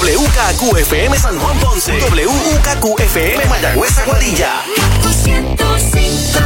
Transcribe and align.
WKQFM 0.00 1.14
San 1.14 1.38
Juan 1.38 1.58
Ponce, 1.58 1.92
WKQFM 1.92 3.44
Mayagüez 3.50 3.98
Aguadilla. 3.98 4.62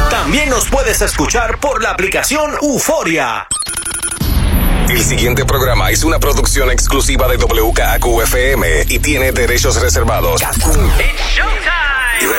También 0.09 0.49
nos 0.49 0.67
puedes 0.67 1.01
escuchar 1.01 1.57
por 1.61 1.81
la 1.81 1.91
aplicación 1.91 2.51
Euforia. 2.61 3.47
El 4.89 5.01
siguiente 5.01 5.45
programa 5.45 5.89
es 5.89 6.03
una 6.03 6.19
producción 6.19 6.69
exclusiva 6.69 7.29
de 7.29 7.37
WKQFM 7.37 8.87
y 8.89 8.99
tiene 8.99 9.31
derechos 9.31 9.79
reservados. 9.79 10.41
It's 10.41 10.57
showtime. 11.33 12.35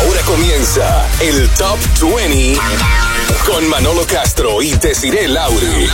Ahora 0.00 0.20
comienza 0.26 1.08
el 1.20 1.48
Top 1.56 1.78
20 2.02 2.58
con 3.46 3.68
Manolo 3.68 4.06
Castro 4.06 4.62
y 4.62 4.72
Desiree 4.74 5.28
Lauri. 5.28 5.88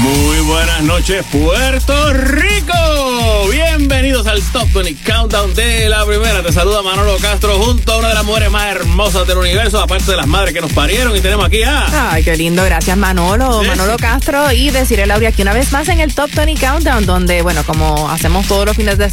Muy 0.00 0.40
buenas 0.40 0.82
noches, 0.82 1.24
Puerto 1.32 2.12
Rico. 2.12 3.48
Bienvenidos 3.50 4.26
al 4.26 4.42
Top 4.52 4.70
20 4.72 5.02
Countdown 5.02 5.54
de 5.54 5.88
la 5.88 6.04
primera. 6.04 6.42
Te 6.42 6.52
saluda 6.52 6.82
Manolo 6.82 7.16
Castro 7.18 7.58
junto 7.58 7.92
a 7.92 7.98
una 7.98 8.08
de 8.08 8.14
las 8.14 8.24
mujeres 8.24 8.50
más 8.50 8.66
hermosas 8.66 9.26
del 9.26 9.38
universo, 9.38 9.80
aparte 9.80 10.10
de 10.10 10.16
las 10.16 10.26
madres 10.26 10.54
que 10.54 10.60
nos 10.60 10.72
parieron. 10.72 11.16
Y 11.16 11.20
tenemos 11.20 11.46
aquí 11.46 11.62
a. 11.62 12.12
Ay, 12.12 12.22
qué 12.22 12.36
lindo. 12.36 12.64
Gracias, 12.64 12.96
Manolo. 12.96 13.62
Sí. 13.62 13.68
Manolo 13.68 13.96
Castro 13.96 14.52
y 14.52 14.70
Desiree 14.70 15.06
Lauri 15.06 15.26
aquí 15.26 15.42
una 15.42 15.52
vez 15.52 15.72
más 15.72 15.88
en 15.88 16.00
el 16.00 16.14
Top 16.14 16.30
20 16.34 16.64
Countdown, 16.64 17.06
donde, 17.06 17.42
bueno, 17.42 17.64
como 17.64 18.10
hacemos 18.10 18.46
todos 18.46 18.66
los 18.66 18.76
fines 18.76 18.98
de 18.98 19.10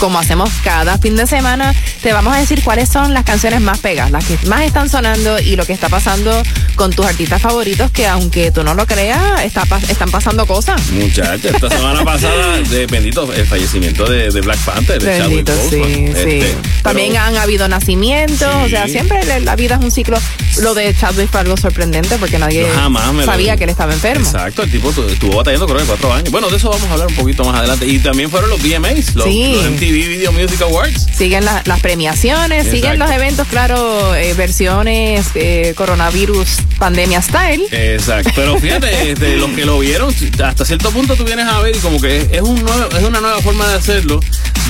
como 0.00 0.18
hacemos 0.18 0.50
cada 0.64 0.96
fin 0.98 1.14
de 1.14 1.26
semana, 1.26 1.74
te 2.02 2.12
vamos 2.12 2.34
a 2.34 2.38
decir 2.40 2.62
cuáles 2.64 2.88
son 2.88 3.12
las 3.14 3.22
canciones 3.24 3.60
más 3.60 3.78
pegas, 3.78 4.10
las 4.10 4.24
que 4.24 4.38
más 4.46 4.62
están 4.62 4.88
sonando 4.88 5.38
y 5.38 5.56
lo 5.56 5.66
que 5.66 5.74
está 5.74 5.88
pasando 5.90 6.32
con 6.74 6.90
tus 6.92 7.04
artistas 7.04 7.42
favoritos, 7.42 7.90
que 7.90 8.06
aunque 8.06 8.50
tú 8.50 8.64
no 8.64 8.74
lo 8.74 8.86
creas, 8.86 9.44
está, 9.44 9.64
están 9.88 10.10
pasando 10.10 10.46
cosas. 10.46 10.80
Muchachos, 10.92 11.44
esta 11.54 11.68
semana 11.76 12.02
pasada, 12.02 12.58
de 12.62 12.86
bendito, 12.86 13.30
el 13.32 13.46
fallecimiento 13.46 14.06
de, 14.10 14.30
de 14.30 14.40
Black 14.40 14.58
Panther, 14.60 15.02
de 15.02 15.18
Chadwick 15.18 15.46
Bendito, 15.46 15.52
sí, 15.70 15.76
Boseman. 15.76 16.14
sí. 16.16 16.38
Este, 16.40 16.56
También 16.82 17.10
pero- 17.12 17.24
han 17.24 17.36
habido 17.36 17.68
nacimientos, 17.68 18.38
Sí. 18.38 18.64
o 18.64 18.68
sea, 18.70 18.88
siempre 18.88 19.40
la- 19.40 19.56
vida 19.56 19.74
es 19.78 19.84
un 19.84 19.90
ciclo. 19.90 20.18
Lo 20.62 20.72
de 20.74 20.94
Chadwick 20.96 21.30
fue 21.30 21.40
algo 21.40 21.56
sorprendente 21.58 22.16
porque 22.18 22.38
nadie 22.38 22.66
lo- 22.66 23.24
sabía 23.26 23.56
que 23.58 23.64
él 23.64 23.70
estaba 23.70 23.92
enfermo. 23.92 24.24
Exacto, 24.24 24.62
el 24.62 24.70
tipo 24.70 24.90
tu- 24.92 25.06
estuvo 25.06 25.36
batallando 25.36 25.66
creo 25.66 25.78
que 25.80 25.84
cuatro 25.84 26.14
años. 26.14 26.30
Bueno, 26.30 26.48
de 26.48 26.56
eso 26.56 26.70
vamos 26.70 26.88
a 26.88 26.92
hablar 26.92 27.08
un 27.08 27.14
poquito 27.14 27.44
más 27.44 27.56
adelante. 27.56 27.86
Y 27.86 27.98
también 27.98 28.30
fueron 28.30 28.48
los 28.48 28.62
VMAs, 28.62 29.14
los, 29.14 29.26
Sí. 29.26 29.52
los 29.54 29.64
MTV 29.66 29.89
Video 29.92 30.32
Music 30.32 30.60
Awards. 30.62 31.06
Siguen 31.16 31.44
la- 31.44 31.62
las 31.66 31.80
premiaciones, 31.80 32.66
siguen 32.70 32.98
los 32.98 33.10
eventos, 33.10 33.46
claro, 33.48 34.14
eh, 34.14 34.34
versiones 34.34 35.26
eh, 35.34 35.74
coronavirus 35.76 36.48
pandemia 36.78 37.20
style. 37.22 37.62
Exacto, 37.70 38.30
pero 38.34 38.58
fíjate, 38.58 39.10
este, 39.12 39.36
los 39.36 39.50
que 39.50 39.64
lo 39.66 39.78
vieron, 39.78 40.14
hasta 40.44 40.64
cierto 40.64 40.90
punto 40.90 41.14
tú 41.16 41.24
vienes 41.24 41.46
a 41.46 41.60
ver 41.60 41.76
y 41.76 41.78
como 41.80 42.00
que 42.00 42.28
es, 42.32 42.40
un 42.40 42.62
nuevo, 42.62 42.88
es 42.96 43.02
una 43.04 43.20
nueva 43.20 43.40
forma 43.42 43.68
de 43.68 43.74
hacerlo, 43.74 44.20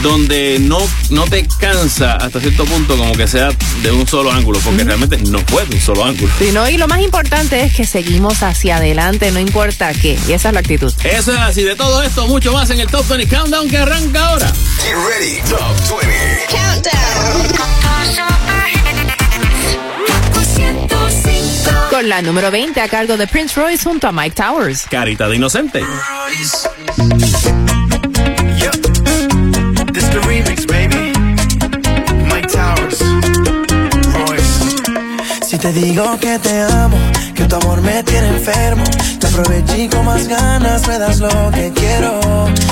donde 0.03 0.59
no, 0.61 0.79
no 1.11 1.25
te 1.25 1.47
cansa 1.61 2.15
hasta 2.17 2.41
cierto 2.41 2.65
punto 2.65 2.97
como 2.97 3.13
que 3.13 3.29
sea 3.29 3.51
de 3.83 3.91
un 3.93 4.07
solo 4.09 4.33
ángulo, 4.33 4.59
porque 4.61 4.83
realmente 4.85 5.19
no 5.19 5.39
fue 5.47 5.65
de 5.67 5.75
un 5.77 5.81
solo 5.81 6.05
ángulo. 6.05 6.33
Sí, 6.39 6.51
¿no? 6.53 6.69
Y 6.69 6.79
lo 6.79 6.89
más 6.89 7.01
importante 7.01 7.63
es 7.63 7.75
que 7.75 7.85
seguimos 7.87 8.43
hacia 8.43 8.77
adelante, 8.77 9.31
no 9.31 9.39
importa 9.41 9.93
qué. 9.93 10.19
Y 10.29 10.33
esa 10.33 10.49
es 10.49 10.55
la 10.55 10.61
actitud. 10.61 10.93
Eso 11.05 11.33
es 11.33 11.39
así, 11.39 11.63
de 11.63 11.77
todo 11.77 12.03
esto, 12.03 12.27
mucho 12.27 12.53
más 12.53 12.71
en 12.71 12.81
el 12.81 12.89
Top 12.89 13.07
20 13.09 13.29
Countdown 13.35 13.69
que 13.69 13.79
arranca 13.79 14.27
ahora. 14.29 14.53
Ready, 15.11 15.41
Top 15.49 15.77
20. 15.89 16.21
Con 21.91 22.09
la 22.09 22.23
número 22.23 22.53
20 22.53 22.81
a 22.81 22.89
cargo 22.89 23.17
de 23.17 23.27
Prince 23.27 23.61
Royce 23.61 23.83
junto 23.83 24.07
a 24.07 24.13
Mike 24.13 24.37
Towers. 24.41 24.87
Carita 24.89 25.29
de 25.29 25.35
inocente. 25.35 25.83
This 26.29 26.65
te 35.61 35.73
digo 35.73 36.19
que 36.19 36.39
te 36.39 36.63
amo, 36.63 36.97
que 37.35 37.45
tu 37.45 37.57
amor 37.57 37.83
me 37.83 38.03
tiene 38.03 38.29
enfermo, 38.29 38.85
te 39.19 39.27
aproveché 39.27 39.91
con 39.91 40.07
más 40.07 40.27
ganas 40.27 40.89
me 40.89 40.99
das 40.99 41.19
lo 41.19 41.51
que 41.51 41.71
quiero. 41.73 42.19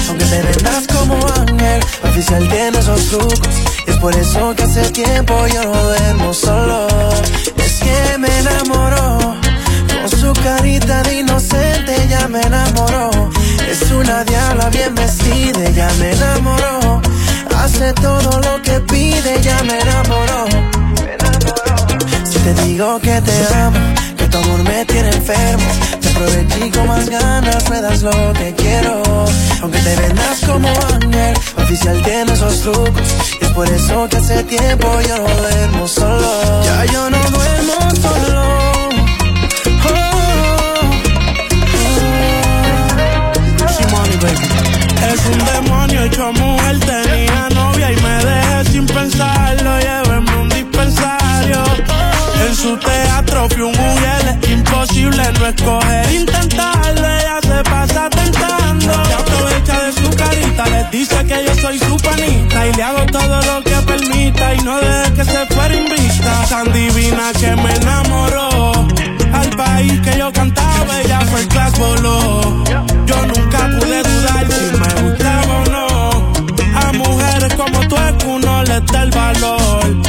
Aunque 0.09 0.25
te 0.25 0.43
vendas 0.43 0.87
como 0.87 1.15
ángel, 1.37 1.81
oficial 2.03 2.48
tiene 2.48 2.78
esos 2.78 3.06
trucos. 3.09 3.41
Y 3.87 3.91
es 3.91 3.97
por 3.98 4.15
eso 4.15 4.54
que 4.54 4.62
hace 4.62 4.91
tiempo 4.91 5.34
yo 5.48 5.65
no 5.65 5.82
duermo 5.82 6.32
solo. 6.32 6.87
Es 7.56 7.81
que 7.81 8.19
me 8.19 8.38
enamoró, 8.38 9.37
con 10.00 10.10
su 10.10 10.32
carita 10.43 11.03
de 11.03 11.21
inocente 11.21 12.06
ya 12.09 12.27
me 12.28 12.41
enamoró. 12.41 13.10
Es 13.71 13.91
una 13.91 14.25
diabla 14.25 14.71
bien 14.71 14.94
vestida, 14.94 15.71
ya 15.71 15.91
me 15.98 16.12
enamoró. 16.12 17.03
Hace 17.54 17.93
todo 17.94 18.41
lo 18.41 18.62
que 18.62 18.81
pide, 18.81 19.43
ya 19.43 19.62
me 19.65 19.78
enamoró. 19.78 20.78
Te 22.48 22.54
digo 22.64 22.98
que 23.00 23.20
te 23.20 23.54
amo, 23.56 23.78
que 24.16 24.26
tu 24.26 24.38
amor 24.38 24.62
me 24.62 24.82
tiene 24.86 25.10
enfermo, 25.10 25.70
te 26.00 26.09
aproveché 26.09 26.70
con 26.70 26.88
más 26.88 27.06
ganas 27.06 27.69
me 27.69 27.82
das 27.82 28.00
lo 28.00 28.32
que 28.32 28.54
quiero. 28.54 29.03
Aunque 29.60 29.78
te 29.81 29.97
vendas 29.97 30.41
como 30.47 30.69
ángel, 30.94 31.36
oficial 31.59 32.03
tiene 32.04 32.32
esos 32.32 32.62
trucos. 32.62 33.03
Y 33.38 33.44
es 33.44 33.50
por 33.50 33.69
eso 33.69 34.09
que 34.09 34.16
hace 34.16 34.42
tiempo 34.44 34.88
yo 35.06 35.19
no 35.19 35.34
duermo 35.42 35.86
solo. 35.86 36.64
Ya 36.64 36.86
yo 36.86 37.10
no 37.10 37.19
duermo 37.19 37.91
solo. 38.00 38.42
Oh. 39.84 40.19
Es 45.12 45.26
un 45.26 45.38
demonio 45.53 46.03
hecho 46.04 46.32
mujer, 46.32 46.80
tenía 46.80 47.48
novia 47.54 47.92
y 47.92 47.97
me 47.97 48.25
dejé 48.25 48.70
sin 48.72 48.86
pensarlo, 48.86 49.78
llévenme 49.80 50.36
un 50.36 50.48
dispensario. 50.48 51.28
En 52.47 52.54
su 52.54 52.76
teatro 52.76 53.49
fui 53.50 53.62
un 53.62 53.72
mujer, 53.72 54.38
es 54.43 54.50
imposible 54.50 55.22
no 55.38 55.47
escoger, 55.47 56.12
intentarlo, 56.12 57.06
ella 57.06 57.38
se 57.43 57.62
pasa 57.71 58.09
tentando. 58.10 59.04
Se 59.04 59.15
aprovecha 59.15 59.82
de 59.84 59.93
su 59.93 60.10
carita, 60.16 60.66
les 60.69 60.91
dice 60.91 61.25
que 61.25 61.44
yo 61.44 61.54
soy 61.56 61.78
su 61.78 61.97
panita 61.97 62.66
y 62.66 62.72
le 62.75 62.82
hago 62.82 63.06
todo 63.06 63.41
lo 63.43 63.62
que 63.62 63.77
permita 63.87 64.54
y 64.54 64.59
no 64.60 64.78
deje 64.78 65.12
que 65.15 65.25
se 65.25 65.47
fuera 65.47 65.75
invista. 65.75 66.44
Tan 66.48 66.72
divina 66.72 67.32
que 67.38 67.56
me 67.56 67.75
enamoró, 67.75 68.72
al 69.32 69.50
país 69.50 70.00
que 70.00 70.19
yo 70.19 70.32
cantaba 70.32 71.00
ella 71.03 71.21
fue 71.31 71.41
el 71.41 71.48
class 71.48 71.78
voló. 71.78 72.65
Yo 73.06 73.27
nunca 73.27 73.59
pude 73.78 74.03
dudar 74.03 74.47
si 74.47 74.78
me 74.78 75.03
gustaba 75.03 75.59
o 75.59 75.65
no. 75.71 76.32
A 76.78 76.93
mujeres 76.93 77.54
como 77.54 77.81
tú 77.88 77.97
es 77.97 78.12
que 78.15 78.27
uno 78.27 78.62
les 78.65 78.87
da 78.87 79.03
el 79.03 79.10
valor. 79.10 80.07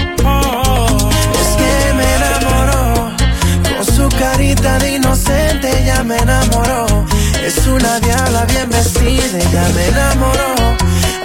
Me 6.09 6.17
enamoró. 6.17 7.05
Es 7.45 7.67
una 7.67 7.99
diabla 7.99 8.45
bien 8.45 8.67
vestida, 8.69 9.39
ya 9.53 9.69
me 9.75 9.87
enamoró. 9.89 10.55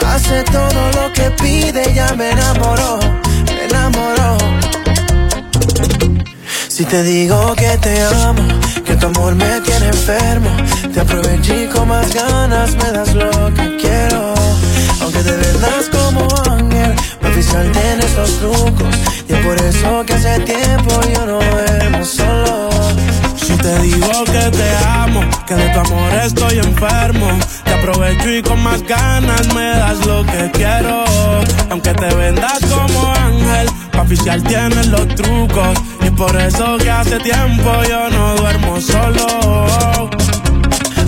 Hace 0.07 0.45
todo 0.45 0.83
lo 0.99 1.13
que 1.15 1.31
pide, 1.43 1.95
ya 1.95 2.13
me 2.15 2.31
enamoró, 2.31 2.99
me 3.47 3.65
enamoró. 3.65 4.37
Si 6.69 6.85
te 6.85 7.03
digo 7.03 7.55
que 7.57 7.79
te 7.79 8.03
amo, 8.03 8.43
que 8.85 8.95
tu 8.97 9.07
amor 9.07 9.35
me 9.35 9.61
tiene 9.63 9.87
enfermo, 9.87 10.51
te 10.93 11.01
aproveché 11.01 11.69
con 11.71 11.89
más 11.89 12.13
ganas 12.13 12.75
me 12.77 12.91
das 12.93 13.15
lo 13.15 13.31
que 13.55 13.77
quiero. 13.79 14.35
Aunque 15.01 15.21
te 15.21 15.33
vendas 15.33 15.85
como 15.97 16.29
ángel, 16.51 16.95
oficial 17.23 17.73
tiene 17.73 18.05
esos 18.05 18.39
trucos. 18.39 18.95
Y 19.29 19.33
es 19.33 19.47
por 19.47 19.57
eso 19.57 20.05
que 20.07 20.13
hace 20.13 20.41
tiempo 20.41 21.01
yo 21.15 21.25
no 21.25 21.39
duermo 21.41 22.05
solo. 22.05 22.74
Te 23.65 23.79
digo 23.79 24.25
que 24.27 24.51
te 24.51 24.77
amo, 24.87 25.23
que 25.47 25.55
de 25.55 25.71
tu 25.71 25.81
amor 25.81 26.13
estoy 26.23 26.59
enfermo. 26.59 27.31
Te 27.65 27.73
aprovecho 27.73 28.31
y 28.31 28.43
con 28.43 28.63
más 28.63 28.83
ganas 28.83 29.55
me 29.55 29.71
das 29.71 30.05
lo 30.05 30.23
que 30.23 30.51
quiero. 30.53 31.03
Aunque 31.71 31.95
te 31.95 32.15
vendas 32.15 32.59
como 32.69 33.15
ángel, 33.15 33.67
pa' 33.91 34.03
oficial 34.03 34.43
tienes 34.43 34.89
los 34.89 35.09
trucos. 35.15 35.79
Y 36.07 36.11
por 36.11 36.37
eso 36.37 36.77
que 36.77 36.91
hace 36.91 37.19
tiempo 37.21 37.73
yo 37.89 38.11
no 38.11 38.35
duermo 38.37 38.79
solo. 38.83 39.27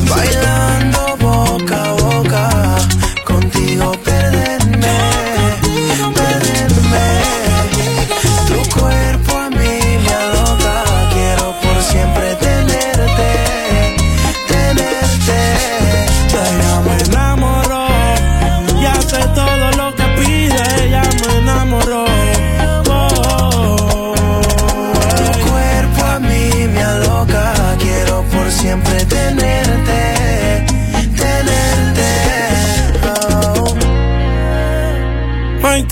Bailando 0.08 1.17
boca, 1.20 1.86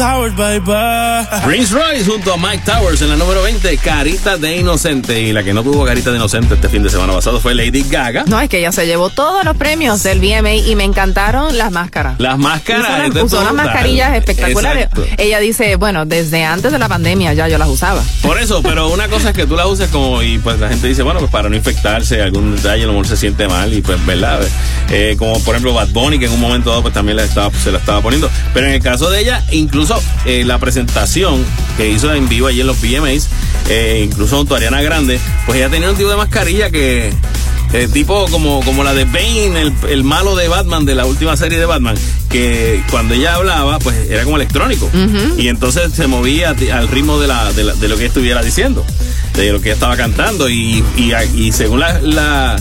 Towers, 0.04 0.36
baby. 0.36 1.26
Prince 1.46 1.72
Royce 1.74 2.04
junto 2.04 2.34
a 2.34 2.36
Mike 2.36 2.62
Towers 2.66 3.00
en 3.00 3.08
la 3.08 3.16
número 3.16 3.42
20, 3.42 3.78
Carita 3.78 4.36
de 4.36 4.58
Inocente. 4.58 5.18
Y 5.22 5.32
la 5.32 5.42
que 5.42 5.54
no 5.54 5.62
tuvo 5.62 5.82
Carita 5.86 6.10
de 6.10 6.16
Inocente 6.16 6.52
este 6.56 6.68
fin 6.68 6.82
de 6.82 6.90
semana 6.90 7.14
pasado 7.14 7.40
fue 7.40 7.54
Lady 7.54 7.82
Gaga. 7.88 8.24
No, 8.26 8.38
es 8.38 8.50
que 8.50 8.58
ella 8.58 8.70
se 8.70 8.86
llevó 8.86 9.08
todos 9.08 9.42
los 9.46 9.56
premios 9.56 10.02
del 10.02 10.18
VMA 10.20 10.56
y 10.56 10.76
me 10.76 10.84
encantaron 10.84 11.56
las 11.56 11.70
máscaras. 11.72 12.20
Las 12.20 12.36
máscaras. 12.38 13.08
Usó, 13.08 13.22
unas- 13.22 13.32
usó 13.32 13.54
mascarillas 13.54 14.14
espectaculares. 14.14 14.84
Exacto. 14.92 15.06
Ella 15.16 15.38
dice, 15.40 15.76
bueno, 15.76 16.04
desde 16.04 16.44
antes 16.44 16.70
de 16.70 16.78
la 16.78 16.88
pandemia 16.88 17.32
ya 17.32 17.48
yo 17.48 17.56
las 17.56 17.68
usaba. 17.68 18.02
Por 18.20 18.38
eso, 18.38 18.62
pero 18.62 18.90
una 18.90 19.08
cosa 19.08 19.30
es 19.30 19.34
que 19.34 19.46
tú 19.46 19.56
la 19.56 19.66
uses 19.66 19.88
como 19.88 20.22
y 20.22 20.36
pues 20.38 20.60
la 20.60 20.68
gente 20.68 20.86
dice, 20.86 21.02
bueno, 21.02 21.18
pues 21.20 21.32
para 21.32 21.48
no 21.48 21.56
infectarse, 21.56 22.20
algún 22.20 22.56
detalle, 22.56 22.82
a 22.84 22.86
lo 22.88 22.92
mejor 22.92 23.06
se 23.08 23.16
siente 23.16 23.48
mal 23.48 23.72
y 23.72 23.80
pues, 23.80 24.04
¿verdad? 24.04 24.40
Eh, 24.90 25.16
como 25.18 25.40
por 25.44 25.54
ejemplo 25.54 25.72
Bad 25.72 25.88
Bunny, 25.88 26.18
que 26.18 26.26
en 26.26 26.32
un 26.32 26.40
momento 26.40 26.68
dado 26.68 26.82
pues 26.82 26.92
también 26.92 27.16
la 27.16 27.24
estaba, 27.24 27.50
se 27.58 27.72
la 27.72 27.78
estaba 27.78 28.02
poniendo. 28.02 28.28
Pero 28.52 28.66
en 28.66 28.74
el 28.74 28.82
caso 28.82 29.08
de 29.08 29.20
ella, 29.20 29.42
incluso 29.50 29.94
eh, 30.25 30.44
la 30.44 30.58
presentación 30.58 31.44
que 31.76 31.88
hizo 31.91 32.12
en 32.14 32.29
vivo 32.29 32.46
allí 32.46 32.61
en 32.61 32.67
los 32.67 32.81
VMAs, 32.81 33.29
eh, 33.69 34.02
incluso 34.08 34.37
junto 34.37 34.55
a 34.55 34.58
Ariana 34.58 34.82
Grande, 34.82 35.19
pues 35.46 35.58
ella 35.58 35.69
tenía 35.70 35.91
un 35.91 35.96
tipo 35.96 36.11
de 36.11 36.17
mascarilla 36.17 36.70
que... 36.70 37.12
eh, 37.73 37.88
tipo 37.93 38.26
como, 38.31 38.61
como 38.64 38.85
la 38.85 38.94
de 38.94 39.05
Bane, 39.05 39.61
el, 39.61 39.73
el 39.88 40.05
malo 40.05 40.37
de 40.37 40.46
Batman, 40.49 40.85
de 40.85 40.94
la 40.94 41.06
última 41.06 41.37
serie 41.37 41.58
de 41.58 41.67
Batman, 41.67 41.96
que 42.31 42.82
cuando 42.91 43.14
ella 43.14 43.35
hablaba, 43.35 43.79
pues 43.81 43.96
era 44.11 44.23
como 44.25 44.37
electrónico. 44.37 44.88
Y 45.38 45.49
entonces 45.49 45.93
se 45.93 46.06
movía 46.06 46.50
al 46.73 46.88
ritmo 46.88 47.19
de, 47.19 47.26
la, 47.29 47.52
de, 47.52 47.64
la- 47.64 47.75
de 47.75 47.88
lo 47.88 47.97
que 47.97 48.06
estuviera 48.06 48.43
diciendo, 48.43 48.85
de 49.35 49.52
lo 49.52 49.61
que 49.61 49.73
estaba 49.73 49.97
cantando. 49.97 50.49
Y, 50.49 50.85
y, 50.97 51.12
y 51.37 51.52
según 51.52 51.81
la, 51.81 52.00
la 52.00 52.56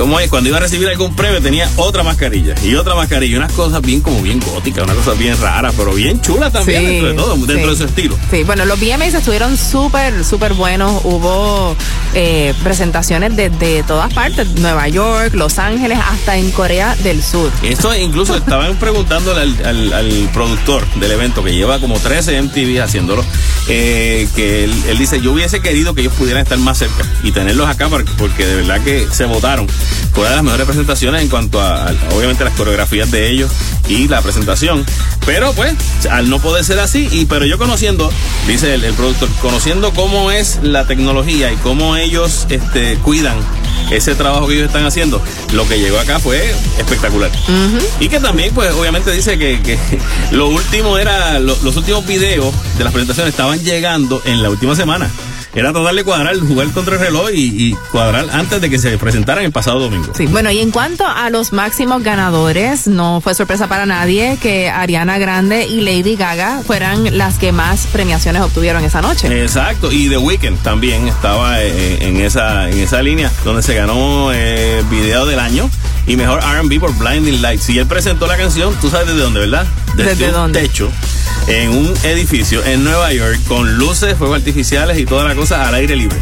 como 0.00 0.18
es, 0.18 0.30
cuando 0.30 0.48
iba 0.48 0.56
a 0.58 0.60
recibir 0.60 0.88
algún 0.88 1.14
premio 1.14 1.40
tenía 1.42 1.68
otra 1.76 2.02
mascarilla 2.02 2.54
y 2.64 2.74
otra 2.74 2.94
mascarilla, 2.94 3.36
unas 3.36 3.52
cosas 3.52 3.82
bien 3.82 4.00
como 4.00 4.20
bien 4.22 4.40
góticas, 4.40 4.84
unas 4.84 4.96
cosas 4.96 5.18
bien 5.18 5.38
raras, 5.40 5.74
pero 5.76 5.92
bien 5.92 6.20
chulas 6.20 6.52
también 6.52 6.84
dentro 6.86 7.08
de 7.08 7.14
todo, 7.14 7.36
dentro 7.46 7.64
sí. 7.64 7.70
de 7.70 7.76
su 7.76 7.84
estilo. 7.84 8.18
Sí, 8.30 8.42
bueno, 8.44 8.64
los 8.64 8.80
VMAs 8.80 9.14
estuvieron 9.14 9.56
súper, 9.56 10.24
súper 10.24 10.54
buenos. 10.54 11.02
Hubo 11.04 11.76
eh, 12.14 12.54
presentaciones 12.62 13.36
desde 13.36 13.82
todas 13.82 14.12
partes, 14.14 14.48
Nueva 14.56 14.88
York, 14.88 15.34
Los 15.34 15.58
Ángeles, 15.58 15.98
hasta 16.10 16.36
en 16.36 16.50
Corea 16.50 16.96
del 16.96 17.22
Sur. 17.22 17.50
Esto 17.62 17.94
incluso 17.94 18.34
estaban 18.36 18.76
preguntándole 18.76 19.42
al, 19.42 19.66
al- 19.66 19.92
al 19.92 20.30
productor 20.32 20.86
del 20.94 21.10
evento 21.12 21.44
que 21.44 21.52
lleva 21.54 21.78
como 21.78 21.98
13 21.98 22.40
MTV 22.42 22.80
haciéndolo, 22.82 23.24
eh, 23.68 24.28
que 24.34 24.64
él, 24.64 24.72
él 24.88 24.98
dice, 24.98 25.20
yo 25.20 25.32
hubiese 25.32 25.60
querido 25.60 25.94
que 25.94 26.00
ellos 26.02 26.14
pudieran 26.14 26.42
estar 26.42 26.58
más 26.58 26.78
cerca 26.78 27.04
y 27.22 27.32
tenerlos 27.32 27.68
acá 27.68 27.88
porque, 27.88 28.10
porque 28.16 28.46
de 28.46 28.56
verdad 28.56 28.80
que 28.82 29.06
se 29.12 29.24
votaron. 29.26 29.66
Fue 30.12 30.22
una 30.22 30.30
de 30.30 30.36
las 30.36 30.44
mejores 30.44 30.66
presentaciones 30.66 31.22
en 31.22 31.28
cuanto 31.28 31.60
a, 31.60 31.88
a, 31.88 31.92
obviamente, 32.14 32.44
las 32.44 32.54
coreografías 32.54 33.10
de 33.10 33.30
ellos 33.30 33.50
y 33.88 34.08
la 34.08 34.22
presentación. 34.22 34.84
Pero 35.26 35.52
pues, 35.52 35.74
al 36.10 36.28
no 36.30 36.38
poder 36.40 36.64
ser 36.64 36.78
así, 36.80 37.08
y 37.12 37.26
pero 37.26 37.44
yo 37.46 37.58
conociendo, 37.58 38.10
dice 38.46 38.74
el, 38.74 38.84
el 38.84 38.94
productor, 38.94 39.28
conociendo 39.42 39.92
cómo 39.92 40.30
es 40.30 40.58
la 40.62 40.86
tecnología 40.86 41.52
y 41.52 41.56
cómo 41.56 41.96
ellos 41.96 42.46
este, 42.48 42.96
cuidan 42.96 43.36
ese 43.90 44.14
trabajo 44.14 44.46
que 44.46 44.54
ellos 44.54 44.66
están 44.66 44.86
haciendo, 44.86 45.20
lo 45.52 45.66
que 45.66 45.78
llegó 45.80 45.98
acá 45.98 46.18
fue 46.20 46.54
espectacular. 46.78 47.30
Y 47.98 48.08
que 48.08 48.20
también, 48.20 48.52
pues, 48.54 48.72
obviamente 48.72 49.10
dice 49.12 49.36
que, 49.38 49.60
que 49.62 49.78
lo 50.32 50.48
último 50.48 50.96
era, 50.98 51.38
lo- 51.40 51.58
los 51.62 51.76
últimos 51.76 52.06
videos 52.06 52.54
de 52.78 52.84
las 52.84 52.92
presentaciones 52.92 53.32
estaban 53.32 53.58
llegando 53.62 54.22
en 54.24 54.42
la 54.42 54.50
última 54.50 54.74
semana. 54.76 55.10
Era 55.54 55.72
tratar 55.72 55.94
de 55.94 56.04
cuadrar, 56.04 56.38
jugar 56.38 56.68
contra 56.68 56.94
el 56.94 57.00
reloj 57.00 57.30
y, 57.34 57.70
y 57.70 57.74
cuadrar 57.90 58.26
antes 58.32 58.60
de 58.60 58.70
que 58.70 58.78
se 58.78 58.96
presentaran 58.98 59.44
el 59.44 59.50
pasado 59.50 59.80
domingo. 59.80 60.12
Sí, 60.16 60.26
bueno, 60.26 60.50
y 60.50 60.60
en 60.60 60.70
cuanto 60.70 61.04
a 61.06 61.28
los 61.30 61.52
máximos 61.52 62.02
ganadores, 62.04 62.86
no 62.86 63.20
fue 63.20 63.34
sorpresa 63.34 63.66
para 63.66 63.84
nadie 63.84 64.38
que 64.40 64.70
Ariana 64.70 65.18
Grande 65.18 65.66
y 65.66 65.80
Lady 65.80 66.14
Gaga 66.14 66.62
fueran 66.64 67.18
las 67.18 67.38
que 67.38 67.50
más 67.50 67.86
premiaciones 67.92 68.42
obtuvieron 68.42 68.84
esa 68.84 69.00
noche. 69.00 69.42
Exacto, 69.42 69.90
y 69.90 70.08
The 70.08 70.18
Weeknd 70.18 70.58
también 70.62 71.08
estaba 71.08 71.60
eh, 71.62 71.98
en 72.00 72.20
esa 72.20 72.68
en 72.70 72.78
esa 72.78 73.02
línea 73.02 73.30
donde 73.44 73.62
se 73.62 73.74
ganó 73.74 74.32
eh, 74.32 74.84
video 74.90 75.26
del 75.26 75.40
año 75.40 75.68
y 76.06 76.16
mejor 76.16 76.40
R&B 76.42 76.78
por 76.78 76.96
Blinding 76.96 77.42
Lights. 77.42 77.68
Y 77.70 77.78
él 77.78 77.86
presentó 77.86 78.26
la 78.26 78.36
canción, 78.36 78.74
tú 78.80 78.88
sabes 78.88 79.08
desde 79.08 79.20
dónde, 79.20 79.40
¿verdad? 79.40 79.66
¿Desde 79.96 80.26
un 80.26 80.32
dónde? 80.32 80.60
techo 80.60 80.90
en 81.50 81.70
un 81.70 81.92
edificio 82.04 82.64
en 82.64 82.84
Nueva 82.84 83.12
York 83.12 83.38
con 83.48 83.76
luces, 83.76 84.16
fuegos 84.16 84.38
artificiales 84.38 84.98
y 84.98 85.04
toda 85.04 85.24
la 85.24 85.34
cosa 85.34 85.66
al 85.68 85.74
aire 85.74 85.96
libre. 85.96 86.16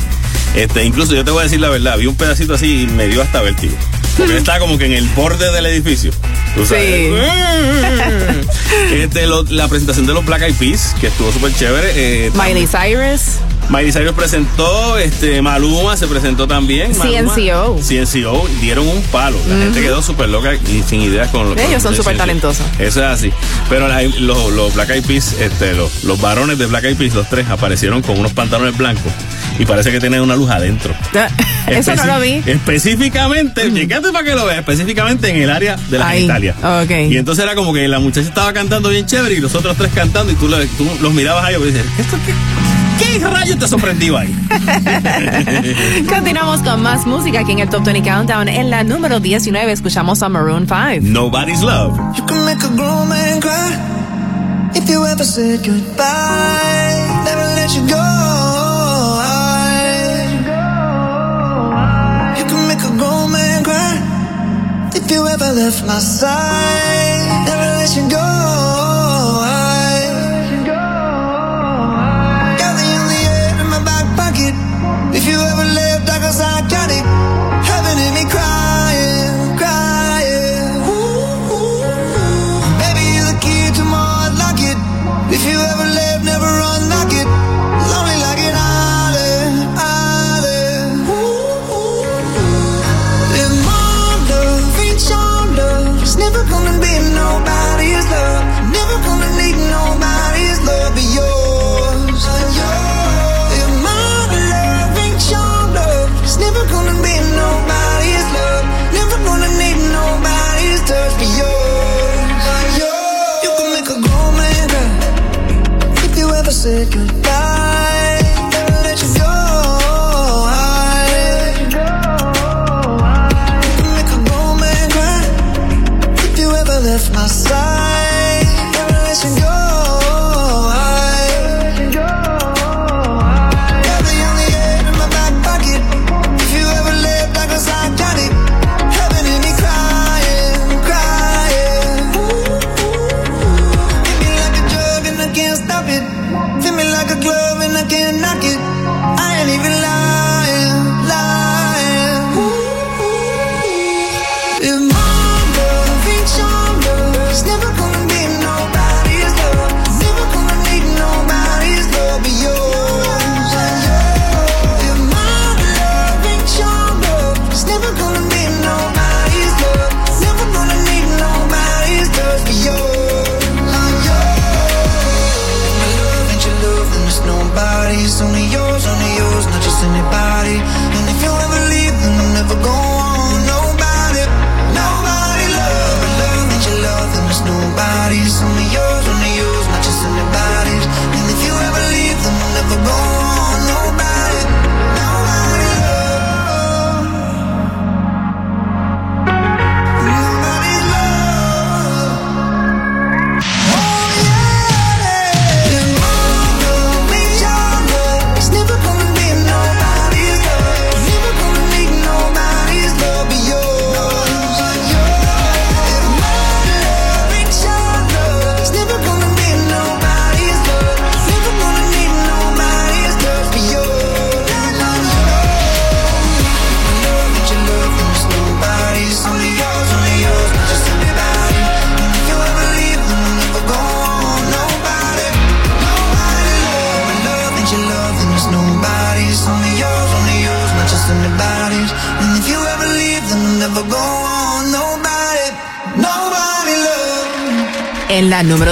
Este, 0.55 0.85
incluso 0.85 1.15
yo 1.15 1.25
te 1.25 1.31
voy 1.31 1.41
a 1.41 1.45
decir 1.45 1.61
la 1.61 1.69
verdad, 1.69 1.99
vi 1.99 2.07
un 2.07 2.17
pedacito 2.17 2.55
así 2.55 2.83
y 2.83 2.87
me 2.87 3.07
dio 3.09 3.23
hasta 3.23 3.43
vértigo. 3.43 3.75
Porque 4.17 4.37
estaba 4.39 4.59
como 4.59 4.79
que 4.79 4.87
en 4.87 4.93
el 4.95 5.07
borde 5.11 5.53
del 5.53 5.67
edificio. 5.67 6.11
Tú 6.55 6.65
sabes. 6.67 7.13
Este, 8.93 9.27
lo- 9.27 9.45
la 9.45 9.69
presentación 9.69 10.07
de 10.07 10.13
los 10.15 10.25
Black 10.25 10.43
Eyed 10.43 10.55
Peas, 10.55 10.95
que 11.01 11.07
estuvo 11.09 11.33
súper 11.33 11.55
chévere. 11.55 11.93
eh, 11.95 12.31
Miley 12.35 12.67
Cyrus. 12.67 13.37
Miley 13.71 13.93
Cyrus 13.93 14.13
presentó, 14.15 14.97
este, 14.99 15.43
Maluma 15.43 15.97
se 15.97 16.07
presentó 16.07 16.47
también. 16.49 16.97
Maluma. 16.97 17.35
CNCO. 17.35 17.79
CNCO, 17.87 18.49
dieron 18.61 18.89
un 18.89 19.03
palo. 19.05 19.37
La 19.49 19.57
gente 19.57 19.81
quedó 19.83 20.01
súper 20.03 20.29
loca 20.31 20.55
y 20.55 20.83
sin 20.89 21.03
ideas 21.03 21.29
con 21.29 21.51
lo 21.51 21.55
con 21.55 21.59
Ellos 21.59 21.83
son 21.83 21.95
súper 21.95 22.17
talentosos. 22.17 22.65
Eso 22.79 23.01
es 23.01 23.07
así. 23.07 23.33
Pero 23.69 23.87
la- 23.89 24.03
los, 24.03 24.53
los 24.53 24.75
Black 24.75 24.91
Eyed 24.91 25.05
Peas, 25.05 25.35
este, 25.39 25.75
los, 25.75 26.05
los 26.05 26.19
varones 26.21 26.59
de 26.59 26.67
Black 26.67 26.85
Eyed 26.85 26.97
Peas, 26.97 27.15
los 27.15 27.29
tres, 27.29 27.49
aparecieron 27.51 28.01
con 28.03 28.19
unos 28.19 28.33
pantalones 28.33 28.77
blancos 28.77 29.13
y 29.59 29.67
parece 29.67 29.91
que 29.93 30.01
tienen 30.01 30.21
una 30.23 30.35
luz 30.37 30.51
adentro. 30.51 30.95
Eso 31.67 31.95
no 31.95 32.07
lo 32.07 32.21
vi. 32.21 32.43
Específicamente, 32.47 33.71
fíjate 33.71 34.11
para 34.13 34.25
que 34.25 34.35
lo 34.35 34.47
veas, 34.47 34.61
específicamente 34.61 35.29
en 35.29 35.43
el 35.43 35.51
área 35.51 35.77
de 35.77 35.99
la 35.99 36.09
Ahí. 36.09 36.25
Italia. 36.25 36.55
Ok. 36.83 36.91
Y 37.11 37.19
entonces 37.19 37.45
era 37.45 37.55
como 37.55 37.75
que 37.75 37.87
la 37.87 37.99
muchacha 37.99 38.27
estaba 38.27 38.53
cantando 38.55 38.89
bien 38.89 39.05
chévere 39.05 39.35
y 39.35 39.41
los 39.41 39.55
otros 39.55 39.77
tres 39.77 39.93
cantando 39.95 40.33
y 40.33 40.37
tú, 40.37 40.49
lo- 40.49 40.57
tú 40.79 40.89
los 41.03 41.13
mirabas 41.13 41.45
a 41.45 41.51
ellos 41.51 41.63
y 41.65 41.67
dices, 41.67 41.85
¿esto 41.99 42.17
qué, 42.25 42.33
qué 42.99 43.19
rayos 43.27 43.59
te 43.59 43.69
sorprendió 43.69 44.17
ahí? 44.17 44.35
Continuamos 46.09 46.61
con 46.61 46.83
más 46.83 47.07
música 47.07 47.41
aquí 47.41 47.53
en 47.53 47.61
el 47.61 47.69
Top 47.69 47.85
20 47.85 48.09
Countdown. 48.09 48.49
En 48.49 48.71
la 48.71 48.85
número 48.85 49.21
19 49.21 49.73
escuchamos 49.73 50.23
a 50.23 50.29
Maroon 50.29 50.67
5. 50.69 51.01
Nobody's 51.03 51.63
Love. 51.63 51.99
You 52.17 52.25
can 52.27 52.45
make 52.45 52.63
a 52.65 52.69
grown 52.69 53.09
man 53.09 53.41
cry 53.41 53.73
if 54.75 54.89
you 54.89 55.05
ever 55.07 55.25
said 55.25 55.65
goodbye. 55.65 57.25
Never 57.25 57.47
let 57.57 57.75
you 57.75 57.87
go. 57.87 58.05
You 62.39 62.45
can 62.47 62.69
make 62.69 62.83
a 62.83 62.97
grown 62.97 63.33
man 63.33 63.63
cry 63.65 64.01
if 64.95 65.11
you 65.11 65.27
ever 65.27 65.53
left 65.53 65.85
my 65.87 65.99
side. 65.99 67.45
Never 67.47 67.63
let 67.79 67.97
you 67.97 68.09
go. 68.11 68.68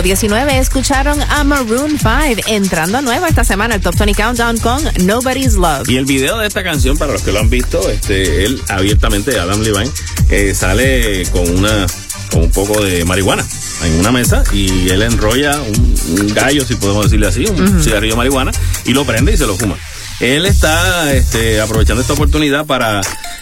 19 0.06 0.58
escucharon 0.58 1.20
a 1.20 1.42
Maroon 1.42 1.98
5 1.98 2.42
entrando 2.46 3.02
nuevo 3.02 3.26
esta 3.26 3.42
semana 3.42 3.74
el 3.74 3.80
Top 3.80 3.96
20 3.96 4.14
Countdown 4.14 4.56
con 4.58 4.80
Nobody's 5.04 5.54
Love. 5.54 5.88
Y 5.88 5.96
el 5.96 6.04
video 6.04 6.38
de 6.38 6.46
esta 6.46 6.62
canción, 6.62 6.96
para 6.96 7.10
los 7.10 7.22
que 7.22 7.32
lo 7.32 7.40
han 7.40 7.50
visto, 7.50 7.90
este, 7.90 8.44
él 8.44 8.62
abiertamente, 8.68 9.36
Adam 9.36 9.60
Levine, 9.62 9.90
eh, 10.30 10.54
sale 10.54 11.24
con 11.32 11.50
una 11.58 11.86
con 12.30 12.44
un 12.44 12.52
poco 12.52 12.84
de 12.84 13.04
marihuana 13.04 13.44
en 13.82 13.98
una 13.98 14.12
mesa 14.12 14.44
y 14.52 14.88
él 14.90 15.02
enrolla 15.02 15.60
un, 15.60 16.20
un 16.20 16.34
gallo, 16.34 16.64
si 16.64 16.76
podemos 16.76 17.06
decirle 17.06 17.26
así, 17.26 17.44
un 17.44 17.82
cigarrillo 17.82 18.12
de 18.12 18.18
marihuana 18.18 18.52
y 18.84 18.92
lo 18.92 19.04
prende 19.04 19.32
y 19.32 19.36
se 19.36 19.44
lo 19.44 19.56
fuma. 19.56 19.74
Él 20.20 20.46
está 20.46 21.12
este, 21.14 21.60
aprovechando 21.60 22.00
esta 22.00 22.12
oportunidad 22.12 22.64
para 22.64 23.00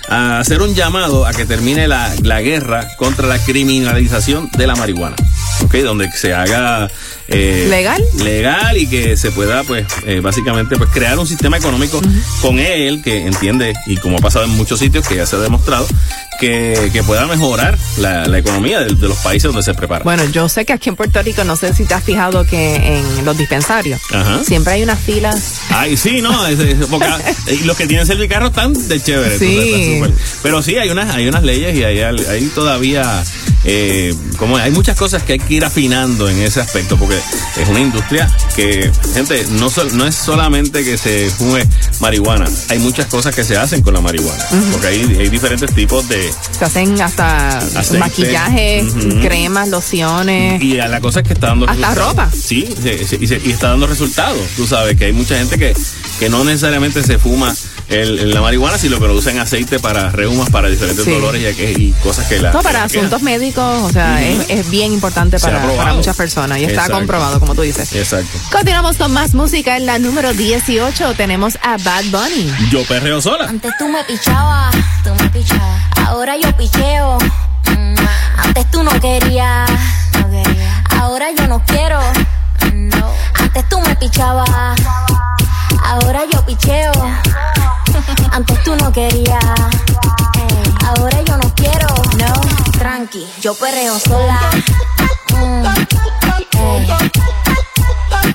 hacer 0.09 0.63
un 0.63 0.75
llamado 0.75 1.27
a 1.27 1.35
que 1.35 1.45
termine 1.45 1.89
la, 1.89 2.11
la 2.23 2.41
guerra 2.41 2.97
contra 2.97 3.29
la 3.29 3.39
criminalización 3.39 4.49
de 4.57 4.67
la 4.67 4.75
marihuana. 4.77 5.17
¿Ok? 5.79 5.85
Donde 5.85 6.11
se 6.13 6.33
haga 6.35 6.91
eh, 7.29 7.67
¿Legal? 7.71 8.03
legal 8.23 8.77
y 8.77 8.87
que 8.87 9.17
se 9.17 9.31
pueda 9.31 9.63
pues 9.65 9.87
eh, 10.07 10.21
básicamente 10.21 10.77
pues 10.77 10.91
crear 10.91 11.19
un 11.19 11.27
sistema 11.27 11.57
económico 11.57 12.01
con 12.43 12.59
él 12.59 13.01
que 13.03 13.27
entiende 13.27 13.73
y 13.87 13.97
como 13.97 14.19
ha 14.19 14.21
pasado 14.21 14.45
en 14.45 14.51
muchos 14.53 14.79
sitios 14.81 15.07
que 15.09 15.17
ya 15.17 15.27
se 15.27 15.37
ha 15.37 15.39
demostrado 15.41 15.87
que, 16.41 16.91
que 16.93 17.03
pueda 17.03 17.27
mejorar 17.27 17.79
la, 17.99 18.27
la 18.27 18.39
economía 18.39 18.81
de, 18.81 18.95
de 18.95 19.09
los 19.09 19.17
países 19.19 19.45
donde 19.45 19.63
se 19.63 19.73
prepara. 19.73 20.03
Bueno, 20.05 20.25
yo 20.27 20.49
sé 20.49 20.65
que 20.65 20.73
aquí 20.73 20.89
en 20.89 20.97
Puerto 20.97 21.23
Rico, 21.23 21.45
no 21.45 21.57
sé 21.57 21.73
si 21.73 21.85
te 21.85 21.95
has 21.95 22.03
fijado 22.05 22.45
que 22.45 22.75
en 22.77 23.25
los 23.25 23.39
dispensarios 23.39 24.01
Ajá. 24.13 24.43
siempre 24.45 24.75
hay 24.75 24.83
unas 24.83 24.99
filas. 24.99 25.61
Ay, 25.71 25.97
sí, 25.97 26.21
no, 26.21 26.47
es- 26.47 26.59
es- 26.59 26.87
porque, 26.91 27.07
eh, 27.47 27.61
los 27.65 27.77
que 27.77 27.87
tienen 27.87 28.07
servicarro 28.07 28.47
están 28.49 28.73
de 28.89 29.01
chévere. 29.01 29.39
Sí. 29.39 29.57
está 29.59 30.07
súper. 30.09 30.25
Pero 30.43 30.63
sí, 30.63 30.77
hay 30.77 30.91
unas, 30.91 31.15
hay 31.15 31.29
unas 31.29 31.43
leyes 31.45 31.75
y 31.77 31.85
hay, 31.85 32.01
hay 32.01 32.47
todavía, 32.55 33.23
eh, 33.65 34.15
como 34.39 34.57
hay 34.57 34.71
muchas 34.71 34.97
cosas 34.97 35.23
que 35.23 35.35
hay 35.35 35.39
que 35.39 35.55
ir 35.55 35.65
afinando 35.65 36.29
en 36.29 36.39
ese 36.41 36.61
aspecto, 36.61 36.97
porque 36.97 37.17
es 37.61 37.69
una 37.69 37.81
industria 37.81 38.31
que, 38.55 38.91
gente, 39.15 39.47
no, 39.53 39.69
es 40.07 40.15
solamente 40.15 40.85
que 40.85 40.99
se 40.99 41.31
fume 41.31 41.65
marihuana, 42.01 42.47
hay 42.69 42.79
muchas 42.79 43.07
cosas 43.07 43.35
que 43.35 43.45
se 43.45 43.57
hacen 43.57 43.83
con 43.83 43.95
la 43.95 44.01
marihuana, 44.01 44.45
porque 44.73 44.87
hay, 44.89 45.01
hay 45.19 45.29
diferentes 45.29 45.75
tipos 45.75 46.09
de... 46.09 46.31
Se 46.59 46.65
hacen 46.65 47.01
hasta 47.01 47.59
Aceite. 47.59 47.99
maquillajes, 47.99 48.85
cremas, 49.23 49.69
lociones. 49.69 50.63
Y 50.63 50.75
la 50.75 51.01
cosa 51.01 51.21
es 51.21 51.27
que 51.27 51.35
está 51.35 51.49
dando 51.49 51.67
Hasta 51.69 51.89
resultados. 51.95 52.17
ropa. 52.17 52.31
Sí, 52.37 52.69
se- 52.83 53.07
se- 53.07 53.17
y, 53.21 53.27
se- 53.27 53.41
y 53.45 53.51
está 53.51 53.69
dando 53.71 53.87
resultados. 53.87 54.41
Tú 54.57 54.67
sabes 54.67 54.97
que 54.97 55.07
hay 55.07 55.13
mucha 55.13 55.37
gente 55.39 55.59
que, 55.59 55.75
que 56.19 56.29
no 56.29 56.45
necesariamente 56.45 57.03
se 57.03 57.19
fuma 57.19 57.55
el, 57.89 58.33
la 58.33 58.41
marihuana, 58.41 58.79
que 58.79 58.89
lo 58.89 59.15
usan 59.15 59.39
aceite 59.39 59.79
para 59.79 60.11
reumas, 60.11 60.51
para 60.51 60.69
diferentes 60.69 61.05
Sí. 61.05 61.11
dolores 61.13 61.57
y, 61.59 61.93
cosas 62.03 62.27
que 62.27 62.39
la. 62.41 62.53
No, 62.53 62.63
para 62.63 62.85
asuntos 62.85 63.23
médicos, 63.23 63.83
o 63.83 63.91
sea, 63.91 64.23
es, 64.23 64.49
es 64.49 64.71
bien 64.71 64.93
importante 64.93 65.39
para, 65.39 65.93
muchas 65.95 66.17
personas 66.17 66.59
y 66.59 66.63
está 66.63 66.75
Exacto. 66.83 66.95
comprobado, 66.97 67.41
como 67.41 67.55
tú 67.55 67.63
dices. 67.63 67.93
Exacto. 67.95 68.39
Continuamos 68.51 68.97
con 68.97 69.13
más 69.13 69.35
música. 69.35 69.77
En 69.77 69.87
la 69.87 69.99
número 69.99 70.33
18 70.33 71.15
tenemos 71.15 71.59
a 71.63 71.77
Bad 71.79 72.05
Bunny. 72.11 72.53
Yo 72.71 72.85
perreo 72.85 73.21
sola. 73.21 73.47
Antes 73.49 73.73
tú 73.79 73.89
me 73.89 74.03
pichabas, 74.05 74.75
tú 75.03 75.15
me 75.23 75.29
pichabas. 75.31 75.83
Ahora 76.07 76.37
yo 76.37 76.57
picheo. 76.57 77.19
Mm, 77.67 77.95
Antes 78.39 78.71
tú 78.71 78.83
no 78.83 78.91
querías, 79.01 79.71
no 80.21 80.31
quería. 80.31 80.85
Ahora 81.01 81.27
yo 81.37 81.47
no 81.47 81.63
quiero. 81.67 82.01
No. 82.73 83.13
Antes 83.35 83.69
tú 83.69 83.81
me 83.81 83.95
pichabas. 83.97 84.49
Ahora 85.85 86.23
yo 86.33 86.45
picheo. 86.47 86.93
Antes 88.33 88.63
tú 88.65 88.75
no 88.77 88.93
querías. 88.93 89.45
Ey, 90.37 90.75
Ahora 90.87 91.21
yo 91.23 91.37
no 91.37 91.55
quiero. 91.55 91.87
No. 92.19 92.33
Tranqui, 92.79 93.27
yo 93.41 93.55
perreo 93.55 93.99
sola. 93.99 94.41
Mm, 95.33 95.65
ey. 96.59 96.87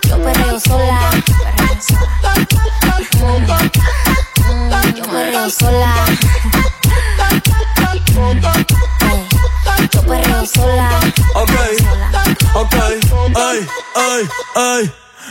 Yo 0.07 0.17
perreo 0.23 0.59
sola. 0.59 0.99
Mm, 3.19 4.95
yo 4.95 5.03
perreo 5.05 5.49
sola. 5.49 5.93
Ey, 9.11 9.27
Yo 9.91 10.01
perreo 10.03 10.45
sola. 10.45 10.89
Ok, 11.35 11.51
ok, 12.55 12.75
ay, 13.35 13.67
ay, 13.95 14.29
ay. 14.55 14.93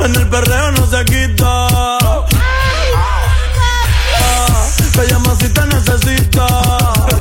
En 0.00 0.14
el 0.14 0.28
perreo 0.28 0.72
no 0.72 0.86
se 0.86 1.04
quita. 1.04 1.68
Ah, 1.68 2.26
Te 4.94 5.06
llama 5.06 5.34
si 5.40 5.48
te 5.48 5.64
necesita. 5.66 6.46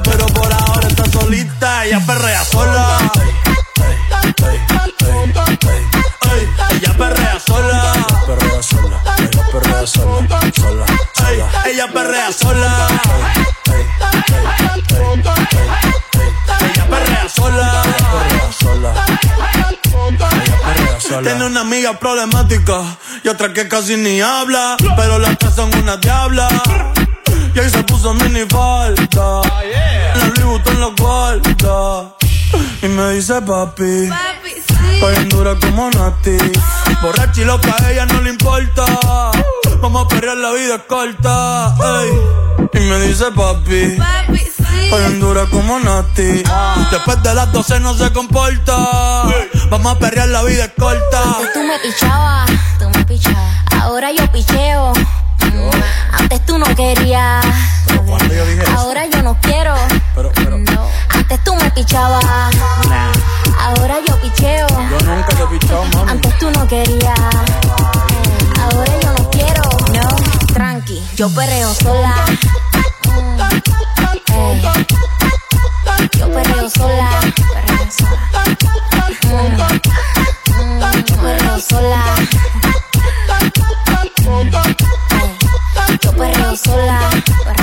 Pero 0.04 0.26
por 0.28 0.52
ahora 0.54 0.88
está 0.88 1.06
solita. 1.12 1.86
Ella 1.86 2.00
perrea 2.06 2.44
sola. 2.44 2.98
Ey, 6.32 6.50
Ella 6.72 6.94
perrea 6.98 7.40
sola. 7.40 7.94
Perrea 8.26 8.64
sola, 8.64 9.02
ella 9.18 9.44
perrea 9.52 9.88
sola, 9.88 10.40
sola, 10.56 10.86
Ey, 11.30 11.72
Ella 11.72 11.88
perrea 11.92 12.32
sola. 12.32 12.88
Ella 16.64 16.86
perrea 16.88 17.30
sola. 17.30 17.74
perrea 17.84 17.84
sola. 17.90 18.33
Sola. 21.14 21.30
Tiene 21.30 21.46
una 21.46 21.62
amiga 21.62 22.00
problemática 22.00 22.82
y 23.24 23.28
otra 23.28 23.54
que 23.54 23.68
casi 23.68 23.98
ni 23.98 24.20
habla. 24.20 24.78
Pero 24.96 25.20
las 25.20 25.38
tres 25.38 25.54
son 25.54 25.70
una 25.76 25.98
diabla. 25.98 26.48
Y 27.54 27.60
ahí 27.60 27.70
se 27.70 27.84
puso 27.84 28.14
mini 28.16 28.46
falta. 28.50 29.42
La 30.16 30.32
Louis 30.40 30.62
la 30.80 30.88
guarda. 30.98 32.16
Y 32.82 32.88
me 32.88 33.12
dice 33.12 33.42
papi. 33.42 34.10
Estoy 34.94 35.16
en 35.16 35.30
dura 35.30 35.56
como 35.60 35.92
Nati. 35.92 36.38
Borracha 37.02 37.42
y 37.42 37.46
loca, 37.46 37.76
a 37.80 37.92
ella 37.92 38.06
no 38.08 38.22
le 38.22 38.32
importa. 38.32 38.86
Vamos 39.84 40.06
a 40.06 40.08
perrear, 40.08 40.38
la 40.38 40.52
vida 40.52 40.76
es 40.76 40.82
corta. 40.84 41.76
ey. 42.04 42.22
Y 42.74 42.80
me 42.90 43.00
dice 43.02 43.26
papi. 43.36 43.98
Estoy 44.86 45.04
en 45.06 45.20
dura 45.20 45.46
como 45.52 45.78
Nati. 45.78 46.42
Después 46.90 47.22
de 47.22 47.34
las 47.36 47.52
12 47.52 47.80
no 47.82 47.94
se 47.94 48.12
comporta. 48.14 48.78
Vamos 49.70 49.96
a 49.96 50.00
perrear, 50.00 50.30
la 50.30 50.42
vida 50.44 50.66
es 50.66 50.72
corta. 50.80 51.22
Antes 51.24 51.54
tú 51.54 51.60
me 51.64 51.78
pichabas, 51.80 52.50
tú 52.80 52.90
me 52.90 53.04
pichabas. 53.06 53.58
Ahora 53.82 54.12
yo 54.14 54.32
picheo. 54.32 54.94
Mm, 54.94 55.70
Antes 56.22 56.46
tú 56.46 56.58
no 56.58 56.66
querías. 56.76 57.46
cuando 58.08 58.34
yo 58.34 58.46
dije 58.46 58.64
eso? 58.64 58.72
Ahora 58.80 59.06
yo 59.08 59.22
no 59.22 59.38
quiero. 59.42 59.76
Pero, 60.16 60.32
pero, 60.34 60.58
No. 60.60 60.88
Antes 61.10 61.44
tú 61.44 61.56
me 61.56 61.70
pichabas. 61.72 62.24
Ahora 63.60 63.96
yo 64.08 64.16
picheo. 64.22 64.68
yo 64.70 65.00
nunca 65.06 65.28
te 65.36 65.44
he 65.44 65.48
pichado, 65.60 65.84
mami. 65.94 66.12
Antes 66.12 66.38
tú 66.40 66.50
no 66.52 66.66
querías. 66.68 67.20
Ahora 68.62 68.92
yo 69.02 69.14
no 69.14 69.23
No. 69.94 70.08
Tranqui, 70.54 71.04
yo 71.16 71.30
perreo 71.30 71.74
sola. 71.74 72.14
Yo 76.18 76.32
perreo 76.32 76.70
sola. 76.70 77.10
Perreo 77.54 77.90
sola. 77.90 78.44
Mm, 80.50 80.80
yo 81.06 81.16
perreo 81.22 81.60
sola. 81.60 82.04
Yo 86.02 86.12
perreo 86.14 86.56
sola. 86.58 87.63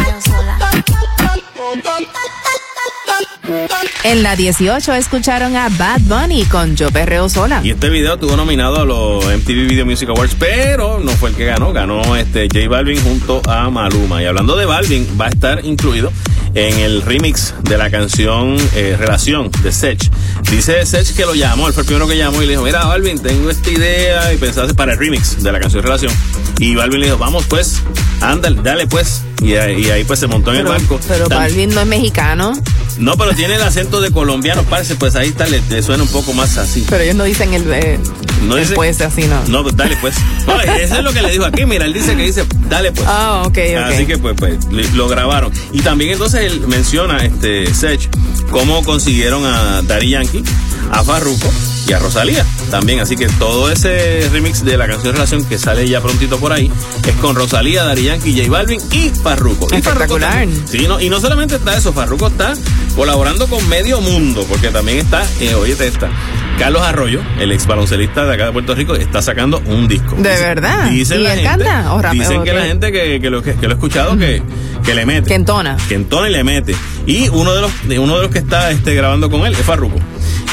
En 4.04 4.22
la 4.22 4.36
18 4.36 4.94
escucharon 4.94 5.56
a 5.56 5.68
Bad 5.70 6.00
Bunny 6.02 6.44
con 6.44 6.76
Yo 6.76 6.90
Perreo 6.90 7.28
Sola. 7.28 7.60
Y 7.64 7.70
este 7.70 7.88
video 7.88 8.14
estuvo 8.14 8.36
nominado 8.36 8.80
a 8.80 8.84
los 8.84 9.24
MTV 9.24 9.68
Video 9.68 9.86
Music 9.86 10.08
Awards, 10.08 10.36
pero 10.38 11.00
no 11.00 11.10
fue 11.12 11.30
el 11.30 11.36
que 11.36 11.46
ganó, 11.46 11.72
ganó 11.72 12.16
este 12.16 12.48
J 12.52 12.68
Balvin 12.68 13.02
junto 13.02 13.42
a 13.48 13.68
Maluma. 13.70 14.22
Y 14.22 14.26
hablando 14.26 14.56
de 14.56 14.66
Balvin, 14.66 15.06
va 15.20 15.26
a 15.26 15.28
estar 15.30 15.64
incluido 15.64 16.12
en 16.54 16.78
el 16.78 17.02
remix 17.02 17.54
de 17.62 17.78
la 17.78 17.90
canción 17.90 18.56
eh, 18.74 18.96
Relación 18.98 19.50
de 19.62 19.72
Sech. 19.72 20.10
Dice 20.50 20.84
Sech 20.86 21.14
que 21.14 21.24
lo 21.24 21.34
llamó, 21.34 21.68
él 21.68 21.72
fue 21.72 21.82
el 21.82 21.86
primero 21.86 22.08
que 22.08 22.16
llamó 22.16 22.42
y 22.42 22.46
le 22.46 22.52
dijo, 22.52 22.62
mira 22.62 22.84
Balvin, 22.84 23.20
tengo 23.20 23.50
esta 23.50 23.70
idea 23.70 24.32
y 24.32 24.36
pensaste 24.36 24.74
para 24.74 24.92
el 24.92 24.98
remix 24.98 25.42
de 25.42 25.52
la 25.52 25.60
canción 25.60 25.82
Relación. 25.82 26.12
Y 26.58 26.74
Balvin 26.74 27.00
le 27.00 27.06
dijo, 27.06 27.18
vamos 27.18 27.44
pues, 27.48 27.82
ándale, 28.20 28.60
dale 28.62 28.86
pues. 28.86 29.22
Y 29.42 29.54
ahí, 29.54 29.86
y 29.86 29.90
ahí, 29.90 30.04
pues 30.04 30.18
se 30.18 30.26
montó 30.26 30.52
en 30.52 30.60
el 30.60 30.66
barco. 30.66 31.00
Pero 31.08 31.28
Balvin 31.28 31.70
no 31.74 31.80
es 31.80 31.86
mexicano. 31.86 32.52
No, 32.98 33.16
pero 33.16 33.32
tiene 33.40 33.54
el 33.54 33.62
acento 33.62 34.02
de 34.02 34.10
colombiano, 34.10 34.64
parece, 34.64 34.96
pues 34.96 35.16
ahí 35.16 35.28
está, 35.28 35.46
le, 35.46 35.62
le 35.70 35.82
suena 35.82 36.02
un 36.02 36.10
poco 36.10 36.34
más 36.34 36.58
así. 36.58 36.84
Pero 36.90 37.02
ellos 37.04 37.16
no 37.16 37.24
dicen 37.24 37.54
el, 37.54 37.72
eh, 37.72 37.98
No 38.42 38.56
el 38.58 38.64
dice- 38.64 38.74
pues 38.74 39.00
así, 39.00 39.22
¿no? 39.22 39.40
No, 39.48 39.62
pues 39.62 39.74
dale 39.78 39.96
pues. 39.98 40.14
No, 40.46 40.60
eso 40.60 40.96
es 40.96 41.02
lo 41.02 41.10
que 41.14 41.22
le 41.22 41.30
dijo 41.30 41.46
aquí, 41.46 41.64
mira, 41.64 41.86
él 41.86 41.94
dice 41.94 42.14
que 42.16 42.22
dice, 42.22 42.44
dale 42.68 42.92
pues. 42.92 43.08
Ah, 43.08 43.44
ok, 43.46 43.56
ok. 43.56 43.92
Así 43.94 44.04
que 44.04 44.18
pues, 44.18 44.34
pues 44.38 44.58
lo 44.92 45.08
grabaron. 45.08 45.50
Y 45.72 45.80
también 45.80 46.10
entonces 46.10 46.42
él 46.52 46.60
menciona, 46.66 47.16
este, 47.24 47.72
Sech, 47.74 48.10
cómo 48.50 48.84
consiguieron 48.84 49.46
a 49.46 49.80
Daddy 49.82 50.10
Yankee, 50.10 50.44
a 50.92 51.02
Farruko 51.02 51.50
y 51.88 51.92
a 51.94 51.98
Rosalía 51.98 52.44
también. 52.70 53.00
Así 53.00 53.16
que 53.16 53.26
todo 53.26 53.70
ese 53.70 54.28
remix 54.32 54.64
de 54.66 54.76
la 54.76 54.86
canción 54.86 55.14
Relación 55.14 55.44
que 55.46 55.58
sale 55.58 55.88
ya 55.88 56.02
prontito 56.02 56.38
por 56.38 56.52
ahí 56.52 56.70
es 57.08 57.14
con 57.16 57.34
Rosalía, 57.36 57.84
Daddy 57.84 58.02
Yankee, 58.04 58.36
J 58.38 58.50
Balvin 58.50 58.80
y 58.92 59.08
Farruko. 59.08 59.66
Y 59.74 59.80
Farruko 59.80 60.16
Espectacular. 60.16 60.32
también- 60.32 60.68
Sí, 60.68 60.86
no, 60.86 61.00
y 61.00 61.08
no 61.08 61.20
solamente 61.20 61.56
está 61.56 61.74
eso, 61.76 61.92
Farruko 61.94 62.26
está 62.28 62.52
colaborando 62.96 63.29
con 63.38 63.66
medio 63.68 64.00
mundo, 64.00 64.44
porque 64.48 64.68
también 64.68 64.98
está, 64.98 65.24
eh, 65.40 65.54
oye, 65.54 65.72
esta. 65.72 66.10
Carlos 66.58 66.82
Arroyo, 66.82 67.22
el 67.38 67.52
ex 67.52 67.66
baloncelista 67.66 68.26
de 68.26 68.34
acá 68.34 68.46
de 68.46 68.52
Puerto 68.52 68.74
Rico, 68.74 68.94
está 68.94 69.22
sacando 69.22 69.62
un 69.66 69.88
disco. 69.88 70.14
¿De 70.16 70.28
verdad? 70.28 70.90
Dicen 70.90 71.20
¿Y 71.20 71.22
la 71.22 71.34
él 71.34 71.40
gente, 71.40 71.64
canta? 71.64 71.94
¿O 71.94 72.02
rapea? 72.02 72.20
Dicen 72.20 72.38
¿O 72.38 72.44
que 72.44 72.52
la 72.52 72.64
gente 72.64 72.92
que, 72.92 73.20
que 73.20 73.30
lo, 73.30 73.42
que, 73.42 73.54
que 73.54 73.66
lo 73.66 73.72
he 73.72 73.74
escuchado 73.74 74.18
que, 74.18 74.42
que 74.84 74.94
le 74.94 75.06
mete. 75.06 75.28
Que 75.28 75.34
entona. 75.36 75.76
Que 75.88 75.94
entona 75.94 76.28
y 76.28 76.32
le 76.32 76.44
mete. 76.44 76.74
Y 77.06 77.28
uno 77.28 77.54
de 77.54 77.62
los, 77.62 77.72
uno 77.98 78.16
de 78.16 78.22
los 78.22 78.30
que 78.30 78.40
está 78.40 78.70
este, 78.72 78.94
grabando 78.94 79.30
con 79.30 79.46
él 79.46 79.54
es 79.54 79.64
Farruko. 79.64 79.98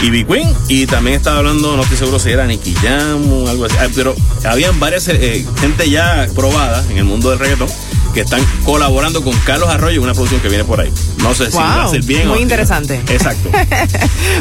Y 0.01 0.11
B 0.11 0.25
Queen, 0.25 0.53
y 0.69 0.85
también 0.85 1.17
estaba 1.17 1.39
hablando, 1.39 1.75
no 1.75 1.81
estoy 1.81 1.97
seguro 1.97 2.19
si 2.19 2.29
era 2.29 2.45
Nicky 2.45 2.73
Jam 2.75 3.33
o 3.33 3.47
algo 3.49 3.65
así, 3.65 3.75
ah, 3.79 3.87
pero 3.95 4.15
habían 4.45 4.79
varias 4.79 5.07
eh, 5.07 5.43
gente 5.59 5.89
ya 5.89 6.27
probada 6.35 6.85
en 6.91 6.99
el 6.99 7.05
mundo 7.05 7.31
del 7.31 7.39
reggaetón 7.39 7.67
que 8.17 8.23
están 8.23 8.43
colaborando 8.65 9.23
con 9.23 9.31
Carlos 9.41 9.69
Arroyo 9.69 10.01
una 10.01 10.15
producción 10.15 10.41
que 10.41 10.49
viene 10.49 10.63
por 10.63 10.81
ahí. 10.81 10.91
No 11.19 11.35
sé 11.35 11.51
si 11.51 11.57
va 11.57 11.83
a 11.83 11.87
ser 11.87 12.01
bien 12.01 12.27
muy 12.27 12.39
interesante. 12.39 12.99
Exacto. 13.09 13.51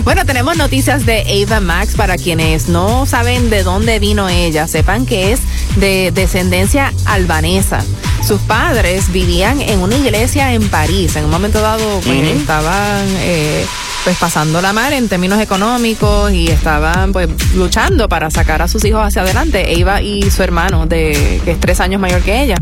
Bueno, 0.03 0.25
tenemos 0.25 0.57
noticias 0.57 1.05
de 1.05 1.45
Ava 1.47 1.61
Max 1.61 1.95
para 1.95 2.17
quienes 2.17 2.69
no 2.69 3.05
saben 3.07 3.51
de 3.51 3.63
dónde 3.65 3.99
vino 3.99 4.29
ella. 4.31 4.67
Sepan 4.67 5.05
que 5.05 5.33
es 5.33 5.41
de 5.77 6.11
descendencia 6.15 6.93
albanesa. 7.05 7.85
Sus 8.27 8.41
padres 8.41 9.13
vivían 9.13 9.61
en 9.61 9.81
una 9.81 9.97
iglesia 9.97 10.55
en 10.55 10.69
París. 10.69 11.17
En 11.17 11.25
un 11.27 11.31
momento 11.31 11.61
dado, 11.61 12.01
pues, 12.01 12.17
Ujú. 12.19 12.39
estaban 12.41 13.05
eh, 13.19 13.67
pues 14.07 14.19
pasando 14.19 14.63
la 14.63 14.73
mar 14.73 14.93
en 14.93 15.09
términos 15.09 15.41
económicos 15.41 16.31
y 16.31 16.47
estaban 16.47 17.13
pues 17.13 17.29
luchando 17.57 18.09
para 18.09 18.31
sacar 18.31 18.63
a 18.63 18.69
sus 18.69 18.85
hijos 18.85 19.01
hacia 19.05 19.23
adelante. 19.23 19.81
Eva 19.81 20.01
y 20.01 20.31
su 20.31 20.45
hermano, 20.45 20.87
de 20.87 21.41
que 21.45 21.51
es 21.51 21.59
tres 21.59 21.81
años 21.81 22.01
mayor 22.01 22.23
que 22.23 22.41
ella. 22.41 22.55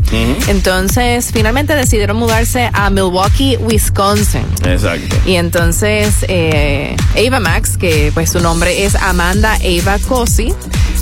Entonces, 0.47 1.29
finalmente 1.31 1.75
decidieron 1.75 2.17
mudarse 2.17 2.71
a 2.73 2.89
Milwaukee, 2.89 3.57
Wisconsin. 3.57 4.41
Exacto. 4.65 5.17
Y 5.27 5.35
entonces 5.35 6.25
eh, 6.27 6.95
Ava 7.15 7.39
Max, 7.39 7.77
que 7.77 8.09
pues 8.11 8.31
su 8.31 8.39
nombre 8.39 8.83
es 8.83 8.95
Amanda 8.95 9.53
Ava 9.53 9.99
Cosi, 9.99 10.51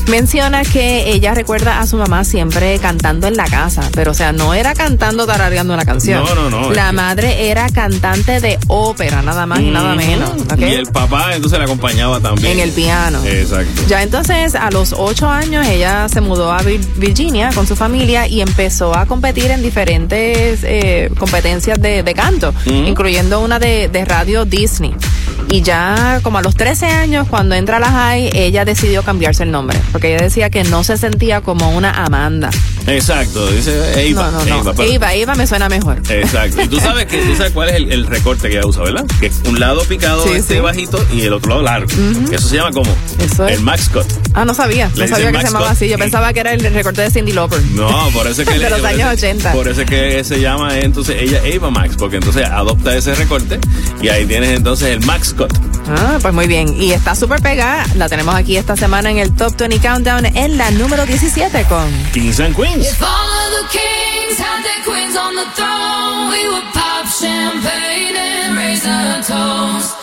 menciona 0.07 0.63
que 0.63 1.09
ella 1.11 1.33
recuerda 1.33 1.79
a 1.79 1.87
su 1.87 1.97
mamá 1.97 2.23
siempre 2.23 2.77
cantando 2.79 3.27
en 3.27 3.37
la 3.37 3.45
casa, 3.45 3.89
pero 3.93 4.11
o 4.11 4.13
sea, 4.13 4.31
no 4.31 4.53
era 4.53 4.73
cantando 4.73 5.25
tarareando 5.25 5.73
una 5.73 5.85
canción. 5.85 6.23
No, 6.23 6.35
no, 6.35 6.49
no, 6.49 6.71
La 6.71 6.91
madre 6.91 7.49
era 7.49 7.69
cantante 7.69 8.39
de 8.39 8.59
ópera, 8.67 9.21
nada 9.21 9.45
más 9.45 9.59
y 9.61 9.69
nada 9.69 9.95
menos. 9.95 10.31
Y 10.57 10.63
el 10.65 10.87
papá 10.87 11.33
entonces 11.35 11.57
le 11.59 11.65
acompañaba 11.65 12.19
también. 12.19 12.53
En 12.53 12.59
el 12.59 12.71
piano. 12.71 13.19
Exacto. 13.25 13.81
Ya 13.87 14.03
entonces, 14.03 14.55
a 14.55 14.69
los 14.71 14.93
ocho 14.97 15.29
años, 15.29 15.65
ella 15.67 16.07
se 16.09 16.21
mudó 16.21 16.51
a 16.51 16.61
Vir- 16.61 16.85
Virginia 16.95 17.49
con 17.55 17.65
su 17.65 17.75
familia 17.75 18.27
y 18.27 18.41
empezó 18.41 18.95
a 18.95 19.05
competir 19.05 19.51
en 19.51 19.61
diferentes 19.63 20.59
eh, 20.63 21.09
competencias 21.17 21.81
de, 21.81 22.03
de 22.03 22.13
canto, 22.13 22.53
incluyendo 22.65 23.39
una 23.39 23.59
de, 23.59 23.87
de 23.87 24.05
radio 24.05 24.45
Disney. 24.45 24.93
Y 25.53 25.61
ya 25.61 26.19
como 26.23 26.39
a 26.39 26.41
los 26.41 26.55
13 26.55 26.87
años, 26.87 27.27
cuando 27.29 27.53
entra 27.53 27.77
a 27.77 27.79
la 27.79 27.91
high, 27.91 28.31
ella 28.33 28.65
decidió 28.65 29.03
cambiarse 29.03 29.43
el 29.43 29.51
nombre, 29.51 29.79
porque 29.91 30.11
ella 30.11 30.23
decía 30.23 30.49
que 30.49 30.63
no 30.63 30.83
se 30.83 30.97
sentía 30.97 31.41
como 31.41 31.69
una 31.77 31.91
Amanda. 31.91 32.49
Exacto. 32.87 33.47
Dice 33.51 34.09
Eva. 34.09 34.31
no, 34.31 34.45
no, 34.45 34.63
no. 34.63 34.71
Eva, 34.71 34.85
Eva, 34.85 35.13
Eva 35.13 35.35
me 35.35 35.47
suena 35.47 35.69
mejor. 35.69 36.01
Exacto. 36.09 36.61
Y 36.61 36.67
tú 36.67 36.79
sabes 36.79 37.05
que 37.05 37.17
tú 37.23 37.35
sabes 37.35 37.51
cuál 37.51 37.69
es 37.69 37.75
el, 37.75 37.91
el 37.91 38.05
recorte 38.07 38.49
que 38.49 38.57
ella 38.57 38.67
usa, 38.67 38.83
¿verdad? 38.83 39.05
Que 39.19 39.27
es 39.27 39.41
un 39.47 39.59
lado 39.59 39.83
picado 39.85 40.23
Sí, 40.23 40.31
este 40.33 40.55
sí. 40.55 40.59
bajito 40.59 41.05
y 41.13 41.21
el 41.21 41.33
otro 41.33 41.49
lado 41.49 41.61
largo. 41.63 41.87
Eso 42.31 42.47
se 42.47 42.55
llama 42.57 42.71
como 42.71 42.95
Eso 43.19 43.47
es. 43.47 43.57
el 43.57 43.63
max 43.63 43.89
cut. 43.89 44.05
Ah, 44.33 44.45
no 44.45 44.53
sabía. 44.53 44.89
Le 44.95 45.07
No 45.07 45.15
sabía 45.15 45.31
que 45.31 45.37
se 45.39 45.43
llamaba 45.45 45.67
Cut. 45.67 45.75
así. 45.77 45.87
Yo 45.89 45.97
pensaba 45.97 46.33
que 46.33 46.39
era 46.39 46.53
el 46.53 46.59
recorte 46.73 47.01
de 47.01 47.09
Cindy 47.11 47.31
Lauper. 47.33 47.61
No, 47.73 48.09
por 48.13 48.27
eso 48.27 48.41
es 48.41 48.47
que 48.49 48.59
De 48.63 48.69
los 48.69 48.83
años 48.83 49.01
eso- 49.13 49.27
80. 49.27 49.51
Por 49.53 49.67
eso 49.67 49.81
es 49.81 49.89
que 49.89 50.23
se 50.23 50.39
llama 50.39 50.77
eh, 50.77 50.85
entonces 50.85 51.15
ella 51.19 51.41
Ava 51.55 51.69
Max, 51.69 51.95
porque 51.97 52.17
entonces 52.17 52.45
adopta 52.45 52.95
ese 52.95 53.13
recorte 53.15 53.59
y 54.01 54.09
ahí 54.09 54.25
tienes 54.25 54.57
entonces 54.57 54.89
el 54.89 55.05
max 55.05 55.33
cut. 55.37 55.53
Ah, 55.89 56.17
pues 56.21 56.33
muy 56.33 56.47
bien. 56.47 56.81
Y 56.81 56.91
está 56.93 57.13
súper 57.15 57.41
pegada. 57.41 57.85
La 57.95 58.07
tenemos 58.09 58.33
aquí 58.35 58.55
esta 58.57 58.75
semana 58.77 59.11
en 59.11 59.17
el 59.19 59.33
Top 59.35 59.55
20 59.57 59.79
Countdown 59.79 60.25
en 60.25 60.57
la 60.57 60.71
número 60.71 61.05
17 61.05 61.63
con... 61.65 61.85
Kings 62.13 62.39
and 62.39 62.55
Queens. 62.55 62.72
If 62.75 62.99
all 63.03 63.07
of 63.07 63.51
the 63.51 63.67
kings 63.69 64.37
had 64.39 64.63
their 64.63 64.83
queens 64.83 65.15
on 65.15 65.35
the 65.35 65.45
throne, 65.53 66.31
we 66.31 66.47
would 66.49 66.73
pop 66.73 67.05
champagne 67.05 68.15
and 68.15 68.57
raise 68.57 68.83
a 68.85 69.21
toast 69.21 70.02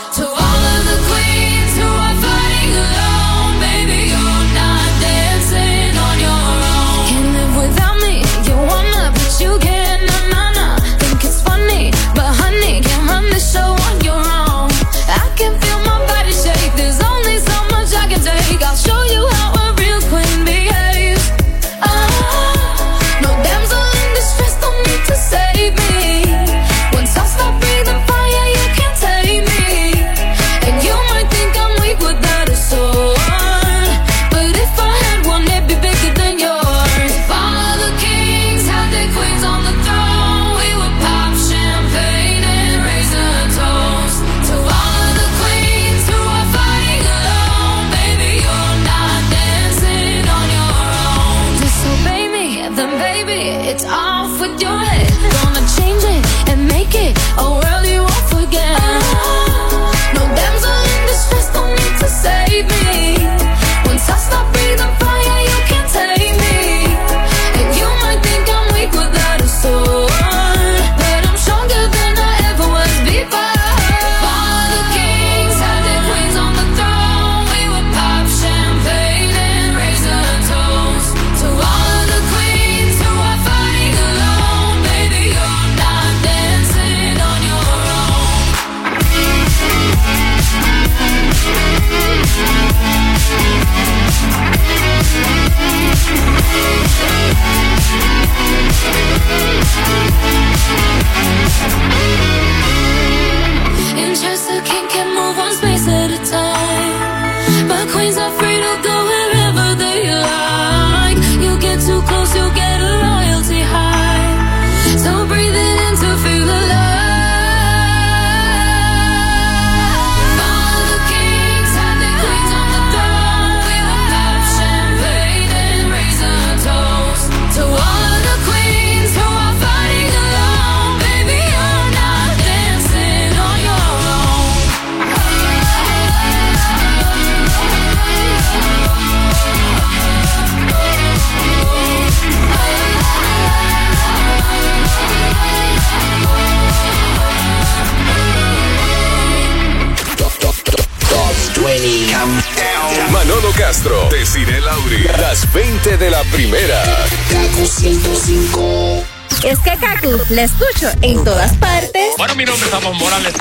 la 160.40 160.46
escucho 160.46 160.88
en 161.02 161.22
todas 161.22 161.52
partes. 161.56 162.02
Bueno, 162.16 162.34
mi 162.34 162.46
nombre 162.46 162.64
es 162.64 162.72
Ramón 162.72 162.96
Morales. 162.96 163.34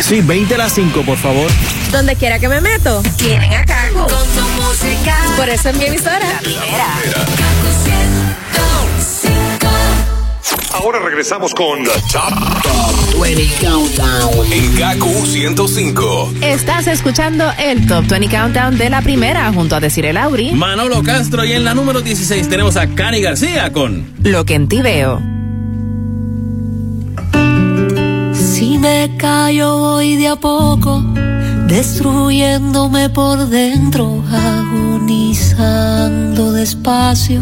Sí, 0.00 0.22
20 0.22 0.54
a 0.54 0.58
las 0.58 0.72
5, 0.72 1.02
por 1.02 1.18
favor. 1.18 1.50
Donde 1.92 2.16
quiera 2.16 2.38
que 2.38 2.48
me 2.48 2.62
meto, 2.62 3.02
tienen 3.18 3.52
a 3.52 3.66
Kaku. 3.66 4.06
Por 5.36 5.48
eso 5.50 5.68
es 5.68 5.76
mi 5.76 5.84
emisora. 5.84 6.40
Ahora 10.72 10.98
regresamos 11.00 11.52
con 11.52 11.84
The 11.84 11.90
Top, 12.10 12.62
Top 12.62 13.20
20 13.20 13.48
Countdown. 13.60 14.52
en 14.52 14.78
Gaku 14.78 15.26
105. 15.26 16.32
Estás 16.40 16.86
escuchando 16.86 17.52
el 17.58 17.86
Top 17.86 18.06
20 18.06 18.34
Countdown 18.34 18.78
de 18.78 18.88
la 18.88 19.02
primera 19.02 19.52
junto 19.52 19.76
a 19.76 19.80
Decir 19.80 20.06
el 20.06 20.16
Auri. 20.16 20.52
Manolo 20.52 21.02
Castro 21.02 21.44
y 21.44 21.52
en 21.52 21.64
la 21.64 21.74
número 21.74 22.00
16 22.00 22.48
tenemos 22.48 22.76
a 22.76 22.86
Cani 22.86 23.20
García 23.20 23.70
con 23.72 24.10
Lo 24.22 24.46
que 24.46 24.54
en 24.54 24.68
ti 24.68 24.80
veo. 24.80 25.29
Si 29.00 29.06
me 29.08 29.16
callo 29.16 29.78
voy 29.78 30.16
de 30.16 30.28
a 30.28 30.36
poco, 30.36 31.02
destruyéndome 31.68 33.08
por 33.08 33.48
dentro, 33.48 34.22
agonizando 34.30 35.32
despacio. 36.52 37.40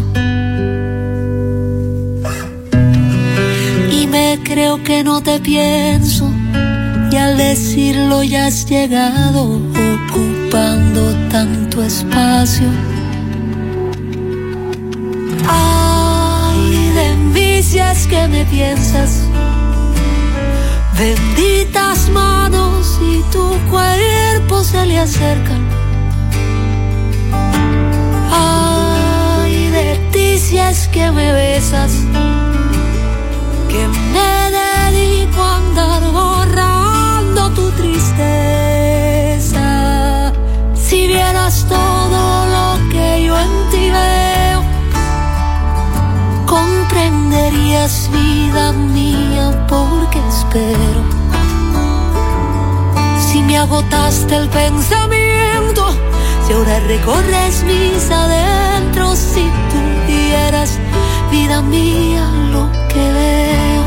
Y 3.91 4.07
me 4.07 4.39
creo 4.45 4.85
que 4.85 5.03
no 5.03 5.21
te 5.21 5.41
pienso, 5.41 6.31
y 7.11 7.17
al 7.17 7.37
decirlo 7.37 8.23
ya 8.23 8.47
has 8.47 8.65
llegado, 8.65 9.61
ocupando 10.13 11.13
tanto 11.29 11.83
espacio. 11.83 12.69
Ay, 15.49 16.93
de 16.95 17.17
mí 17.35 17.55
es 17.57 18.07
que 18.07 18.29
me 18.29 18.45
piensas. 18.45 19.28
Benditas 20.99 22.09
manos 22.09 22.99
y 23.01 23.23
tu 23.31 23.57
cuerpo 23.71 24.65
se 24.65 24.85
le 24.85 24.99
acercan. 24.99 25.65
Ay, 28.33 29.71
de 29.71 29.95
ti 30.11 30.37
si 30.41 30.59
es 30.59 30.89
que 30.89 31.13
me 31.13 31.33
besas, 31.33 31.93
que 33.69 33.87
me 34.13 34.51
dedico 34.59 35.41
a 35.41 35.57
andar 35.59 36.03
borrando 36.11 37.51
tu 37.51 37.71
tristeza. 37.81 38.33
Si 40.75 41.07
vieras 41.07 41.65
todo 41.69 42.47
lo 42.55 42.77
que 42.91 43.23
yo 43.23 43.39
en 43.39 43.71
ti 43.71 43.91
veo, 43.91 44.65
comprenderías 46.45 48.11
vida 48.11 48.73
mía 48.73 49.65
porque 49.69 50.08
espero. 50.49 51.03
Si 53.21 53.43
me 53.43 53.59
agotaste 53.59 54.35
el 54.35 54.49
pensamiento, 54.49 55.87
si 56.47 56.53
ahora 56.53 56.81
recorres 56.81 57.63
mis 57.65 58.11
adentros, 58.11 59.19
si 59.19 59.43
tú 59.43 59.81
vieras 60.07 60.79
vida 61.31 61.61
mía 61.63 62.27
lo 62.53 62.71
que 62.89 63.13
veo. 63.13 63.85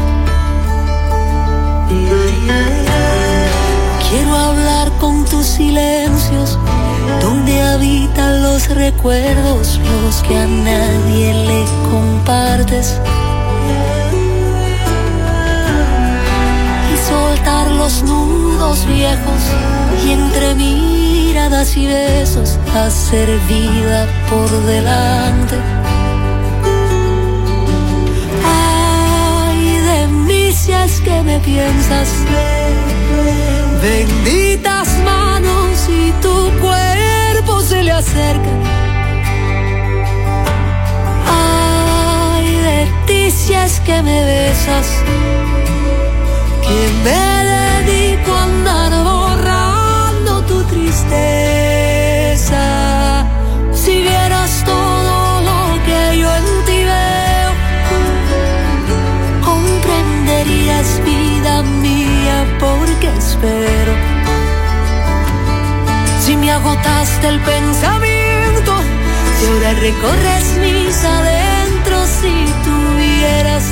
Quiero 4.09 4.35
hablar 4.35 4.91
con 4.99 5.25
tus 5.25 5.45
silencios, 5.45 6.59
donde 7.21 7.61
habitan 7.61 8.43
los 8.43 8.69
recuerdos, 8.69 9.79
los 10.03 10.21
que 10.23 10.37
a 10.37 10.45
nadie 10.45 11.33
le 11.33 11.65
compartes. 11.89 12.99
Los 17.69 18.03
nudos 18.03 18.85
viejos 18.87 19.41
y 20.05 20.11
entre 20.11 20.55
miradas 20.55 21.75
y 21.77 21.87
besos 21.87 22.57
hacer 22.75 23.29
vida 23.47 24.07
por 24.29 24.49
delante. 24.65 25.55
Ay, 28.45 29.77
de 29.77 30.07
mí 30.07 30.53
que 31.03 31.21
me 31.23 31.39
piensas. 31.39 32.09
Benditas 33.81 34.87
manos 35.03 35.87
y 35.89 36.11
tu 36.21 36.51
cuerpo 36.59 37.61
se 37.61 37.83
le 37.83 37.91
acerca. 37.91 38.51
Ay, 41.27 42.91
si 43.31 43.53
es 43.53 43.79
que 43.81 44.01
me 44.01 44.23
besas. 44.25 44.87
Que 46.61 46.89
me 47.03 47.40
Si 66.23 66.35
me 66.37 66.51
agotaste 66.51 67.27
el 67.27 67.39
pensamiento, 67.39 68.73
si 69.39 69.45
ahora 69.47 69.73
recorres 69.73 70.57
mis 70.59 71.03
adentros, 71.03 72.07
si 72.21 72.45
tuvieras 72.63 73.63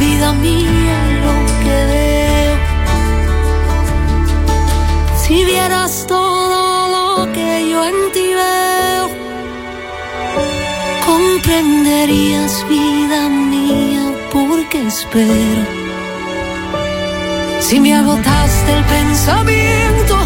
vida 0.00 0.32
mía 0.32 0.98
lo 1.24 1.34
que 1.62 1.76
veo. 1.92 2.56
Si 5.22 5.44
vieras 5.44 6.04
todo 6.08 6.88
lo 6.88 7.32
que 7.32 7.68
yo 7.70 7.84
en 7.84 8.12
ti 8.12 8.34
veo, 8.34 9.08
comprenderías 11.06 12.66
vida 12.68 13.28
mía 13.28 14.12
porque 14.32 14.84
espero. 14.88 15.81
Si 17.72 17.80
me 17.80 17.94
agotaste 17.94 18.70
el 18.70 18.84
pensamiento, 18.84 20.18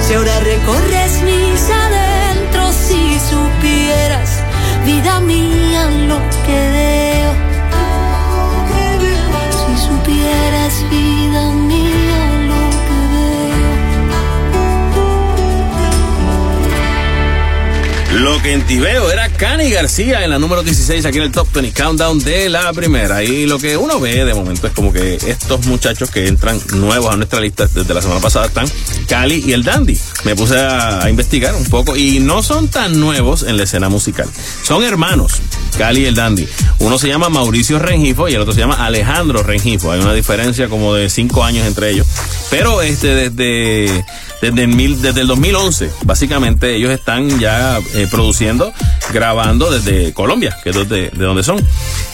si 0.00 0.14
ahora 0.14 0.40
recorres 0.40 1.20
mis 1.24 1.68
adentros, 1.68 2.74
si 2.74 3.20
supieras 3.20 4.42
vida 4.86 5.20
mía 5.20 5.90
lo 6.08 6.18
que 6.46 6.58
veo. 6.76 7.32
Si 9.50 9.86
supieras 9.86 10.72
vida 10.88 11.50
mía 11.68 12.05
Lo 18.26 18.42
que 18.42 18.54
en 18.54 18.66
ti 18.66 18.80
veo 18.80 19.08
era 19.08 19.28
Cani 19.28 19.70
García 19.70 20.24
en 20.24 20.30
la 20.30 20.40
número 20.40 20.64
16 20.64 21.06
aquí 21.06 21.18
en 21.18 21.22
el 21.22 21.30
Top 21.30 21.46
20 21.52 21.80
Countdown 21.80 22.18
de 22.18 22.48
la 22.48 22.72
primera. 22.72 23.22
Y 23.22 23.46
lo 23.46 23.60
que 23.60 23.76
uno 23.76 24.00
ve 24.00 24.24
de 24.24 24.34
momento 24.34 24.66
es 24.66 24.72
como 24.72 24.92
que 24.92 25.14
estos 25.14 25.64
muchachos 25.66 26.10
que 26.10 26.26
entran 26.26 26.60
nuevos 26.74 27.14
a 27.14 27.16
nuestra 27.16 27.38
lista 27.38 27.68
desde 27.72 27.94
la 27.94 28.02
semana 28.02 28.20
pasada 28.20 28.46
están 28.46 28.66
Cali 29.06 29.44
y 29.46 29.52
el 29.52 29.62
Dandy. 29.62 29.96
Me 30.24 30.34
puse 30.34 30.58
a, 30.58 31.04
a 31.04 31.08
investigar 31.08 31.54
un 31.54 31.66
poco 31.66 31.96
y 31.96 32.18
no 32.18 32.42
son 32.42 32.66
tan 32.66 32.98
nuevos 32.98 33.44
en 33.44 33.58
la 33.58 33.62
escena 33.62 33.88
musical. 33.88 34.28
Son 34.64 34.82
hermanos, 34.82 35.34
Cali 35.78 36.00
y 36.00 36.06
el 36.06 36.16
Dandy. 36.16 36.48
Uno 36.80 36.98
se 36.98 37.06
llama 37.06 37.28
Mauricio 37.28 37.78
Rengifo 37.78 38.28
y 38.28 38.34
el 38.34 38.40
otro 38.40 38.52
se 38.52 38.58
llama 38.58 38.84
Alejandro 38.84 39.44
Rengifo. 39.44 39.92
Hay 39.92 40.00
una 40.00 40.14
diferencia 40.14 40.68
como 40.68 40.94
de 40.94 41.10
cinco 41.10 41.44
años 41.44 41.64
entre 41.64 41.90
ellos. 41.90 42.08
Pero 42.56 42.80
este 42.80 43.08
desde 43.08 44.04
desde 44.40 44.62
el, 44.62 44.68
mil, 44.68 45.00
desde 45.02 45.20
el 45.20 45.26
2011, 45.26 45.90
básicamente 46.04 46.74
ellos 46.74 46.90
están 46.90 47.38
ya 47.38 47.78
eh, 47.94 48.06
produciendo, 48.10 48.72
grabando 49.12 49.70
desde 49.70 50.12
Colombia, 50.14 50.56
que 50.62 50.70
es 50.70 50.88
de, 50.88 51.10
de 51.10 51.24
donde 51.24 51.42
son. 51.42 51.58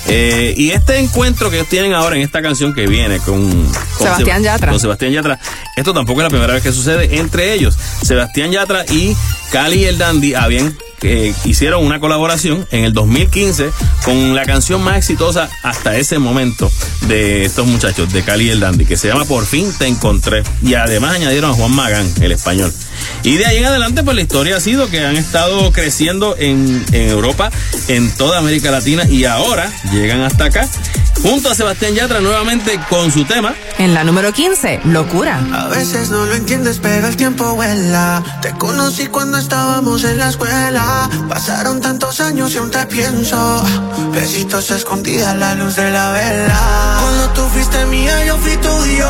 Eh, 0.09 0.55
y 0.57 0.71
este 0.71 0.99
encuentro 0.99 1.49
que 1.51 1.57
ellos 1.57 1.69
tienen 1.69 1.95
ahora 1.95 2.17
en 2.17 2.23
esta 2.23 2.43
canción 2.43 2.75
que 2.75 2.87
viene 2.87 3.19
con, 3.19 3.49
con 3.51 3.73
Sebastián 3.99 4.41
Seb- 4.41 4.45
Yatra. 4.45 4.71
Con 4.71 4.81
Sebastián 4.81 5.13
Yatra. 5.13 5.39
Esto 5.77 5.95
tampoco 5.95 6.21
es 6.21 6.25
la 6.25 6.31
primera 6.31 6.53
vez 6.55 6.63
que 6.63 6.73
sucede 6.73 7.19
entre 7.19 7.55
ellos. 7.55 7.77
Sebastián 8.03 8.51
Yatra 8.51 8.85
y 8.91 9.17
Cali 9.53 9.81
y 9.81 9.85
el 9.85 9.99
Dandy 9.99 10.35
habían 10.35 10.77
eh, 11.05 11.35
hicieron 11.45 11.85
una 11.85 11.99
colaboración 11.99 12.65
en 12.71 12.85
el 12.85 12.93
2015 12.93 13.71
con 14.05 14.37
la 14.37 14.45
canción 14.45 14.83
más 14.83 14.97
exitosa 14.99 15.49
hasta 15.65 15.97
ese 15.97 16.19
momento 16.21 16.71
de 17.09 17.45
estos 17.45 17.67
muchachos, 17.67 18.13
de 18.13 18.23
Cali 18.23 18.47
y 18.47 18.51
el 18.51 18.61
Dandy, 18.61 18.85
que 18.87 18.97
se 18.97 19.09
llama 19.09 19.25
Por 19.25 19.45
fin 19.45 19.73
te 19.79 19.87
encontré. 19.89 20.43
Y 20.65 20.75
además 20.75 21.15
añadieron 21.17 21.51
a 21.51 21.55
Juan 21.55 21.73
Magán, 21.75 22.09
el 22.21 22.31
español. 22.33 22.73
Y 23.23 23.37
de 23.37 23.47
ahí 23.47 23.59
en 23.59 23.67
adelante, 23.67 24.03
pues 24.03 24.17
la 24.17 24.23
historia 24.23 24.57
ha 24.57 24.61
sido 24.61 24.89
que 24.89 25.01
han 25.05 25.17
estado 25.17 25.71
creciendo 25.73 26.35
en, 26.39 26.85
en 26.93 27.09
Europa, 27.09 27.51
en 27.89 28.11
toda 28.17 28.39
América 28.39 28.71
Latina, 28.71 29.05
y 29.09 29.25
ahora 29.25 29.71
llegan 29.93 30.23
hasta 30.23 30.47
acá. 30.47 30.69
junto 31.23 31.51
a 31.51 31.55
Sebastián 31.55 31.95
Yatra 31.95 32.21
nuevamente 32.21 32.81
con 32.89 33.13
su 33.13 33.25
tema. 33.25 33.55
En 33.79 33.95
la 33.95 34.03
número 34.05 34.33
15, 34.33 34.81
Locura. 34.85 35.41
A 35.53 35.69
veces 35.69 36.11
no 36.11 36.27
lo 36.27 36.35
entiendes, 36.35 36.79
pero 36.83 37.07
el 37.07 37.17
tiempo 37.17 37.55
vuela. 37.55 38.23
Te 38.43 38.51
conocí 38.53 39.07
cuando 39.07 39.39
estábamos 39.39 40.03
en 40.05 40.19
la 40.19 40.29
escuela. 40.31 41.09
Pasaron 41.29 41.81
tantos 41.81 42.21
años 42.21 42.53
y 42.55 42.59
aún 42.59 42.71
te 42.71 42.85
pienso. 42.87 43.65
Besitos 44.13 44.71
escondidas 44.73 45.29
a 45.29 45.35
la 45.35 45.55
luz 45.55 45.77
de 45.77 45.91
la 45.91 46.11
vela. 46.13 46.99
Cuando 47.01 47.29
tú 47.35 47.43
fuiste 47.53 47.85
mía, 47.87 48.25
yo 48.27 48.37
fui 48.39 48.57
tuyo. 48.57 49.09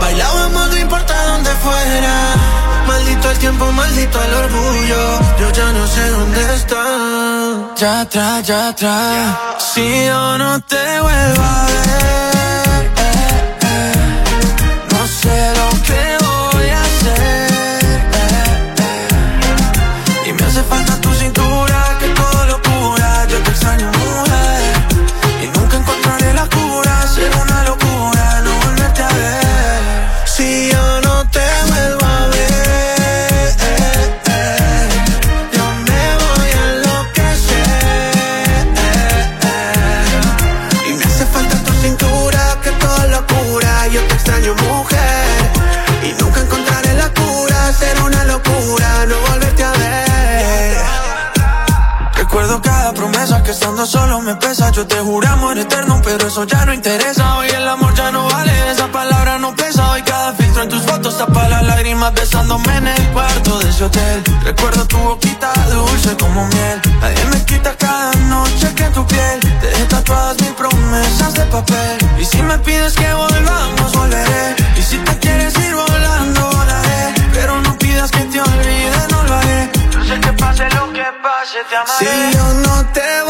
Bailábamos, 0.00 0.70
no 0.70 0.76
importa 0.76 1.14
dónde 1.26 1.50
fuera. 1.62 2.67
Maldito 3.08 3.30
el 3.30 3.38
tiempo, 3.38 3.72
maldito 3.72 4.22
el 4.22 4.34
orgullo. 4.34 5.20
Yo 5.40 5.50
ya 5.50 5.72
no 5.72 5.86
sé 5.86 6.10
dónde 6.10 6.54
está. 6.56 7.74
Ya 7.74 8.00
atrás, 8.02 8.46
ya 8.46 8.68
atrás. 8.68 9.36
Si 9.72 10.04
yo 10.04 10.36
no 10.36 10.60
te 10.60 11.00
vuelvo 11.00 11.42
a 11.42 11.66
ver. 11.66 12.37
Estando 53.78 53.86
solo 53.86 54.20
me 54.20 54.34
pesa. 54.36 54.70
Yo 54.70 54.86
te 54.86 54.98
juré 55.00 55.28
amor 55.28 55.56
eterno, 55.56 56.00
pero 56.02 56.26
eso 56.26 56.44
ya 56.44 56.64
no 56.64 56.72
interesa. 56.72 57.36
Hoy 57.36 57.48
el 57.48 57.66
amor 57.68 57.94
ya 57.94 58.10
no 58.10 58.26
vale, 58.28 58.52
esa 58.70 58.88
palabra 58.88 59.38
no 59.38 59.54
pesa. 59.54 59.92
Hoy 59.92 60.02
cada 60.02 60.32
filtro 60.32 60.62
en 60.62 60.68
tus 60.68 60.82
fotos 60.82 61.16
tapa 61.16 61.48
las 61.48 61.62
lágrimas 61.64 62.12
besándome 62.14 62.76
en 62.76 62.88
el 62.88 63.08
cuarto 63.12 63.58
de 63.58 63.70
ese 63.70 63.84
hotel. 63.84 64.22
Recuerdo 64.42 64.86
tu 64.86 64.98
boquita 64.98 65.52
dulce 65.70 66.16
como 66.16 66.46
miel. 66.46 66.80
Nadie 67.00 67.24
me 67.26 67.44
quita 67.44 67.76
cada 67.76 68.12
noche 68.14 68.74
que 68.74 68.84
tu 68.84 69.06
piel 69.06 69.40
te 69.60 69.66
dejé 69.66 69.84
tatuadas 69.84 70.40
mil 70.40 70.54
promesas 70.54 71.34
de 71.34 71.44
papel. 71.44 71.98
Y 72.18 72.24
si 72.24 72.42
me 72.42 72.58
pides 72.58 72.94
que 72.94 73.12
volvamos, 73.12 73.92
volveré. 73.92 74.56
Y 74.76 74.82
si 74.82 74.98
te 74.98 75.18
quieres 75.18 75.54
ir 75.58 75.74
volando, 75.74 76.50
volaré. 76.50 77.14
Pero 77.32 77.60
no 77.60 77.78
pidas 77.78 78.10
que 78.10 78.24
te 78.24 78.40
olvide, 78.40 79.00
no 79.10 79.22
lo 79.24 79.34
haré. 79.34 79.70
Yo 79.92 80.04
sé 80.04 80.20
que 80.20 80.32
pase 80.32 80.64
lo 80.70 80.92
que 80.92 81.06
pase, 81.22 81.58
te 81.68 81.76
amaré. 81.76 82.32
Si 82.32 82.36
yo 82.36 82.54
no 82.54 82.84
te 82.92 83.00
vuelvo 83.00 83.27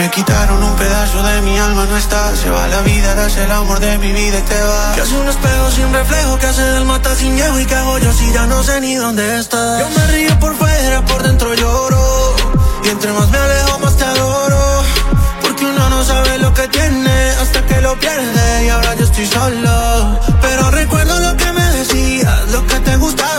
me 0.00 0.10
quitaron 0.10 0.62
un 0.62 0.76
pedazo 0.76 1.22
de 1.22 1.42
mi 1.42 1.58
alma, 1.58 1.84
no 1.84 1.96
está. 1.98 2.34
Se 2.34 2.48
va 2.48 2.66
la 2.68 2.80
vida, 2.80 3.14
das 3.14 3.36
el 3.36 3.52
amor 3.52 3.80
de 3.80 3.98
mi 3.98 4.10
vida 4.12 4.38
y 4.38 4.42
te 4.52 4.60
va. 4.62 4.92
Que 4.94 5.02
hace 5.02 5.14
un 5.14 5.28
espejo 5.28 5.70
sin 5.76 5.92
reflejo, 5.92 6.38
que 6.38 6.46
hace 6.46 6.62
del 6.62 6.86
mata 6.86 7.14
sin 7.14 7.36
llevo 7.36 7.60
y 7.60 7.66
que 7.66 7.74
hago 7.74 7.98
yo 7.98 8.10
si 8.12 8.32
ya 8.32 8.46
no 8.46 8.62
sé 8.62 8.80
ni 8.80 8.94
dónde 8.94 9.24
estás. 9.38 9.78
Yo 9.80 9.88
me 9.90 10.06
río 10.12 10.38
por 10.40 10.56
fuera, 10.56 11.04
por 11.04 11.22
dentro 11.22 11.52
lloro. 11.54 12.34
Y 12.84 12.88
entre 12.88 13.12
más 13.12 13.28
me 13.28 13.38
alejo, 13.38 13.78
más 13.80 13.94
te 13.98 14.04
adoro. 14.04 14.62
Porque 15.42 15.66
uno 15.66 15.90
no 15.90 16.02
sabe 16.02 16.38
lo 16.38 16.54
que 16.54 16.66
tiene 16.68 17.16
hasta 17.42 17.60
que 17.66 17.80
lo 17.82 17.92
pierde. 17.98 18.64
Y 18.64 18.68
ahora 18.70 18.94
yo 18.94 19.04
estoy 19.04 19.26
solo. 19.26 20.18
Pero 20.40 20.70
recuerdo 20.70 21.20
lo 21.20 21.36
que 21.36 21.52
me 21.52 21.66
decías, 21.78 22.48
lo 22.52 22.66
que 22.66 22.76
te 22.80 22.96
gustaba 22.96 23.29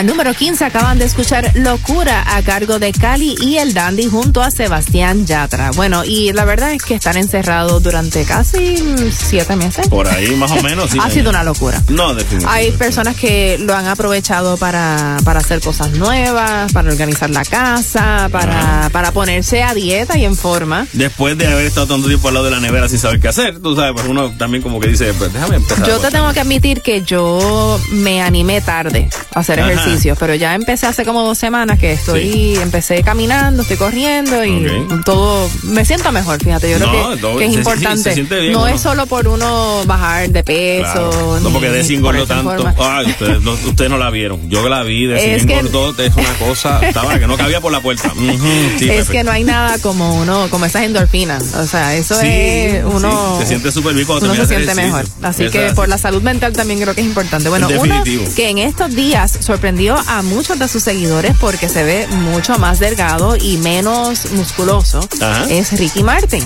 la 0.00 0.04
número 0.04 0.32
15 0.32 0.64
acaban 0.64 0.98
de 0.98 1.04
escuchar 1.04 1.52
Locura 1.56 2.24
a 2.34 2.40
cargo 2.40 2.78
de 2.78 2.90
Cali 2.90 3.34
y 3.42 3.58
el 3.58 3.74
Dandy 3.74 4.06
junto 4.06 4.40
a 4.40 4.50
Sebastián 4.50 5.26
Yatra. 5.26 5.72
Bueno, 5.72 6.06
y 6.06 6.32
la 6.32 6.46
verdad 6.46 6.72
es 6.72 6.82
que 6.82 6.94
están 6.94 7.18
encerrados 7.18 7.82
durante 7.82 8.24
casi 8.24 8.82
siete 9.12 9.56
meses. 9.56 9.88
Por 9.88 10.08
ahí 10.08 10.34
más 10.36 10.52
o 10.52 10.62
menos. 10.62 10.88
sí. 10.90 10.98
ha 10.98 11.10
sido 11.10 11.28
una 11.28 11.44
locura. 11.44 11.82
No, 11.88 12.14
definitivamente. 12.14 12.70
Hay 12.70 12.78
personas 12.78 13.14
que 13.14 13.58
lo 13.60 13.74
han 13.76 13.88
aprovechado 13.88 14.56
para, 14.56 15.18
para 15.22 15.40
hacer 15.40 15.60
cosas 15.60 15.90
nuevas, 15.90 16.72
para 16.72 16.88
organizar 16.90 17.28
la 17.28 17.44
casa, 17.44 18.30
para, 18.32 18.88
para 18.92 19.12
ponerse 19.12 19.62
a 19.62 19.74
dieta 19.74 20.16
y 20.16 20.24
en 20.24 20.34
forma. 20.34 20.86
Después 20.94 21.36
de 21.36 21.46
haber 21.46 21.66
estado 21.66 21.88
tanto 21.88 22.08
tiempo 22.08 22.28
al 22.28 22.34
lado 22.34 22.46
de 22.46 22.52
la 22.52 22.60
nevera 22.60 22.88
sin 22.88 22.98
saber 23.00 23.20
qué 23.20 23.28
hacer, 23.28 23.58
tú 23.60 23.76
sabes, 23.76 23.92
pues 23.92 24.06
uno 24.08 24.30
también 24.38 24.62
como 24.62 24.80
que 24.80 24.88
dice, 24.88 25.12
pues 25.12 25.30
déjame 25.30 25.56
empezar. 25.56 25.86
Yo 25.86 25.98
te 25.98 26.10
tengo 26.10 26.32
que 26.32 26.40
admitir 26.40 26.80
que 26.80 27.02
yo 27.02 27.78
me 27.90 28.22
animé 28.22 28.62
tarde 28.62 29.10
a 29.34 29.40
hacer 29.40 29.60
Ajá. 29.60 29.72
ejercicio, 29.72 29.89
pero 30.18 30.34
ya 30.34 30.54
empecé 30.54 30.86
hace 30.86 31.04
como 31.04 31.22
dos 31.22 31.38
semanas 31.38 31.78
que 31.78 31.92
estoy, 31.92 32.56
empecé 32.56 33.02
caminando, 33.02 33.62
estoy 33.62 33.76
corriendo 33.76 34.44
y 34.44 34.66
todo, 35.04 35.48
me 35.64 35.84
siento 35.84 36.12
mejor, 36.12 36.42
fíjate, 36.42 36.70
yo 36.70 36.78
No, 36.78 36.90
creo 37.16 37.36
que, 37.38 37.44
es 37.46 37.52
se- 37.52 37.58
importante. 37.58 38.02
se 38.02 38.14
siente 38.14 38.38
bien, 38.40 38.52
no 38.52 38.66
es 38.66 38.80
solo 38.80 39.06
por 39.06 39.28
uno 39.28 39.82
bajar 39.86 40.28
de 40.30 40.42
peso. 40.44 40.92
Claro. 40.92 41.40
No 41.40 41.50
porque 41.50 41.70
Desi 41.70 41.94
engordó 41.94 42.26
tanto. 42.26 42.66
Ay, 42.78 43.06
ustedes 43.06 43.42
no, 43.42 43.52
ustedes 43.52 43.90
no 43.90 43.98
la 43.98 44.10
vieron. 44.10 44.48
Yo 44.48 44.68
la 44.68 44.82
vi, 44.82 45.06
Desi 45.06 45.26
Es 45.30 45.46
que- 45.46 45.58
engordó, 45.58 45.94
es 46.02 46.14
una 46.14 46.32
cosa, 46.38 46.80
estaba 46.86 47.18
que 47.18 47.26
no 47.26 47.36
cabía 47.36 47.60
por 47.60 47.72
la 47.72 47.80
puerta. 47.80 48.12
Sí, 48.78 48.88
es 48.90 49.08
que 49.08 49.24
no 49.24 49.30
hay 49.32 49.44
nada 49.44 49.78
como 49.78 50.14
uno, 50.16 50.48
como 50.50 50.64
esas 50.66 50.82
endorfinas. 50.82 51.54
O 51.54 51.66
sea, 51.66 51.94
eso 51.96 52.14
Sí, 52.20 52.26
es 52.28 52.84
uno. 52.84 53.38
se 53.40 53.46
siente 53.46 53.70
súper 53.72 53.94
bien 53.94 54.06
cuando 54.06 54.26
uno 54.26 54.34
se 54.34 54.46
siente 54.46 54.74
mejor. 54.74 55.04
Así 55.22 55.48
que 55.50 55.72
por 55.74 55.88
la 55.88 55.98
salud 55.98 56.22
mental 56.22 56.52
también 56.52 56.80
creo 56.80 56.94
que 56.94 57.00
es 57.00 57.06
importante. 57.06 57.48
Bueno, 57.48 57.68
uno 57.78 58.02
que 58.36 58.48
en 58.50 58.58
estos 58.58 58.94
días 58.94 59.38
sorprendió 59.40 59.79
a 59.88 60.20
muchos 60.22 60.58
de 60.58 60.68
sus 60.68 60.82
seguidores 60.82 61.34
porque 61.40 61.68
se 61.68 61.82
ve 61.84 62.06
mucho 62.08 62.58
más 62.58 62.78
delgado 62.80 63.36
y 63.36 63.56
menos 63.58 64.30
musculoso 64.32 65.00
Ajá. 65.20 65.46
es 65.48 65.72
Ricky 65.78 66.02
Martin. 66.02 66.44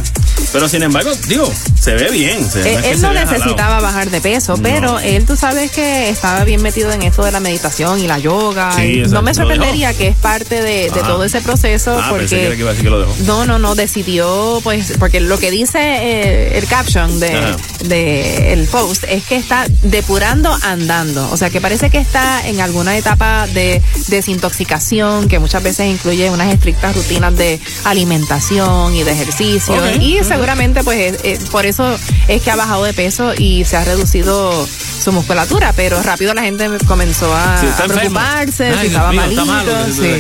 Pero 0.53 0.69
sin 0.69 0.83
embargo, 0.85 1.11
digo, 1.27 1.53
se 1.81 1.95
ve 1.95 2.11
bien. 2.11 2.49
se- 2.49 2.61
Eh, 2.75 2.91
él 2.93 3.01
no 3.01 3.11
vea 3.11 3.21
jalado. 3.27 3.39
necesitaba 3.39 3.81
bajar 3.81 4.11
de 4.11 4.21
peso, 4.21 4.57
No. 4.57 4.63
pero 4.63 4.99
él, 5.01 5.25
tú 5.27 5.37
sabes 5.37 5.73
que 5.73 6.09
estaba 6.11 6.45
bien 6.45 6.63
metido 6.63 6.93
en 6.93 7.03
esto 7.03 7.25
de 7.25 7.33
la 7.33 7.41
meditación 7.41 7.99
y 8.01 8.07
la 8.07 8.19
yoga. 8.19 8.73
Sí, 8.77 9.03
y 9.05 9.07
no 9.09 9.21
me 9.23 9.35
sorprendería 9.35 9.93
que 9.95 10.09
es 10.09 10.17
parte 10.17 10.57
de, 10.63 10.91
de 10.91 11.01
Ah. 11.03 11.07
todo 11.07 11.25
ese 11.25 11.41
proceso 11.41 11.99
Ah, 11.99 12.13
pensé 12.17 12.37
que 12.37 12.43
porque 12.43 12.47
era 12.47 12.55
que 12.55 12.61
iba 12.61 12.71
a 12.71 12.73
decir 12.73 12.85
que 12.85 12.91
lo 12.91 13.01
dejó. 13.01 13.15
no, 13.25 13.47
no, 13.47 13.59
no, 13.59 13.75
decidió, 13.75 14.61
pues, 14.63 14.93
porque 14.99 15.19
lo 15.21 15.39
que 15.39 15.51
dice 15.51 15.79
eh, 15.81 16.59
el 16.59 16.67
caption 16.67 17.19
de, 17.19 17.33
Ajá. 17.35 17.57
de 17.85 18.53
el 18.53 18.67
post 18.69 19.05
es 19.09 19.25
que 19.25 19.37
está 19.37 19.67
depurando 19.83 20.57
andando. 20.63 21.29
O 21.33 21.37
sea, 21.37 21.51
que 21.51 21.61
parece 21.61 21.91
que 21.91 21.99
está 21.99 22.47
en 22.47 22.61
alguna 22.61 22.97
etapa 22.97 23.24
de 23.53 23.83
desintoxicación, 24.09 25.29
que 25.29 25.39
muchas 25.39 25.63
veces 25.63 25.87
incluye 25.89 26.31
unas 26.31 26.53
estrictas 26.53 26.95
rutinas 26.97 27.37
de 27.37 27.61
alimentación 27.85 28.95
y 28.95 29.03
de 29.03 29.13
ejercicio. 29.13 29.77
Y 30.01 30.23
seguramente, 30.25 30.83
pues, 30.85 31.15
eh, 31.15 31.21
eh, 31.25 31.39
por 31.51 31.67
eso 31.67 31.97
es 32.29 32.43
que 32.43 32.51
ha 32.51 32.57
bajado 32.57 32.85
de 32.85 32.95
peso 32.95 33.33
y 33.37 33.65
se 33.65 33.77
ha 33.77 33.85
reducido 33.85 34.67
su 35.03 35.13
musculatura. 35.13 35.73
Pero 35.75 36.03
rápido 36.03 36.35
la 36.35 36.43
gente 36.43 36.69
comenzó 36.87 37.35
a, 37.35 37.61
Sí, 37.61 37.67
a 37.67 37.87
preocuparse, 37.87 38.67
Ay, 38.67 38.73
si 38.73 38.79
Dios 38.81 38.87
estaba 38.93 39.11
mío, 39.13 39.21
malito. 39.23 39.47
malo, 39.47 39.73
sí. 39.95 40.11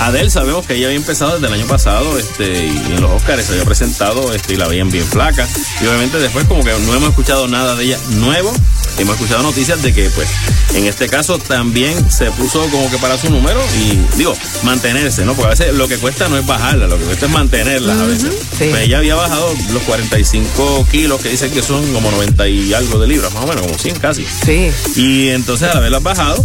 Adele 0.00 0.30
sabemos 0.30 0.66
que 0.66 0.74
ella 0.74 0.86
había 0.86 0.96
empezado 0.96 1.34
desde 1.34 1.46
el 1.46 1.52
año 1.54 1.66
pasado 1.66 2.18
este, 2.18 2.66
y 2.66 2.92
en 2.92 3.00
los 3.00 3.10
Oscars 3.10 3.44
se 3.44 3.52
había 3.52 3.64
presentado 3.64 4.32
este, 4.34 4.54
y 4.54 4.56
la 4.56 4.68
veían 4.68 4.90
bien 4.90 5.06
flaca. 5.06 5.46
Y 5.82 5.86
obviamente 5.86 6.18
después 6.18 6.44
como 6.46 6.62
que 6.64 6.72
no 6.86 6.94
hemos 6.94 7.10
escuchado 7.10 7.48
nada 7.48 7.74
de 7.76 7.84
ella 7.84 7.98
nuevo. 8.16 8.52
Hemos 8.98 9.16
escuchado 9.16 9.42
noticias 9.42 9.82
de 9.82 9.92
que 9.92 10.08
pues 10.10 10.28
en 10.74 10.86
este 10.86 11.08
caso 11.08 11.38
también 11.38 12.10
se 12.10 12.30
puso 12.30 12.66
como 12.70 12.90
que 12.90 12.96
para 12.98 13.18
su 13.18 13.28
número 13.30 13.60
y 13.78 13.98
digo, 14.16 14.34
mantenerse, 14.62 15.24
¿no? 15.26 15.34
Porque 15.34 15.46
a 15.46 15.50
veces 15.50 15.74
lo 15.74 15.86
que 15.86 15.98
cuesta 15.98 16.28
no 16.28 16.38
es 16.38 16.46
bajarla, 16.46 16.86
lo 16.86 16.98
que 16.98 17.04
cuesta 17.04 17.26
es 17.26 17.32
mantenerla 17.32 17.92
a 17.92 18.06
veces. 18.06 18.34
Pues 18.58 18.74
ella 18.78 18.98
había 18.98 19.14
bajado 19.14 19.52
los 19.72 19.82
45 19.82 20.86
kilos 20.90 21.20
que 21.20 21.28
dicen 21.28 21.50
que 21.50 21.62
son 21.62 21.92
como 21.92 22.10
90 22.10 22.48
y 22.48 22.72
algo 22.74 22.98
de 22.98 23.06
libras, 23.06 23.32
más 23.34 23.44
o 23.44 23.46
menos, 23.46 23.62
como 23.66 23.76
100 23.78 23.96
casi. 23.98 24.15
Sí. 24.24 24.70
Y 24.96 25.28
entonces 25.28 25.68
al 25.70 25.78
haberlas 25.78 26.02
bajado, 26.02 26.44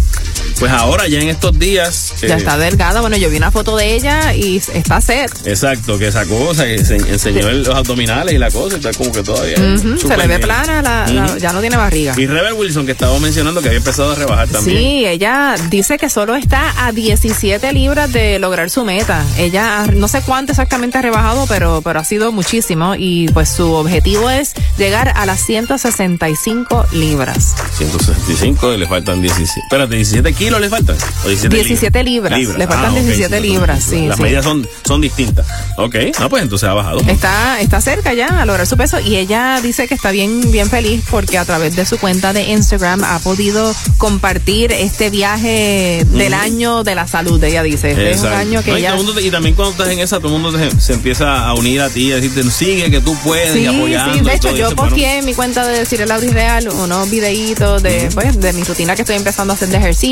pues 0.58 0.70
ahora 0.72 1.08
ya 1.08 1.18
en 1.20 1.28
estos 1.28 1.58
días... 1.58 2.14
Ya 2.20 2.34
eh, 2.34 2.38
está 2.38 2.56
delgada. 2.58 3.00
Bueno, 3.00 3.16
yo 3.16 3.28
vi 3.30 3.36
una 3.36 3.50
foto 3.50 3.76
de 3.76 3.94
ella 3.94 4.34
y 4.34 4.56
está 4.56 5.00
set. 5.00 5.30
Exacto, 5.44 5.98
que 5.98 6.10
sacó, 6.12 6.48
o 6.48 6.54
sea, 6.54 6.66
que 6.66 6.84
se 6.84 6.96
enseñó 6.96 7.50
los 7.50 7.68
abdominales 7.74 8.34
y 8.34 8.38
la 8.38 8.50
cosa, 8.50 8.76
está 8.76 8.92
como 8.92 9.12
que 9.12 9.22
todavía. 9.22 9.56
Se 9.56 10.08
le 10.08 10.16
ve 10.16 10.26
bien. 10.28 10.40
plana, 10.40 10.82
la- 10.82 11.06
la- 11.06 11.24
Ujú. 11.26 11.38
ya 11.38 11.52
no 11.52 11.60
tiene 11.60 11.76
barriga. 11.76 12.14
Y 12.16 12.26
Rebel 12.26 12.52
Wilson, 12.54 12.86
que 12.86 12.92
estaba 12.92 13.18
mencionando 13.18 13.60
que 13.60 13.68
había 13.68 13.78
empezado 13.78 14.12
a 14.12 14.14
rebajar 14.14 14.48
también. 14.48 14.78
Sí, 14.78 15.06
ella 15.06 15.54
dice 15.70 15.98
que 15.98 16.08
solo 16.10 16.36
está 16.36 16.86
a 16.86 16.92
17 16.92 17.72
libras 17.72 18.12
de 18.12 18.38
lograr 18.38 18.70
su 18.70 18.84
meta. 18.84 19.24
Ella 19.38 19.84
no 19.94 20.08
sé 20.08 20.22
cuánto 20.22 20.52
exactamente 20.52 20.98
ha 20.98 21.02
rebajado, 21.02 21.46
pero, 21.48 21.80
pero 21.82 22.00
ha 22.00 22.04
sido 22.04 22.30
muchísimo 22.32 22.94
y 22.96 23.28
pues 23.28 23.48
su 23.48 23.72
objetivo 23.72 24.30
es 24.30 24.52
llegar 24.78 25.12
a 25.16 25.26
las 25.26 25.40
165 25.46 26.86
libras. 26.92 27.54
165 27.78 28.74
y 28.74 28.78
le 28.78 28.86
faltan 28.86 29.20
17. 29.22 29.60
Espérate, 29.60 29.96
17 29.96 30.21
kilos 30.32 30.60
le 30.60 30.68
faltan. 30.68 30.96
¿O 31.24 31.28
17, 31.28 31.56
17 31.56 32.04
libras. 32.04 32.38
Le 32.38 32.66
faltan 32.66 32.86
Ah, 32.86 32.90
ok, 32.90 33.04
17 33.04 33.36
sí, 33.40 33.42
libras, 33.48 33.84
sí, 33.84 34.06
Las 34.06 34.16
sí. 34.16 34.22
medidas 34.22 34.44
son, 34.44 34.68
son 34.84 35.00
distintas. 35.00 35.46
Ok, 35.78 35.96
no, 36.20 36.28
pues 36.28 36.42
entonces 36.42 36.68
ha 36.68 36.74
bajado. 36.74 37.00
Está, 37.08 37.60
está 37.60 37.80
cerca 37.80 38.12
ya 38.14 38.26
a 38.42 38.46
lograr 38.46 38.66
su 38.66 38.76
peso 38.76 39.00
y 39.00 39.16
ella 39.16 39.60
dice 39.62 39.88
que 39.88 39.94
está 39.94 40.10
bien, 40.10 40.50
bien 40.52 40.68
feliz 40.68 41.02
porque 41.10 41.38
a 41.38 41.44
través 41.44 41.76
de 41.76 41.84
su 41.86 41.98
cuenta 41.98 42.32
de 42.32 42.42
Instagram 42.50 43.04
ha 43.04 43.18
podido 43.20 43.74
compartir 43.98 44.72
este 44.72 45.10
viaje 45.10 46.04
del 46.10 46.34
año 46.34 46.84
de 46.84 46.94
la 46.94 47.06
salud. 47.06 47.42
Ella 47.42 47.62
dice, 47.62 47.92
este 47.92 48.10
es 48.10 48.20
un 48.20 48.28
año 48.32 48.62
que 48.62 48.70
No, 48.72 48.76
y, 48.78 48.80
ella... 48.80 48.96
te- 49.14 49.22
y 49.22 49.30
también 49.30 49.54
cuando 49.54 49.72
estás 49.72 49.88
en 49.88 49.98
esa, 50.00 50.16
todo 50.18 50.34
el 50.36 50.40
mundo 50.42 50.58
se, 50.58 50.80
se 50.80 50.92
empieza 50.92 51.46
a 51.46 51.54
unir 51.54 51.80
a 51.80 51.88
ti 51.88 52.08
y 52.08 52.12
a 52.12 52.16
decirte, 52.16 52.42
sigue 52.50 52.90
que 52.90 53.00
tú 53.00 53.16
puedes 53.24 53.54
y 53.56 53.60
Sí, 53.60 53.66
apoyando. 53.66 54.14
sí, 54.14 54.20
y 54.20 54.22
de 54.24 54.34
hecho 54.34 54.50
y 54.54 54.58
yo 54.58 54.74
posteé 54.74 55.18
en 55.18 55.24
mi 55.24 55.34
cuenta 55.34 55.66
de 55.66 55.78
decir 55.78 56.00
el 56.00 56.10
Audi 56.10 56.28
Real 56.28 56.68
unos 56.68 57.08
videitos 57.10 57.82
de, 57.82 58.08
pues, 58.14 58.38
de 58.40 58.52
mi 58.52 58.64
rutina 58.64 58.94
que 58.96 59.02
estoy 59.02 59.16
empezando 59.16 59.52
a 59.52 59.56
hacer 59.56 59.68
de 59.68 59.76
ejercicio 59.78 60.11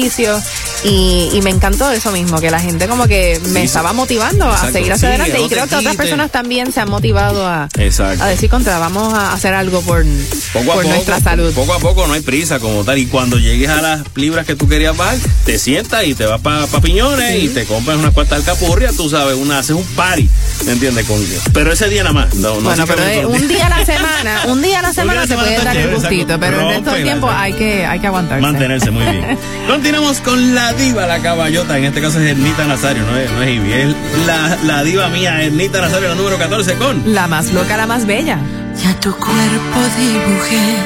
y, 0.84 1.28
y 1.32 1.42
me 1.42 1.50
encantó 1.50 1.90
eso 1.90 2.10
mismo, 2.10 2.40
que 2.40 2.50
la 2.50 2.60
gente 2.60 2.88
como 2.88 3.06
que 3.06 3.40
me 3.48 3.60
Sí, 3.60 3.66
estaba 3.66 3.92
motivando 3.92 4.46
a 4.46 4.70
seguir 4.72 4.92
hacia 4.92 5.08
adelante 5.08 5.40
y 5.40 5.48
creo 5.48 5.66
que 5.66 5.76
otras 5.76 5.96
personas 5.96 6.30
también 6.30 6.72
se 6.72 6.80
han 6.80 6.88
motivado 6.88 7.46
a, 7.46 7.68
Exacto. 7.78 8.24
a 8.24 8.28
decir 8.28 8.48
contra, 8.48 8.78
vamos 8.78 9.12
a 9.12 9.32
hacer 9.32 9.52
algo 9.54 9.82
por, 9.82 10.04
Poco 10.52 10.64
por 10.64 10.76
poco, 10.76 10.88
nuestra 10.88 11.20
salud. 11.20 11.52
Poco 11.52 11.74
a 11.74 11.78
poco, 11.78 12.06
no 12.06 12.14
hay 12.14 12.20
prisa 12.22 12.58
como 12.58 12.84
tal. 12.84 12.98
Y 12.98 13.06
cuando 13.06 13.38
llegues 13.38 13.68
a 13.68 13.82
las 13.82 14.02
libras 14.14 14.46
que 14.46 14.56
tú 14.56 14.68
querías 14.68 14.96
bajar, 14.96 15.18
te 15.44 15.58
sientas 15.58 16.04
y 16.04 16.14
te 16.14 16.24
vas 16.24 16.40
para 16.40 16.66
Piñones 16.80 17.42
y 17.42 17.48
te 17.48 17.64
compras 17.66 17.98
unas 17.98 18.14
cuantas 18.14 18.38
alcapurrias, 18.38 18.96
tú 18.96 19.10
sabes, 19.10 19.36
una, 19.36 19.58
haces 19.58 19.76
un 19.76 19.84
party, 19.84 20.28
¿me 20.64 20.72
entiendes? 20.72 21.06
Con, 21.06 21.22
pero 21.52 21.72
ese 21.72 21.88
día 21.88 22.02
nada 22.02 22.14
más. 22.14 22.34
No, 22.36 22.60
Bueno, 22.60 22.86
pero 22.86 23.28
un 23.28 23.48
día 23.48 23.66
a 23.66 23.78
la 23.78 23.84
semana, 23.84 24.42
un 24.46 24.62
día 24.62 24.78
a 24.78 24.82
la 24.82 24.92
semana 24.94 25.26
se 25.26 25.34
puede 25.34 25.62
dar 25.62 25.76
el 25.76 25.94
gustito, 25.94 26.40
pero 26.40 26.60
el 26.60 26.68
resto 26.76 26.90
del 26.92 27.02
tiempo 27.02 27.28
hay 27.30 27.52
que, 27.52 27.84
hay 27.84 28.00
que 28.00 28.06
aguantarse. 28.06 28.40
Mantenerse 28.40 28.90
muy 28.90 29.04
bien. 29.04 29.38
Continuamos 29.90 30.20
con 30.20 30.54
la 30.54 30.72
diva, 30.74 31.04
la 31.04 31.18
caballota. 31.18 31.76
En 31.76 31.86
este 31.86 32.00
caso 32.00 32.20
es 32.20 32.30
Ernita 32.30 32.64
Nazario, 32.64 33.02
no 33.02 33.16
es, 33.16 33.28
no 33.32 33.42
es 33.42 33.96
la, 34.24 34.56
la 34.62 34.84
diva 34.84 35.08
mía, 35.08 35.42
Ernita 35.42 35.80
Nazario, 35.80 36.10
la 36.10 36.14
número 36.14 36.38
14 36.38 36.74
con. 36.76 37.12
La 37.12 37.26
más 37.26 37.52
loca, 37.52 37.76
la 37.76 37.88
más 37.88 38.06
bella. 38.06 38.38
Ya 38.80 38.94
tu 39.00 39.10
cuerpo 39.10 39.80
dibujé 39.98 40.76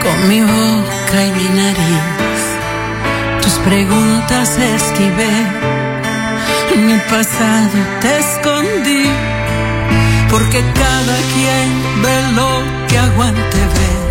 con 0.00 0.28
mi 0.28 0.42
boca 0.42 1.26
y 1.26 1.32
mi 1.32 1.48
nariz. 1.56 3.42
Tus 3.42 3.54
preguntas 3.54 4.48
esquivé, 4.56 5.32
mi 6.76 6.98
pasado 7.10 7.78
te 8.00 8.16
escondí. 8.16 9.10
Porque 10.30 10.60
cada 10.72 11.16
quien 11.34 12.02
ve 12.04 12.32
lo 12.36 12.86
que 12.86 12.96
aguante 12.96 13.58
ver. 13.58 14.05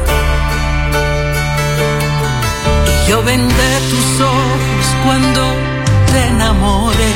Yo 3.07 3.21
vendé 3.23 3.79
tus 3.89 4.21
ojos 4.21 4.85
cuando 5.03 5.41
te 6.11 6.27
enamoré. 6.27 7.15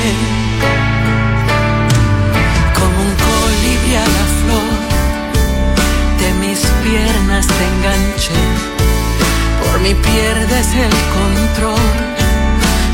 Como 2.78 2.98
un 3.08 3.14
colibrí 3.28 3.96
a 3.96 4.06
la 4.18 4.26
flor 4.40 4.72
de 6.22 6.30
mis 6.42 6.60
piernas 6.84 7.48
te 7.48 7.64
enganché. 7.74 8.44
Por 9.64 9.80
mí 9.82 9.94
pierdes 9.96 10.68
el 10.74 10.96
control 11.18 12.20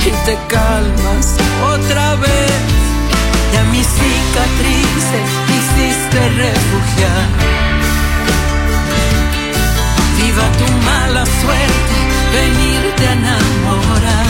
y 0.06 0.12
te 0.26 0.38
calmas 0.48 1.36
otra 1.74 2.16
vez. 2.16 2.54
Y 3.54 3.58
a 3.58 3.64
mis 3.74 3.88
cicatrices 3.88 5.30
quisiste 5.48 6.20
refugiar. 6.44 7.28
Viva 10.18 10.48
tu 10.60 10.68
mala 10.86 11.26
suerte, 11.26 11.98
venirte 12.36 13.08
a 13.08 13.14
enamorar. 13.14 14.28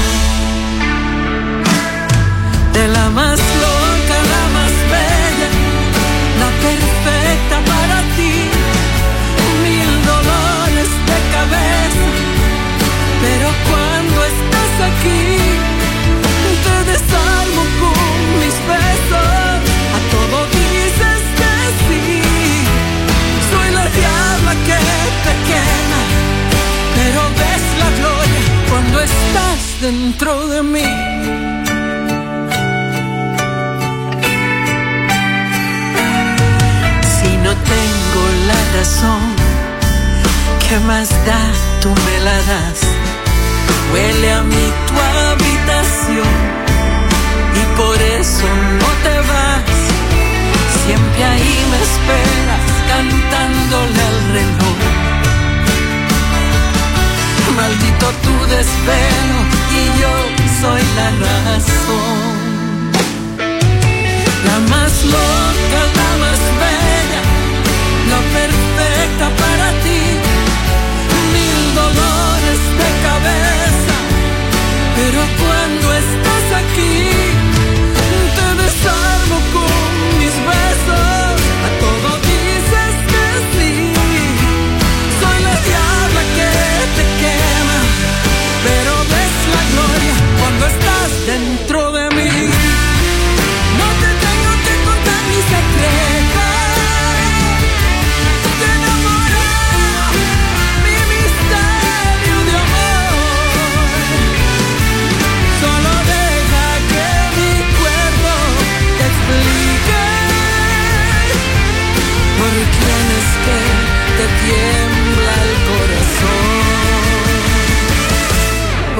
De 2.76 2.88
la 2.96 3.10
más 3.10 3.40
loca, 3.64 4.16
la 4.34 4.44
más 4.58 4.74
bella, 4.94 5.50
la 6.42 6.50
perfecta 6.66 7.58
para 7.72 7.98
ti. 8.16 8.36
Mil 9.66 9.92
dolores 10.12 10.90
de 11.10 11.18
cabeza, 11.36 12.08
pero 13.24 13.48
cuando 13.70 14.18
estás 14.32 14.74
aquí, 14.90 15.24
te 16.66 16.76
desarmo 16.92 17.62
con 17.82 18.20
mis 18.42 18.56
besos. 18.72 19.45
Cuando 28.96 29.02
estás 29.02 29.82
dentro 29.82 30.48
de 30.48 30.64
mí. 30.64 30.84
Si 37.16 37.38
no 37.38 37.52
tengo 37.74 38.24
la 38.48 38.78
razón, 38.78 39.22
¿qué 40.68 40.80
más 40.80 41.10
da? 41.26 41.42
Tú 41.82 41.90
me 41.90 42.20
la 42.24 42.38
das. 42.52 42.80
Huele 43.94 44.32
a 44.32 44.42
mí 44.42 44.66
tu 44.88 44.94
habitación 45.30 46.36
y 47.60 47.78
por 47.78 48.02
eso 48.02 48.48
no 48.80 48.90
te 49.04 49.18
vas. 49.32 49.64
Siempre 50.86 51.24
ahí 51.24 51.56
me 51.72 51.78
esperas 51.90 52.66
cantándole 52.88 54.02
al 54.02 54.34
reloj. 54.34 54.95
Maldito 57.68 58.08
tu 58.22 58.36
desvelo 58.46 59.38
y 59.80 59.84
yo 60.00 60.14
soy 60.62 60.84
la 61.00 61.10
razón. 61.26 62.20
La 64.48 64.58
más 64.72 64.94
loca, 65.16 65.80
la 66.00 66.12
más 66.24 66.42
bella, 66.62 67.22
la 68.12 68.20
perfecta 68.38 69.28
para 69.42 69.68
ti. 69.84 70.02
Mil 71.34 71.60
dolores 71.82 72.62
de 72.82 72.90
cabeza, 73.08 73.96
pero 74.98 75.22
cuando 75.42 75.86
estás 76.04 76.46
aquí, 76.62 77.10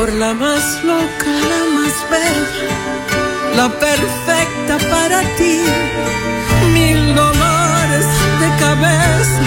Por 0.06 0.14
la 0.14 0.36
más 0.36 0.84
loca, 0.84 1.32
la 1.52 1.62
más 1.74 1.96
bella, 2.12 2.70
la 3.56 3.68
perfecta 3.70 4.78
para 4.92 5.22
ti. 5.36 5.58
Mil 6.76 7.16
dolores 7.16 8.06
de 8.42 8.50
cabeza, 8.64 9.42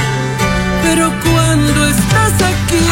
pero 0.83 1.13
cuando 1.23 1.87
estás 1.87 2.35
aquí, 2.53 2.87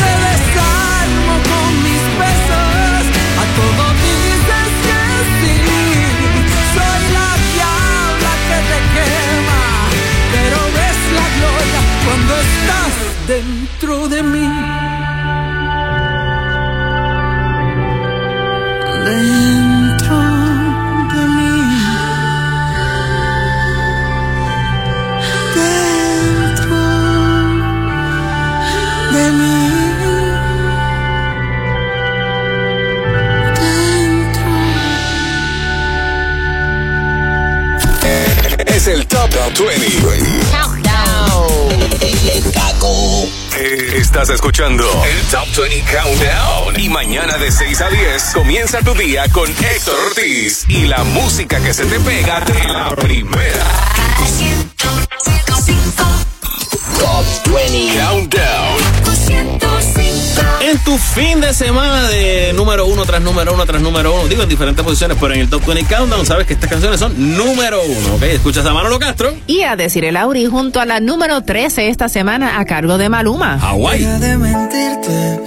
te 0.00 0.12
desarmo 0.28 1.34
con 1.50 1.70
mis 1.84 2.04
besos. 2.22 3.04
A 3.42 3.44
todo 3.58 3.82
dices 4.06 4.70
que 4.86 5.00
sí. 5.38 5.56
Soy 6.72 7.02
la 7.16 7.30
diabla 7.52 8.32
que 8.48 8.58
te 8.70 8.78
quema, 8.94 9.62
pero 10.32 10.58
ves 10.76 11.00
la 11.18 11.26
gloria 11.36 11.80
cuando 12.06 12.32
estás 12.48 12.92
dentro 13.28 14.08
de 14.08 14.22
mí. 14.22 15.05
Dentro 19.06 20.16
de 21.12 21.22
mí. 21.36 21.54
Dentro 25.54 26.76
de 29.12 29.24
mí. 29.30 29.58
Es 38.66 38.88
el 38.88 39.06
Top 39.06 39.30
20. 39.56 40.05
Estás 44.16 44.30
escuchando 44.36 44.82
el 45.04 45.20
Top 45.26 45.46
20 45.58 45.84
Countdown. 45.92 46.80
Y 46.80 46.88
mañana 46.88 47.36
de 47.36 47.52
6 47.52 47.80
a 47.82 47.90
10 47.90 48.22
comienza 48.32 48.78
tu 48.80 48.94
día 48.94 49.28
con 49.28 49.46
Héctor 49.46 49.94
Ortiz 50.06 50.64
y 50.68 50.86
la 50.86 51.04
música 51.04 51.60
que 51.60 51.74
se 51.74 51.84
te 51.84 52.00
pega 52.00 52.40
de 52.40 52.64
la 52.64 52.96
primera. 52.96 53.66
Top 56.98 57.26
20 57.54 57.98
Countdown. 57.98 58.55
Fin 60.98 61.40
de 61.40 61.52
semana 61.52 62.08
de 62.08 62.52
número 62.54 62.86
uno 62.86 63.04
tras 63.04 63.20
número 63.20 63.52
uno 63.52 63.66
tras 63.66 63.82
número 63.82 64.14
uno, 64.14 64.28
digo 64.28 64.42
en 64.42 64.48
diferentes 64.48 64.84
posiciones, 64.84 65.16
pero 65.20 65.34
en 65.34 65.40
el 65.40 65.50
Top 65.50 65.64
20 65.66 65.94
Countdown 65.94 66.24
sabes 66.24 66.46
que 66.46 66.54
estas 66.54 66.70
canciones 66.70 67.00
son 67.00 67.36
número 67.36 67.82
uno, 67.84 68.14
¿ok? 68.14 68.22
Escuchas 68.22 68.64
a 68.66 68.72
Manolo 68.72 68.98
Castro. 68.98 69.34
Y 69.46 69.62
a 69.62 69.76
decir 69.76 70.04
el 70.04 70.16
Auri 70.16 70.46
junto 70.46 70.80
a 70.80 70.86
la 70.86 71.00
número 71.00 71.42
13 71.42 71.88
esta 71.88 72.08
semana 72.08 72.58
a 72.58 72.64
cargo 72.64 72.98
de 72.98 73.08
Maluma. 73.08 73.58
Hawái. 73.58 74.04
De 74.04 74.36
mentirte. 74.38 75.40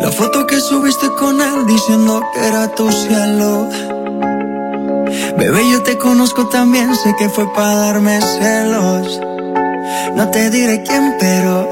La 0.00 0.10
foto 0.12 0.46
que 0.46 0.60
subiste 0.60 1.08
con 1.18 1.40
él 1.40 1.66
diciendo 1.66 2.22
que 2.34 2.46
era 2.46 2.74
tu 2.74 2.90
cielo. 2.92 3.68
Bebé, 5.36 5.70
yo 5.70 5.82
te 5.82 5.98
conozco 5.98 6.48
también, 6.48 6.94
sé 6.94 7.14
que 7.18 7.28
fue 7.28 7.52
para 7.52 7.74
darme 7.74 8.20
celos. 8.20 9.20
No 10.14 10.30
te 10.30 10.50
diré 10.50 10.82
quién, 10.82 11.16
pero 11.18 11.70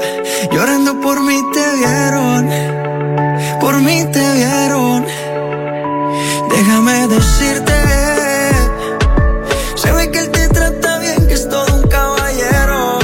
llorando 0.51 0.99
por 1.01 1.21
mí 1.21 1.39
te 1.53 1.65
vieron. 1.77 2.49
Por 3.59 3.81
mí 3.81 4.05
te 4.11 4.33
vieron. 4.33 5.05
Déjame 6.49 7.07
decirte. 7.07 7.73
Se 9.75 9.91
ve 9.91 10.11
que 10.11 10.19
él 10.19 10.29
te 10.31 10.47
trata 10.47 10.99
bien, 10.99 11.27
que 11.27 11.33
es 11.33 11.47
todo 11.49 11.65
un 11.75 11.87
caballero. 11.87 12.99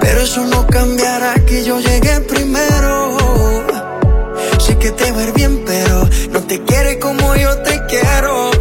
Pero 0.00 0.20
eso 0.20 0.44
no 0.44 0.66
cambiará 0.66 1.34
que 1.46 1.64
yo 1.64 1.80
llegué 1.80 2.20
primero. 2.20 3.16
Sé 4.58 4.78
que 4.78 4.90
te 4.92 5.10
va 5.10 5.24
bien, 5.34 5.64
pero 5.66 6.08
no 6.30 6.40
te 6.42 6.62
quiere 6.62 6.98
como 6.98 7.34
yo 7.34 7.56
te 7.58 7.80
quiero. 7.86 8.51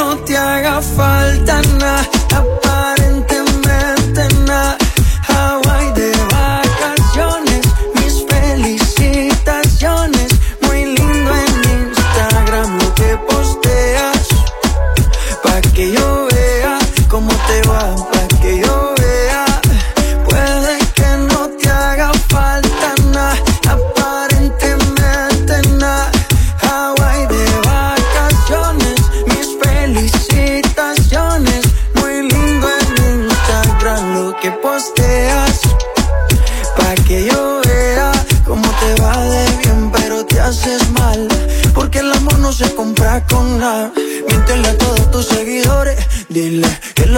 No 0.00 0.16
te 0.24 0.34
haga 0.34 0.80
falta 0.80 1.60
nada, 1.78 2.19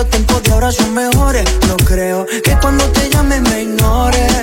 los 0.02 0.10
tiempos 0.10 0.42
de 0.42 0.52
ahora 0.52 0.72
son 0.72 0.94
mejores. 0.94 1.44
No 1.68 1.76
creo 1.76 2.26
que 2.26 2.56
cuando 2.60 2.84
te 2.86 3.08
llame 3.10 3.40
me 3.40 3.62
ignores. 3.62 4.42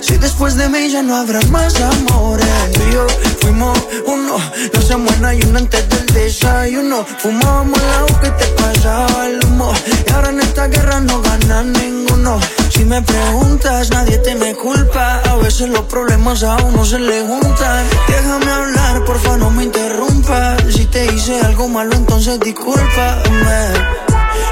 Si 0.00 0.16
después 0.16 0.56
de 0.56 0.68
mí 0.68 0.90
ya 0.90 1.02
no 1.02 1.16
habrá 1.16 1.40
más 1.50 1.74
amores. 1.80 2.46
Tú 2.72 2.80
y 2.88 2.92
yo 2.94 3.06
fuimos 3.40 3.78
uno. 4.06 4.38
No 4.74 4.80
se 4.82 4.96
muera 4.96 5.34
y 5.34 5.42
uno 5.42 5.58
antes 5.58 5.88
del 5.88 6.06
desayuno. 6.06 7.04
Fumábamos 7.18 7.80
agua 7.98 8.20
que 8.20 8.30
te 8.30 8.46
pasaba 8.60 9.26
el 9.26 9.44
humo. 9.44 9.72
Y 10.06 10.12
ahora 10.12 10.30
en 10.30 10.40
esta 10.40 10.66
guerra 10.66 11.00
no 11.00 11.20
gana 11.22 11.62
ninguno. 11.62 12.40
Si 12.78 12.84
me 12.84 13.02
preguntas, 13.02 13.90
nadie 13.90 14.18
te 14.18 14.36
me 14.36 14.54
culpa. 14.54 15.20
A 15.28 15.34
veces 15.34 15.68
los 15.68 15.82
problemas 15.86 16.44
a 16.44 16.54
uno 16.58 16.84
se 16.84 17.00
le 17.00 17.22
juntan. 17.22 17.84
Déjame 18.06 18.52
hablar, 18.52 19.04
porfa, 19.04 19.36
no 19.36 19.50
me 19.50 19.64
interrumpas. 19.64 20.62
Si 20.72 20.84
te 20.86 21.06
hice 21.06 21.40
algo 21.40 21.66
malo, 21.66 21.96
entonces 21.96 22.38
discúlpame. 22.38 23.60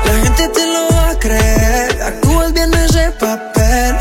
La 0.06 0.12
gente 0.24 0.48
te 0.48 0.66
lo 0.66 0.88
va 0.92 1.10
a 1.10 1.18
creer. 1.20 2.02
Actúas 2.02 2.52
bien 2.52 2.74
ese 2.74 3.12
papel, 3.12 3.94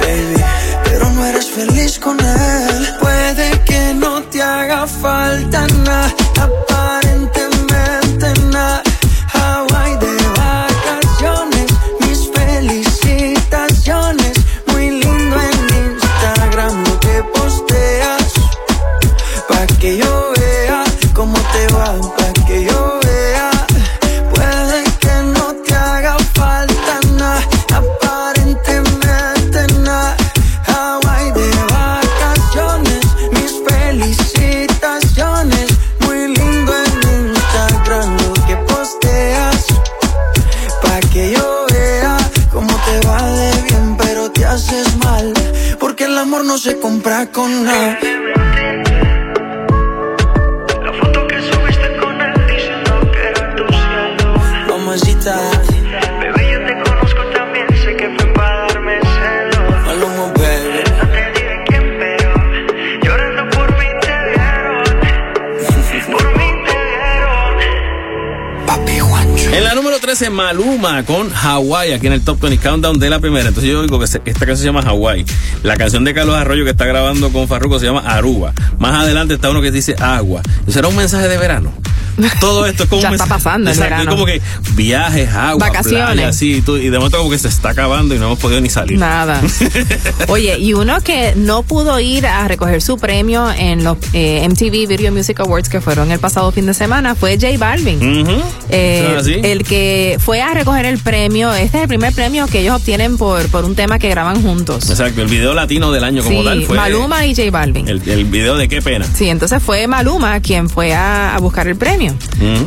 baby. 0.00 0.44
Pero 0.84 1.08
no 1.08 1.24
eres 1.24 1.46
feliz 1.46 1.98
con 1.98 2.20
él. 2.20 2.88
Puede 3.00 3.58
que 3.64 3.94
no 3.94 4.22
te 4.24 4.42
haga 4.42 4.86
falta 4.86 5.66
nada, 5.66 6.14
se 46.62 46.78
compra 46.78 47.26
con 47.32 47.64
nada. 47.64 48.21
La 69.74 69.76
número 69.76 69.98
13, 70.00 70.28
Maluma 70.28 71.02
con 71.04 71.30
Hawaii, 71.34 71.92
aquí 71.94 72.06
en 72.06 72.12
el 72.12 72.20
Top 72.22 72.38
20 72.40 72.58
Countdown 72.62 72.98
de 72.98 73.08
la 73.08 73.20
primera. 73.20 73.48
Entonces 73.48 73.72
yo 73.72 73.80
digo 73.82 73.98
que 73.98 74.04
esta 74.04 74.20
canción 74.20 74.58
se 74.58 74.64
llama 74.66 74.82
Hawaii. 74.82 75.24
La 75.62 75.78
canción 75.78 76.04
de 76.04 76.12
Carlos 76.12 76.36
Arroyo 76.36 76.64
que 76.64 76.72
está 76.72 76.84
grabando 76.84 77.30
con 77.32 77.48
Farruko 77.48 77.78
se 77.78 77.86
llama 77.86 78.00
Aruba. 78.00 78.52
Más 78.78 78.94
adelante 79.02 79.32
está 79.34 79.48
uno 79.48 79.62
que 79.62 79.70
dice 79.70 79.94
Agua. 79.98 80.42
¿Será 80.68 80.88
un 80.88 80.96
mensaje 80.96 81.26
de 81.26 81.38
verano? 81.38 81.72
Todo 82.40 82.66
esto 82.66 82.82
es 82.82 82.90
como 82.90 83.00
Ya 83.02 83.08
un 83.08 83.14
está 83.14 83.24
mensaje- 83.24 83.42
pasando 83.44 83.70
el 83.70 83.78
verano. 83.78 84.02
Es 84.02 84.08
como 84.10 84.26
que 84.26 84.42
viajes, 84.74 85.30
agua, 85.30 85.66
Vacaciones. 85.68 86.04
playa, 86.12 86.28
así, 86.28 86.62
y, 86.66 86.88
de 86.90 86.98
momento 86.98 87.16
como 87.16 87.30
que 87.30 87.38
se 87.38 87.48
está 87.48 87.70
acabando 87.70 88.14
y 88.14 88.18
no 88.18 88.26
hemos 88.26 88.38
podido 88.38 88.60
ni 88.60 88.68
salir. 88.68 88.98
Nada. 88.98 89.40
Oye, 90.28 90.58
y 90.58 90.74
uno 90.74 91.00
que 91.00 91.32
no 91.36 91.62
pudo 91.62 91.98
ir 92.00 92.26
a 92.26 92.46
recoger 92.48 92.82
su 92.82 92.98
premio 92.98 93.50
en 93.56 93.82
los 93.82 93.96
eh, 94.12 94.46
MTV 94.46 94.86
Video 94.88 95.10
Music 95.10 95.40
Awards 95.40 95.70
que 95.70 95.80
fueron 95.80 96.12
el 96.12 96.18
pasado 96.18 96.52
fin 96.52 96.66
de 96.66 96.74
semana 96.74 97.14
fue 97.14 97.38
J 97.40 97.56
Balvin. 97.56 97.98
Eh, 98.68 99.00
¿Eso 99.04 99.12
es 99.12 99.20
así? 99.22 99.40
el 99.42 99.61
que 99.64 100.18
fue 100.20 100.40
a 100.42 100.54
recoger 100.54 100.86
el 100.86 100.98
premio, 100.98 101.52
este 101.52 101.78
es 101.78 101.82
el 101.82 101.88
primer 101.88 102.12
premio 102.14 102.46
que 102.46 102.60
ellos 102.60 102.76
obtienen 102.76 103.16
por, 103.18 103.48
por 103.48 103.64
un 103.64 103.74
tema 103.74 103.98
que 103.98 104.08
graban 104.08 104.42
juntos. 104.42 104.88
Exacto, 104.90 105.22
el 105.22 105.28
video 105.28 105.54
latino 105.54 105.90
del 105.92 106.04
año 106.04 106.22
como 106.22 106.40
Sí, 106.40 106.44
tal 106.44 106.62
fue 106.64 106.76
Maluma 106.76 107.26
y 107.26 107.34
J 107.34 107.50
Balvin. 107.50 107.88
el, 107.88 108.02
el 108.08 108.24
video 108.24 108.56
de 108.56 108.68
qué 108.68 108.80
pena. 108.82 109.06
Sí, 109.14 109.28
entonces 109.28 109.62
fue 109.62 109.86
Maluma 109.86 110.40
quien 110.40 110.68
fue 110.68 110.94
a, 110.94 111.34
a 111.34 111.38
buscar 111.38 111.66
el 111.68 111.76
premio. 111.76 112.14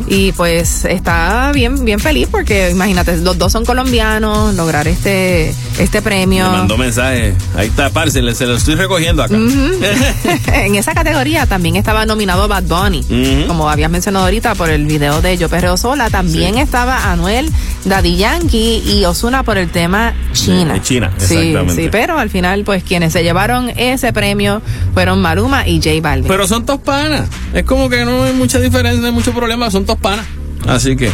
Y 0.08 0.32
pues 0.32 0.84
está 0.84 1.50
bien, 1.52 1.84
bien 1.84 2.00
feliz 2.00 2.28
porque 2.30 2.70
imagínate, 2.70 3.16
los 3.18 3.36
dos 3.38 3.52
son 3.52 3.64
colombianos, 3.64 4.54
lograr 4.54 4.88
este, 4.88 5.54
este 5.78 6.00
premio. 6.02 6.44
Me 6.50 6.56
mandó 6.58 6.76
mensaje. 6.78 7.34
Ahí 7.56 7.68
está, 7.68 7.90
parce, 7.90 8.12
se 8.34 8.46
lo 8.46 8.56
estoy 8.56 8.74
recogiendo 8.74 9.22
acá. 9.22 9.36
en 10.54 10.74
esa 10.74 10.94
categoría 10.94 11.46
también 11.46 11.76
estaba 11.76 12.06
nominado 12.06 12.48
Bad 12.48 12.64
Bunny, 12.64 13.44
como 13.46 13.68
habías 13.68 13.90
mencionado 13.90 14.24
ahorita 14.26 14.54
por 14.54 14.70
el 14.70 14.86
video 14.86 15.20
de 15.22 15.36
Yo 15.36 15.48
Perreo 15.48 15.76
Sola. 15.76 16.10
También 16.10 16.54
Sí. 16.54 16.60
estaba 16.60 16.85
Anuel, 16.90 17.50
Daddy 17.84 18.16
Yankee 18.16 18.82
y 18.86 19.04
Osuna 19.04 19.42
por 19.42 19.58
el 19.58 19.70
tema 19.70 20.14
China. 20.32 20.74
De 20.74 20.82
China, 20.82 21.10
Sí, 21.18 21.34
exactamente. 21.36 21.82
sí, 21.84 21.88
pero 21.90 22.18
al 22.18 22.30
final, 22.30 22.64
pues 22.64 22.82
quienes 22.82 23.12
se 23.12 23.22
llevaron 23.22 23.70
ese 23.76 24.12
premio 24.12 24.62
fueron 24.94 25.20
Maluma 25.20 25.66
y 25.66 25.76
J 25.76 25.90
Balvin. 26.00 26.28
Pero 26.28 26.46
son 26.46 26.64
dos 26.66 26.80
panas. 26.80 27.28
Es 27.52 27.64
como 27.64 27.88
que 27.88 28.04
no 28.04 28.22
hay 28.24 28.32
mucha 28.32 28.58
diferencia, 28.58 29.00
no 29.00 29.06
hay 29.06 29.12
mucho 29.12 29.32
problema, 29.32 29.70
son 29.70 29.86
dos 29.86 29.98
panas. 29.98 30.26
Así 30.66 30.96
que 30.96 31.12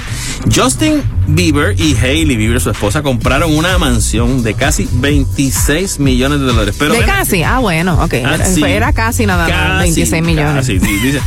Justin 0.54 1.02
Bieber 1.26 1.78
y 1.78 1.94
Hailey 1.94 2.36
Bieber, 2.36 2.58
su 2.58 2.70
esposa, 2.70 3.02
compraron 3.02 3.54
una 3.54 3.76
mansión 3.76 4.42
de 4.42 4.54
casi 4.54 4.88
26 4.92 5.98
millones 5.98 6.40
de 6.40 6.46
dólares. 6.46 6.74
Pero 6.78 6.92
de 6.94 7.00
ven- 7.00 7.06
casi, 7.06 7.42
ah, 7.42 7.58
bueno, 7.58 8.02
ok. 8.02 8.14
Ah, 8.24 8.34
era, 8.36 8.46
sí. 8.46 8.62
era 8.64 8.92
casi 8.94 9.26
nada 9.26 9.46
más, 9.46 9.52
Casi, 9.52 9.82
26 9.82 10.22
millones. 10.22 10.54
casi, 10.54 10.80
sí, 10.80 10.98
dice. 11.02 11.20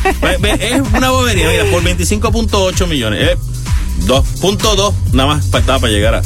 Es 0.60 0.82
una 0.94 1.12
bobería, 1.12 1.50
mira, 1.50 1.66
por 1.72 1.84
25.8 1.84 2.88
millones. 2.88 3.30
Eh, 3.32 3.38
2.2 4.02 4.94
nada 5.14 5.28
más 5.36 5.46
faltaba 5.48 5.80
para 5.80 5.94
llegar 5.94 6.22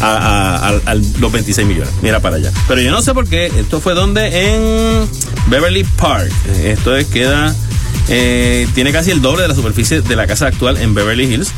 a, 0.00 0.72
los 1.20 1.32
26 1.32 1.66
millones. 1.66 1.92
Mira 2.02 2.20
para 2.20 2.36
allá. 2.36 2.52
Pero 2.68 2.80
yo 2.80 2.90
no 2.90 3.02
sé 3.02 3.14
por 3.14 3.28
qué. 3.28 3.46
Esto 3.46 3.80
fue 3.80 3.94
donde 3.94 4.54
en 4.54 5.08
Beverly 5.46 5.84
Park. 5.84 6.32
Esto 6.62 6.96
es, 6.96 7.06
queda. 7.06 7.54
eh, 8.08 8.66
tiene 8.74 8.92
casi 8.92 9.10
el 9.10 9.22
doble 9.22 9.42
de 9.42 9.48
la 9.48 9.54
superficie 9.54 10.02
de 10.02 10.16
la 10.16 10.26
casa 10.26 10.46
actual 10.46 10.76
en 10.78 10.94
Beverly 10.94 11.32
Hills. 11.32 11.52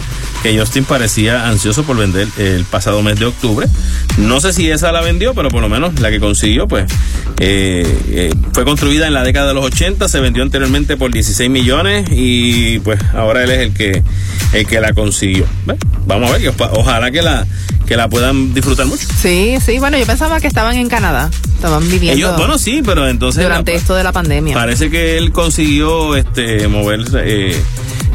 Que 0.45 0.59
Justin 0.59 0.84
parecía 0.84 1.49
ansioso 1.49 1.84
por 1.84 1.97
vender 1.97 2.28
el 2.36 2.66
pasado 2.66 3.03
mes 3.03 3.18
de 3.18 3.24
octubre. 3.24 3.66
No 4.18 4.40
sé 4.42 4.53
si 4.53 4.70
esa 4.70 4.92
la 4.92 5.01
vendió, 5.01 5.32
pero 5.32 5.49
por 5.49 5.62
lo 5.62 5.70
menos 5.70 5.99
la 6.01 6.11
que 6.11 6.20
consiguió, 6.20 6.68
pues 6.68 6.84
eh, 7.40 7.99
eh, 8.11 8.30
fue 8.53 8.66
construida 8.66 9.07
en 9.07 9.14
la 9.14 9.22
década 9.22 9.49
de 9.49 9.55
los 9.55 9.64
80, 9.64 10.07
se 10.07 10.20
vendió 10.20 10.42
anteriormente 10.42 10.99
por 10.99 11.11
16 11.11 11.49
millones 11.49 12.07
y 12.12 12.78
pues 12.80 13.01
ahora 13.14 13.42
él 13.42 13.53
es 13.53 13.59
el 13.61 13.72
que 13.72 14.03
el 14.53 14.66
que 14.66 14.80
la 14.82 14.92
consiguió. 14.92 15.47
¿Ve? 15.64 15.76
Vamos 16.07 16.30
a 16.30 16.36
ver, 16.36 16.53
ojalá 16.72 17.11
que 17.11 17.22
la 17.22 17.47
que 17.86 17.97
la 17.97 18.09
puedan 18.09 18.53
disfrutar 18.53 18.84
mucho. 18.84 19.07
Sí, 19.18 19.57
sí, 19.64 19.78
bueno, 19.78 19.97
yo 19.99 20.05
pensaba 20.05 20.40
que 20.40 20.47
estaban 20.47 20.76
en 20.76 20.88
Canadá, 20.90 21.30
estaban 21.55 21.82
viviendo 21.90 22.18
Ellos, 22.18 22.36
bueno, 22.36 22.59
sí, 22.59 22.82
pero 22.84 23.09
entonces 23.09 23.42
durante 23.42 23.72
la- 23.72 23.78
esto 23.78 23.95
de 23.95 24.05
la 24.05 24.12
pandemia. 24.12 24.53
parece 24.55 24.90
que 24.90 25.16
él 25.16 25.32
consiguió 25.32 26.16
este 26.16 26.68
moverse 26.68 27.18
eh, 27.24 27.57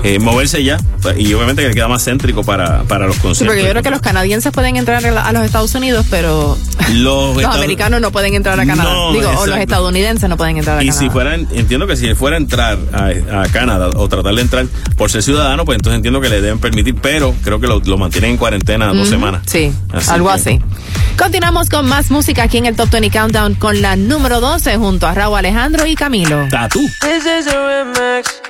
eh, 0.03 0.19
moverse 0.19 0.63
ya 0.63 0.77
y 1.17 1.33
obviamente 1.33 1.65
que 1.67 1.71
queda 1.73 1.87
más 1.87 2.03
céntrico 2.05 2.43
para, 2.43 2.83
para 2.83 3.05
los 3.07 3.15
Sí, 3.15 3.21
conciertos. 3.21 3.47
porque 3.55 3.63
yo 3.65 3.69
creo 3.71 3.83
que 3.83 3.89
los 3.91 4.01
canadienses 4.01 4.51
pueden 4.51 4.75
entrar 4.77 5.05
a 5.05 5.31
los 5.31 5.43
Estados 5.43 5.73
Unidos, 5.75 6.05
pero 6.09 6.57
los, 6.89 6.95
los 6.95 7.37
estados- 7.37 7.55
americanos 7.57 8.01
no 8.01 8.11
pueden 8.11 8.33
entrar 8.33 8.59
a 8.59 8.65
Canadá. 8.65 8.89
No, 8.93 9.13
Digo, 9.13 9.29
o 9.37 9.45
los 9.47 9.57
estadounidenses 9.57 10.29
no 10.29 10.37
pueden 10.37 10.57
entrar 10.57 10.77
a 10.79 10.83
Y 10.83 10.87
Canadá. 10.87 10.99
si 11.03 11.09
fuera, 11.09 11.35
entiendo 11.35 11.87
que 11.87 11.95
si 11.95 12.13
fuera 12.15 12.37
a 12.37 12.39
entrar 12.39 12.77
a, 12.93 13.41
a 13.41 13.47
Canadá 13.51 13.89
o 13.95 14.07
tratar 14.09 14.33
de 14.35 14.41
entrar 14.41 14.65
por 14.97 15.11
ser 15.11 15.23
ciudadano, 15.23 15.65
pues 15.65 15.75
entonces 15.77 15.97
entiendo 15.97 16.21
que 16.21 16.29
le 16.29 16.41
deben 16.41 16.59
permitir, 16.59 16.95
pero 16.95 17.33
creo 17.43 17.59
que 17.59 17.67
lo, 17.67 17.79
lo 17.79 17.97
mantienen 17.97 18.31
en 18.31 18.37
cuarentena 18.37 18.87
dos 18.93 19.07
semanas. 19.09 19.41
Sí, 19.47 19.71
Así 19.93 20.09
algo 20.11 20.27
que- 20.27 20.33
así. 20.33 20.59
Continuamos 21.17 21.69
con 21.69 21.85
más 21.87 22.11
música 22.11 22.43
aquí 22.43 22.57
en 22.57 22.65
el 22.65 22.75
Top 22.77 22.89
20 22.89 23.09
Countdown 23.09 23.55
con 23.55 23.81
la 23.81 23.95
número 23.97 24.39
12 24.39 24.77
junto 24.77 25.05
a 25.07 25.13
Raúl 25.13 25.37
Alejandro 25.37 25.85
y 25.85 25.95
Camilo. 25.95 26.47
Tatú. 26.49 26.79
This 27.01 27.25
is 27.25 27.47
a 27.53 27.83
remix 27.83 28.41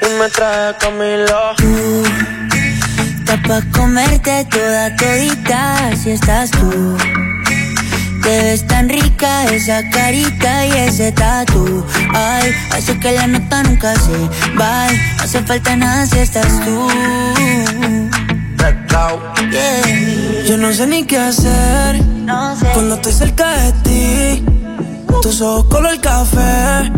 y 0.00 0.20
me 0.20 0.28
trae 0.28 0.74
Camilo. 0.78 1.54
Está 3.18 3.40
pa' 3.42 3.62
comerte 3.76 4.44
toda 4.50 4.94
todita 4.96 5.90
si 5.96 6.10
estás 6.10 6.50
tú. 6.50 6.96
Te 8.22 8.42
ves 8.42 8.66
tan 8.66 8.88
rica 8.88 9.44
esa 9.44 9.88
carita 9.90 10.66
y 10.66 10.72
ese 10.72 11.12
tatu. 11.12 11.84
Ay, 12.14 12.52
hace 12.70 12.98
que 12.98 13.12
la 13.12 13.26
nota 13.26 13.62
nunca 13.62 13.94
se 13.96 14.18
va. 14.58 14.86
Hace 15.22 15.42
falta 15.42 15.76
nada 15.76 16.06
si 16.06 16.18
estás 16.18 16.64
tú. 16.64 16.88
Yeah. 19.50 20.44
Yo 20.46 20.56
no 20.56 20.72
sé 20.72 20.86
ni 20.86 21.04
qué 21.04 21.18
hacer 21.18 22.02
cuando 22.72 22.94
estoy 22.94 23.12
cerca 23.12 23.50
de 23.58 23.72
ti. 23.84 24.44
Tus 25.22 25.40
ojos 25.40 25.66
color 25.66 26.00
café 26.00 26.90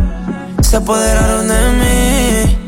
se 0.61 0.76
apoderaron 0.76 1.49
de 1.49 1.61
mí. 1.78 2.65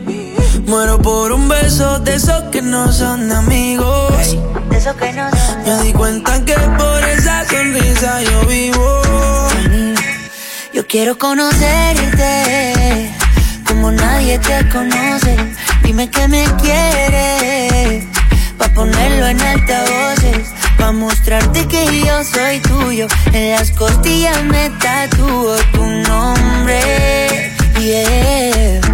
Muero 0.66 0.98
por 1.00 1.32
un 1.32 1.48
beso 1.48 1.98
de 2.00 2.16
esos 2.16 2.42
que 2.50 2.62
no 2.62 2.92
son 2.92 3.30
amigos. 3.32 4.36
De 4.70 4.76
eso 4.76 4.96
que 4.96 5.12
no 5.12 5.30
Me 5.64 5.84
di 5.84 5.92
cuenta 5.92 6.44
que 6.44 6.54
por 6.54 7.04
esa 7.04 7.44
sonrisa 7.48 8.22
yo 8.22 8.46
vivo. 8.46 9.02
Yo 10.72 10.86
quiero 10.86 11.18
conocerte 11.18 13.10
como 13.66 13.90
nadie 13.92 14.38
te 14.38 14.68
conoce. 14.68 15.36
Dime 15.82 16.10
que 16.10 16.28
me 16.28 16.44
quieres, 16.62 18.04
pa' 18.58 18.68
ponerlo 18.68 19.26
en 19.28 19.40
altavoces. 19.40 20.48
Pa' 20.78 20.92
mostrarte 20.92 21.66
que 21.66 22.04
yo 22.04 22.24
soy 22.24 22.60
tuyo. 22.60 23.06
En 23.32 23.52
las 23.52 23.70
costillas 23.72 24.42
me 24.44 24.70
tatúo 24.70 25.56
tu 25.72 25.84
nombre. 25.84 27.52
Yeah. 27.80 28.87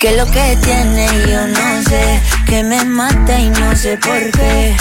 Que 0.00 0.16
lo 0.16 0.24
que 0.24 0.56
tiene 0.62 1.06
yo 1.28 1.46
no 1.46 1.82
sé. 1.82 2.22
Que 2.46 2.64
me 2.64 2.82
mata 2.86 3.38
y 3.38 3.50
no 3.50 3.76
sé 3.76 3.98
por 3.98 4.30
qué. 4.30 4.74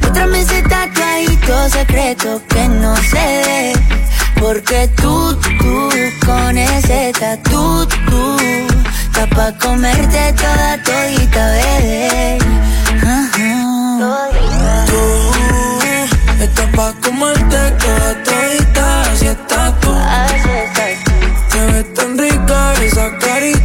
Muéstrame 0.00 0.40
ese 0.40 0.62
tatuadito 0.62 1.68
secreto 1.68 2.40
que 2.48 2.68
no 2.68 2.94
se 2.94 3.26
ve. 3.46 3.72
Porque 4.38 4.88
tú, 5.02 5.36
tú, 5.58 5.90
con 6.24 6.56
ese 6.56 7.12
tatu, 7.18 7.88
tú, 8.08 8.36
está 9.06 9.26
pa' 9.34 9.52
comerte 9.58 10.32
toda 10.34 10.80
todita, 10.84 11.50
bebé. 11.50 12.38
Tú 14.86 16.44
estás 16.44 16.70
pa' 16.76 16.94
comerte 17.02 17.70
toda 17.82 18.22
todita, 18.22 19.02
así 19.10 19.26
estás 19.26 19.80
tú. 19.80 19.92
Te 21.50 21.66
ves 21.66 21.94
tan 21.94 22.16
rica 22.16 22.74
esa 22.80 23.10
carita 23.18 23.55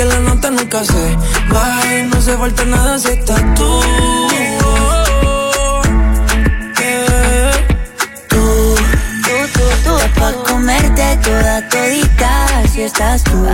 que 0.00 0.06
la 0.06 0.20
nota 0.20 0.50
nunca 0.50 0.82
se 0.82 1.16
baje. 1.52 2.04
No 2.04 2.16
hace 2.18 2.36
falta 2.36 2.64
nada 2.64 2.98
si 2.98 3.08
estás 3.08 3.42
tú. 3.54 3.80
Yeah. 6.78 7.52
Tú, 8.28 8.74
tú, 9.24 9.36
tú, 9.54 9.64
tú, 9.84 9.94
pa' 10.18 10.32
comerte 10.48 11.18
toda 11.22 11.68
todita, 11.68 12.30
así 12.60 12.82
estás 12.82 13.22
tú. 13.24 13.46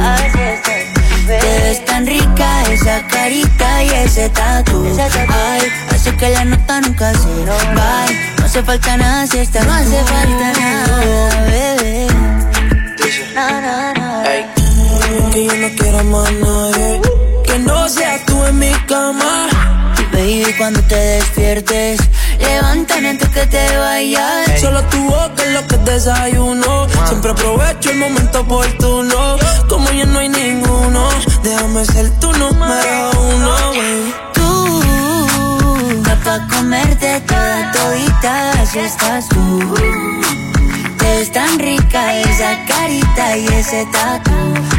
Te 1.26 1.60
ves 1.62 1.84
tan 1.84 2.06
rica 2.06 2.62
esa 2.70 3.04
carita 3.08 3.82
y 3.82 3.88
ese 4.04 4.28
tatu. 4.28 4.86
Ay, 5.28 5.62
hace 5.92 6.16
que 6.16 6.28
la 6.28 6.44
nota 6.44 6.80
nunca 6.80 7.12
se 7.14 7.44
vaya. 7.74 8.34
No 8.38 8.44
hace 8.44 8.62
falta 8.62 8.96
nada 8.96 9.26
si 9.26 9.38
estás 9.38 9.66
No 9.66 9.72
hace 9.72 10.00
falta 10.04 10.52
nada, 10.60 11.44
bebé. 11.50 12.06
No, 13.34 13.60
no, 13.60 13.94
no 13.94 14.55
que 15.36 15.44
yo 15.44 15.56
no 15.56 15.68
quiero 15.76 16.04
más 16.04 16.32
nadie. 16.32 17.00
Que 17.44 17.58
no 17.58 17.88
seas 17.88 18.24
tú 18.24 18.42
en 18.46 18.58
mi 18.58 18.72
cama. 18.86 19.48
Baby, 20.12 20.54
cuando 20.56 20.80
te 20.82 20.96
despiertes, 20.96 22.00
levántame 22.40 23.10
antes 23.10 23.28
que 23.28 23.46
te 23.46 23.76
vayas. 23.76 24.60
Solo 24.60 24.82
tu 24.84 24.98
boca 25.04 25.42
es 25.44 25.52
lo 25.52 25.66
que 25.66 25.76
desayuno. 25.90 26.86
Siempre 27.08 27.30
aprovecho 27.32 27.90
el 27.90 27.98
momento 27.98 28.40
oportuno. 28.40 29.36
Como 29.68 29.90
ya 29.90 30.06
no 30.06 30.20
hay 30.20 30.30
ninguno, 30.30 31.08
déjame 31.42 31.84
ser 31.84 32.08
tú 32.18 32.32
tu 32.32 32.38
número 32.38 33.10
uno. 33.34 33.54
Baby. 33.72 34.14
Tú, 34.32 36.02
pa' 36.24 36.46
comerte 36.48 37.20
toda 37.26 37.72
todita, 37.72 38.66
si 38.72 38.78
estás 38.78 39.28
tú 39.28 39.74
Ves 41.16 41.32
tan 41.32 41.58
rica 41.58 42.14
esa 42.20 42.62
carita 42.66 43.38
y 43.38 43.46
ese 43.46 43.86
tatu. 43.86 44.32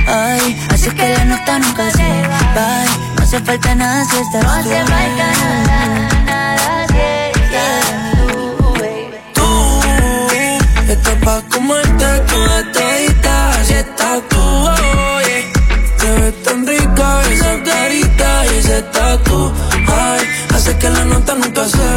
Ay, 0.08 0.56
hace 0.72 0.94
que 0.94 1.10
la 1.10 1.26
nota 1.26 1.58
nunca 1.58 1.90
se 1.90 2.10
va. 2.54 2.86
No 3.16 3.24
hace 3.24 3.40
falta 3.40 3.74
nada 3.74 4.06
si 4.06 4.18
estás 4.18 4.42
tú. 4.42 4.48
No 4.48 4.54
hace 4.54 4.80
falta 4.86 5.28
nada, 5.42 6.10
nada 6.26 6.86
si 6.90 7.42
estás 7.42 7.86
tú. 8.14 8.54
Tú 9.34 10.92
estás 10.92 11.16
pa' 11.26 11.42
comerte 11.50 12.06
toda 12.30 12.72
todita 12.72 13.64
si 13.64 13.74
estás 13.74 14.22
tú. 14.30 14.38
Oye, 14.38 15.52
te 15.98 16.12
ves 16.22 16.44
tan 16.44 16.68
rica 16.68 17.22
esa 17.32 17.64
carita 17.64 18.46
y 18.46 18.58
ese 18.60 18.82
tatu. 18.94 19.52
Ay, 19.88 20.22
hace 20.54 20.78
que 20.78 20.88
la 20.88 21.04
nota 21.04 21.34
nunca 21.34 21.66
se 21.66 21.88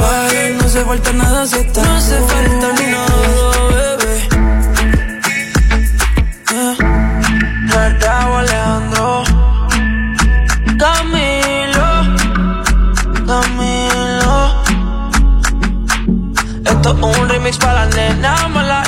vaya. 0.00 0.48
No 0.58 0.64
hace 0.64 0.84
falta 0.86 1.12
nada 1.12 1.46
si 1.46 1.56
estás 1.56 1.84
No 1.84 1.96
hace 1.96 2.18
falta 2.18 2.66
nada, 2.72 2.79
Esto 16.80 16.96
es 16.98 17.18
un 17.18 17.28
remix 17.28 17.58
para 17.58 17.84
la 17.84 17.86
nena 17.94 18.48
mala 18.48 18.82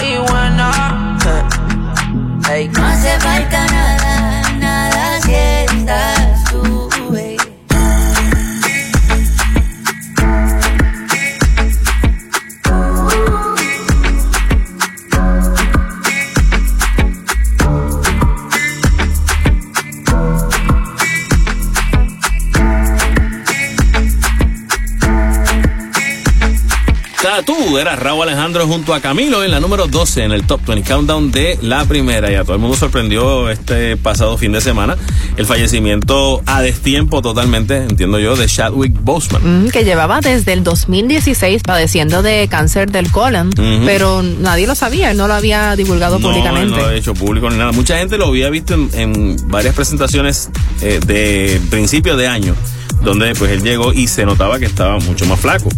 Tú 27.40 27.78
eras 27.78 27.98
Raúl 27.98 28.28
Alejandro 28.28 28.66
junto 28.66 28.92
a 28.94 29.00
Camilo 29.00 29.42
en 29.42 29.50
la 29.50 29.58
número 29.58 29.86
12 29.86 30.24
en 30.24 30.32
el 30.32 30.46
Top 30.46 30.60
20 30.66 30.86
Countdown 30.88 31.32
de 31.32 31.58
la 31.62 31.84
primera. 31.86 32.30
Y 32.30 32.34
a 32.34 32.42
todo 32.44 32.54
el 32.54 32.60
mundo 32.60 32.76
sorprendió 32.76 33.48
este 33.48 33.96
pasado 33.96 34.36
fin 34.36 34.52
de 34.52 34.60
semana 34.60 34.96
el 35.36 35.46
fallecimiento 35.46 36.42
a 36.46 36.60
destiempo 36.60 37.22
totalmente, 37.22 37.78
entiendo 37.78 38.18
yo, 38.18 38.36
de 38.36 38.46
Chadwick 38.46 38.92
Boseman. 39.00 39.64
Mm, 39.66 39.70
que 39.70 39.84
llevaba 39.84 40.20
desde 40.20 40.52
el 40.52 40.62
2016 40.62 41.62
padeciendo 41.62 42.22
de 42.22 42.46
cáncer 42.48 42.90
del 42.90 43.10
colon, 43.10 43.50
pero 43.86 44.22
nadie 44.22 44.66
lo 44.66 44.74
sabía, 44.74 45.10
él 45.10 45.16
no 45.16 45.26
lo 45.26 45.34
había 45.34 45.74
divulgado 45.74 46.18
No, 46.18 46.28
públicamente. 46.28 46.70
no 46.76 46.82
lo 46.82 46.86
ha 46.88 46.94
hecho 46.94 47.14
público 47.14 47.48
ni 47.50 47.56
nada. 47.56 47.72
Mucha 47.72 47.96
gente 47.98 48.18
lo 48.18 48.26
había 48.26 48.50
visto 48.50 48.74
en, 48.74 48.90
en 48.92 49.36
varias 49.48 49.74
presentaciones 49.74 50.50
eh, 50.82 51.00
de 51.06 51.60
principio 51.70 52.16
de 52.16 52.26
año, 52.28 52.54
donde 53.03 53.34
pues 53.34 53.51
él 53.51 53.62
llegó 53.62 53.93
y 53.93 54.07
se 54.07 54.24
notaba 54.24 54.59
que 54.59 54.66
estaba 54.66 54.99
mucho 54.99 55.26
más 55.26 55.40
flaco. 55.40 55.68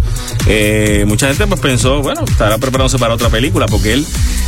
Eh, 0.46 1.04
mucha 1.06 1.28
gente 1.28 1.46
pues 1.46 1.60
pensó, 1.60 2.02
bueno, 2.02 2.24
estará 2.24 2.58
preparándose 2.58 2.98
para 2.98 3.14
otra 3.14 3.28
película, 3.28 3.66
porque 3.66 3.94
él 3.94 4.06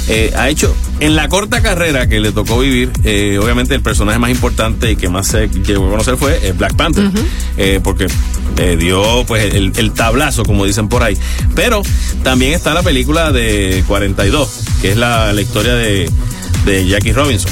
eh, 0.09 0.33
ha 0.37 0.49
hecho, 0.49 0.75
en 1.01 1.17
la 1.17 1.29
corta 1.29 1.62
carrera 1.62 2.07
que 2.09 2.21
le 2.21 2.33
tocó 2.33 2.59
vivir, 2.59 2.91
eh, 3.05 3.39
obviamente 3.43 3.75
el 3.75 3.83
personaje 3.83 4.19
más 4.19 4.31
importante 4.31 4.93
y 4.93 4.97
que 4.97 5.09
más 5.09 5.29
se 5.29 5.49
llegó 5.49 5.87
a 5.87 5.91
conocer 5.91 6.17
fue 6.17 6.53
Black 6.53 6.75
Panther, 6.77 7.11
porque 7.83 8.07
dio 8.79 9.25
pues 9.27 9.55
el, 9.55 9.73
el 9.77 9.93
tablazo, 9.93 10.45
como 10.45 10.64
dicen 10.64 10.89
por 10.89 11.03
ahí. 11.03 11.17
Pero 11.55 11.83
también 12.23 12.53
está 12.53 12.75
la 12.75 12.83
película 12.83 13.33
de 13.33 13.85
42, 13.87 14.61
que 14.83 14.93
es 14.93 14.97
la, 14.97 15.33
la 15.33 15.41
historia 15.41 15.75
de, 15.75 16.11
de 16.64 16.87
Jackie 16.87 17.12
Robinson. 17.12 17.51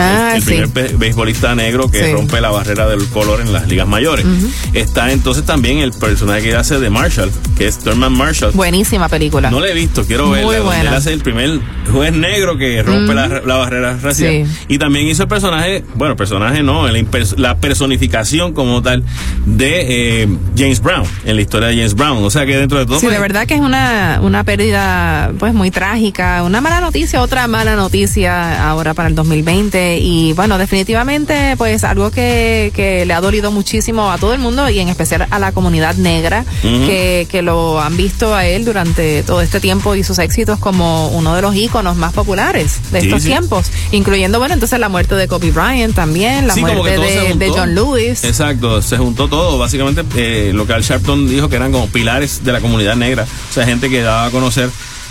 Ah, 0.00 0.32
el 0.36 0.42
sí. 0.42 0.46
primer 0.48 0.68
be- 0.68 0.96
beisbolista 0.96 1.54
negro 1.54 1.90
que 1.90 2.04
Sí. 2.06 2.12
rompe 2.12 2.40
la 2.40 2.50
barrera 2.50 2.86
del 2.86 3.06
color 3.08 3.40
en 3.40 3.52
las 3.52 3.66
ligas 3.68 3.86
mayores. 3.88 4.24
Está 4.72 5.10
entonces 5.12 5.44
también 5.44 5.78
el 5.78 5.92
personaje 5.92 6.42
que 6.42 6.54
hace 6.56 6.78
de 6.78 6.90
Marshall, 6.90 7.30
que 7.56 7.66
es 7.66 7.78
Thurman 7.78 8.12
Marshall. 8.12 8.52
Buenísima 8.52 9.08
película. 9.08 9.50
No 9.50 9.60
la 9.60 9.68
he 9.68 9.74
visto, 9.74 10.04
quiero 10.04 10.26
Muy 10.26 10.36
verla. 10.38 10.52
donde 10.52 10.64
buena. 10.64 10.90
Él 10.90 10.94
hace 10.96 11.12
el 11.12 11.20
primer 11.20 11.60
juez 11.92 12.12
negro 12.12 12.56
que 12.58 12.82
rompe 12.82 13.14
la, 13.14 13.28
la 13.44 13.54
barrera 13.56 13.96
racial. 14.02 14.46
Sí. 14.46 14.64
Y 14.68 14.78
también 14.78 15.06
hizo 15.06 15.22
el 15.22 15.28
personaje, 15.28 15.84
bueno, 15.94 16.16
personaje 16.16 16.62
no, 16.62 16.86
la, 16.88 16.98
impers- 16.98 17.36
la 17.36 17.56
personificación 17.58 18.52
como 18.52 18.82
tal 18.82 19.02
de 19.46 20.22
eh, 20.22 20.28
James 20.56 20.80
Brown, 20.82 21.04
en 21.24 21.36
la 21.36 21.42
historia 21.42 21.68
de 21.68 21.76
James 21.76 21.94
Brown. 21.94 22.22
O 22.24 22.30
sea 22.30 22.44
que 22.46 22.56
dentro 22.56 22.78
de 22.78 22.86
todo. 22.86 22.98
Sí, 23.00 23.06
pues, 23.06 23.14
de 23.14 23.20
verdad 23.20 23.46
que 23.46 23.54
es 23.54 23.60
una, 23.60 24.20
una 24.22 24.44
pérdida 24.44 25.32
pues 25.38 25.54
muy 25.54 25.70
trágica, 25.70 26.42
una 26.42 26.60
mala 26.60 26.80
noticia, 26.80 27.20
otra 27.22 27.46
mala 27.48 27.76
noticia 27.76 28.68
ahora 28.68 28.94
para 28.94 29.08
el 29.08 29.14
2020 29.14 29.85
y 30.00 30.32
bueno, 30.34 30.58
definitivamente 30.58 31.54
pues 31.56 31.84
algo 31.84 32.10
que, 32.10 32.72
que 32.74 33.04
le 33.06 33.14
ha 33.14 33.20
dolido 33.20 33.50
muchísimo 33.52 34.10
a 34.10 34.18
todo 34.18 34.32
el 34.34 34.38
mundo 34.40 34.68
y 34.68 34.78
en 34.80 34.88
especial 34.88 35.26
a 35.30 35.38
la 35.38 35.52
comunidad 35.52 35.94
negra 35.96 36.44
que, 36.62 37.26
que 37.30 37.42
lo 37.42 37.80
han 37.80 37.96
visto 37.96 38.34
a 38.34 38.46
él 38.46 38.64
durante 38.64 39.22
todo 39.22 39.40
este 39.40 39.60
tiempo 39.60 39.94
y 39.94 40.04
sus 40.04 40.18
éxitos 40.18 40.58
como 40.58 41.08
uno 41.08 41.34
de 41.34 41.42
los 41.42 41.54
íconos 41.54 41.96
más 41.96 42.12
populares 42.12 42.80
de 42.92 43.00
Sí, 43.00 43.06
estos 43.06 43.22
sí. 43.22 43.28
tiempos, 43.28 43.70
incluyendo 43.92 44.38
bueno, 44.38 44.54
entonces 44.54 44.78
la 44.78 44.88
muerte 44.88 45.14
de 45.14 45.28
Kobe 45.28 45.50
Bryant 45.50 45.94
también, 45.94 46.46
la 46.46 46.54
Sí, 46.54 46.60
muerte 46.60 46.98
de, 46.98 47.34
de. 47.34 47.50
John 47.50 47.74
Lewis. 47.74 48.24
Exacto, 48.24 48.82
se 48.82 48.96
juntó 48.98 49.28
todo. 49.28 49.58
Básicamente, 49.58 50.02
eh, 50.16 50.52
lo 50.52 50.66
que 50.66 50.72
Al 50.72 50.82
Sharpton 50.82 51.28
dijo 51.28 51.48
que 51.48 51.56
eran 51.56 51.72
como 51.72 51.86
pilares 51.88 52.44
de 52.44 52.52
la 52.52 52.60
comunidad 52.60 52.96
negra. 52.96 53.24
O 53.24 53.52
sea, 53.52 53.64
gente 53.64 53.88
que 53.88 54.02
daba 54.02 54.26
a 54.26 54.30
conocer 54.30 54.68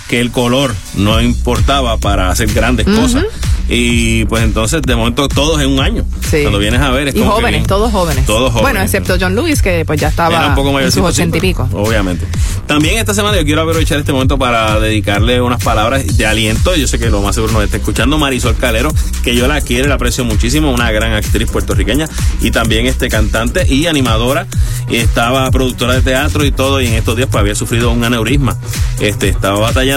que 0.07 0.19
el 0.19 0.31
color 0.31 0.75
no 0.95 1.21
importaba 1.21 1.97
para 1.97 2.29
hacer 2.29 2.51
grandes 2.53 2.85
cosas. 2.85 3.25
Y 3.67 4.25
pues 4.25 4.43
entonces, 4.43 4.83
de 4.83 4.95
momento, 4.95 5.27
todos 5.27 5.59
en 5.59 5.71
un 5.71 5.79
año. 5.79 6.05
Cuando 6.29 6.59
vienes 6.59 6.81
a 6.81 6.91
ver, 6.91 7.07
es 7.07 7.15
Y 7.15 7.19
como 7.19 7.31
jóvenes, 7.31 7.65
todos 7.65 7.91
jóvenes. 7.91 8.25
Todos 8.27 8.51
jóvenes. 8.51 8.61
Bueno, 8.61 8.81
excepto 8.81 9.17
John 9.19 9.33
Lewis, 9.33 9.63
que 9.63 9.83
pues 9.85 9.99
ya 9.99 10.09
estaba 10.09 10.35
Era 10.37 10.47
un 10.49 10.55
poco 10.55 10.79
en 10.79 10.91
sus 10.91 11.01
ochenta 11.01 11.37
y 11.37 11.41
pico. 11.41 11.67
Obviamente. 11.73 12.27
También 12.67 12.97
esta 12.99 13.15
semana 13.15 13.37
yo 13.37 13.43
quiero 13.43 13.61
aprovechar 13.61 13.97
este 13.97 14.11
momento 14.11 14.37
para 14.37 14.79
dedicarle 14.79 15.41
unas 15.41 15.63
palabras 15.63 16.15
de 16.15 16.25
aliento. 16.27 16.75
Yo 16.75 16.87
sé 16.87 16.99
que 16.99 17.09
lo 17.09 17.23
más 17.23 17.33
seguro 17.33 17.53
nos 17.53 17.63
está 17.63 17.77
escuchando 17.77 18.19
Marisol 18.19 18.55
Calero, 18.55 18.93
que 19.23 19.35
yo 19.35 19.47
la 19.47 19.61
quiero 19.61 19.85
y 19.85 19.87
la 19.87 19.95
aprecio 19.95 20.23
muchísimo, 20.25 20.71
una 20.71 20.91
gran 20.91 21.13
actriz 21.13 21.49
puertorriqueña 21.49 22.07
y 22.41 22.51
también 22.51 22.85
este 22.85 23.09
cantante 23.09 23.65
y 23.67 23.87
animadora. 23.87 24.45
Estaba 24.91 25.49
productora 25.49 25.95
de 25.95 26.01
teatro 26.01 26.45
y 26.45 26.51
todo, 26.51 26.81
y 26.81 26.87
en 26.87 26.93
estos 26.93 27.17
días 27.17 27.29
pues 27.31 27.39
había 27.41 27.55
sufrido 27.55 27.89
un 27.91 28.03
aneurisma. 28.03 28.55
Este, 28.99 29.29
estaba 29.29 29.59
batallando. 29.59 29.94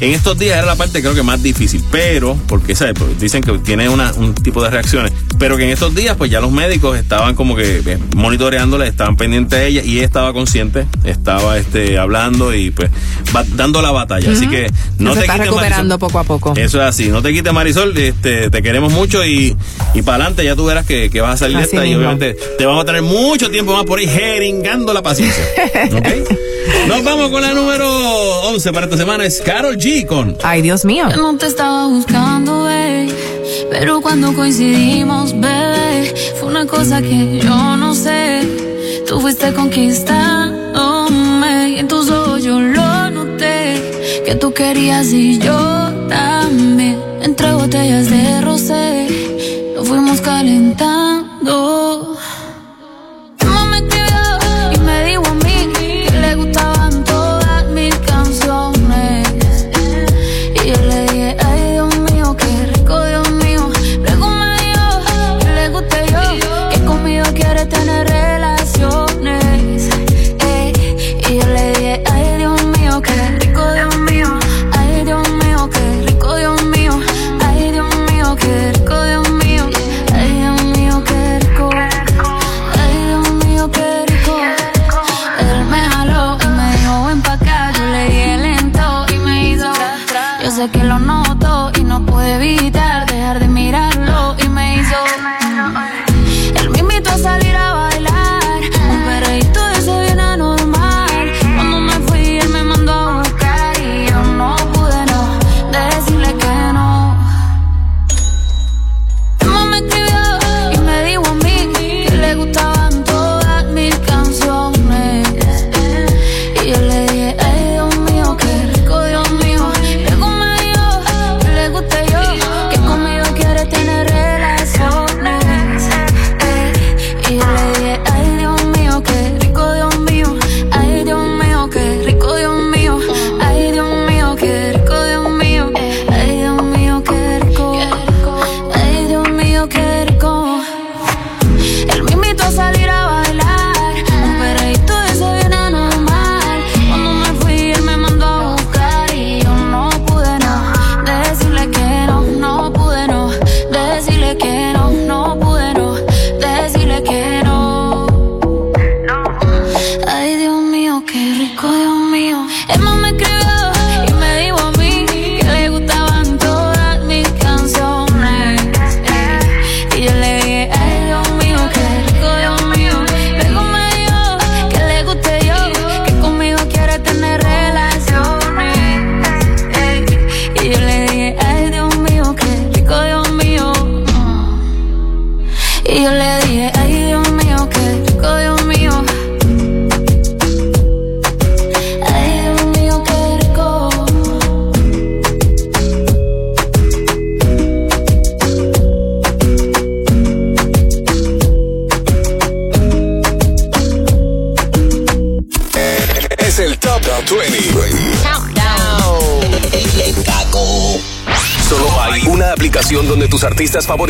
En 0.00 0.12
estos 0.12 0.38
días 0.38 0.58
era 0.58 0.66
la 0.66 0.76
parte 0.76 1.00
creo 1.00 1.14
que 1.14 1.22
más 1.22 1.42
difícil, 1.42 1.82
pero, 1.90 2.36
porque 2.46 2.74
¿sabes? 2.74 2.94
Pues 2.98 3.18
dicen 3.20 3.42
que 3.42 3.52
tiene 3.58 3.88
una, 3.88 4.12
un 4.12 4.34
tipo 4.34 4.62
de 4.62 4.70
reacciones, 4.70 5.12
pero 5.38 5.56
que 5.56 5.64
en 5.64 5.70
estos 5.70 5.94
días 5.94 6.16
pues 6.16 6.30
ya 6.30 6.40
los 6.40 6.50
médicos 6.52 6.98
estaban 6.98 7.34
como 7.34 7.56
que 7.56 7.82
eh, 7.84 7.98
monitoreándola, 8.14 8.86
estaban 8.86 9.16
pendientes 9.16 9.58
de 9.58 9.66
ella 9.68 9.82
y 9.84 9.96
ella 9.98 10.04
estaba 10.04 10.32
consciente, 10.32 10.86
estaba 11.04 11.58
este 11.58 11.98
hablando 11.98 12.54
y 12.54 12.70
pues 12.70 12.90
va- 13.34 13.44
dando 13.54 13.80
la 13.82 13.90
batalla. 13.90 14.30
Así 14.32 14.46
que 14.48 14.70
no 14.98 15.14
se 15.14 15.20
te 15.22 15.26
quites 15.26 15.40
recuperando 15.46 15.98
poco 15.98 16.18
a 16.18 16.24
poco. 16.24 16.52
Eso 16.56 16.78
es 16.80 16.84
así, 16.88 17.08
no 17.08 17.22
te 17.22 17.32
quites 17.32 17.52
Marisol, 17.52 17.96
este, 17.96 18.50
te 18.50 18.62
queremos 18.62 18.92
mucho 18.92 19.24
y, 19.24 19.56
y 19.94 20.02
para 20.02 20.16
adelante 20.16 20.44
ya 20.44 20.54
tú 20.56 20.66
verás 20.66 20.84
que, 20.86 21.08
que 21.10 21.20
vas 21.20 21.34
a 21.34 21.36
salir 21.38 21.56
de 21.58 21.62
esta 21.64 21.86
y 21.86 21.94
obviamente 21.94 22.36
te 22.58 22.66
vamos 22.66 22.82
a 22.82 22.86
tener 22.86 23.02
mucho 23.02 23.50
tiempo 23.50 23.72
más 23.74 23.84
por 23.84 23.98
ahí 23.98 24.06
jeringando 24.06 24.92
la 24.92 25.02
paciencia. 25.02 25.42
¿Ok? 25.96 26.06
Nos 26.88 27.04
vamos 27.04 27.30
con 27.30 27.42
la 27.42 27.52
número 27.54 27.86
11 28.48 28.72
para 28.72 28.86
esta 28.86 28.96
semana, 28.96 29.24
es 29.24 29.40
Carol 29.40 29.76
G 29.76 30.06
con... 30.06 30.36
Ay, 30.42 30.62
Dios 30.62 30.84
mío. 30.84 31.06
No 31.16 31.36
te 31.36 31.46
estaba 31.46 31.86
buscando, 31.86 32.62
babe. 32.62 33.08
Pero 33.70 34.00
cuando 34.00 34.32
coincidimos, 34.34 35.38
bebé, 35.38 36.14
fue 36.38 36.48
una 36.48 36.66
cosa 36.66 37.00
que 37.02 37.40
yo 37.42 37.76
no 37.76 37.94
sé. 37.94 38.40
Tú 39.06 39.20
fuiste 39.20 39.52
conquistándome 39.52 41.70
y 41.70 41.78
en 41.78 41.88
tus 41.88 42.10
ojos 42.10 42.42
yo 42.42 42.60
lo 42.60 43.10
noté. 43.10 44.22
Que 44.24 44.34
tú 44.34 44.52
querías 44.52 45.12
y 45.12 45.38
yo 45.38 45.90
también. 46.08 46.98
Entre 47.22 47.52
botellas 47.52 48.10
de 48.10 48.40
rosé, 48.40 49.06
nos 49.74 49.88
fuimos 49.88 50.20
calentando. 50.20 50.97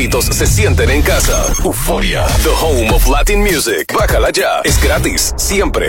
Se 0.06 0.46
sienten 0.46 0.90
en 0.90 1.02
casa. 1.02 1.44
Euforia, 1.64 2.24
the 2.44 2.50
home 2.50 2.88
of 2.94 3.08
Latin 3.08 3.40
music. 3.40 3.92
Bájala 3.92 4.30
ya. 4.30 4.60
Es 4.62 4.80
gratis, 4.80 5.34
siempre. 5.36 5.88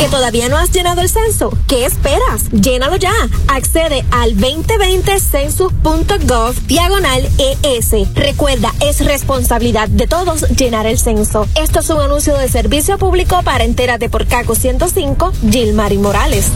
¿Que 0.00 0.08
todavía 0.08 0.48
no 0.48 0.56
has 0.56 0.70
llenado 0.70 1.02
el 1.02 1.10
censo? 1.10 1.52
¿Qué 1.68 1.84
esperas? 1.84 2.50
Llénalo 2.50 2.96
ya. 2.96 3.12
Accede 3.48 4.06
al 4.10 4.38
2020census.gov 4.38 6.54
diagonal 6.66 7.28
ES. 7.38 8.14
Recuerda, 8.14 8.72
es 8.80 9.04
responsabilidad 9.04 9.90
de 9.90 10.06
todos 10.06 10.48
llenar 10.48 10.86
el 10.86 10.98
censo. 10.98 11.46
Esto 11.60 11.80
es 11.80 11.90
un 11.90 12.00
anuncio 12.00 12.38
de 12.38 12.48
servicio 12.48 12.96
público 12.96 13.42
para 13.42 13.64
Entérate 13.64 14.08
por 14.08 14.26
Caco 14.26 14.54
105, 14.54 15.30
Gilmary 15.50 15.98
Morales. 15.98 16.46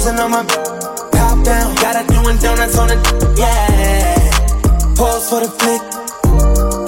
Choosing 0.00 0.18
on 0.18 0.30
my 0.30 0.44
top 1.12 1.44
down, 1.44 1.74
gotta 1.76 2.06
doing 2.08 2.38
donuts 2.38 2.78
on 2.78 2.88
the 2.88 2.96
yeah. 3.36 4.96
Pause 4.96 5.28
for 5.28 5.40
the 5.44 5.50
flick. 5.60 5.82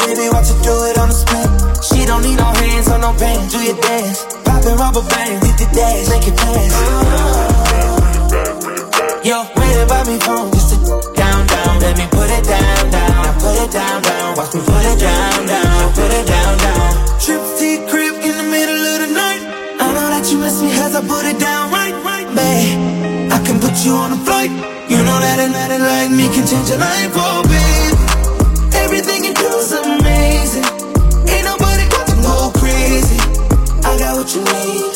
Baby, 0.00 0.32
watch 0.32 0.48
her 0.48 0.56
do 0.64 0.72
it 0.88 0.96
on 0.96 1.08
the 1.12 1.16
spin. 1.16 1.48
She 1.84 2.06
don't 2.06 2.22
need 2.22 2.38
no 2.40 2.48
hands 2.48 2.88
or 2.88 2.98
no 2.98 3.12
pants. 3.12 3.52
Do 3.52 3.60
your 3.60 3.76
dance. 3.80 4.24
Poppin' 4.44 4.76
rubber 4.80 5.04
bands, 5.12 5.44
hit 5.44 5.56
the 5.60 5.68
dash, 5.76 6.08
make 6.08 6.26
it 6.28 6.36
pass. 6.40 6.72
Yo, 9.28 9.44
waiting 9.60 9.88
by 9.88 10.02
me 10.08 10.16
phone 10.24 10.50
just 10.52 10.72
to 10.72 10.76
down, 11.12 11.46
down. 11.46 11.80
Let 11.84 11.96
me 12.00 12.06
put 12.08 12.28
it 12.32 12.44
down, 12.48 12.90
down. 12.90 13.12
Now 13.28 13.36
put 13.44 13.56
it 13.60 13.70
down, 13.72 14.02
down. 14.02 14.36
Watch 14.36 14.54
me 14.56 14.60
put 14.64 14.84
it 14.88 14.98
down, 14.98 15.46
down. 15.46 15.92
Put 15.92 16.12
it 16.16 16.26
down, 16.26 16.52
down. 16.64 16.90
Trip 17.20 17.42
T 17.60 17.60
crib 17.92 18.14
in 18.24 18.34
the 18.40 18.46
middle 18.48 18.82
of 18.92 18.98
the 19.04 19.10
night. 19.12 19.42
I 19.84 19.86
know 19.92 20.08
that 20.16 20.24
you 20.32 20.38
miss 20.38 20.60
me 20.62 20.72
as 20.80 20.96
I 20.96 21.04
put 21.04 21.24
it 21.28 21.38
down 21.38 21.71
put 23.72 23.84
you 23.86 23.94
on 23.94 24.12
a 24.12 24.16
flight. 24.24 24.50
You 24.90 24.98
know 24.98 25.18
that 25.18 25.38
another 25.40 25.78
like 25.78 26.10
me 26.10 26.28
can 26.28 26.46
change 26.46 26.68
your 26.68 26.78
life, 26.78 27.12
oh 27.14 27.42
babe. 27.48 28.74
Everything 28.74 29.24
you 29.24 29.32
do 29.32 29.48
is 29.56 29.72
amazing. 29.72 30.64
Ain't 31.28 31.44
nobody 31.44 31.88
got 31.88 32.06
to 32.08 32.16
go 32.20 32.52
crazy. 32.60 33.16
I 33.84 33.98
got 33.98 34.16
what 34.16 34.34
you 34.34 34.44
need. 34.44 34.91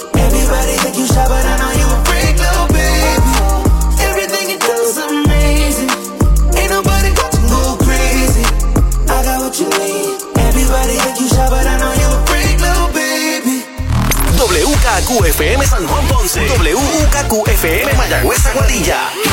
WKQFM 15.06 15.62
San 15.62 15.86
Juan 15.86 16.04
Ponce. 16.08 16.40
WKQFM 16.48 17.96
Mayagüez 17.96 18.44
Aguadilla. 18.46 19.25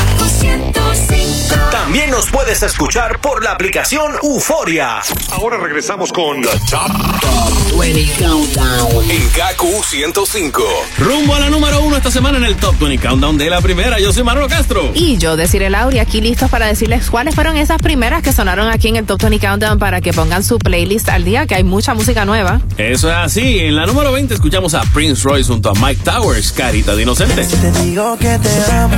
También 1.84 2.10
nos 2.10 2.30
puedes 2.30 2.62
escuchar 2.62 3.20
por 3.20 3.44
la 3.44 3.52
aplicación 3.52 4.12
Euforia. 4.22 5.00
Ahora 5.32 5.58
regresamos 5.58 6.10
con 6.14 6.40
The 6.40 6.48
Top, 6.70 7.78
20 7.78 8.24
Countdown. 8.24 9.10
en 9.10 9.28
KQ 9.28 9.84
105. 9.84 10.62
Rumbo 10.98 11.34
a 11.34 11.40
la 11.40 11.50
número 11.50 11.82
uno 11.82 11.98
esta 11.98 12.10
semana 12.10 12.38
en 12.38 12.44
el 12.44 12.56
Top 12.56 12.78
20 12.78 13.06
Countdown 13.06 13.36
de 13.36 13.50
la 13.50 13.60
primera. 13.60 14.00
Yo 14.00 14.14
soy 14.14 14.22
Manolo 14.22 14.48
Castro. 14.48 14.92
Y 14.94 15.18
yo, 15.18 15.36
Desiree 15.36 15.68
Lauri, 15.68 15.98
aquí 15.98 16.22
listos 16.22 16.48
para 16.48 16.66
decirles 16.68 17.10
cuáles 17.10 17.34
fueron 17.34 17.58
esas 17.58 17.76
primeras 17.82 18.22
que 18.22 18.32
sonaron 18.32 18.68
aquí 18.70 18.88
en 18.88 18.96
el 18.96 19.04
Top 19.04 19.20
20 19.20 19.46
Countdown 19.46 19.78
para 19.78 20.00
que 20.00 20.14
pongan 20.14 20.42
su 20.42 20.58
playlist 20.58 21.10
al 21.10 21.24
día, 21.26 21.46
que 21.46 21.54
hay 21.56 21.64
mucha 21.64 21.92
música 21.92 22.24
nueva. 22.24 22.62
Eso 22.78 23.10
es 23.10 23.16
así. 23.16 23.58
En 23.58 23.76
la 23.76 23.84
número 23.84 24.10
20 24.10 24.32
escuchamos 24.32 24.72
a 24.72 24.80
Prince 24.94 25.22
Royce 25.22 25.52
junto 25.52 25.68
a 25.68 25.74
Mike 25.74 26.00
Towers, 26.02 26.50
Carita 26.52 26.96
de 26.96 27.02
Inocente. 27.02 27.44
Te 27.44 27.70
digo 27.82 28.16
que 28.16 28.38
te 28.38 28.72
amo, 28.72 28.96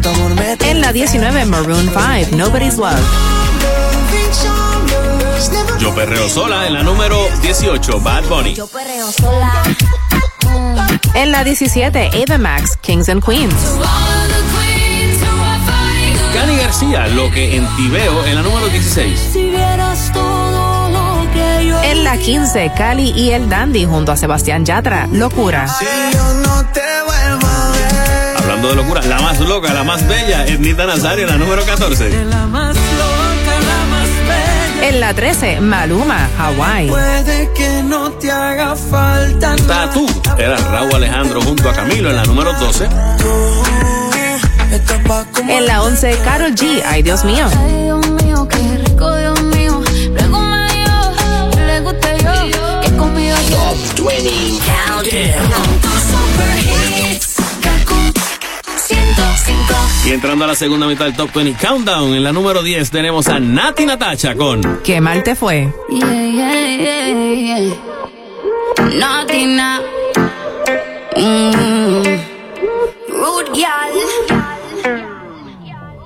tu 0.00 0.08
amor 0.08 0.34
me 0.34 0.56
En 0.70 0.80
la 0.80 0.92
19, 0.92 1.44
Maroon 1.46 1.90
5, 1.90 2.36
Nobody's 2.36 2.76
Love. 2.76 2.98
Yo 5.80 5.94
perreo 5.94 6.28
sola 6.28 6.66
en 6.66 6.74
la 6.74 6.82
número 6.82 7.16
18, 7.42 8.00
Bad 8.00 8.24
Bunny. 8.24 8.54
Yo 8.54 8.66
perreo 8.66 9.10
sola. 9.12 9.52
En 11.14 11.32
la 11.32 11.44
17, 11.44 12.10
Ava 12.26 12.38
Max, 12.38 12.76
Kings 12.80 13.08
and 13.08 13.24
Queens. 13.24 13.54
Cani 16.34 16.56
García, 16.56 17.06
lo 17.08 17.30
que 17.30 17.56
en 17.56 17.66
Tibeo 17.76 18.24
en 18.26 18.34
la 18.34 18.42
número 18.42 18.68
16. 18.68 19.30
Si 19.32 19.50
vieras 19.50 20.10
todo 20.12 20.88
lo 20.90 21.32
que 21.32 21.66
yo 21.66 21.82
En 21.82 22.04
la 22.04 22.16
15, 22.16 22.72
Cali 22.76 23.10
y 23.10 23.30
el 23.30 23.48
Dandy 23.48 23.86
junto 23.86 24.12
a 24.12 24.16
Sebastián 24.16 24.64
Yatra, 24.64 25.08
Locura. 25.12 25.66
Hablando 28.58 28.74
de 28.74 28.82
locura, 28.82 29.02
la 29.02 29.20
más 29.20 29.38
loca, 29.38 29.72
la 29.72 29.84
más 29.84 30.04
bella, 30.08 30.44
Ednita 30.44 30.84
Nazario 30.84 31.28
la 31.28 31.36
número 31.36 31.64
14. 31.64 32.24
La 32.24 32.44
más 32.46 32.74
loca, 32.74 33.60
la 33.60 33.86
más 33.86 34.08
bella. 34.26 34.88
En 34.88 34.98
la 34.98 35.14
13, 35.14 35.60
Maluma, 35.60 36.28
Hawaii. 36.36 36.88
Puede 36.88 37.52
que 37.52 37.84
no 37.84 38.10
te 38.14 38.32
haga 38.32 38.74
falta. 38.74 39.54
Tatu 39.54 40.08
era 40.36 40.56
Raúl 40.56 40.92
Alejandro 40.92 41.40
junto 41.40 41.70
a 41.70 41.72
Camilo 41.72 42.10
en 42.10 42.16
la 42.16 42.24
número 42.24 42.52
12. 42.54 42.88
En 45.48 45.66
la 45.66 45.84
11, 45.84 46.18
Karol 46.24 46.56
G, 46.56 46.82
ay 46.84 47.04
Dios 47.04 47.24
mío. 47.24 47.46
Ay, 47.56 47.84
Dios 47.84 48.04
mío, 48.24 48.48
qué 48.48 48.58
rico, 48.84 49.14
Dios 49.14 49.40
mío. 49.40 49.80
Le 50.10 50.22
yo. 52.50 52.80
Que 52.80 52.90
conmigo 52.96 53.36
yo. 53.50 53.76
20 54.04 54.30
Countdown. 54.66 55.78
Y 60.04 60.12
entrando 60.12 60.44
a 60.44 60.48
la 60.48 60.54
segunda 60.54 60.86
mitad 60.86 61.04
del 61.04 61.14
Top 61.14 61.30
20 61.34 61.66
Countdown, 61.66 62.14
en 62.14 62.24
la 62.24 62.32
número 62.32 62.62
10 62.62 62.90
tenemos 62.90 63.28
a 63.28 63.38
Nati 63.40 63.84
Natacha 63.84 64.34
con 64.34 64.80
Qué 64.82 65.00
mal 65.00 65.22
te 65.22 65.34
fue. 65.34 65.72
Yeah, 65.90 66.26
yeah, 66.30 66.76
yeah, 66.76 67.58
yeah. 67.58 67.74
Naughty 68.98 69.46
now. 69.46 69.82
Mm. 71.16 72.02
Rude 73.08 73.50
girl. 73.54 73.98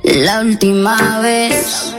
La 0.04 0.40
última 0.40 1.20
vez. 1.20 1.94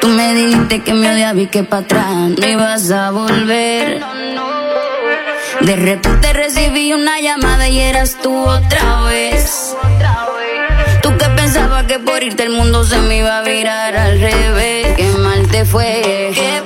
Tú 0.00 0.08
me 0.08 0.34
dijiste 0.34 0.82
que 0.82 0.94
me 0.94 1.12
odiabas 1.12 1.42
y 1.42 1.46
que 1.48 1.62
para 1.62 1.82
atrás 1.82 2.06
no 2.38 2.48
ibas 2.48 2.90
a 2.90 3.10
volver. 3.10 4.02
De 5.60 5.76
repente 5.76 6.32
recibí 6.32 6.92
una 6.92 7.20
llamada 7.20 7.68
y 7.68 7.80
eras 7.80 8.16
tú 8.22 8.34
otra 8.34 9.02
vez. 9.02 9.76
Pensabas 11.52 11.82
que 11.82 11.98
por 11.98 12.22
irte 12.22 12.44
el 12.44 12.50
mundo 12.50 12.84
se 12.84 12.96
me 13.00 13.18
iba 13.18 13.38
a 13.38 13.42
virar 13.42 13.96
al 13.96 14.20
revés. 14.20 14.94
Qué 14.96 15.10
mal 15.18 15.48
te 15.48 15.64
fue. 15.64 16.30
¿Qué 16.32 16.62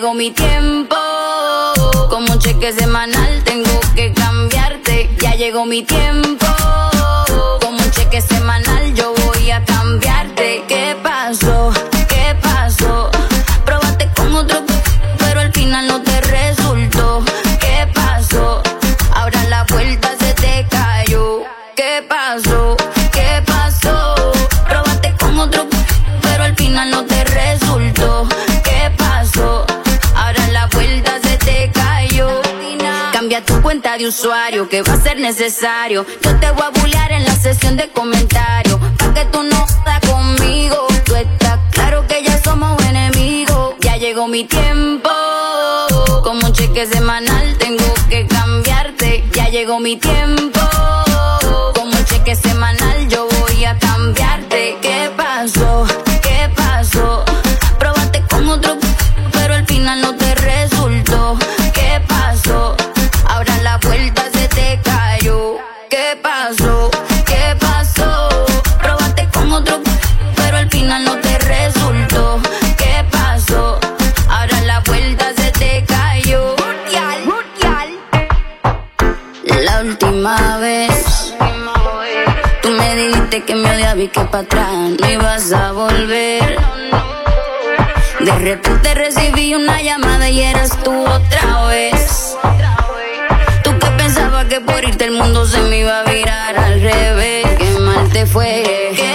llegó 0.00 0.14
mi 0.14 0.30
tiempo, 0.30 0.96
como 2.08 2.32
un 2.32 2.38
cheque 2.38 2.72
semanal 2.72 3.44
tengo 3.44 3.78
que 3.94 4.14
cambiarte. 4.14 5.10
Ya 5.20 5.34
llegó 5.34 5.66
mi 5.66 5.82
tiempo, 5.82 6.46
como 7.60 7.76
un 7.76 7.90
cheque 7.90 8.22
semanal 8.22 8.94
yo 8.94 9.12
voy 9.26 9.50
a 9.50 9.62
cambiarte. 9.62 10.64
¿Qué 10.66 10.96
pasó? 11.02 11.70
¿Qué 12.08 12.34
pasó? 12.40 13.10
Probaste 13.66 14.08
con 14.16 14.34
otro, 14.36 14.62
pero 15.18 15.40
al 15.40 15.52
final 15.52 15.86
no 15.86 16.00
te 16.00 16.18
resultó. 16.22 17.22
¿Qué 17.60 17.86
pasó? 17.92 18.62
Ahora 19.14 19.44
la 19.50 19.64
vuelta 19.64 20.16
se 20.18 20.32
te 20.32 20.66
cayó. 20.70 21.42
¿Qué 21.76 22.02
pasó? 22.08 22.49
De 33.80 34.06
usuario 34.06 34.68
que 34.68 34.82
va 34.82 34.92
a 34.92 35.00
ser 35.00 35.18
necesario. 35.18 36.04
Yo 36.22 36.36
te 36.38 36.50
voy 36.50 36.64
a 36.64 36.70
bullear 36.80 37.12
en 37.12 37.24
la 37.24 37.34
sesión 37.34 37.76
de 37.78 37.88
comentarios. 37.88 38.78
Pa' 38.98 39.14
que 39.14 39.24
tú 39.24 39.42
no 39.42 39.66
estás 39.66 40.00
conmigo. 40.00 40.86
Tú 41.04 41.16
estás 41.16 41.58
claro 41.70 42.06
que 42.06 42.22
ya 42.22 42.38
somos 42.42 42.80
enemigos. 42.84 43.74
Ya 43.80 43.96
llegó 43.96 44.28
mi 44.28 44.44
tiempo. 44.44 45.10
Como 46.22 46.46
un 46.46 46.52
cheque 46.52 46.86
semanal 46.86 47.56
tengo 47.58 47.84
que 48.10 48.26
cambiarte. 48.26 49.24
Ya 49.32 49.48
llegó 49.48 49.80
mi 49.80 49.96
tiempo. 49.96 50.60
Como 51.74 51.90
un 51.90 52.04
cheque 52.04 52.36
semanal 52.36 53.08
yo 53.08 53.28
voy 53.40 53.64
a 53.64 53.78
cambiarte. 53.78 54.76
¿Qué 54.82 55.10
pasó? 55.16 55.86
¿Qué 56.22 56.50
pasó? 56.54 57.24
Probaste 57.78 58.22
con 58.28 58.46
otro, 58.46 58.76
pero 59.32 59.54
al 59.54 59.66
final 59.66 60.02
no 60.02 60.14
te 60.16 60.19
y 84.00 84.08
que 84.08 84.20
para 84.20 84.44
atrás 84.44 84.68
no 84.98 85.10
ibas 85.10 85.52
a 85.52 85.72
volver. 85.72 86.56
De 88.20 88.32
repente 88.38 88.94
recibí 88.94 89.54
una 89.54 89.82
llamada 89.82 90.28
y 90.30 90.40
eras 90.40 90.70
tú 90.82 90.92
otra 91.06 91.64
vez. 91.66 92.36
Tú 93.62 93.78
que 93.78 93.86
pensabas 93.98 94.46
que 94.46 94.60
por 94.60 94.82
irte 94.84 95.04
el 95.04 95.12
mundo 95.12 95.46
se 95.46 95.60
me 95.62 95.80
iba 95.80 96.00
a 96.00 96.04
virar 96.04 96.56
al 96.56 96.80
revés. 96.80 97.46
Qué 97.58 97.78
mal 97.80 98.08
te 98.10 98.24
fue. 98.24 99.09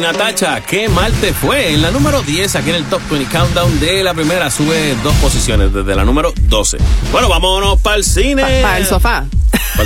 Natacha. 0.00 0.60
Qué 0.62 0.88
mal 0.88 1.12
te 1.14 1.32
fue. 1.32 1.74
En 1.74 1.82
la 1.82 1.90
número 1.90 2.22
10, 2.22 2.56
aquí 2.56 2.70
en 2.70 2.76
el 2.76 2.84
Top 2.84 3.00
20 3.10 3.30
Countdown 3.30 3.80
de 3.80 4.02
la 4.02 4.14
primera, 4.14 4.50
sube 4.50 4.96
dos 5.02 5.14
posiciones 5.16 5.72
desde 5.72 5.94
la 5.94 6.04
número 6.04 6.32
12. 6.36 6.78
Bueno, 7.12 7.28
vámonos 7.28 7.80
para 7.80 7.96
el 7.96 8.04
cine. 8.04 8.42
Para 8.62 8.78
el 8.78 8.86
sofá. 8.86 9.26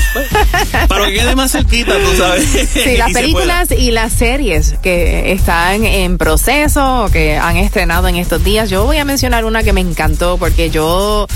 Para 0.89 1.01
lo 1.03 1.07
que 1.07 1.15
quede 1.15 1.35
más 1.37 1.53
cerquita, 1.53 1.93
tú 1.93 2.17
sabes. 2.17 2.69
Sí, 2.73 2.97
las 2.99 3.11
Y 3.11 3.15
películas 3.15 3.71
y 3.71 3.91
las 3.91 4.13
series 4.13 4.75
que 4.83 5.33
están 5.33 5.85
en 5.85 6.19
proceso 6.19 7.05
o 7.05 7.09
que 7.11 7.37
han 7.37 7.57
estrenado 7.57 8.09
en 8.09 8.17
estos 8.17 8.43
días. 8.43 8.71
Yo 8.71 8.85
voy 8.85 8.99
a 8.99 9.05
mencionar 9.05 9.45
una 9.45 9.63
que 9.63 9.73
me 9.73 9.81
encantó 9.81 10.39
porque 10.39 10.71
yo 10.71 11.27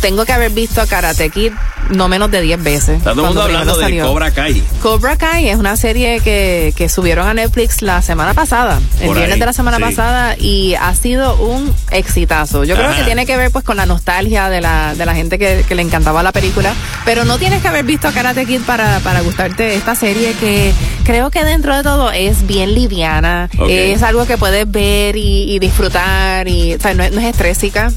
tengo 0.00 0.24
que 0.24 0.32
haber 0.32 0.50
visto 0.50 0.86
Karate 0.86 1.30
Kid 1.30 1.52
no 1.90 2.08
menos 2.08 2.30
de 2.30 2.42
10 2.42 2.62
veces. 2.62 2.98
Está 2.98 3.12
todo 3.12 3.22
el 3.22 3.26
mundo 3.28 3.42
hablando 3.42 3.76
de 3.76 3.82
salió. 3.82 4.06
Cobra 4.06 4.30
Kai. 4.30 4.62
Cobra 4.82 5.16
Kai 5.16 5.48
es 5.48 5.56
una 5.56 5.76
serie 5.76 6.20
que, 6.20 6.72
que 6.76 6.88
subieron 6.88 7.26
a 7.26 7.34
Netflix 7.34 7.82
la 7.82 8.02
semana 8.02 8.34
pasada, 8.34 8.80
el 9.00 9.06
Por 9.06 9.16
viernes 9.16 9.34
ahí, 9.34 9.40
de 9.40 9.46
la 9.46 9.52
semana 9.52 9.78
sí. 9.78 9.82
pasada, 9.82 10.36
y 10.38 10.74
ha 10.74 10.94
sido 10.94 11.36
un 11.36 11.74
exitazo. 11.90 12.64
Yo 12.64 12.74
creo 12.74 12.88
Ajá. 12.88 12.98
que 12.98 13.04
tiene 13.04 13.24
que 13.26 13.36
ver 13.36 13.50
pues 13.50 13.64
con 13.64 13.76
la 13.76 13.86
nostalgia 13.86 14.48
de 14.50 14.60
la, 14.60 14.94
de 14.94 15.06
la 15.06 15.14
gente 15.14 15.38
que, 15.38 15.64
que 15.66 15.74
le 15.74 15.82
encantaba 15.82 16.22
la 16.22 16.32
película, 16.32 16.74
pero 17.04 17.24
no 17.24 17.38
tienes 17.38 17.62
que 17.62 17.68
haber 17.68 17.84
visto 17.84 17.97
Karate 18.00 18.46
Kid 18.46 18.62
para, 18.62 19.00
para 19.00 19.20
gustarte 19.22 19.74
esta 19.74 19.94
serie 19.94 20.32
que 20.34 20.72
creo 21.08 21.30
que 21.30 21.42
dentro 21.42 21.74
de 21.74 21.82
todo 21.82 22.10
es 22.10 22.46
bien 22.46 22.74
liviana, 22.74 23.48
es 23.66 24.02
algo 24.02 24.26
que 24.26 24.36
puedes 24.36 24.70
ver 24.70 25.16
y, 25.16 25.54
y 25.54 25.58
disfrutar, 25.58 26.46
y 26.48 26.74
o 26.74 26.78
sea, 26.80 26.92
no, 26.92 27.02
es- 27.02 27.12
no 27.12 27.20
es 27.22 27.26
estrésica. 27.28 27.90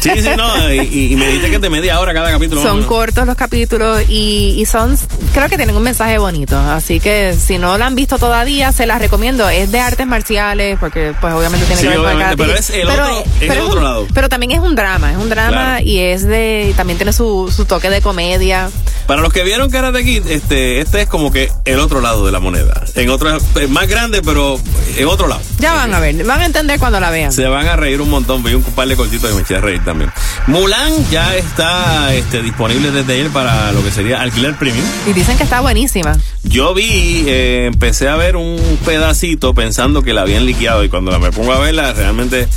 Sí, 0.00 0.10
sí, 0.20 0.28
no, 0.36 0.72
y, 0.72 1.12
y 1.12 1.16
me 1.16 1.26
dijiste 1.28 1.48
que 1.50 1.58
de 1.60 1.70
media 1.70 1.98
hora 2.00 2.12
cada 2.12 2.30
capítulo. 2.32 2.60
Son 2.60 2.82
cortos 2.84 3.24
los 3.26 3.36
capítulos 3.36 4.02
y, 4.08 4.54
y 4.58 4.64
son, 4.66 4.96
creo 5.32 5.48
que 5.48 5.56
tienen 5.56 5.76
un 5.76 5.82
mensaje 5.84 6.18
bonito. 6.18 6.56
Así 6.58 6.98
que 6.98 7.34
si 7.38 7.58
no 7.58 7.78
lo 7.78 7.84
han 7.84 7.94
visto 7.94 8.18
todavía, 8.18 8.72
se 8.72 8.84
las 8.86 9.00
recomiendo. 9.00 9.48
Es 9.48 9.70
de 9.70 9.78
artes 9.78 10.04
marciales, 10.08 10.76
porque 10.80 11.14
pues 11.20 11.32
obviamente 11.34 11.66
tiene 11.66 11.80
Sí, 11.82 11.86
que 11.88 11.98
ver 11.98 12.00
con 12.14 12.20
el 12.22 12.36
pero 12.36 12.54
es 12.54 12.70
el 12.70 12.88
otro- 12.88 13.24
es 13.40 13.50
el 13.50 13.60
un- 13.60 13.66
otro 13.68 13.80
lado. 13.80 14.06
Pero 14.12 14.28
también 14.28 14.50
es 14.52 14.58
un 14.58 14.74
drama, 14.74 15.12
es 15.12 15.18
un 15.18 15.28
drama 15.28 15.50
Claro. 15.78 15.84
y 15.84 15.98
es 16.00 16.24
de, 16.26 16.68
y 16.70 16.72
también 16.74 16.96
tiene 16.98 17.12
su, 17.12 17.52
su 17.54 17.64
toque 17.64 17.88
de 17.88 18.00
comedia. 18.00 18.70
Para 19.06 19.20
los 19.20 19.32
que 19.32 19.44
vieron 19.44 19.70
Karate 19.70 20.02
Kid, 20.04 20.26
este, 20.28 20.80
este 20.80 21.02
es 21.02 21.08
como 21.08 21.30
que 21.30 21.48
el 21.64 21.78
otro 21.80 22.00
lado 22.00 22.24
de 22.26 22.32
la 22.32 22.40
moneda. 22.40 22.51
En 22.94 23.10
otro, 23.10 23.36
es 23.36 23.70
más 23.70 23.88
grande, 23.88 24.22
pero 24.22 24.60
en 24.96 25.06
otro 25.06 25.26
lado. 25.26 25.40
Ya 25.58 25.74
van 25.74 25.94
a 25.94 26.00
ver, 26.00 26.24
van 26.24 26.40
a 26.40 26.46
entender 26.46 26.78
cuando 26.78 27.00
la 27.00 27.10
vean. 27.10 27.32
Se 27.32 27.46
van 27.46 27.66
a 27.66 27.76
reír 27.76 28.00
un 28.00 28.10
montón. 28.10 28.42
Vi 28.42 28.54
un 28.54 28.62
par 28.62 28.88
de 28.88 28.96
cortitos 28.96 29.30
que 29.30 29.36
me 29.36 29.42
eché 29.42 29.56
a 29.56 29.60
reír 29.60 29.84
también. 29.84 30.12
Mulan 30.46 30.92
ya 31.10 31.34
está 31.36 32.14
este, 32.14 32.42
disponible 32.42 32.90
desde 32.90 33.12
ayer 33.14 33.30
para 33.30 33.72
lo 33.72 33.82
que 33.82 33.90
sería 33.90 34.20
alquiler 34.20 34.56
premium. 34.56 34.84
Y 35.06 35.12
dicen 35.12 35.36
que 35.36 35.44
está 35.44 35.60
buenísima. 35.60 36.16
Yo 36.42 36.74
vi, 36.74 37.24
eh, 37.26 37.66
empecé 37.72 38.08
a 38.08 38.16
ver 38.16 38.36
un 38.36 38.58
pedacito 38.84 39.54
pensando 39.54 40.02
que 40.02 40.12
la 40.12 40.22
habían 40.22 40.44
liqueado 40.44 40.84
y 40.84 40.88
cuando 40.88 41.10
la 41.10 41.18
me 41.18 41.30
pongo 41.30 41.52
a 41.52 41.58
verla 41.58 41.92
realmente 41.92 42.48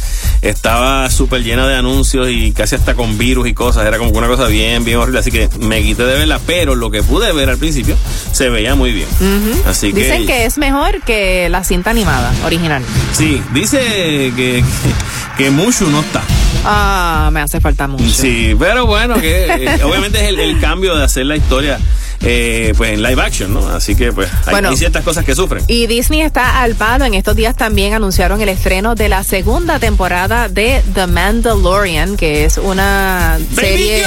estaba 0.42 1.10
súper 1.10 1.44
llena 1.44 1.68
de 1.68 1.76
anuncios 1.76 2.28
y 2.30 2.52
casi 2.52 2.76
hasta 2.76 2.96
con 2.96 3.18
virus 3.18 3.48
y 3.48 3.54
cosas. 3.54 3.86
Era 3.86 3.98
como 3.98 4.12
una 4.12 4.28
cosa 4.28 4.48
bien, 4.48 4.84
bien 4.84 4.98
horrible. 4.98 5.20
Así 5.20 5.32
que 5.32 5.50
me 5.60 5.82
quité 5.82 6.04
de 6.06 6.16
verla, 6.16 6.40
pero 6.46 6.76
lo 6.76 6.92
que 6.92 7.04
pude 7.04 7.32
ver 7.32 7.50
al 7.50 7.58
principio 7.58 7.96
se 8.32 8.50
veía 8.50 8.76
muy 8.76 8.92
bien. 8.92 9.08
Ujú. 9.20 9.70
Así 9.70 9.85
que... 9.94 10.00
Dicen 10.00 10.26
que 10.26 10.46
es 10.46 10.58
mejor 10.58 11.02
que 11.02 11.50
la 11.50 11.64
cinta 11.64 11.90
animada 11.90 12.32
original. 12.46 12.84
Sí, 13.12 13.42
dice 13.54 13.80
que, 13.80 14.34
que, 14.36 14.64
que 15.38 15.52
Mushu 15.52 15.90
no 15.90 16.02
está. 16.02 16.22
Ah, 16.64 17.30
me 17.32 17.42
hace 17.42 17.60
falta 17.60 17.88
mucho. 17.88 18.10
Sí, 18.10 18.56
pero 18.58 18.86
bueno, 18.86 19.16
que 19.16 19.46
eh, 19.46 19.84
obviamente 19.84 20.20
es 20.24 20.30
el, 20.30 20.40
el 20.40 20.60
cambio 20.60 20.96
de 20.96 21.04
hacer 21.04 21.26
la 21.26 21.36
historia 21.36 21.80
eh, 22.22 22.74
pues 22.78 22.94
en 22.94 23.04
live 23.04 23.22
action, 23.22 23.54
¿no? 23.54 23.68
Así 23.70 23.96
que 23.96 24.12
pues 24.12 24.30
hay, 24.46 24.52
Bueno. 24.52 24.70
hay 24.70 24.78
ciertas 24.78 25.04
cosas 25.04 25.26
que 25.26 25.36
sufren. 25.36 25.64
Y 25.68 25.88
Disney 25.88 26.22
está 26.22 26.62
al 26.62 26.76
palo. 26.76 27.06
En 27.06 27.14
estos 27.14 27.36
días 27.36 27.56
también 27.56 27.94
anunciaron 27.94 28.42
el 28.42 28.50
estreno 28.50 28.96
de 28.96 29.10
la 29.10 29.24
segunda 29.24 29.80
temporada 29.80 30.50
de 30.50 30.84
The 30.94 31.08
Mandalorian, 31.08 32.18
que 32.18 32.46
es 32.46 32.58
una 32.58 33.38
serie 33.56 34.04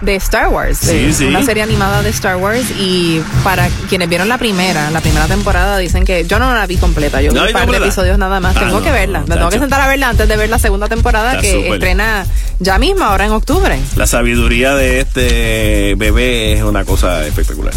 de 0.00 0.14
Star 0.16 0.48
Wars. 0.48 0.78
Sí, 0.78 1.12
sí. 1.12 1.24
Una 1.26 1.42
serie 1.44 1.62
animada 1.62 2.02
de 2.02 2.10
Star 2.10 2.36
Wars. 2.36 2.64
Y 2.78 3.20
para 3.44 3.68
quienes 3.88 4.08
vieron 4.08 4.28
la 4.28 4.38
primera, 4.38 4.90
la 4.90 5.00
primera 5.00 5.26
temporada, 5.26 5.78
dicen 5.78 6.04
que 6.04 6.26
yo 6.26 6.38
no 6.38 6.54
la 6.54 6.66
vi 6.66 6.76
completa. 6.76 7.20
Yo 7.22 7.30
vi 7.30 7.36
¿No 7.36 7.44
la 7.44 7.48
un 7.48 7.52
par 7.52 7.70
de 7.70 7.78
episodios 7.78 8.18
nada 8.18 8.40
más. 8.40 8.56
Ah, 8.56 8.60
tengo 8.60 8.78
no, 8.78 8.82
que 8.82 8.90
verla. 8.90 9.20
Me 9.26 9.36
tengo 9.36 9.48
que 9.48 9.58
sentar 9.58 9.80
a 9.80 9.86
verla 9.86 10.08
antes 10.10 10.28
de 10.28 10.36
ver 10.36 10.50
la 10.50 10.58
segunda 10.58 10.88
temporada 10.88 11.36
Está 11.36 11.42
que 11.42 11.68
estrena 11.72 12.26
ya 12.58 12.78
mismo, 12.78 13.04
ahora 13.04 13.26
en 13.26 13.32
octubre. 13.32 13.78
La 13.96 14.06
sabiduría 14.06 14.74
de 14.74 15.00
este 15.00 15.94
bebé 15.96 16.54
es 16.54 16.62
una 16.62 16.84
cosa 16.84 17.20
espectacular. 17.40 17.74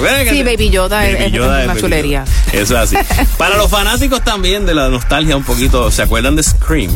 Ver. 0.00 0.28
Sí, 0.30 0.42
Baby 0.42 0.70
Yoda 0.70 1.06
es- 1.08 1.14
Baby 1.14 1.24
es- 1.26 1.32
Yoda 1.32 1.60
es 1.62 1.70
una 1.70 1.80
chulería. 1.80 2.24
Yoda. 2.24 2.60
Eso 2.62 2.74
es 2.82 2.94
así. 2.94 2.96
Para 3.38 3.56
los 3.56 3.70
fanáticos 3.70 4.22
también 4.24 4.66
de 4.66 4.74
la 4.74 4.88
nostalgia 4.88 5.36
un 5.36 5.44
poquito, 5.44 5.90
¿se 5.90 6.02
acuerdan 6.02 6.36
de 6.36 6.42
Scream? 6.42 6.90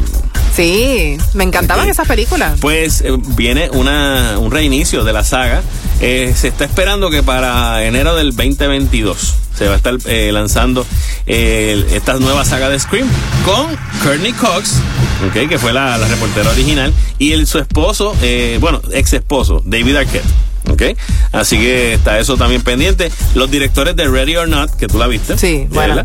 Sí, 0.55 1.19
me 1.35 1.45
encantaban 1.45 1.89
esas 1.89 2.09
películas. 2.09 2.59
Pues 2.61 3.03
eh, 3.03 3.11
viene 3.37 3.69
una, 3.71 4.39
un 4.39 4.51
reinicio 4.51 5.05
de 5.05 5.13
la 5.13 5.23
saga. 5.23 5.63
Eh, 6.01 6.33
se 6.37 6.49
está 6.49 6.65
esperando 6.65 7.11
que 7.11 7.23
para 7.23 7.85
enero 7.85 8.15
del 8.17 8.35
2022 8.35 9.35
se 9.57 9.67
va 9.69 9.75
a 9.75 9.77
estar 9.77 9.95
eh, 10.07 10.31
lanzando 10.33 10.87
esta 11.27 12.15
nueva 12.15 12.45
saga 12.45 12.69
de 12.69 12.79
Scream 12.79 13.09
con 13.45 13.77
Courtney 14.03 14.33
Cox, 14.33 14.75
okay, 15.29 15.47
que 15.49 15.59
fue 15.59 15.73
la, 15.73 15.97
la 15.99 16.07
reportera 16.09 16.51
original, 16.51 16.93
y 17.19 17.33
el, 17.33 17.47
su 17.47 17.59
esposo, 17.59 18.15
bueno, 18.61 18.81
ex 18.93 19.13
esposo, 19.15 19.63
David 19.65 19.97
Arquette. 19.97 20.25
¿Ok? 20.71 20.83
Así 21.33 21.59
que 21.59 21.95
está 21.95 22.19
eso 22.19 22.37
también 22.37 22.62
pendiente. 22.62 23.11
Los 23.35 23.51
directores 23.51 23.97
de 23.97 24.09
Ready 24.09 24.37
or 24.37 24.49
Not, 24.49 24.77
que 24.77 24.87
tú 24.87 24.99
la 24.99 25.07
viste. 25.07 25.37
Sí, 25.39 25.67
buena. 25.71 26.05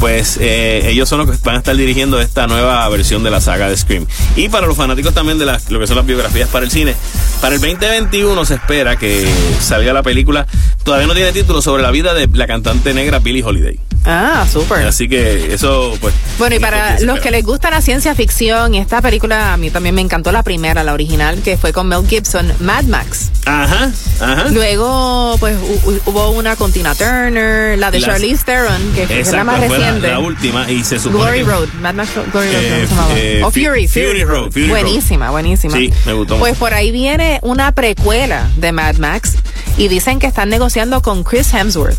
pues 0.00 0.38
eh, 0.40 0.88
ellos 0.90 1.08
son 1.08 1.18
los 1.18 1.30
que 1.30 1.36
van 1.44 1.56
a 1.56 1.58
estar 1.58 1.76
dirigiendo 1.76 2.20
esta 2.20 2.46
nueva 2.46 2.88
versión 2.88 3.22
de 3.22 3.30
la 3.30 3.40
saga 3.40 3.68
de 3.68 3.76
Scream. 3.76 4.06
Y 4.36 4.48
para 4.48 4.66
los 4.66 4.76
fanáticos 4.76 5.14
también 5.14 5.38
de 5.38 5.46
las, 5.46 5.70
lo 5.70 5.78
que 5.78 5.86
son 5.86 5.96
las 5.96 6.06
biografías 6.06 6.48
para 6.48 6.64
el 6.64 6.70
cine, 6.70 6.94
para 7.40 7.54
el 7.54 7.60
2021 7.60 8.44
se 8.44 8.54
espera 8.54 8.96
que 8.96 9.28
salga 9.60 9.92
la 9.92 10.02
película, 10.02 10.46
todavía 10.82 11.06
no 11.06 11.14
tiene 11.14 11.32
título, 11.32 11.62
sobre 11.62 11.82
la 11.82 11.90
vida 11.90 12.14
de 12.14 12.28
la 12.32 12.46
cantante 12.46 12.94
negra 12.94 13.18
Billie 13.18 13.44
Holiday. 13.44 13.78
Ah, 14.06 14.46
súper. 14.50 14.86
Así 14.86 15.08
que 15.08 15.54
eso, 15.54 15.96
pues. 16.00 16.12
Bueno, 16.38 16.56
y 16.56 16.58
para 16.58 17.00
los 17.00 17.20
que 17.20 17.30
les 17.30 17.42
gusta 17.44 17.70
la 17.70 17.80
ciencia 17.80 18.14
ficción, 18.14 18.74
esta 18.74 19.00
película 19.00 19.52
a 19.52 19.56
mí 19.56 19.70
también 19.70 19.94
me 19.94 20.00
encantó 20.02 20.30
la 20.32 20.42
primera, 20.42 20.84
la 20.84 20.92
original, 20.92 21.40
que 21.42 21.56
fue 21.56 21.72
con 21.72 21.88
Mel 21.88 22.06
Gibson, 22.06 22.52
Mad 22.60 22.84
Max. 22.84 23.30
Ajá, 23.46 23.90
ajá. 24.20 24.44
Luego, 24.50 25.36
pues 25.40 25.56
hu- 25.58 25.80
hu- 25.84 26.00
hubo 26.06 26.30
una 26.30 26.56
con 26.56 26.72
Tina 26.72 26.94
Turner, 26.94 27.78
la 27.78 27.90
de 27.90 28.00
Las- 28.00 28.10
Charlize 28.10 28.44
Theron, 28.44 28.92
que 28.94 29.02
es 29.04 29.08
la 29.10 29.16
Exacto, 29.18 29.44
más 29.44 29.56
fue 29.58 29.68
la, 29.68 29.76
reciente. 29.86 30.08
la 30.08 30.18
última 30.18 30.70
y 30.70 30.84
se 30.84 30.98
supone 30.98 31.24
Glory 31.24 31.38
que- 31.38 31.44
Road, 31.50 31.68
Mad 31.80 31.94
Max 31.94 32.10
Glory 32.32 32.48
Road, 32.52 32.62
Eh, 32.62 32.70
¿cómo 32.70 32.86
se 32.86 32.94
llamaba? 32.94 33.18
eh, 33.18 33.42
O 33.44 33.50
Fu- 33.50 33.60
Fury, 33.60 33.88
Fury 33.88 34.24
Road, 34.24 34.50
Fury 34.50 34.66
Road. 34.66 34.68
buenísima, 34.70 35.30
buenísima. 35.30 35.76
Sí, 35.76 35.92
me 36.06 36.12
gustó 36.12 36.38
Pues 36.38 36.52
mucho. 36.52 36.60
por 36.60 36.74
ahí 36.74 36.90
viene 36.90 37.38
una 37.42 37.72
precuela 37.72 38.48
de 38.56 38.72
Mad 38.72 38.96
Max 38.96 39.36
y 39.76 39.88
dicen 39.88 40.18
que 40.18 40.26
están 40.26 40.48
negociando 40.48 41.00
con 41.02 41.22
Chris 41.24 41.52
Hemsworth 41.54 41.98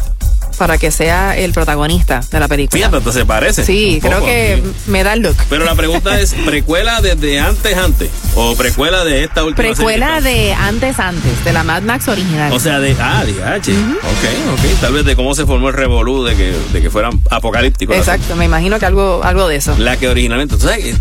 para 0.56 0.78
que 0.78 0.92
sea 0.92 1.38
el 1.38 1.54
protagonista 1.54 2.22
de 2.32 2.40
la 2.40 2.48
película. 2.48 2.78
Fíjate, 2.78 2.98
hasta 2.98 3.12
se 3.12 3.26
parece. 3.26 3.64
Sí, 3.66 4.00
creo 4.02 4.20
poco, 4.20 4.26
que 4.26 4.62
sí. 4.64 4.92
me 4.92 5.04
da 5.04 5.14
el 5.14 5.22
look. 5.22 5.36
Pero 5.50 5.66
la 5.66 5.76
pregunta 5.76 6.20
es, 6.20 6.34
¿precuela 6.46 7.02
desde 7.02 7.40
antes 7.40 7.78
antes? 7.78 8.10
¿O 8.36 8.56
precuela 8.56 9.04
de 9.04 9.24
esta 9.24 9.44
última 9.44 9.70
Precuela 9.70 10.22
serie? 10.22 10.48
de 10.48 10.54
antes 10.54 11.00
antes, 11.00 11.44
de 11.44 11.54
la 11.54 11.64
Mad 11.64 11.84
Max 11.84 12.08
original. 12.08 12.52
O 12.52 12.60
sea, 12.60 12.80
de... 12.80 12.96
Ah, 13.00 13.24
de 13.24 13.44
H. 13.44 13.72
Ok, 13.72 14.54
ok. 14.54 14.82
Tal 14.82 14.94
vez 14.94 15.06
de 15.06 15.16
cómo 15.16 15.36
se 15.36 15.46
formó 15.46 15.70
el 15.70 15.74
revolú 15.74 16.24
de 16.24 16.36
que, 16.36 16.54
de 16.74 16.82
que 16.82 16.90
fueran 16.90 17.22
apocalípticos. 17.30 17.96
Exacto, 17.96 18.36
me 18.36 18.46
imagino 18.46 18.80
que 18.80 18.86
algo, 18.86 19.22
algo 19.24 19.48
de 19.48 19.58
eso. 19.58 19.76
La 19.78 19.98
que 19.98 20.10
originalmente. 20.10 20.56
Entonces, 20.56 20.96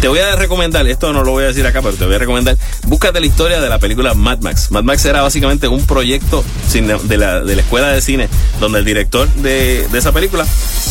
te 0.00 0.08
voy 0.08 0.20
a 0.20 0.36
recomendar, 0.36 0.86
esto 0.86 1.12
no 1.12 1.24
lo 1.24 1.32
voy 1.32 1.44
a 1.44 1.48
decir 1.48 1.66
acá, 1.66 1.82
pero 1.82 1.94
te 1.94 2.04
voy 2.04 2.14
a 2.14 2.18
recomendar. 2.18 2.56
Búscate 2.86 3.20
la 3.20 3.26
historia 3.26 3.60
de 3.60 3.68
la 3.68 3.78
película 3.78 4.14
Mad 4.14 4.40
Max. 4.40 4.70
Mad 4.70 4.84
Max 4.84 5.04
era 5.04 5.22
básicamente 5.22 5.68
un 5.68 5.84
proyecto 5.86 6.44
de 6.72 7.16
la, 7.16 7.40
de 7.40 7.56
la 7.56 7.62
escuela 7.62 7.88
de 7.88 8.00
cine, 8.00 8.28
donde 8.60 8.78
el 8.78 8.84
director 8.84 8.97
de, 9.04 9.86
de 9.88 9.98
esa 9.98 10.12
película 10.12 10.46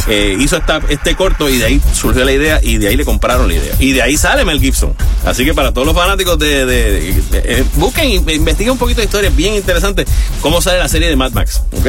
eh, 0.08 0.36
hizo 0.40 0.58
esta, 0.58 0.80
este 0.90 1.16
corto 1.16 1.50
y 1.50 1.58
de 1.58 1.66
ahí 1.66 1.82
surgió 1.94 2.24
la 2.24 2.32
idea 2.32 2.60
y 2.64 2.78
de 2.78 2.88
ahí 2.88 2.96
le 2.96 3.06
compraron 3.06 3.48
la 3.48 3.56
idea. 3.56 3.74
Y 3.80 3.92
de 3.94 4.02
ahí 4.02 4.16
sale 4.18 4.46
Mel 4.46 4.60
Gibson. 4.60 4.94
Así 5.26 5.44
que 5.46 5.54
para 5.54 5.74
todos 5.74 5.86
los 5.88 5.96
fanáticos 5.96 6.38
de. 6.40 6.66
de- 6.66 6.92
de- 6.92 7.22
de- 7.32 7.60
eh, 7.60 7.66
busquen, 7.76 8.10
investiguen 8.10 8.72
un 8.72 8.78
poquito 8.78 9.02
de 9.02 9.06
historia, 9.06 9.30
bien 9.36 9.56
interesante, 9.56 10.06
cómo 10.42 10.62
sale 10.62 10.80
la 10.80 10.88
serie 10.88 11.10
de 11.10 11.16
Mad 11.16 11.32
Max. 11.32 11.62
¿ok? 11.78 11.88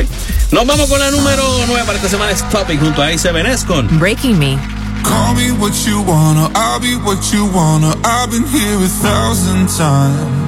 Nos 0.53 0.67
vamos 0.67 0.89
con 0.89 0.99
la 0.99 1.11
número 1.11 1.43
9 1.67 1.83
para 1.87 1.97
esta 1.99 2.09
semana, 2.09 2.33
es 2.33 2.49
Topic, 2.49 2.81
junto 2.81 3.03
a 3.03 3.11
A7S 3.11 3.65
con 3.67 3.99
Breaking 3.99 4.39
Me. 4.39 4.59
Call 5.05 5.35
me 5.37 5.53
what 5.53 5.73
you 5.87 6.01
wanna, 6.03 6.51
I'll 6.57 6.81
be 6.81 6.97
what 6.97 7.21
you 7.33 7.47
wanna. 7.55 7.95
I've 8.05 8.31
been 8.31 8.45
here 8.49 8.85
a 8.85 8.89
thousand 9.03 9.69
times. 9.69 10.48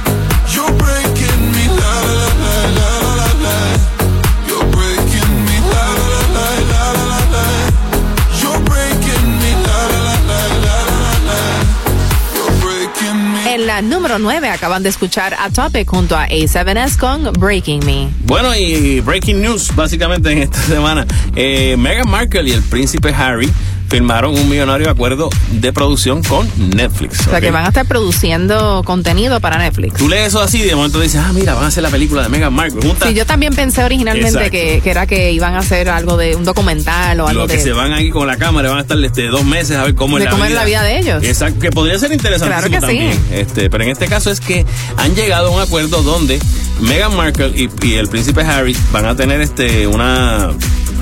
Número 13.79 14.19
9 14.19 14.49
acaban 14.49 14.83
de 14.83 14.89
escuchar 14.89 15.35
a 15.39 15.49
Topic 15.51 15.87
junto 15.87 16.17
a 16.17 16.27
A7S 16.27 16.97
con 16.97 17.31
Breaking 17.33 17.85
Me. 17.85 18.09
Bueno, 18.25 18.53
y 18.55 18.99
breaking 18.99 19.41
news 19.41 19.73
básicamente 19.75 20.31
en 20.31 20.39
esta 20.39 20.59
semana. 20.67 21.05
Eh, 21.35 21.77
Meghan 21.77 22.09
Markle 22.09 22.49
y 22.49 22.51
el 22.51 22.63
príncipe 22.63 23.13
Harry 23.13 23.49
firmaron 23.91 24.33
un 24.33 24.47
millonario 24.47 24.89
acuerdo 24.89 25.29
de 25.51 25.73
producción 25.73 26.23
con 26.23 26.49
Netflix. 26.57 27.27
O 27.27 27.29
sea 27.31 27.41
que 27.41 27.51
van 27.51 27.65
a 27.65 27.67
estar 27.67 27.85
produciendo 27.85 28.83
contenido 28.85 29.41
para 29.41 29.57
Netflix. 29.57 29.95
Tú 29.97 30.07
lees 30.07 30.29
eso 30.29 30.41
así 30.41 30.59
y 30.61 30.63
de 30.63 30.75
momento 30.75 31.01
dices, 31.01 31.19
ah, 31.21 31.31
mira, 31.33 31.55
van 31.55 31.65
a 31.65 31.67
hacer 31.67 31.83
la 31.83 31.89
película 31.89 32.23
de 32.23 32.29
Meghan 32.29 32.53
Markle. 32.53 32.81
Junta 32.81 33.09
Sí, 33.09 33.13
yo 33.13 33.25
también 33.25 33.53
pensé 33.53 33.83
originalmente 33.83 34.49
que, 34.49 34.79
que 34.81 34.89
era 34.89 35.05
que 35.07 35.33
iban 35.33 35.55
a 35.55 35.59
hacer 35.59 35.89
algo 35.89 36.15
de 36.15 36.37
un 36.37 36.45
documental 36.45 37.19
o 37.19 37.27
algo 37.27 37.41
lo 37.41 37.47
que 37.47 37.57
de. 37.57 37.63
se 37.63 37.73
van 37.73 37.91
ahí 37.91 38.09
con 38.11 38.27
la 38.27 38.37
cámara 38.37 38.69
van 38.69 38.77
a 38.77 38.81
estar 38.81 38.97
este, 39.03 39.27
dos 39.27 39.43
meses 39.43 39.75
a 39.75 39.83
ver 39.83 39.93
cómo 39.95 40.15
De 40.17 40.23
es 40.23 40.25
la 40.25 40.31
cómo 40.31 40.45
vida. 40.45 40.55
la 40.55 40.65
vida 40.65 40.83
de 40.83 40.99
ellos. 40.99 41.23
Exacto, 41.23 41.59
que 41.59 41.71
podría 41.71 41.99
ser 41.99 42.13
interesantísimo 42.13 42.69
Claro 42.69 42.87
que 42.87 42.93
sí. 42.93 42.97
también. 42.99 43.25
Este, 43.37 43.69
pero 43.69 43.83
en 43.83 43.89
este 43.89 44.07
caso 44.07 44.31
es 44.31 44.39
que 44.39 44.65
han 44.95 45.13
llegado 45.15 45.47
a 45.47 45.51
un 45.51 45.59
acuerdo 45.61 46.01
donde 46.01 46.39
Meghan 46.79 47.13
Markle 47.13 47.51
y, 47.55 47.69
y 47.85 47.95
el 47.95 48.07
príncipe 48.07 48.41
Harry 48.43 48.75
van 48.93 49.05
a 49.05 49.15
tener 49.17 49.41
este 49.41 49.85
una 49.87 50.51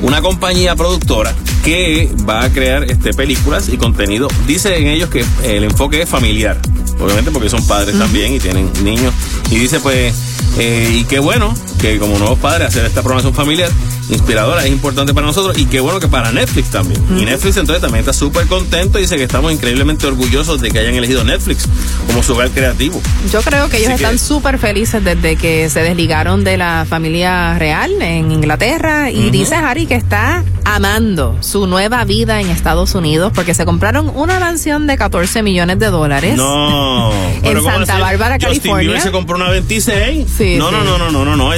una 0.02 0.22
compañía 0.22 0.76
productora 0.76 1.34
que 1.64 2.10
va 2.28 2.44
a 2.44 2.50
crear 2.50 2.84
este 2.84 3.14
películas 3.14 3.70
y 3.70 3.78
contenido. 3.78 4.28
Dicen 4.48 4.88
ellos 4.88 5.10
que 5.10 5.26
el 5.44 5.64
enfoque 5.64 6.02
es 6.02 6.10
familiar, 6.10 6.58
obviamente 7.00 7.32
porque 7.32 7.50
son 7.50 7.66
padres 7.66 7.98
también 7.98 8.34
y 8.34 8.40
tienen 8.40 8.72
niños. 8.84 9.14
Y 9.52 9.56
dice 9.58 9.80
pues, 9.80 10.14
eh, 10.58 10.98
y 11.00 11.04
qué 11.06 11.20
bueno 11.20 11.54
que 11.82 11.98
como 12.00 12.18
nuevos 12.18 12.40
padres 12.40 12.68
hacer 12.68 12.86
esta 12.86 13.02
programación 13.02 13.34
familiar 13.34 13.72
inspiradora 14.10 14.66
es 14.66 14.72
importante 14.72 15.14
para 15.14 15.28
nosotros 15.28 15.56
y 15.60 15.66
qué 15.68 15.80
bueno 15.80 16.00
que 16.00 16.08
para 16.08 16.32
Netflix 16.32 16.72
también. 16.72 17.00
Y 17.20 17.26
Netflix 17.26 17.58
entonces 17.58 17.82
también 17.82 18.00
está 18.00 18.12
súper 18.12 18.48
contento 18.48 18.98
y 18.98 19.04
dice 19.04 19.18
que 19.18 19.24
estamos 19.24 19.52
increíblemente 19.54 20.08
orgullosos 20.08 20.60
de 20.62 20.72
que 20.72 20.80
hayan 20.80 20.96
elegido 20.96 21.24
Netflix 21.24 21.68
como 22.08 22.24
su 22.24 22.34
hogar 22.34 22.50
creativo. 22.50 23.00
Yo 23.32 23.42
creo 23.42 23.70
que 23.70 23.78
ellos 23.78 23.90
Así 23.90 23.98
que- 24.00 24.04
están 24.06 24.18
súper 24.20 24.58
felices 24.58 25.04
desde 25.04 25.36
que 25.36 25.70
se 25.70 25.82
desligaron 25.84 26.44
de 26.44 26.58
la 26.58 26.88
familia 26.90 27.58
real 27.60 28.02
en 28.02 28.32
Inglaterra 28.32 29.12
y 29.12 29.30
dice 29.30 29.54
Harry 29.56 29.86
que 29.86 29.96
está 29.96 30.44
amando 30.66 31.38
su 31.42 31.68
nueva 31.68 32.04
vida 32.04 32.42
en 32.42 32.50
Estados 32.50 32.96
Unidos 32.96 33.32
porque 33.36 33.54
se 33.54 33.64
compraron 33.66 34.12
una 34.16 34.40
mansión 34.40 34.88
de 34.88 34.98
14 34.98 35.44
millones 35.44 35.78
de 35.80 35.88
dólares. 35.88 36.36
No. 36.36 36.89
En 37.36 37.41
Pero 37.41 37.64
¿cómo 37.64 37.76
Santa? 37.78 37.98
Bárbara, 37.99 38.36
Justin 38.36 38.49
California. 38.49 38.80
Bieber 38.88 39.02
se 39.02 39.11
compró 39.11 39.36
una 39.36 39.49
26. 39.49 40.28
Sí, 40.38 40.56
no, 40.57 40.72
no, 40.72 40.80
sí. 40.82 40.86
no, 40.86 40.98
no, 40.98 41.11
no, 41.11 41.26
no, 41.26 41.36
no. 41.36 41.49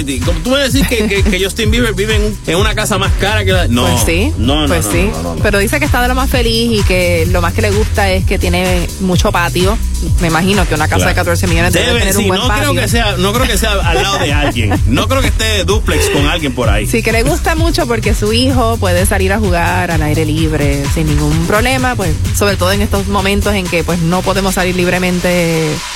Tú 0.44 0.50
me 0.52 0.58
decís 0.60 0.88
que, 0.88 1.08
que, 1.08 1.24
que 1.24 1.44
Justin 1.44 1.72
Bieber 1.72 1.94
vive 1.94 2.16
en, 2.16 2.24
un- 2.24 2.38
en 2.48 2.56
una 2.58 2.74
casa 2.76 2.98
más 2.98 3.12
cara 3.20 3.44
que 3.46 3.52
la. 3.52 3.68
No. 3.68 3.86
Pues 3.88 4.04
sí, 4.06 4.32
No, 4.38 4.62
no, 4.62 4.68
pues 4.68 4.86
no, 4.86 4.92
sí. 4.92 5.10
no. 5.24 5.36
Pero 5.42 5.60
dice 5.60 5.80
que 5.80 5.86
está 5.86 6.02
de 6.02 6.08
lo 6.08 6.16
más 6.16 6.30
feliz 6.30 6.80
y 6.80 6.84
que 6.84 7.26
lo 7.32 7.42
más 7.42 7.54
que 7.54 7.62
le 7.62 7.72
gusta 7.72 8.10
es 8.12 8.26
que 8.26 8.38
tiene 8.40 8.88
mucho 9.02 9.32
patio. 9.32 9.78
Me 10.20 10.28
imagino 10.28 10.68
que 10.68 10.74
una 10.76 10.88
casa 10.88 11.08
de 11.08 11.14
Claro. 11.14 11.16
14 11.32 11.48
millones 11.48 11.74
debe, 11.74 11.88
Debe, 11.88 12.00
tener 12.00 12.14
sí, 12.16 12.22
un 12.24 12.28
buen 12.30 12.42
no 12.42 12.48
patio. 12.48 12.70
creo 12.72 12.82
que 12.82 12.88
sea, 12.88 13.16
no 13.18 13.34
creo 13.34 13.46
que 13.48 13.58
sea 13.58 13.74
al 13.74 14.02
lado 14.02 14.18
de 14.20 14.34
alguien. 14.34 14.74
No 14.88 15.08
creo 15.08 15.22
que 15.22 15.28
esté 15.28 15.64
duplex 15.64 16.10
con 16.10 16.26
alguien 16.28 16.54
por 16.56 16.70
ahí. 16.70 16.88
Sí, 16.88 17.04
que 17.04 17.12
le 17.12 17.24
gusta 17.24 17.56
mucho 17.56 17.86
porque 17.88 18.14
su 18.16 18.34
hijo 18.34 18.78
puede 18.78 19.06
salir 19.06 19.32
a 19.34 19.40
jugar 19.40 19.92
al 19.92 20.02
aire 20.02 20.26
libre 20.26 20.84
sin 20.94 21.08
ningún 21.08 21.46
problema, 21.48 21.96
pues 21.96 22.14
sobre 22.36 22.56
todo 22.56 22.72
en 22.72 22.82
estos 22.82 23.08
momentos 23.08 23.54
en 23.54 23.66
que 23.68 23.84
pues 23.84 24.00
no 24.00 24.22
podemos 24.22 24.56
salir 24.56 24.76
libremente 24.76 25.21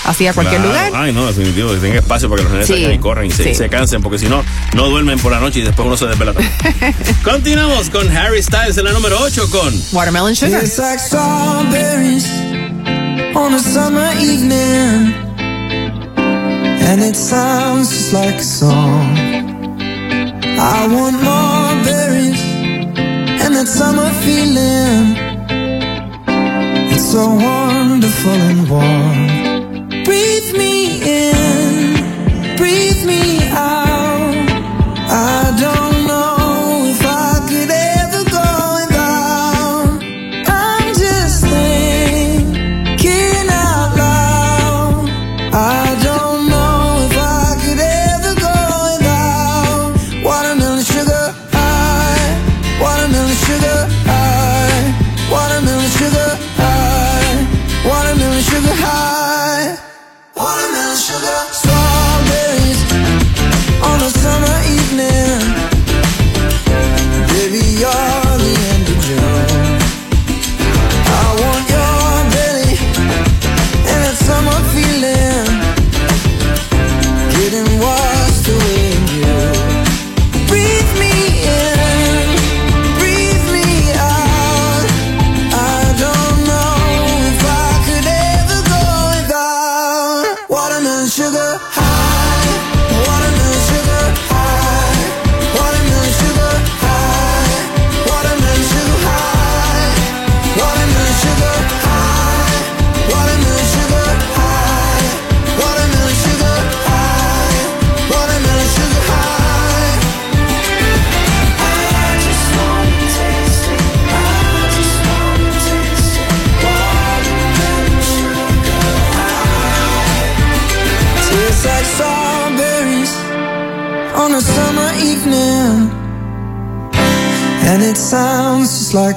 así 0.05 0.27
a 0.27 0.33
cualquier 0.33 0.61
Claro. 0.61 0.73
lugar. 0.75 0.91
Ay, 0.95 1.13
no, 1.13 1.25
definitivo, 1.27 1.71
que 1.73 1.77
tenga 1.77 1.99
espacio 1.99 2.29
para 2.29 2.37
que 2.39 2.43
los 2.43 2.51
nenes 2.53 2.67
Sí, 2.67 2.73
salgan 2.73 2.91
y 2.93 2.99
corran 2.99 3.25
y 3.25 3.31
se, 3.31 3.43
sí. 3.43 3.55
se 3.55 3.69
cansen, 3.69 4.01
porque 4.01 4.17
si 4.19 4.27
no, 4.27 4.43
no 4.75 4.87
duermen 4.89 5.19
por 5.19 5.31
la 5.31 5.39
noche 5.39 5.59
y 5.59 5.63
después 5.63 5.85
uno 5.85 5.97
se 5.97 6.05
desvela. 6.07 6.33
Continuamos 7.23 7.89
con 7.89 8.09
Harry 8.15 8.41
Styles 8.43 8.77
en 8.77 8.85
la 8.85 8.91
número 8.93 9.17
8 9.19 9.49
con 9.49 9.73
Watermelon 9.93 10.35
Sugar. 10.35 10.63
It's 10.63 10.77
like 10.77 10.99
strawberries 10.99 12.25
on 13.35 13.53
a 13.53 13.59
summer 13.59 14.11
evening, 14.19 15.13
and 16.87 17.01
it 17.03 17.15
sounds 17.15 17.89
just 17.89 18.13
like 18.13 18.35
a 18.37 18.43
song. 18.43 19.17
I 20.57 20.87
want 20.87 21.21
more 21.21 21.75
berries 21.83 22.39
and 23.41 23.55
that 23.55 23.67
summer 23.67 24.09
feeling. 24.23 25.24
It's 26.97 27.11
so 27.11 27.27
wonderful 27.27 28.31
and 28.31 28.69
warm. 28.69 30.03
Breathe 30.05 30.53
me 30.55 31.01
in, 31.03 32.55
breathe 32.55 33.05
me 33.05 33.49
out. 33.51 34.33
I 35.09 35.57
don't 35.59 35.84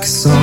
like. 0.00 0.37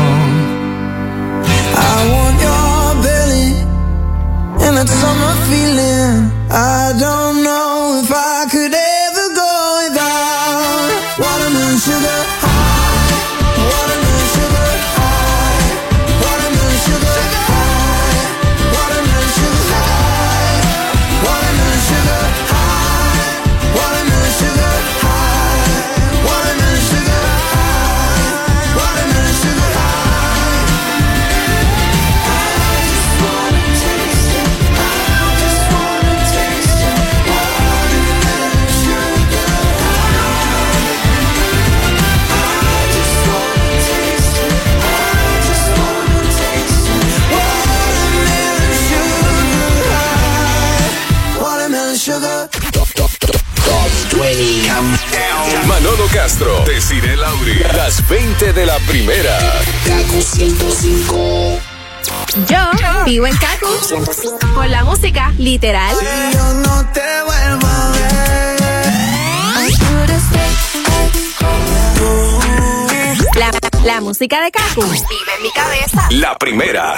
música 74.26 74.44
de 74.44 74.52
Kaku. 74.52 74.82
Vive 74.82 75.32
en 75.38 75.44
mi 75.44 75.52
cabeza. 75.52 76.08
La 76.12 76.36
primera. 76.38 76.96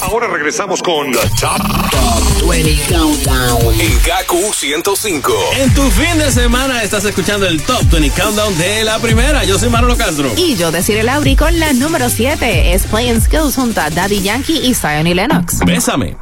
Ahora 0.00 0.28
regresamos 0.28 0.80
con 0.80 1.12
la 1.12 1.22
Top, 1.22 1.58
Top 1.90 2.48
20 2.48 2.94
Countdown. 2.94 3.80
En 3.80 3.98
Kaku 3.98 4.52
105. 4.52 5.32
En 5.56 5.74
tu 5.74 5.90
fin 5.90 6.16
de 6.18 6.30
semana 6.30 6.84
estás 6.84 7.04
escuchando 7.04 7.46
el 7.46 7.60
Top 7.62 7.82
20 7.90 8.10
Countdown 8.10 8.56
de 8.58 8.84
la 8.84 9.00
primera. 9.00 9.44
Yo 9.44 9.58
soy 9.58 9.70
Manolo 9.70 9.96
Castro. 9.96 10.30
Y 10.36 10.54
yo, 10.54 10.70
Desiree 10.70 11.02
Lauri, 11.02 11.34
con 11.34 11.58
la 11.58 11.72
número 11.72 12.08
7. 12.08 12.74
Es 12.74 12.84
Play 12.84 13.08
and 13.08 13.24
Skills 13.24 13.56
junto 13.56 13.80
a 13.80 13.90
Daddy 13.90 14.22
Yankee 14.22 14.58
y 14.58 14.74
Zion 14.74 15.08
y 15.08 15.14
Lennox. 15.14 15.58
Bésame. 15.66 16.16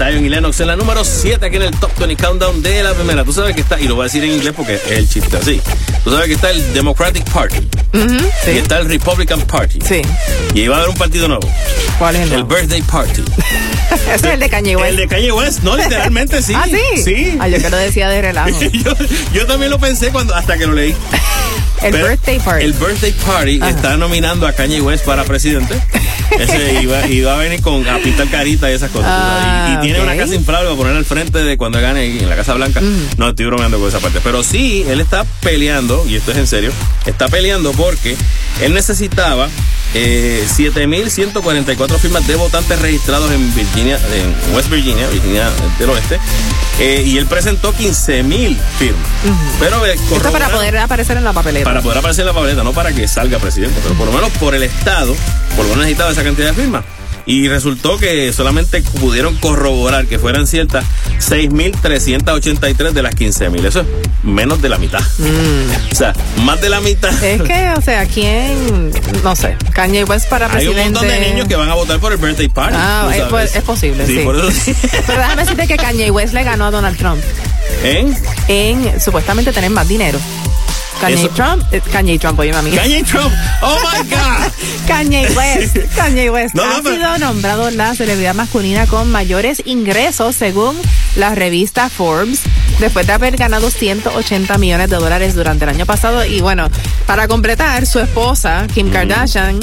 Zion 0.00 0.24
y 0.24 0.30
Lennox 0.30 0.58
en 0.60 0.68
la 0.68 0.76
número 0.76 1.04
7 1.04 1.44
aquí 1.44 1.56
en 1.56 1.62
el 1.62 1.70
Top 1.72 1.90
20 1.98 2.16
Countdown 2.16 2.62
de 2.62 2.82
la 2.82 2.94
primera. 2.94 3.22
Tú 3.22 3.34
sabes 3.34 3.54
que 3.54 3.60
está, 3.60 3.78
y 3.78 3.86
lo 3.86 3.96
voy 3.96 4.04
a 4.04 4.04
decir 4.04 4.24
en 4.24 4.32
inglés 4.32 4.54
porque 4.56 4.76
es 4.76 4.90
el 4.92 5.06
chiste 5.06 5.36
así. 5.36 5.60
Tú 6.02 6.10
sabes 6.10 6.28
que 6.28 6.32
está 6.32 6.50
el 6.50 6.72
Democratic 6.72 7.22
Party 7.30 7.68
y 8.46 8.56
está 8.56 8.78
el 8.78 8.88
Republican 8.88 9.42
Party. 9.42 9.78
Sí. 9.86 10.00
Y 10.54 10.68
va 10.68 10.76
a 10.76 10.78
haber 10.78 10.88
un 10.88 10.96
partido 10.96 11.28
nuevo. 11.28 11.46
¿Cuál 11.98 12.16
es 12.16 12.22
el 12.22 12.32
El 12.32 12.44
Birthday 12.44 12.80
Party. 12.80 13.22
Ese 14.14 14.14
es 14.14 14.24
el 14.24 14.40
de 14.40 14.48
Kanye 14.48 14.74
West. 14.76 14.88
El 14.88 14.96
de 14.96 15.08
Kanye 15.08 15.32
West, 15.32 15.62
no, 15.64 15.76
literalmente 15.76 16.40
sí. 16.40 16.54
¿Ah, 16.56 16.64
sí? 16.64 17.02
Sí. 17.04 17.36
Ah, 17.38 17.48
yo 17.48 17.58
que 17.60 17.68
lo 17.68 17.76
decía 17.76 18.08
de 18.08 18.22
relajo. 18.22 18.58
yo, 18.72 18.92
yo 19.34 19.46
también 19.46 19.70
lo 19.70 19.78
pensé 19.78 20.08
cuando 20.08 20.34
hasta 20.34 20.56
que 20.56 20.66
lo 20.66 20.72
leí. 20.72 20.96
El 21.82 21.92
Pero 21.92 22.08
birthday 22.08 22.38
party. 22.38 22.64
El 22.64 22.72
Birthday 22.72 23.12
Party 23.12 23.60
está 23.62 23.98
nominando 23.98 24.46
a 24.46 24.52
Kanye 24.52 24.80
West 24.80 25.04
para 25.04 25.24
presidente. 25.24 25.74
Ese 26.38 26.80
iba, 26.82 27.06
iba 27.08 27.34
a 27.34 27.36
venir 27.38 27.60
con 27.60 27.86
a 27.88 27.98
pintar 27.98 28.28
carita 28.28 28.70
y 28.70 28.74
esas 28.74 28.90
cosas. 28.90 29.10
Ah, 29.12 29.68
y, 29.70 29.78
y 29.78 29.80
tiene 29.90 30.00
una 30.02 30.16
casa 30.16 30.34
inflable 30.34 30.66
para 30.66 30.76
poner 30.76 30.96
al 30.96 31.04
frente 31.04 31.38
de 31.42 31.56
cuando 31.56 31.80
gane 31.80 32.04
en 32.20 32.28
la 32.28 32.36
Casa 32.36 32.54
Blanca. 32.54 32.80
No 33.16 33.28
estoy 33.28 33.46
bromeando 33.46 33.78
con 33.78 33.88
esa 33.88 33.98
parte. 34.00 34.20
Pero 34.22 34.42
sí, 34.42 34.84
él 34.88 35.00
está 35.00 35.24
peleando, 35.40 36.04
y 36.08 36.16
esto 36.16 36.32
es 36.32 36.38
en 36.38 36.46
serio, 36.46 36.72
está 37.06 37.28
peleando 37.28 37.72
porque 37.72 38.16
él 38.62 38.74
necesitaba 38.74 39.48
eh, 39.94 40.44
7.144 40.56 41.98
firmas 41.98 42.26
de 42.26 42.36
votantes 42.36 42.78
registrados 42.80 43.30
en 43.32 43.54
Virginia, 43.54 43.98
en 44.14 44.54
West 44.54 44.70
Virginia, 44.70 45.08
Virginia 45.08 45.48
del 45.78 45.90
Oeste. 45.90 46.18
eh, 46.78 47.02
y 47.06 47.18
él 47.18 47.26
presentó 47.26 47.72
15.000 47.74 48.56
firmas. 48.78 49.00
Pero 49.58 49.84
eh, 49.86 49.94
Esto 49.94 50.16
es 50.16 50.22
para 50.32 50.48
poder 50.48 50.78
aparecer 50.78 51.16
en 51.16 51.24
la 51.24 51.32
papeleta. 51.32 51.64
para 51.64 51.82
poder 51.82 51.98
aparecer 51.98 52.22
en 52.22 52.26
la 52.28 52.32
papeleta, 52.34 52.62
no 52.62 52.72
para 52.72 52.92
que 52.92 53.06
salga 53.08 53.38
presidente, 53.38 53.78
pero 53.82 53.94
por 53.96 54.06
lo 54.06 54.12
menos 54.12 54.30
por 54.38 54.54
el 54.54 54.62
Estado, 54.62 55.14
por 55.56 55.64
lo 55.64 55.70
menos 55.70 55.78
necesitaba 55.78 56.10
esa 56.12 56.22
cantidad 56.24 56.48
de 56.48 56.54
firmas. 56.54 56.84
Y 57.26 57.48
resultó 57.48 57.96
que 57.98 58.32
solamente 58.32 58.82
pudieron 58.98 59.36
corroborar 59.36 60.06
que 60.06 60.18
fueran 60.18 60.46
ciertas 60.48 60.84
6.383 61.18 62.92
de 62.92 63.02
las 63.02 63.14
15.000. 63.14 63.64
Eso 63.66 63.80
es 63.80 63.86
menos 64.24 64.60
de 64.62 64.68
la 64.68 64.78
mitad. 64.78 65.00
O 65.92 65.94
sea, 65.94 66.14
más 66.44 66.60
de 66.60 66.68
la 66.70 66.80
mitad. 66.80 67.12
Mm. 67.12 67.24
Es 67.24 67.42
que, 67.42 67.70
o 67.76 67.82
sea, 67.82 68.06
¿quién? 68.06 68.90
No 69.22 69.36
sé. 69.36 69.56
Kanye 69.72 70.04
West 70.04 70.28
para 70.30 70.46
Hay 70.46 70.66
un 70.66 70.72
presidente. 70.74 71.00
montón 71.00 71.08
de 71.08 71.28
niños 71.30 71.46
que 71.48 71.56
van 71.56 71.68
a 71.68 71.74
votar 71.74 71.98
por 72.00 72.12
el 72.12 72.18
birthday 72.18 72.48
party. 72.48 72.74
Ah, 72.78 73.10
es, 73.14 73.22
pues, 73.24 73.54
es 73.54 73.62
posible, 73.62 74.06
sí. 74.06 74.20
por 74.24 74.36
eso 74.36 74.50
sí. 74.64 74.74
Pero 75.06 75.18
déjame 75.18 75.42
decirte 75.42 75.66
que 75.66 75.76
Kanye 75.76 76.10
West 76.10 76.32
le 76.32 76.42
ganó 76.42 76.66
a 76.66 76.70
Donald 76.70 76.96
Trump 76.96 77.20
¿En? 77.84 78.16
en 78.48 79.00
supuestamente 79.00 79.52
tener 79.52 79.70
más 79.70 79.86
dinero. 79.86 80.18
Kanye 81.00 81.14
Eso- 81.14 81.28
Trump, 81.34 81.62
eh, 81.72 81.80
Kanye 81.92 82.18
Trump, 82.18 82.38
oye 82.38 82.52
mami. 82.52 82.70
Kanye 82.72 83.02
Trump. 83.04 83.32
Oh 83.62 83.78
my 83.92 84.02
God. 84.10 84.52
Kanye 84.86 85.28
West, 85.34 85.76
Kanye 85.96 86.30
West 86.30 86.54
No, 86.54 86.62
ha 86.62 86.82
sido 86.82 87.18
nombrado 87.18 87.70
la 87.70 87.94
celebridad 87.94 88.34
masculina 88.34 88.86
con 88.86 89.10
mayores 89.10 89.62
ingresos 89.64 90.36
según 90.36 90.76
la 91.16 91.34
revista 91.34 91.88
Forbes, 91.88 92.40
después 92.80 93.06
de 93.06 93.12
haber 93.12 93.36
ganado 93.36 93.70
180 93.70 94.58
millones 94.58 94.90
de 94.90 94.96
dólares 94.96 95.34
durante 95.34 95.64
el 95.64 95.70
año 95.70 95.86
pasado. 95.86 96.24
Y 96.24 96.40
bueno, 96.40 96.68
para 97.06 97.28
completar, 97.28 97.86
su 97.86 98.00
esposa, 98.00 98.66
Kim 98.72 98.90
Kardashian, 98.90 99.60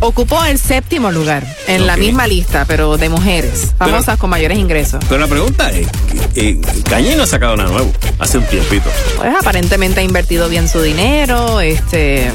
ocupó 0.00 0.44
el 0.44 0.58
séptimo 0.58 1.10
lugar 1.10 1.46
en 1.66 1.86
la 1.86 1.96
misma 1.96 2.26
lista, 2.26 2.64
pero 2.66 2.96
de 2.96 3.08
mujeres 3.08 3.74
famosas 3.78 4.18
con 4.18 4.30
mayores 4.30 4.58
ingresos. 4.58 5.02
Pero 5.08 5.20
la 5.20 5.26
pregunta 5.26 5.70
es, 5.70 5.86
eh, 6.34 6.60
Kanye 6.88 7.16
no 7.16 7.22
ha 7.22 7.26
sacado 7.26 7.56
nada 7.56 7.70
nuevo 7.70 7.92
hace 8.18 8.38
un 8.38 8.44
tiempito. 8.44 8.90
Pues 9.16 9.32
aparentemente 9.38 10.00
ha 10.00 10.02
invertido 10.02 10.48
bien 10.48 10.68
su 10.68 10.82
dinero, 10.82 11.60
este, 11.60 12.30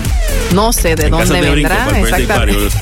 no 0.54 0.74
sé 0.74 0.96
de 0.96 1.06
En 1.06 1.12
dónde 1.12 1.42
brinco 1.42 1.56
vendrá 1.56 1.86
para 1.86 1.98
birthday 1.98 2.22
exactamente. 2.22 2.78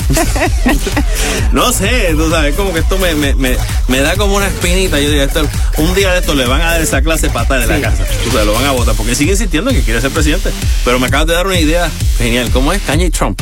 No 1.53 1.71
sé, 1.71 2.13
tú 2.15 2.29
sabes, 2.29 2.55
como 2.55 2.73
que 2.73 2.79
esto 2.79 2.97
me, 2.97 3.15
me, 3.15 3.33
me, 3.33 3.57
me 3.87 4.01
da 4.01 4.15
como 4.15 4.35
una 4.35 4.47
espinita. 4.47 4.99
Yo 4.99 5.09
digo, 5.09 5.23
esto, 5.23 5.47
un 5.77 5.95
día 5.95 6.11
de 6.13 6.19
esto 6.19 6.35
le 6.35 6.45
van 6.45 6.61
a 6.61 6.71
dar 6.71 6.81
esa 6.81 7.01
clase 7.01 7.29
patada 7.47 7.61
de 7.61 7.79
la 7.79 7.89
casa. 7.89 8.05
Tú 8.23 8.31
sabes, 8.31 8.45
lo 8.45 8.53
van 8.53 8.65
a 8.65 8.71
votar 8.71 8.95
porque 8.95 9.15
sigue 9.15 9.31
insistiendo 9.31 9.69
en 9.71 9.77
que 9.77 9.83
quiere 9.83 10.01
ser 10.01 10.11
presidente. 10.11 10.51
Pero 10.85 10.99
me 10.99 11.07
acabas 11.07 11.27
de 11.27 11.33
dar 11.33 11.47
una 11.47 11.59
idea 11.59 11.89
genial. 12.17 12.49
¿Cómo 12.51 12.73
es 12.73 12.81
Kanye 12.81 13.09
Trump? 13.11 13.41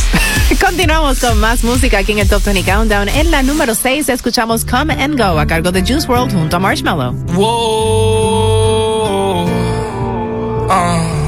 Continuamos 0.64 1.18
con 1.20 1.38
más 1.38 1.64
música 1.64 1.98
aquí 1.98 2.12
en 2.12 2.18
el 2.20 2.28
Top 2.28 2.44
20 2.44 2.70
Countdown. 2.70 3.08
En 3.08 3.30
la 3.30 3.42
número 3.42 3.74
6 3.74 4.08
escuchamos 4.08 4.64
Come 4.64 4.94
and 4.94 5.18
Go 5.18 5.38
a 5.38 5.46
cargo 5.46 5.72
de 5.72 5.82
Juice 5.82 6.06
World 6.08 6.32
junto 6.32 6.56
a 6.56 6.58
Marshmallow. 6.58 7.12
Whoa. 7.34 8.64
Uh. 10.66 11.24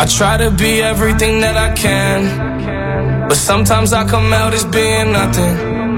I 0.00 0.06
try 0.06 0.38
to 0.38 0.50
be 0.50 0.80
everything 0.80 1.40
that 1.40 1.58
I 1.58 1.74
can, 1.74 3.28
but 3.28 3.36
sometimes 3.36 3.92
I 3.92 4.08
come 4.08 4.32
out 4.32 4.54
as 4.54 4.64
being 4.64 5.12
nothing. 5.12 5.79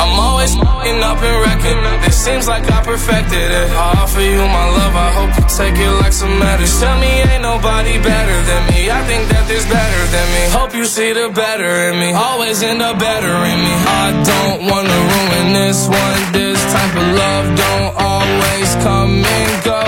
I'm 0.00 0.12
always 0.18 0.52
f***ing 0.56 1.00
up 1.02 1.20
and 1.22 1.36
wrecking. 1.42 1.80
It 2.08 2.12
seems 2.12 2.46
like 2.48 2.64
I 2.70 2.82
perfected 2.82 3.48
it. 3.60 3.68
I 3.70 4.02
offer 4.02 4.20
you 4.20 4.42
my 4.42 4.66
love, 4.78 4.94
I 4.94 5.10
hope 5.18 5.32
you 5.38 5.46
take 5.48 5.76
it 5.78 5.92
like 6.02 6.12
some 6.12 6.38
medicine. 6.38 6.80
Tell 6.82 6.98
me 6.98 7.12
ain't 7.30 7.42
nobody 7.42 7.96
better 8.02 8.38
than 8.50 8.62
me. 8.74 8.90
I 8.90 9.00
think 9.08 9.22
that 9.30 9.44
there's 9.48 9.66
better 9.66 10.02
than 10.14 10.26
me. 10.34 10.42
Hope 10.58 10.74
you 10.74 10.84
see 10.84 11.12
the 11.12 11.28
better 11.30 11.72
in 11.88 11.94
me. 12.02 12.10
Always 12.12 12.62
end 12.62 12.82
up 12.82 12.98
better 12.98 13.34
in 13.52 13.58
me. 13.66 13.74
I 14.04 14.06
don't 14.30 14.58
wanna 14.70 14.98
ruin 15.14 15.46
this 15.52 15.86
one. 15.88 16.20
This 16.32 16.60
type 16.74 16.94
of 17.02 17.08
love 17.22 17.46
don't 17.64 17.92
always 18.10 18.70
come 18.86 19.24
and 19.38 19.52
go. 19.64 19.82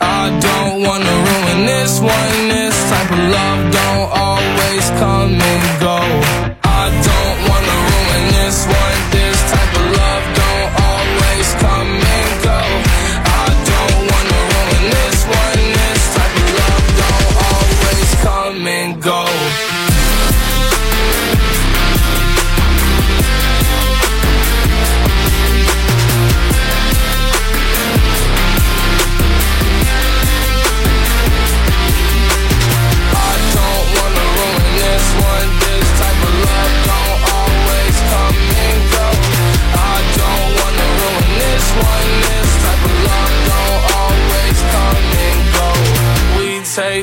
I 0.00 0.30
don't 0.46 0.82
wanna 0.86 1.14
ruin 1.28 1.66
this 1.66 2.00
one. 2.00 2.36
This 2.52 2.76
type 2.90 3.10
of 3.16 3.22
love 3.36 3.60
don't 3.72 4.08
always 4.12 4.86
come 5.00 5.32
and 5.40 5.80
go. 5.80 5.87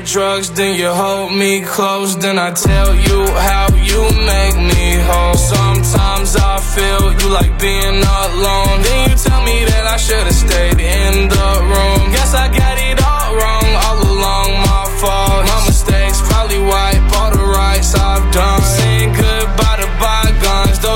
Drugs, 0.05 0.51
then 0.51 0.75
you 0.75 0.87
hold 0.87 1.33
me 1.33 1.61
close, 1.61 2.15
then 2.15 2.37
I 2.37 2.51
tell 2.51 2.93
you 2.93 3.25
how 3.49 3.67
you 3.73 4.01
make 4.23 4.55
me 4.55 4.87
whole. 5.01 5.33
Sometimes 5.33 6.35
I 6.35 6.55
feel 6.61 7.11
you 7.19 7.27
like 7.33 7.59
being 7.59 7.99
alone. 8.21 8.81
Then 8.85 9.09
you 9.09 9.15
tell 9.17 9.41
me 9.43 9.65
that 9.65 9.85
I 9.85 9.97
should've 9.97 10.33
stayed 10.33 10.79
in 10.79 11.27
the 11.27 11.49
room. 11.73 12.11
Guess 12.13 12.33
I 12.33 12.47
got 12.47 12.77
it 12.77 13.01
all 13.01 13.29
wrong 13.35 13.69
all 13.85 13.99
along. 14.13 14.49
My 14.69 14.85
fault, 15.01 15.41
my 15.49 15.59
mistakes 15.65 16.21
probably 16.29 16.59
wipe 16.59 16.94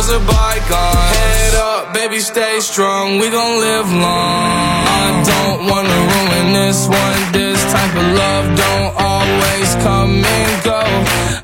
those 0.09 0.21
are. 0.27 0.49
Head 0.69 1.55
up, 1.55 1.93
baby, 1.93 2.19
stay 2.19 2.59
strong. 2.59 3.19
We 3.19 3.29
gon' 3.29 3.59
live 3.59 3.91
long. 3.91 4.87
I 5.01 5.23
don't 5.31 5.69
wanna 5.69 5.99
ruin 6.13 6.53
this 6.53 6.87
one. 6.87 7.19
This 7.31 7.61
type 7.71 7.95
of 7.95 8.07
love 8.21 8.45
don't 8.65 8.91
always 8.97 9.69
come 9.85 10.23
and 10.25 10.63
go. 10.63 10.81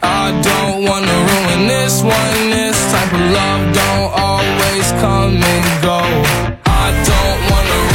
I 0.01 0.25
don't 0.49 0.83
wanna 0.89 1.17
ruin 1.31 1.67
this 1.67 2.01
one. 2.01 2.39
This 2.49 2.77
type 2.91 3.13
of 3.13 3.25
love 3.39 3.61
don't 3.81 4.11
always 4.29 4.87
come 5.03 5.35
and 5.53 5.67
go. 5.81 6.01
I 6.65 6.87
don't 7.09 7.41
wanna 7.51 7.94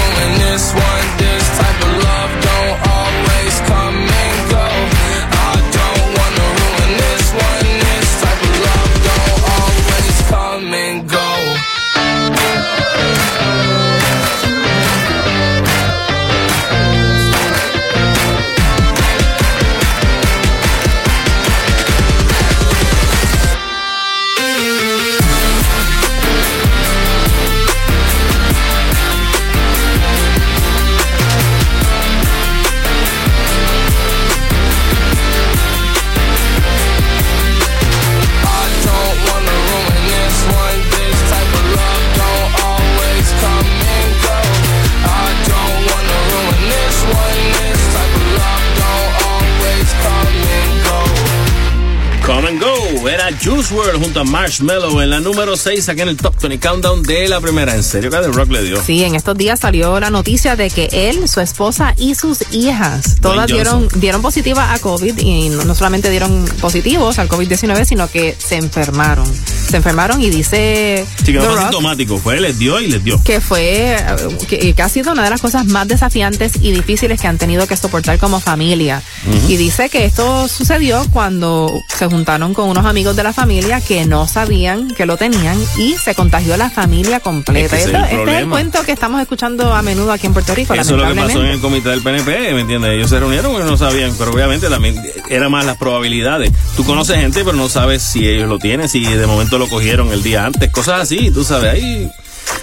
A 54.17 54.25
Marshmello 54.25 55.01
en 55.03 55.11
la 55.11 55.21
número 55.21 55.57
6 55.57 55.89
aquí 55.89 56.01
en 56.01 56.09
el 56.09 56.17
Top 56.17 56.35
20 56.41 56.59
Countdown 56.59 57.03
de 57.05 57.29
la 57.29 57.41
primera. 57.41 57.75
¿En 57.77 57.85
serio 57.85 58.11
que 58.11 58.17
The 58.17 58.29
Rock 58.29 58.51
le 58.51 58.63
dio? 58.63 58.83
Sí, 58.83 59.05
en 59.05 59.15
estos 59.15 59.37
días 59.39 59.61
salió 59.61 60.01
la 60.01 60.11
noticia 60.11 60.57
de 60.57 60.69
que 60.69 60.89
él, 60.93 61.29
su 61.29 61.41
esposa 61.41 61.95
y 61.97 62.17
sus 62.17 62.43
hijas 62.53 63.17
todas 63.21 63.47
dieron, 63.47 63.89
dieron 63.97 64.21
positiva 64.21 64.73
a 64.73 64.79
COVID 64.81 65.17
y 65.19 65.51
no, 65.51 65.65
no 65.65 65.75
solamente 65.77 66.11
dieron 66.11 66.45
positivos 66.61 67.21
al 67.21 67.29
COVID-19, 67.29 67.85
sino 67.85 68.09
que 68.09 68.37
se 68.37 68.57
enfermaron. 68.57 69.27
Se 69.69 69.77
enfermaron 69.77 70.21
y 70.21 70.31
dice 70.31 71.07
Sí, 71.25 71.27
que 71.33 71.35
no 71.35 71.45
fue 71.45 71.61
sintomático. 71.61 72.19
Fue, 72.19 72.41
les 72.41 72.59
dio 72.59 72.81
y 72.81 72.89
les 72.89 73.05
dio. 73.05 73.23
que 73.23 73.41
fue 73.41 73.97
eh, 73.97 74.07
que, 74.49 74.75
que 74.75 74.83
ha 74.83 74.89
sido 74.89 75.13
una 75.13 75.23
de 75.23 75.31
las 75.31 75.41
cosas 75.41 75.67
más 75.67 75.87
desafiantes 75.87 76.55
y 76.61 76.73
difíciles 76.73 77.21
que 77.21 77.29
han 77.29 77.39
tenido 77.39 77.67
que 77.69 77.77
soportar 77.77 78.19
como 78.19 78.41
familia. 78.41 79.03
Y 79.49 79.57
dice 79.57 79.89
que 79.89 80.05
esto 80.05 80.49
sucedió 80.49 81.07
cuando 81.13 81.73
se 81.97 82.07
juntaron 82.07 82.55
con 82.55 82.69
unos 82.69 82.85
amigos 82.85 83.15
de 83.15 83.23
la 83.23 83.33
familia 83.33 83.81
que 83.81 84.00
no 84.05 84.27
sabían 84.27 84.89
que 84.95 85.07
lo 85.07 85.17
tenían 85.17 85.59
y 85.79 85.95
se 85.95 86.15
contagió 86.15 86.57
la 86.57 86.71
familia 86.71 87.21
completa. 87.21 87.77
Es 87.77 87.85
que 87.85 87.91
es 87.91 87.97
este 87.97 88.33
es 88.33 88.39
el 88.39 88.49
cuento 88.49 88.83
que 88.83 88.93
estamos 88.93 89.21
escuchando 89.21 89.73
a 89.75 89.83
menudo 89.83 90.13
aquí 90.13 90.27
en 90.27 90.33
Puerto 90.33 90.55
Rico. 90.55 90.75
Eso 90.75 90.97
es 90.97 91.03
lo 91.03 91.09
que 91.09 91.21
pasó 91.21 91.43
en 91.43 91.51
el 91.51 91.61
comité 91.61 91.91
del 91.91 92.03
PNP, 92.03 92.55
¿me 92.55 92.61
entiendes? 92.61 92.93
Ellos 92.93 93.11
se 93.11 93.19
reunieron 93.19 93.53
porque 93.53 93.69
no 93.69 93.77
sabían, 93.77 94.15
pero 94.19 94.33
obviamente 94.33 94.69
también 94.69 95.01
era 95.29 95.49
más 95.49 95.65
las 95.65 95.77
probabilidades. 95.77 96.53
Tú 96.77 96.85
conoces 96.85 97.17
gente, 97.19 97.45
pero 97.45 97.57
no 97.57 97.69
sabes 97.69 98.03
si 98.03 98.29
ellos 98.29 98.49
lo 98.49 98.59
tienen, 98.59 98.89
si 98.89 99.05
de 99.05 99.27
momento 99.27 99.59
lo 99.59 99.69
cogieron 99.69 100.13
el 100.13 100.23
día 100.23 100.47
antes, 100.47 100.71
cosas 100.71 101.03
así, 101.03 101.31
tú 101.31 101.45
sabes, 101.45 101.75
hay, 101.75 102.11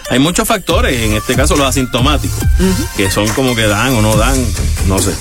hay 0.10 0.20
muchos 0.20 0.48
factores, 0.48 1.02
en 1.02 1.14
este 1.14 1.36
caso 1.36 1.56
los 1.56 1.68
asintomáticos, 1.68 2.40
que 2.96 3.10
son 3.12 3.28
como 3.30 3.56
que 3.56 3.68
dan 3.68 3.94
o 3.96 4.02
no 4.02 4.16
dan, 4.16 4.36
no 4.88 5.00
sé, 5.00 5.12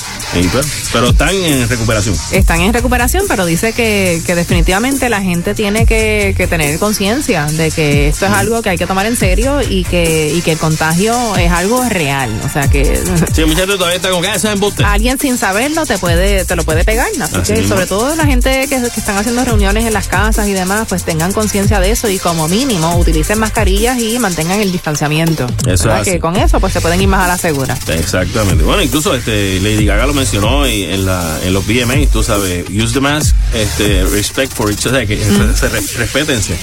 pero 0.92 1.08
están 1.08 1.34
en 1.34 1.68
recuperación. 1.68 2.14
Están 2.30 2.60
en 2.60 2.72
recuperación, 2.72 3.24
pero 3.28 3.46
dice 3.46 3.72
que, 3.72 4.22
que 4.26 4.34
definitivamente 4.34 5.08
la 5.08 5.22
gente 5.22 5.54
tiene 5.54 5.86
que, 5.86 6.34
que 6.36 6.46
tener 6.46 6.78
conciencia 6.78 7.46
de 7.46 7.70
que 7.70 8.08
esto 8.08 8.26
es 8.26 8.32
algo 8.32 8.62
que 8.62 8.70
hay 8.70 8.78
que 8.78 8.86
tomar 8.86 9.06
en 9.06 9.16
serio 9.16 9.60
y 9.62 9.84
que, 9.84 10.32
y 10.34 10.40
que 10.42 10.52
el 10.52 10.58
contagio 10.58 11.36
es 11.36 11.50
algo 11.50 11.82
real. 11.88 12.30
O 12.44 12.48
sea 12.48 12.68
que 12.68 12.84
Sí, 13.32 13.44
mucha 13.44 13.60
gente 13.60 13.76
todavía 13.76 13.96
está 13.96 14.10
con 14.10 14.22
que 14.22 14.28
"Ah, 14.28 14.34
eso 14.36 14.48
es 14.48 14.54
embuste. 14.54 14.84
alguien 14.84 15.18
sin 15.18 15.36
saberlo 15.38 15.84
te 15.86 15.98
puede, 15.98 16.44
te 16.44 16.54
lo 16.56 16.64
puede 16.64 16.84
pegar. 16.84 17.08
Así, 17.20 17.36
Así 17.36 17.52
que 17.54 17.60
mismo. 17.60 17.74
sobre 17.74 17.86
todo 17.86 18.14
la 18.16 18.24
gente 18.26 18.66
que, 18.68 18.80
que 18.80 19.00
están 19.00 19.16
haciendo 19.16 19.44
reuniones 19.44 19.84
en 19.84 19.92
las 19.94 20.08
casas 20.08 20.46
y 20.48 20.52
demás, 20.52 20.86
pues 20.88 21.04
tengan 21.04 21.32
conciencia 21.32 21.80
de 21.80 21.90
eso 21.90 22.08
y 22.08 22.18
como 22.18 22.48
mínimo 22.48 22.96
utilicen 22.96 23.38
mascarillas 23.38 23.98
y 23.98 24.18
mantengan 24.18 24.55
el 24.60 24.72
distanciamiento. 24.72 25.46
Eso. 25.66 25.88
Que 26.04 26.18
con 26.20 26.36
eso 26.36 26.60
pues 26.60 26.72
se 26.72 26.80
pueden 26.80 27.00
ir 27.00 27.08
más 27.08 27.24
a 27.24 27.28
la 27.28 27.38
segura. 27.38 27.76
Exactamente. 27.88 28.64
Bueno, 28.64 28.82
incluso 28.82 29.14
este 29.14 29.60
Lady 29.60 29.84
Gaga 29.86 30.06
lo 30.06 30.14
mencionó 30.14 30.66
y 30.68 30.84
en, 30.84 31.04
la, 31.06 31.38
en 31.44 31.52
los 31.52 31.66
VMAs, 31.66 32.08
tú 32.10 32.22
sabes, 32.22 32.64
use 32.70 32.92
the 32.94 33.00
mask, 33.00 33.34
este, 33.54 34.04
respect 34.04 34.52
for 34.52 34.70
each 34.70 34.86
other, 34.86 35.06
que 35.06 35.16
se 35.24 35.68
re- 35.68 35.80
respétense. 35.98 36.56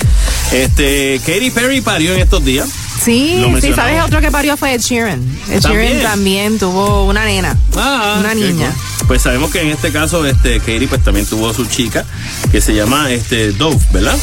Este, 0.52 1.20
Katy 1.26 1.52
Perry 1.52 1.82
parió 1.82 2.14
en 2.14 2.20
estos 2.20 2.44
días. 2.44 2.70
Sí, 3.04 3.44
sí. 3.62 3.74
¿sabes 3.74 4.02
otro 4.04 4.22
que 4.22 4.32
parió 4.32 4.56
fue 4.56 4.74
Ed 4.76 4.80
Sheeran? 4.82 5.22
Ed 5.50 5.62
¿También? 5.62 5.88
Sheeran 5.94 6.02
también 6.12 6.60
tuvo 6.60 7.06
una 7.06 7.26
nena, 7.26 7.58
Ah, 7.76 8.18
una 8.20 8.34
niña. 8.34 8.72
cool. 9.00 9.08
Pues 9.08 9.22
sabemos 9.24 9.52
que 9.52 9.62
en 9.62 9.70
este 9.70 9.92
caso, 9.92 10.26
este, 10.26 10.60
Katy 10.60 10.88
pues 10.88 11.04
también 11.04 11.26
tuvo 11.26 11.54
su 11.54 11.66
chica, 11.66 12.06
que 12.52 12.62
se 12.62 12.74
llama 12.74 13.12
este 13.12 13.52
Dove, 13.52 13.78
¿verdad? 13.92 14.18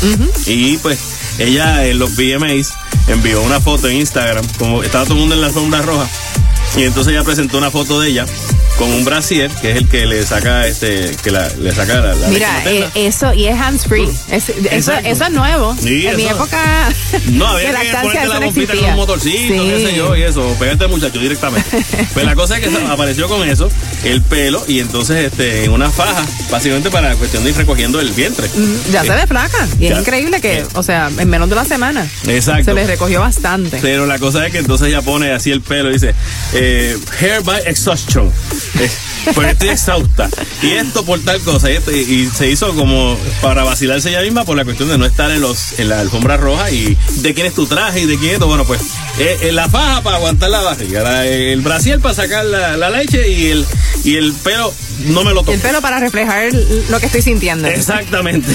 Y 0.46 0.78
pues 0.78 0.98
ella 1.38 1.84
en 1.86 1.98
los 1.98 2.16
VMAs 2.16 2.72
envió 3.12 3.42
una 3.42 3.60
foto 3.60 3.88
en 3.88 3.96
Instagram, 3.96 4.44
como 4.58 4.82
estaba 4.82 5.04
todo 5.04 5.14
el 5.14 5.20
mundo 5.20 5.34
en 5.34 5.40
la 5.40 5.48
alfombra 5.48 5.82
roja, 5.82 6.08
y 6.76 6.84
entonces 6.84 7.12
ella 7.12 7.24
presentó 7.24 7.58
una 7.58 7.70
foto 7.70 8.00
de 8.00 8.08
ella 8.10 8.26
con 8.78 8.90
un 8.92 9.04
brasier, 9.04 9.50
que 9.60 9.72
es 9.72 9.76
el 9.76 9.88
que 9.88 10.06
le 10.06 10.24
saca 10.24 10.66
este, 10.66 11.14
que 11.22 11.30
la, 11.30 11.48
le 11.58 11.70
saca 11.74 12.00
la, 12.00 12.14
la 12.14 12.28
Mira, 12.28 12.62
eh, 12.64 12.88
eso, 12.94 13.34
y 13.34 13.46
es 13.46 13.58
hands 13.60 13.84
free. 13.84 14.08
Es- 14.30 14.48
eso, 14.70 14.92
eso 15.04 15.24
es 15.24 15.30
nuevo. 15.32 15.76
Sí, 15.82 16.06
en 16.06 16.16
mi 16.16 16.22
eso- 16.22 16.36
época 16.36 16.88
No, 17.32 17.46
había 17.48 17.72
que 17.72 17.88
ponerte 18.02 18.28
la 18.28 18.38
bombita 18.40 18.74
con 18.74 18.84
un 18.84 18.96
motorcito, 18.96 19.36
Sí. 19.54 19.70
qué 19.70 19.86
sé 19.90 19.96
yo, 19.96 20.16
y 20.16 20.22
eso, 20.22 20.56
pegarte 20.58 20.84
al 20.84 20.90
muchacho 20.90 21.18
directamente. 21.18 21.68
pues 22.14 22.24
la 22.24 22.34
cosa 22.34 22.56
es 22.56 22.66
que 22.66 22.74
apareció 22.86 23.28
con 23.28 23.46
eso, 23.46 23.68
el 24.04 24.22
pelo, 24.22 24.64
y 24.66 24.78
entonces 24.78 25.26
este, 25.30 25.64
en 25.64 25.72
una 25.72 25.90
faja, 25.90 26.24
básicamente 26.50 26.90
para 26.90 27.14
cuestión 27.16 27.44
de 27.44 27.50
ir 27.50 27.56
recogiendo 27.56 28.00
el 28.00 28.12
vientre. 28.12 28.48
Mm, 28.48 28.92
Ya 28.92 29.02
Eh, 29.02 29.06
se 29.06 29.12
ve 29.12 29.26
flaca. 29.26 29.68
Y 29.78 29.88
ya. 29.88 29.94
es 29.94 29.98
increíble 30.00 30.40
que, 30.40 30.64
o 30.72 30.82
sea, 30.82 31.10
en 31.18 31.28
menos 31.28 31.48
de 31.50 31.54
una 31.54 31.64
semana. 31.66 32.08
Exacto. 32.28 32.64
Se 32.66 32.74
les 32.74 32.86
recogió 33.00 33.20
bastante. 33.20 33.78
Pero 33.80 34.04
la 34.04 34.18
cosa 34.18 34.44
es 34.46 34.52
que 34.52 34.58
entonces 34.58 34.88
ella 34.88 35.00
pone 35.00 35.32
así 35.32 35.50
el 35.50 35.62
pelo 35.62 35.88
y 35.88 35.94
dice, 35.94 36.14
eh, 36.52 36.98
hair 37.18 37.42
by 37.42 37.62
exhaustion. 37.64 38.30
Eh, 38.78 38.90
porque 39.34 39.50
estoy 39.52 39.68
exhausta. 39.70 40.28
Y 40.62 40.72
esto 40.72 41.02
por 41.04 41.18
tal 41.20 41.40
cosa. 41.40 41.70
Y, 41.70 41.76
esto- 41.76 41.92
y 41.92 42.28
se 42.34 42.50
hizo 42.50 42.74
como 42.74 43.18
para 43.40 43.64
vacilarse 43.64 44.10
ella 44.10 44.20
misma 44.20 44.44
por 44.44 44.54
la 44.56 44.64
cuestión 44.66 44.90
de 44.90 44.98
no 44.98 45.06
estar 45.06 45.30
en 45.30 45.40
los 45.40 45.78
en 45.78 45.88
la 45.88 46.00
alfombra 46.00 46.36
roja 46.36 46.70
y 46.70 46.96
de 47.16 47.32
quién 47.34 47.46
es 47.46 47.54
tu 47.54 47.66
traje 47.66 48.00
y 48.00 48.06
de 48.06 48.18
quién 48.18 48.34
es. 48.34 48.38
Bueno, 48.40 48.64
pues 48.66 48.80
eh, 49.18 49.38
eh, 49.42 49.52
la 49.52 49.68
faja 49.70 50.02
para 50.02 50.16
aguantar 50.18 50.50
la 50.50 50.60
barriga, 50.60 51.02
la- 51.02 51.26
el 51.26 51.60
brasier 51.62 52.00
para 52.00 52.14
sacar 52.14 52.44
la, 52.44 52.76
la 52.76 52.90
leche 52.90 53.26
y 53.30 53.46
el, 53.48 53.66
y 54.04 54.16
el 54.16 54.32
pelo 54.32 54.72
no 55.06 55.24
me 55.24 55.32
lo 55.32 55.40
toco. 55.40 55.52
El 55.52 55.60
pelo 55.60 55.80
para 55.80 55.98
reflejar 55.98 56.52
lo 56.88 57.00
que 57.00 57.06
estoy 57.06 57.22
sintiendo. 57.22 57.68
Exactamente. 57.68 58.48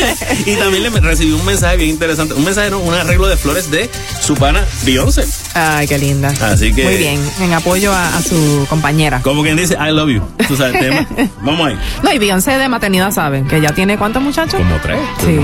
y 0.46 0.56
también 0.56 0.82
le 0.82 0.90
recibí 1.00 1.32
un 1.32 1.44
mensaje 1.44 1.76
bien 1.76 1.90
interesante. 1.90 2.34
Un 2.34 2.44
mensaje, 2.44 2.70
no, 2.70 2.78
un 2.78 2.94
arreglo 2.94 3.28
de 3.28 3.36
flores 3.36 3.70
de 3.70 3.90
su 4.20 4.34
pana 4.34 4.64
Beyoncé. 4.84 5.26
Ay, 5.54 5.86
qué 5.86 5.98
linda. 5.98 6.32
Así 6.40 6.72
que- 6.72 6.84
Muy 6.84 6.96
bien, 6.96 7.20
en 7.40 7.52
apoyo 7.52 7.92
a, 7.92 8.16
a 8.16 8.22
su 8.22 8.66
compañera. 8.68 9.20
Como 9.22 9.42
quien 9.42 9.56
dice, 9.56 9.74
I 9.74 9.92
love 9.92 10.10
you. 10.10 10.22
Tú 10.48 10.56
sabes, 10.56 10.78
tema. 10.80 11.06
Vamos 11.42 11.68
ahí. 11.68 11.78
No, 12.02 12.12
y 12.12 12.18
Beyoncé 12.18 12.52
de 12.52 12.68
maternidad 12.68 13.10
saben 13.12 13.46
que 13.46 13.60
ya 13.60 13.72
tiene 13.74 13.98
cuántos 13.98 14.22
muchachos. 14.22 14.54
Como 14.54 14.76
tres. 14.80 14.98
Sí. 15.24 15.38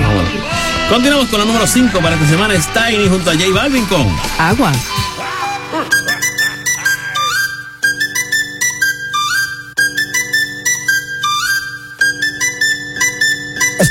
Continuamos 0.89 1.27
con 1.27 1.39
la 1.39 1.45
número 1.45 1.67
5 1.67 1.99
para 1.99 2.15
esta 2.15 2.27
semana. 2.29 2.53
Es 2.53 2.65
Tiny 2.73 3.09
junto 3.09 3.29
a 3.29 3.33
J 3.33 3.45
Balvin 3.53 3.85
con 3.85 4.07
Agua. 4.39 4.71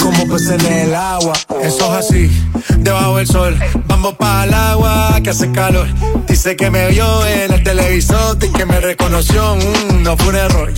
Como 0.00 0.28
peces 0.28 0.62
en 0.64 0.72
el 0.72 0.94
agua. 0.94 1.32
Eso 1.62 1.98
es 1.98 2.06
así, 2.06 2.30
debajo 2.78 3.16
del 3.16 3.26
sol. 3.26 3.58
Vamos 3.86 4.14
para 4.14 4.44
el 4.44 4.54
agua 4.54 5.20
que 5.22 5.30
hace 5.30 5.50
calor. 5.52 5.86
Dice 6.26 6.56
que 6.56 6.70
me 6.70 6.88
vio 6.88 7.26
en 7.26 7.52
el 7.52 7.62
televisor 7.62 8.36
y 8.42 8.52
que 8.52 8.66
me 8.66 8.80
reconoció. 8.80 9.56
Mm, 9.56 10.02
no 10.02 10.16
fue 10.16 10.28
un 10.28 10.36
error. 10.36 10.72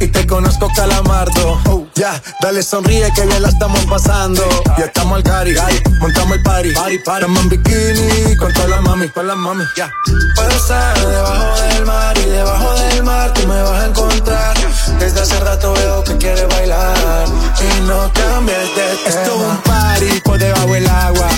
Y 0.00 0.06
te 0.08 0.26
conozco, 0.26 0.70
calamardo. 0.74 1.88
Ya, 1.94 2.20
dale 2.40 2.62
sonríe 2.62 3.10
que 3.14 3.26
bien 3.26 3.42
la 3.42 3.48
estamos 3.48 3.84
pasando. 3.86 4.42
Ya 4.78 4.86
estamos 4.86 5.16
al 5.16 5.22
cari, 5.22 5.54
montamos 6.00 6.36
el 6.36 6.42
party. 6.42 6.72
party, 6.74 6.98
party. 6.98 7.24
Estamos 7.24 7.42
en 7.42 7.48
bikini 7.48 8.36
con 8.36 8.52
todas 8.52 8.70
las 8.70 8.82
mami, 8.82 9.08
con 9.08 9.26
las 9.26 9.36
mami. 9.36 9.64
Ya. 9.76 9.90
Puedo 10.34 10.50
estar 10.50 10.98
debajo 10.98 11.60
del 11.60 11.86
mar 11.86 12.18
y 12.18 12.30
debajo 12.30 12.74
del 12.74 13.02
mar 13.04 13.32
tú 13.32 13.46
me 13.46 13.62
vas 13.62 13.82
a 13.82 13.86
encontrar. 13.86 14.56
Desde 14.98 15.20
hace 15.20 15.40
rato 15.40 15.72
veo 15.74 16.04
que 16.04 16.16
quieres 16.16 16.48
bailar 16.48 17.26
y 17.60 17.80
no 17.82 18.10
cambies 18.12 18.58
de 18.58 18.66
tema. 18.74 19.08
Esto 19.08 19.34
es 19.34 19.50
un 19.50 19.56
party 19.58 20.20
por 20.20 20.38
debajo 20.38 20.72
del 20.72 20.88
agua. 20.88 21.28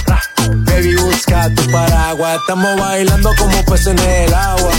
Baby, 0.49 0.97
busca 0.97 1.51
tu 1.55 1.71
paraguas. 1.71 2.39
Estamos 2.41 2.81
bailando 2.81 3.31
como 3.39 3.65
peces 3.65 3.89
en 3.89 3.99
el 3.99 4.35
agua. 4.35 4.73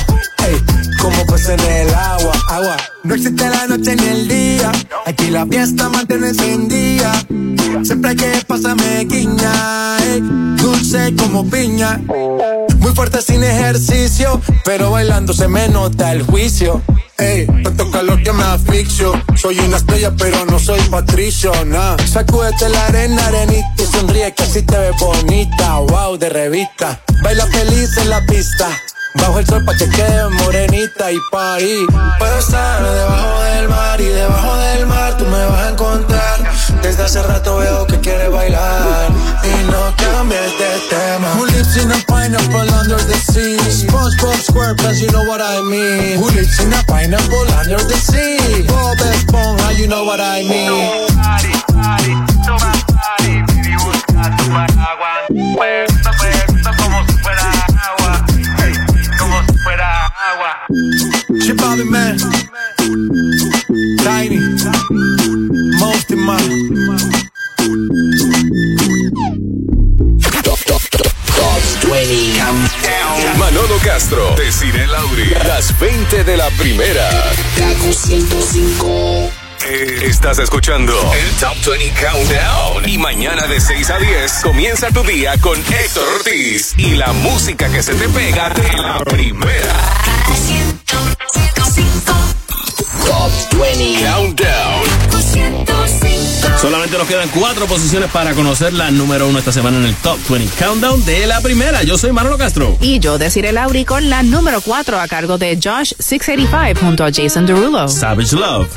Ey, 0.46 0.64
como 1.00 1.26
peces 1.26 1.50
en 1.50 1.60
el 1.60 1.94
agua. 1.94 2.34
Agua. 2.50 2.78
No 3.04 3.16
existe 3.16 3.50
la 3.50 3.68
noche 3.68 3.96
ni 3.96 4.06
el 4.08 4.28
día. 4.28 4.72
Aquí 5.06 5.30
la 5.30 5.46
fiesta 5.46 5.90
mantiene 5.90 6.30
encendida. 6.30 7.12
Siempre 7.84 8.16
que 8.16 8.44
pasa 8.48 8.76
me 8.76 9.06
guiña. 9.06 9.98
ey, 10.04 10.22
dulce 10.58 11.16
como 11.16 11.50
piña. 11.50 12.00
Muy 12.80 12.92
fuerte 12.94 13.22
sin 13.22 13.44
ejercicio, 13.44 14.42
pero 14.64 14.92
bailando 14.92 15.34
se 15.34 15.48
me 15.48 15.68
nota 15.70 16.12
el 16.12 16.24
juicio. 16.24 16.82
Ey, 17.18 17.48
tanto 17.64 17.90
calor 17.92 18.22
que 18.22 18.32
me 18.32 18.44
asfixio. 18.44 19.14
Soy 19.36 19.60
una 19.60 19.78
estrella, 19.78 20.14
pero 20.18 20.46
no 20.46 20.60
soy 20.60 20.80
patricio, 20.90 21.52
nah. 21.66 21.98
Sacúdete 22.06 22.70
la 22.70 22.86
arena, 22.86 23.26
arenita 23.28 23.74
y 23.78 23.86
sonríe 23.86 24.34
que 24.34 24.44
así 24.44 24.62
te 24.62 24.78
ves 24.78 24.96
bonita. 25.00 25.80
Wow, 25.80 26.18
de 26.18 26.30
revista. 26.30 27.02
Baila 27.24 27.48
feliz 27.48 27.98
en 27.98 28.10
la 28.10 28.26
pista. 28.26 28.70
Bajo 29.20 29.40
el 29.40 29.46
sol 29.46 29.64
pa' 29.66 29.76
chequeo, 29.76 30.30
morenita 30.32 31.12
y 31.12 31.18
parí. 31.32 31.86
Puedo 32.20 32.40
estar 32.40 32.84
debajo 32.84 33.42
del 33.42 33.70
mar 33.70 34.02
y 34.02 34.06
debajo 34.06 34.58
del 34.58 34.86
mar 34.88 35.18
tú 35.18 35.26
me 35.26 35.46
vas 35.46 35.62
a 35.62 35.70
encontrar. 35.70 36.52
Desde 36.82 37.04
hace 37.04 37.24
rato 37.24 37.58
veo 37.58 37.88
que 37.88 38.00
quieres 38.00 38.32
bailar 38.32 39.10
y 39.44 39.72
no 39.72 39.94
cambies 39.98 40.52
de 40.60 40.80
tema. 40.90 41.34
Who 41.36 41.46
lives 41.48 41.76
in 41.78 41.92
a 41.92 41.98
pineapple 42.08 42.70
under 42.80 42.98
the 42.98 43.16
sea? 43.16 43.58
SpongeBob 43.70 44.40
SquarePants, 44.42 45.02
you 45.02 45.12
know 45.12 45.24
what 45.24 45.42
I 45.42 45.62
mean. 45.64 46.18
Who 46.18 46.30
lives 46.32 46.60
in 46.60 46.74
a 46.74 46.84
pineapple 46.84 47.48
under 47.60 47.78
the 47.78 47.96
sea? 47.96 48.64
Bob 48.68 48.98
Esponja, 48.98 49.78
you 49.78 49.88
know 49.88 50.04
what 50.06 50.20
I 50.20 50.44
mean. 50.44 50.72
Nobody, 50.72 51.54
nobody, 52.46 52.78
busca. 55.34 55.97
Bobby 61.58 61.84
Man. 61.84 62.18
Tiny. 64.04 64.40
Most 65.80 66.12
in 66.12 66.20
Manolo 73.38 73.78
Castro, 73.84 74.36
Desiree 74.36 74.88
Lauri, 74.88 75.30
las 75.46 75.78
20 75.80 76.24
de 76.24 76.38
la 76.38 76.50
primera. 76.52 77.10
Kaku 77.58 77.94
105. 77.94 79.32
Estás 80.02 80.40
escuchando 80.40 80.94
el 81.14 81.30
Top 81.40 81.58
20 81.66 81.94
Countdown. 82.02 82.88
Y 82.88 82.98
mañana 82.98 83.48
de 83.48 83.60
6 83.60 83.90
a 83.90 83.98
10 83.98 84.32
comienza 84.44 84.92
tu 84.92 85.04
día 85.04 85.38
con 85.42 85.60
Héctor 85.60 86.08
Ortiz 86.16 86.74
y 86.78 86.96
la 86.96 87.12
música 87.12 87.70
que 87.70 87.84
se 87.84 87.94
te 87.96 88.08
pega 88.08 88.50
de 88.50 88.78
la 88.78 89.00
primera. 89.00 90.17
Top 93.06 93.32
20 93.60 94.04
Countdown. 94.04 94.84
Solamente 96.62 96.98
nos 96.98 97.08
quedan 97.08 97.30
cuatro 97.30 97.66
posiciones 97.68 98.10
para 98.10 98.34
conocer 98.34 98.74
la 98.74 98.90
número 98.92 99.28
uno 99.28 99.40
esta 99.40 99.52
semana 99.52 99.78
en 99.78 99.86
el 99.86 99.96
Top 99.96 100.18
20 100.28 100.56
Countdown 100.64 101.06
de 101.06 101.28
la 101.28 101.40
primera. 101.42 101.84
Yo 101.84 101.98
soy 101.98 102.12
Manolo 102.12 102.38
Castro. 102.38 102.78
Y 102.82 103.00
yo, 103.00 103.18
Desiree 103.18 103.54
Lauri, 103.54 103.86
con 103.86 104.10
la 104.10 104.24
número 104.24 104.62
4 104.62 105.00
a 105.00 105.08
cargo 105.08 105.38
de 105.38 105.60
Josh 105.62 105.94
685 106.00 106.86
junto 106.86 107.06
a 107.06 107.12
Jason 107.12 107.46
Derulo. 107.46 107.88
Savage 107.88 108.36
Love. 108.36 108.68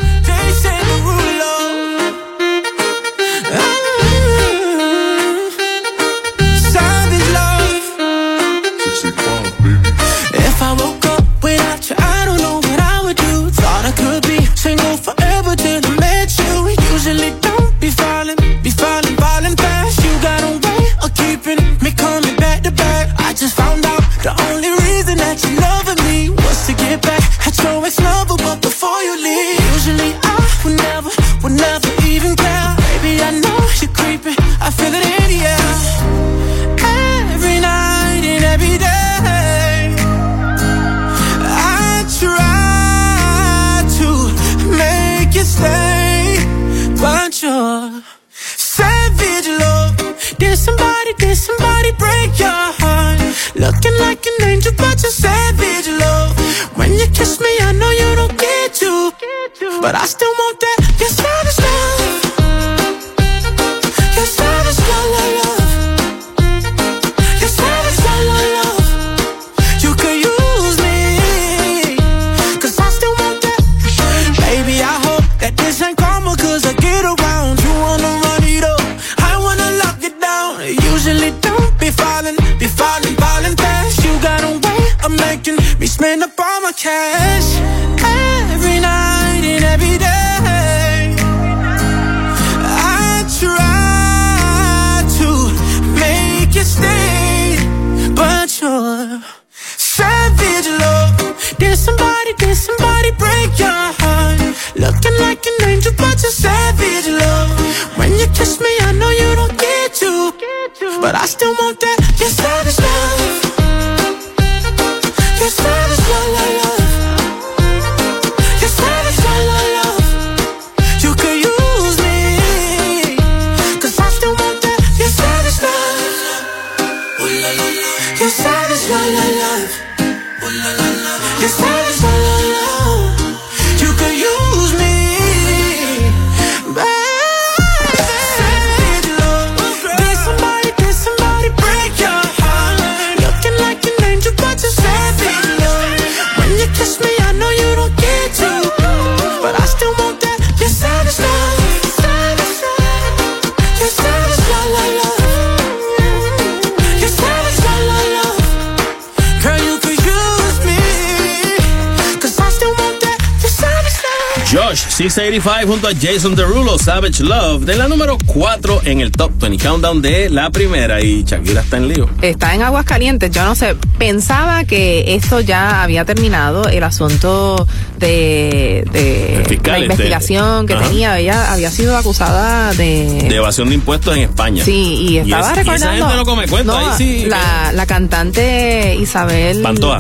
685 165.41 165.67
junto 165.67 165.89
a 165.89 165.93
Jason 165.95 166.35
Derulo, 166.35 166.79
Savage 166.79 167.23
Love, 167.23 167.65
de 167.65 167.77
la 167.77 167.89
número 167.89 168.19
4 168.27 168.83
en 168.85 169.01
el 169.01 169.11
Top 169.11 169.33
20 169.39 169.65
Countdown 169.65 170.03
de 170.03 170.29
la 170.29 170.51
primera. 170.51 171.01
Y 171.01 171.25
Shakira 171.25 171.62
está 171.62 171.79
en 171.79 171.89
lío. 171.89 172.11
Está 172.21 172.55
en 172.55 172.62
aguas 172.62 172.85
calientes, 172.85 173.31
yo 173.31 173.45
no 173.45 173.55
sé, 173.55 173.75
pensaba 173.99 174.65
que 174.65 175.15
esto 175.15 175.41
ya 175.41 175.83
había 175.83 176.05
terminado, 176.05 176.69
el 176.69 176.83
asunto 176.83 177.67
de, 178.01 178.85
de 178.91 179.45
fiscal, 179.49 179.73
la 179.73 179.79
este, 179.79 179.85
investigación 179.85 180.67
que 180.67 180.75
ajá. 180.75 180.89
tenía, 180.89 181.19
ella 181.19 181.53
había 181.53 181.71
sido 181.71 181.97
acusada 181.97 182.73
de... 182.75 183.27
De 183.29 183.37
evasión 183.37 183.69
de 183.69 183.75
impuestos 183.77 184.17
en 184.17 184.23
España. 184.23 184.65
Sí, 184.65 185.07
y 185.11 185.19
estaba 185.19 185.51
es- 185.51 185.57
recordando. 185.59 185.87
esa 185.87 185.95
gente 185.97 186.17
no 186.17 186.25
come 186.25 186.49
cuenta, 186.49 186.73
No, 186.73 186.79
ahí 186.79 186.95
sí. 186.99 187.25
La, 187.27 187.73
la 187.73 187.87
cantante 187.87 188.97
Isabel 188.99 189.63
Pantoja. 189.63 189.99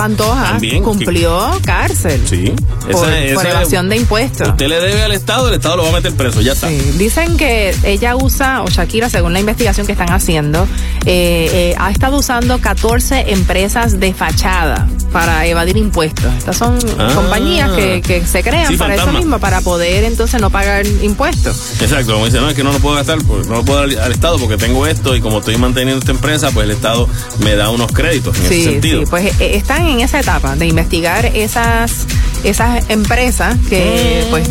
También. 0.52 0.82
cumplió 0.82 1.50
cárcel. 1.64 2.20
Sí. 2.28 2.52
Por, 2.80 2.90
Esa- 2.90 3.34
por 3.34 3.46
esa- 3.46 3.50
evasión 3.50 3.88
de 3.88 3.96
impuestos. 3.96 4.48
Usted 4.48 4.66
le 4.68 4.80
debe 4.80 5.02
al 5.02 5.12
Estado, 5.12 5.48
el 5.48 5.54
Estado 5.54 5.76
lo 5.76 5.82
va 5.84 5.90
a 5.90 5.92
meter 5.92 6.12
preso, 6.14 6.40
ya 6.40 6.52
está. 6.52 6.68
Dicen 6.68 7.36
que 7.36 7.74
ella 7.84 8.16
usa, 8.16 8.62
o 8.62 8.68
Shakira, 8.68 9.08
según 9.10 9.32
la 9.34 9.40
investigación 9.40 9.86
que 9.86 9.92
están 9.92 10.10
haciendo, 10.10 10.66
eh, 11.06 11.48
eh, 11.52 11.74
ha 11.78 11.90
estado 11.90 12.18
usando 12.18 12.58
14 12.60 13.32
empresas 13.32 13.98
de 14.00 14.12
fachada 14.14 14.86
para 15.12 15.46
evadir 15.46 15.76
impuestos. 15.76 16.32
Estas 16.38 16.56
son 16.56 16.78
Ah. 16.98 17.12
compañías 17.14 17.70
que, 17.72 18.00
que 18.02 18.24
se 18.26 18.42
crean 18.42 18.68
Sí, 18.68 18.76
para 18.76 18.90
fantasma. 18.90 19.12
eso 19.12 19.18
mismo, 19.18 19.38
para 19.40 19.60
poder 19.60 20.04
entonces 20.04 20.40
no 20.40 20.50
pagar 20.50 20.86
impuestos. 20.86 21.80
Exacto, 21.80 22.12
como 22.12 22.26
dice, 22.26 22.38
no, 22.40 22.48
es 22.48 22.54
que 22.54 22.62
no 22.62 22.72
lo 22.72 22.78
puedo 22.78 22.96
gastar, 22.96 23.18
pues, 23.26 23.46
no 23.48 23.56
lo 23.56 23.64
puedo 23.64 23.80
dar 23.86 24.04
al, 24.04 24.12
Estado 24.12 24.38
porque 24.38 24.56
tengo 24.56 24.86
esto 24.86 25.16
y 25.16 25.20
como 25.20 25.38
estoy 25.38 25.56
manteniendo 25.56 25.98
esta 26.00 26.12
empresa, 26.12 26.50
pues 26.52 26.64
el 26.64 26.70
Estado 26.72 27.08
me 27.42 27.56
da 27.56 27.70
unos 27.70 27.90
créditos 27.92 28.36
en 28.38 28.44
ese 28.44 28.54
Sí, 28.54 28.64
sentido. 28.64 29.00
sí, 29.00 29.06
pues 29.08 29.40
eh, 29.40 29.56
están 29.56 29.86
en 29.86 30.00
esa 30.00 30.20
etapa 30.20 30.54
de 30.56 30.66
investigar 30.66 31.24
esas, 31.26 32.06
esas 32.44 32.84
empresas 32.90 33.56
que, 33.68 34.24
Mm. 34.26 34.30
pues, 34.30 34.48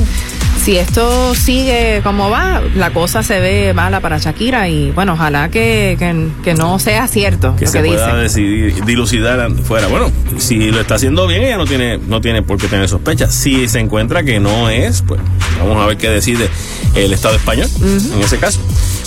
si 0.69 0.77
esto 0.77 1.33
sigue 1.33 2.01
como 2.03 2.29
va, 2.29 2.61
la 2.75 2.91
cosa 2.91 3.23
se 3.23 3.39
ve 3.39 3.73
mala 3.73 4.01
para 4.01 4.19
Shakira 4.19 4.69
y 4.69 4.91
bueno, 4.91 5.13
ojalá 5.13 5.49
que, 5.49 5.95
que, 5.97 6.27
que 6.43 6.53
no 6.53 6.77
sea 6.77 7.07
cierto 7.07 7.55
que 7.55 7.65
lo 7.65 7.71
se 7.71 7.81
que 7.81 7.87
pueda 7.87 8.05
dice. 8.05 8.17
decidir, 8.21 8.85
dilucidar 8.85 9.51
fuera. 9.63 9.87
Bueno, 9.87 10.11
si 10.37 10.69
lo 10.69 10.79
está 10.79 10.93
haciendo 10.93 11.25
bien, 11.25 11.41
ella 11.41 11.57
no 11.57 11.65
tiene, 11.65 11.97
no 11.97 12.21
tiene 12.21 12.43
por 12.43 12.59
qué 12.59 12.67
tener 12.67 12.87
sospechas. 12.87 13.33
Si 13.33 13.67
se 13.67 13.79
encuentra 13.79 14.21
que 14.21 14.39
no 14.39 14.69
es, 14.69 15.01
pues 15.01 15.19
vamos 15.59 15.83
a 15.83 15.87
ver 15.87 15.97
qué 15.97 16.07
decide 16.07 16.47
el 16.93 17.13
Estado 17.13 17.37
español 17.37 17.67
en 17.81 18.21
ese 18.21 18.37
caso. 18.37 18.59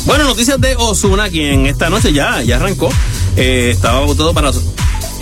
Bueno, 0.04 0.24
noticias 0.24 0.60
de 0.60 0.74
Osuna, 0.76 1.28
quien 1.28 1.66
esta 1.66 1.88
noche 1.90 2.12
ya, 2.12 2.42
ya 2.42 2.56
arrancó. 2.56 2.90
Eh, 3.36 3.70
estaba 3.72 4.00
pautado 4.00 4.34
para 4.34 4.50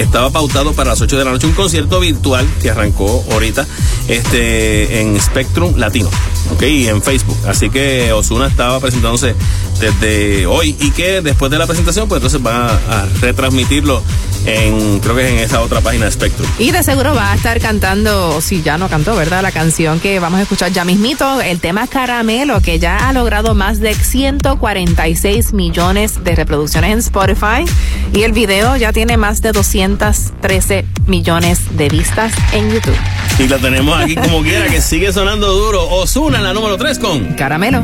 estaba 0.00 0.30
pautado 0.30 0.72
para 0.72 0.90
las 0.90 1.00
8 1.00 1.18
de 1.18 1.24
la 1.24 1.30
noche 1.30 1.46
un 1.46 1.52
concierto 1.52 2.00
virtual 2.00 2.46
que 2.60 2.70
arrancó 2.70 3.24
ahorita 3.30 3.66
este 4.08 5.00
en 5.00 5.20
Spectrum 5.20 5.74
Latino, 5.76 6.10
¿ok? 6.52 6.62
Y 6.62 6.88
en 6.88 7.02
Facebook. 7.02 7.38
Así 7.46 7.70
que 7.70 8.12
Osuna 8.12 8.46
estaba 8.46 8.80
presentándose 8.80 9.34
desde 9.80 10.46
hoy 10.46 10.76
y 10.80 10.90
que 10.90 11.22
después 11.22 11.50
de 11.50 11.58
la 11.58 11.66
presentación, 11.66 12.08
pues 12.08 12.18
entonces 12.18 12.42
van 12.42 12.56
a, 12.56 12.68
a 12.68 13.06
retransmitirlo 13.20 14.02
en, 14.46 15.00
creo 15.00 15.14
que 15.14 15.26
es 15.26 15.32
en 15.32 15.38
esa 15.38 15.60
otra 15.60 15.80
página 15.80 16.06
de 16.06 16.12
Spectrum. 16.12 16.48
Y 16.58 16.70
de 16.70 16.82
seguro 16.82 17.14
va 17.14 17.32
a 17.32 17.34
estar 17.34 17.60
cantando, 17.60 18.40
si 18.40 18.62
ya 18.62 18.78
no 18.78 18.88
cantó, 18.88 19.14
¿verdad? 19.16 19.42
La 19.42 19.52
canción 19.52 20.00
que 20.00 20.18
vamos 20.18 20.40
a 20.40 20.42
escuchar 20.42 20.72
ya 20.72 20.84
mismito, 20.84 21.40
el 21.40 21.60
tema 21.60 21.86
Caramelo, 21.86 22.60
que 22.60 22.78
ya 22.78 23.08
ha 23.08 23.12
logrado 23.12 23.54
más 23.54 23.80
de 23.80 23.94
146 23.94 25.52
millones 25.52 26.24
de 26.24 26.34
reproducciones 26.34 26.92
en 26.92 26.98
Spotify. 27.00 27.64
Y 28.12 28.22
el 28.22 28.32
video 28.32 28.76
ya 28.76 28.92
tiene 28.92 29.16
más 29.16 29.42
de 29.42 29.52
213 29.52 30.84
millones 31.06 31.60
de 31.76 31.88
vistas 31.88 32.32
en 32.52 32.70
YouTube. 32.70 32.96
Y 33.38 33.48
la 33.48 33.58
tenemos 33.58 34.00
aquí 34.00 34.16
como 34.16 34.42
quiera, 34.42 34.66
que 34.68 34.80
sigue 34.80 35.12
sonando 35.12 35.52
duro. 35.52 35.88
Osuna, 35.88 36.29
la 36.38 36.54
número 36.54 36.76
3 36.76 36.98
con 36.98 37.34
Caramelo. 37.34 37.78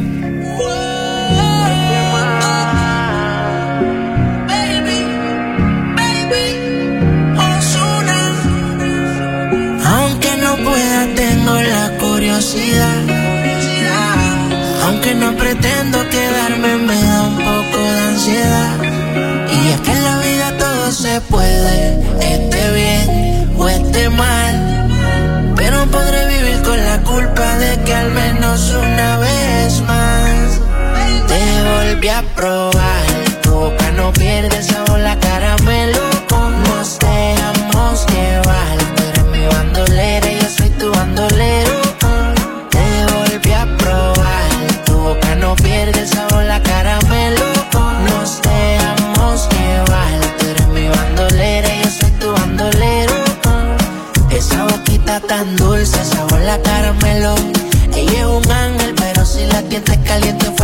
Aunque 9.85 10.31
no 10.41 10.57
pueda, 10.65 11.15
tengo 11.15 11.55
la 11.55 11.91
curiosidad. 11.99 13.03
Aunque 14.85 15.15
no 15.15 15.37
pretendo 15.37 15.99
quedarme, 16.09 16.77
me 16.77 17.03
da 17.03 17.23
un 17.23 17.37
poco 17.37 17.79
de 17.83 18.01
ansiedad. 18.01 18.77
Y 19.51 19.69
es 19.73 19.81
que 19.81 19.91
en 19.91 20.05
la 20.05 20.19
vida 20.19 20.59
todo 20.59 20.93
se 20.93 21.21
puede, 21.23 21.99
esté 22.21 22.73
bien 22.73 23.55
o 23.59 23.69
esté 23.69 24.09
mal. 24.11 24.66
Al 28.07 28.13
menos 28.13 28.73
una 28.75 29.19
vez 29.19 29.81
más 29.81 30.61
te 31.27 31.43
volví 31.69 32.09
a 32.09 32.23
probar. 32.37 33.16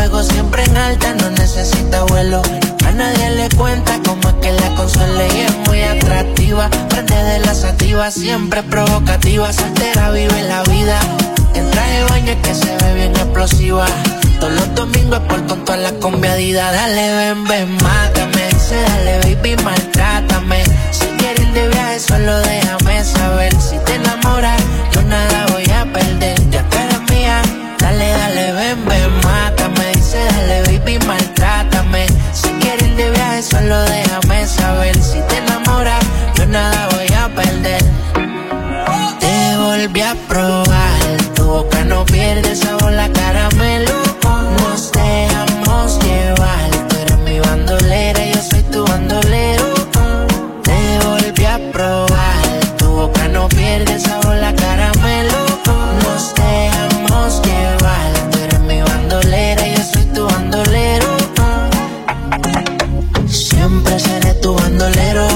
Fuego 0.02 0.22
siempre 0.24 0.64
en 0.64 0.76
alta, 0.76 1.14
no 1.14 1.30
necesita 1.30 2.02
vuelo. 2.04 2.42
A 2.86 2.90
nadie 2.90 3.30
le 3.30 3.48
cuenta 3.50 4.00
cómo 4.04 4.28
es 4.30 4.34
que 4.42 4.52
la 4.52 4.74
consuela 4.74 5.26
y 5.32 5.40
es 5.42 5.56
muy 5.68 5.80
atractiva. 5.80 6.68
Prende 6.88 7.14
de 7.14 7.38
la 7.40 7.54
sativa, 7.54 8.10
siempre 8.10 8.64
provocativa, 8.64 9.52
soltera 9.52 10.10
vive 10.10 10.42
la 10.42 10.62
vida. 10.64 10.98
En 11.54 11.70
traje 11.70 12.02
baño 12.04 12.34
que 12.42 12.54
se 12.54 12.76
ve 12.78 12.94
bien 12.94 13.12
explosiva. 13.12 13.86
Todos 14.40 14.52
los 14.54 14.74
domingos 14.74 15.20
es 15.20 15.26
por 15.28 15.46
con 15.46 15.64
toda 15.64 15.78
la 15.78 15.92
combiadida. 15.92 16.72
Dale, 16.72 17.14
ven, 17.14 17.44
ven, 17.44 17.72
mátame. 17.76 18.48
Dice, 18.48 18.82
dale, 18.82 19.18
baby, 19.18 19.56
maltrátame. 19.62 20.64
Si 20.90 21.06
quieres 21.18 21.54
de 21.54 21.68
viaje, 21.68 22.00
solo 22.00 22.38
déjame 22.40 23.04
saber. 23.04 23.52
Si 23.60 23.78
te 23.84 23.94
enamoras, 23.94 24.60
yo 24.92 25.02
nada 25.02 25.51
volví 39.82 40.00
a 40.00 40.14
probar. 40.28 41.00
Tu 41.34 41.44
boca 41.44 41.84
no 41.84 42.04
pierde 42.04 42.54
sabor, 42.54 42.92
la 42.92 43.08
caramelo. 43.12 43.90
Nos 44.58 44.92
dejamos 44.92 45.98
llevar. 46.04 46.70
Tú 46.88 46.96
eres 46.96 47.18
mi 47.18 47.40
bandolera, 47.40 48.24
yo 48.26 48.40
soy 48.42 48.62
tu 48.70 48.84
bandolero. 48.84 49.64
Te 50.62 50.98
volví 51.04 51.44
a 51.44 51.58
probar. 51.72 52.44
Tu 52.78 52.86
boca 52.86 53.28
no 53.28 53.48
pierde 53.48 53.98
sabor, 53.98 54.36
la 54.36 54.54
caramelo. 54.54 55.38
Nos 56.04 56.34
dejamos 56.34 57.42
llevar. 57.42 58.30
Tú 58.30 58.38
eres 58.38 58.60
mi 58.60 58.80
bandolera, 58.82 59.66
yo 59.66 59.82
soy 59.92 60.04
tu 60.14 60.26
bandolero. 60.26 61.16
Siempre 63.26 63.98
seré 63.98 64.34
tu 64.34 64.54
bandolero. 64.54 65.26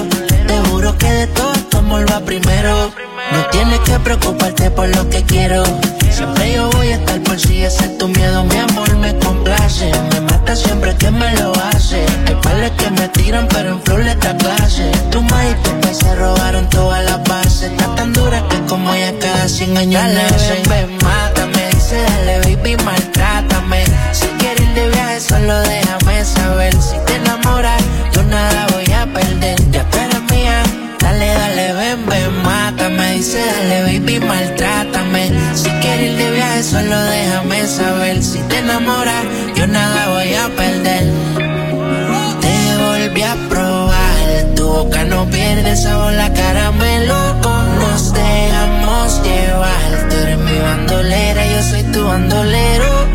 Te 0.46 0.60
juro 0.68 0.96
que 0.98 1.10
de 1.10 1.26
todo 1.28 1.52
tu 1.70 1.78
amor 1.78 2.06
va 2.10 2.20
primero. 2.20 2.92
No 3.32 3.44
tienes 3.50 3.80
que 3.80 3.98
preocuparte 4.00 4.70
por 4.70 4.88
lo 4.94 5.08
que 5.10 5.22
quiero. 5.24 5.64
Siempre 6.10 6.54
yo 6.54 6.70
voy 6.70 6.88
a 6.92 6.96
estar 6.96 7.20
por 7.22 7.38
si 7.38 7.62
ese 7.62 7.84
es 7.84 7.98
tu 7.98 8.08
miedo. 8.08 8.44
Mi 8.44 8.56
amor 8.56 8.94
me 8.96 9.16
complace. 9.18 9.90
Me 10.12 10.20
mata 10.20 10.56
siempre 10.56 10.94
que 10.96 11.10
me 11.10 11.34
lo 11.36 11.52
hace. 11.52 12.04
Hay 12.26 12.34
pales 12.42 12.70
que 12.72 12.90
me 12.90 13.08
tiran, 13.08 13.46
pero 13.48 13.70
en 13.70 13.82
flor 13.82 14.00
esta 14.00 14.36
clase. 14.36 14.90
Tu 15.10 15.20
maíz 15.22 15.56
y 15.58 15.62
tu 15.62 15.94
se 15.94 16.14
robaron 16.14 16.68
todas 16.70 17.04
las 17.04 17.22
bases. 17.24 17.70
Está 17.72 17.94
tan 17.94 18.12
dura 18.12 18.42
que 18.48 18.60
como 18.66 18.92
ella 18.94 19.12
cada 19.20 19.48
100 19.48 19.76
años 19.76 20.02
nace. 20.14 20.62
Ven, 20.68 20.96
mátame. 21.02 21.68
Dice, 21.70 22.02
dale, 22.02 22.56
baby, 22.56 22.76
maltrátame. 22.84 23.84
Si 24.12 24.26
quieres 24.38 24.60
ir 24.60 24.74
de 24.74 24.88
viaje, 24.90 25.20
solo 25.20 25.60
déjame 25.60 26.24
saber. 26.24 26.74
Si 26.80 26.96
Dice, 33.26 33.44
dale, 33.44 33.82
baby, 33.82 34.20
maltrátame. 34.20 35.32
Si 35.52 35.68
quieres 35.80 36.12
ir 36.12 36.16
de 36.16 36.30
viaje, 36.30 36.62
solo 36.62 36.96
déjame 36.96 37.66
saber. 37.66 38.22
Si 38.22 38.38
te 38.38 38.58
enamoras, 38.58 39.24
yo 39.56 39.66
nada 39.66 40.10
voy 40.10 40.32
a 40.32 40.48
perder. 40.50 41.04
Te 42.40 42.56
volví 42.84 43.22
a 43.22 43.34
probar. 43.48 44.54
Tu 44.54 44.64
boca 44.64 45.02
no 45.06 45.26
pierde 45.28 45.74
sabor, 45.74 46.12
la 46.12 46.32
caramelo. 46.32 47.34
Nos 47.80 48.12
dejamos 48.12 49.20
llevar. 49.24 50.08
Tú 50.08 50.14
eres 50.14 50.38
mi 50.38 50.58
bandolera, 50.60 51.46
yo 51.46 51.62
soy 51.64 51.82
tu 51.82 52.06
bandolero. 52.06 53.08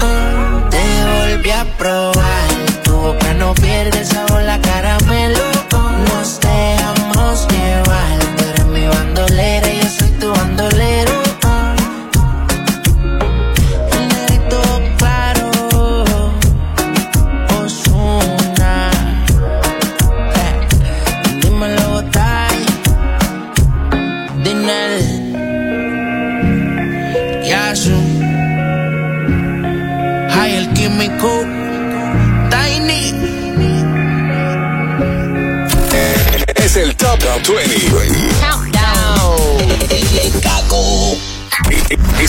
Te 0.71 0.83
volví 1.13 1.51
a 1.51 1.63
probar. 1.77 2.49
Tu 2.83 2.91
boca 2.91 3.33
no 3.35 3.53
pierde 3.53 4.03
sabor, 4.03 4.41
la 4.41 4.59
caramelo. 4.59 4.70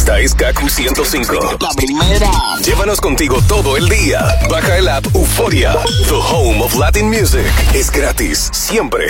Esta 0.02 0.18
es 0.18 0.34
Kaku 0.34 0.68
105. 0.68 1.58
La 1.60 1.70
primera. 1.76 2.28
Llévanos 2.64 3.00
contigo 3.00 3.40
todo 3.46 3.76
el 3.76 3.88
día. 3.88 4.36
Baja 4.50 4.76
el 4.76 4.88
app 4.88 5.06
Euforia. 5.14 5.76
The 6.08 6.14
home 6.14 6.60
of 6.60 6.74
Latin 6.74 7.08
music. 7.08 7.46
Es 7.72 7.88
gratis, 7.88 8.50
siempre. 8.52 9.06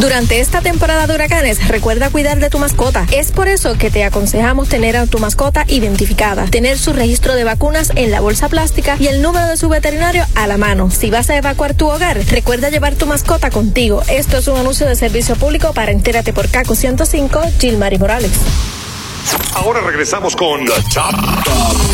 Durante 0.00 0.40
esta 0.40 0.62
temporada 0.62 1.06
de 1.06 1.14
huracanes, 1.14 1.68
recuerda 1.68 2.10
cuidar 2.10 2.40
de 2.40 2.50
tu 2.50 2.58
mascota. 2.58 3.06
Es 3.12 3.30
por 3.30 3.46
eso 3.46 3.78
que 3.78 3.88
te 3.88 4.02
aconsejamos 4.02 4.68
tener 4.68 4.96
a 4.96 5.06
tu 5.06 5.20
mascota 5.20 5.64
identificada, 5.68 6.46
tener 6.46 6.76
su 6.76 6.92
registro 6.92 7.36
de 7.36 7.44
vacunas 7.44 7.92
en 7.94 8.10
la 8.10 8.18
bolsa 8.18 8.48
plástica 8.48 8.96
y 8.98 9.06
el 9.06 9.22
número 9.22 9.46
de 9.46 9.56
su 9.56 9.68
veterinario 9.68 10.26
a 10.34 10.48
la 10.48 10.58
mano. 10.58 10.90
Si 10.90 11.10
vas 11.10 11.30
a 11.30 11.36
evacuar 11.36 11.74
tu 11.74 11.88
hogar, 11.88 12.18
recuerda 12.30 12.68
llevar 12.68 12.96
tu 12.96 13.06
mascota 13.06 13.50
contigo. 13.50 14.02
Esto 14.08 14.38
es 14.38 14.48
un 14.48 14.58
anuncio 14.58 14.88
de 14.88 14.96
servicio 14.96 15.36
público 15.36 15.72
para 15.72 15.92
Entérate 15.92 16.32
por 16.32 16.48
Caco 16.48 16.74
105, 16.74 17.42
Gilmary 17.60 17.98
Morales. 17.98 18.32
Ahora 19.54 19.80
regresamos 19.80 20.36
con 20.36 20.64
The 20.64 20.72
Top, 20.92 21.14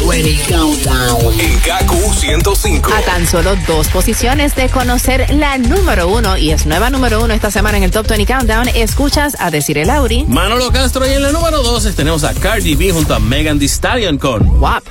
20 0.08 0.42
Countdown 0.48 1.40
en 1.40 1.58
Kaku 1.60 2.12
105. 2.14 2.92
A 2.92 3.02
tan 3.02 3.26
solo 3.26 3.54
dos 3.66 3.88
posiciones 3.88 4.56
de 4.56 4.68
conocer 4.68 5.32
la 5.34 5.58
número 5.58 6.08
uno, 6.08 6.36
y 6.36 6.50
es 6.50 6.66
nueva 6.66 6.90
número 6.90 7.22
uno 7.22 7.32
esta 7.34 7.50
semana 7.50 7.78
en 7.78 7.84
el 7.84 7.90
Top 7.90 8.06
20 8.08 8.26
Countdown, 8.26 8.68
escuchas 8.74 9.36
a 9.38 9.50
decir 9.50 9.78
el 9.78 9.90
Auri. 9.90 10.24
Manolo 10.26 10.72
Castro 10.72 11.06
y 11.06 11.12
en 11.12 11.22
la 11.22 11.32
número 11.32 11.62
12 11.62 11.92
tenemos 11.92 12.24
a 12.24 12.34
Cardi 12.34 12.74
B 12.74 12.92
junto 12.92 13.14
a 13.14 13.20
Megan 13.20 13.58
Thee 13.58 13.68
Stallion 13.68 14.18
con 14.18 14.60
WAP. 14.60 14.82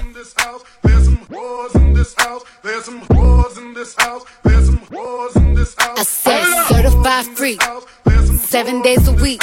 I 5.97 6.03
said 6.03 6.45
certified 6.67 7.25
free, 7.35 7.57
seven 8.47 8.81
days 8.81 9.07
a 9.07 9.11
week, 9.11 9.41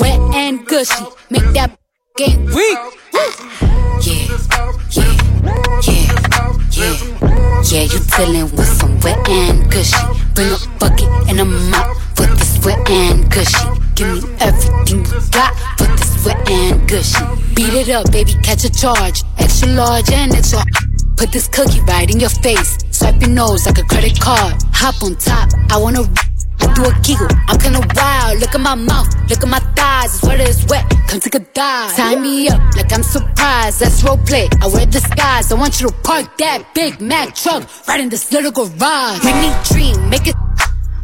wet 0.00 0.18
and 0.34 0.66
gushy, 0.66 1.04
make 1.30 1.52
that 1.52 1.78
get 2.18 2.36
weak. 2.36 2.78
Yeah, 3.14 3.30
yeah, 4.02 4.26
yeah, 4.90 5.14
yeah, 6.72 7.62
yeah. 7.62 7.82
You 7.82 8.00
dealing 8.16 8.50
with 8.56 8.66
some 8.66 8.98
wet 9.00 9.28
and 9.28 9.70
gushy. 9.70 9.94
Bring 10.34 10.50
a 10.50 10.58
bucket 10.80 11.08
and 11.28 11.38
a 11.38 11.44
mop 11.44 11.96
for 12.16 12.26
this 12.26 12.58
wet 12.64 12.90
and 12.90 13.30
gushy. 13.30 13.70
Give 13.94 14.24
me 14.24 14.36
everything 14.40 15.04
you 15.04 15.20
got 15.30 15.54
for 15.78 15.86
this 15.86 16.24
wet 16.26 16.50
and 16.50 16.88
gushy. 16.88 17.24
Beat 17.54 17.74
it 17.74 17.88
up, 17.90 18.10
baby, 18.10 18.34
catch 18.42 18.64
a 18.64 18.70
charge. 18.70 19.22
Extra 19.38 19.68
large 19.68 20.10
and 20.10 20.34
extra. 20.34 20.64
Put 21.16 21.30
this 21.30 21.46
cookie 21.46 21.82
right 21.82 22.10
in 22.10 22.18
your 22.18 22.30
face. 22.30 22.78
Swipe 22.98 23.20
your 23.20 23.30
nose 23.30 23.64
like 23.64 23.78
a 23.78 23.84
credit 23.84 24.18
card. 24.18 24.54
Hop 24.74 25.00
on 25.04 25.14
top, 25.14 25.48
I 25.70 25.76
wanna. 25.78 26.02
I 26.58 26.66
do 26.74 26.82
a 26.82 26.92
giggle, 27.06 27.28
I'm 27.46 27.56
kinda 27.56 27.78
wild. 27.94 28.40
Look 28.40 28.56
at 28.56 28.60
my 28.60 28.74
mouth, 28.74 29.06
look 29.30 29.40
at 29.40 29.48
my 29.48 29.60
thighs. 29.78 30.16
It's 30.16 30.24
wet, 30.24 30.40
it's 30.40 30.64
wet. 30.66 30.84
Come 31.06 31.20
take 31.20 31.36
a 31.36 31.38
dive. 31.38 31.94
Tie 31.94 32.16
me 32.16 32.48
up 32.48 32.60
like 32.74 32.92
I'm 32.92 33.04
surprised. 33.04 33.78
That's 33.78 34.02
role 34.02 34.18
play. 34.18 34.48
I 34.60 34.66
wear 34.66 34.84
disguise. 34.84 35.52
I 35.52 35.54
want 35.54 35.80
you 35.80 35.86
to 35.86 35.94
park 36.02 36.36
that 36.38 36.74
Big 36.74 37.00
Mac 37.00 37.36
truck 37.36 37.62
right 37.86 38.00
in 38.00 38.08
this 38.08 38.32
little 38.32 38.50
garage. 38.50 39.22
Make 39.22 39.38
me 39.46 39.50
dream, 39.70 40.10
make 40.10 40.26
it 40.26 40.34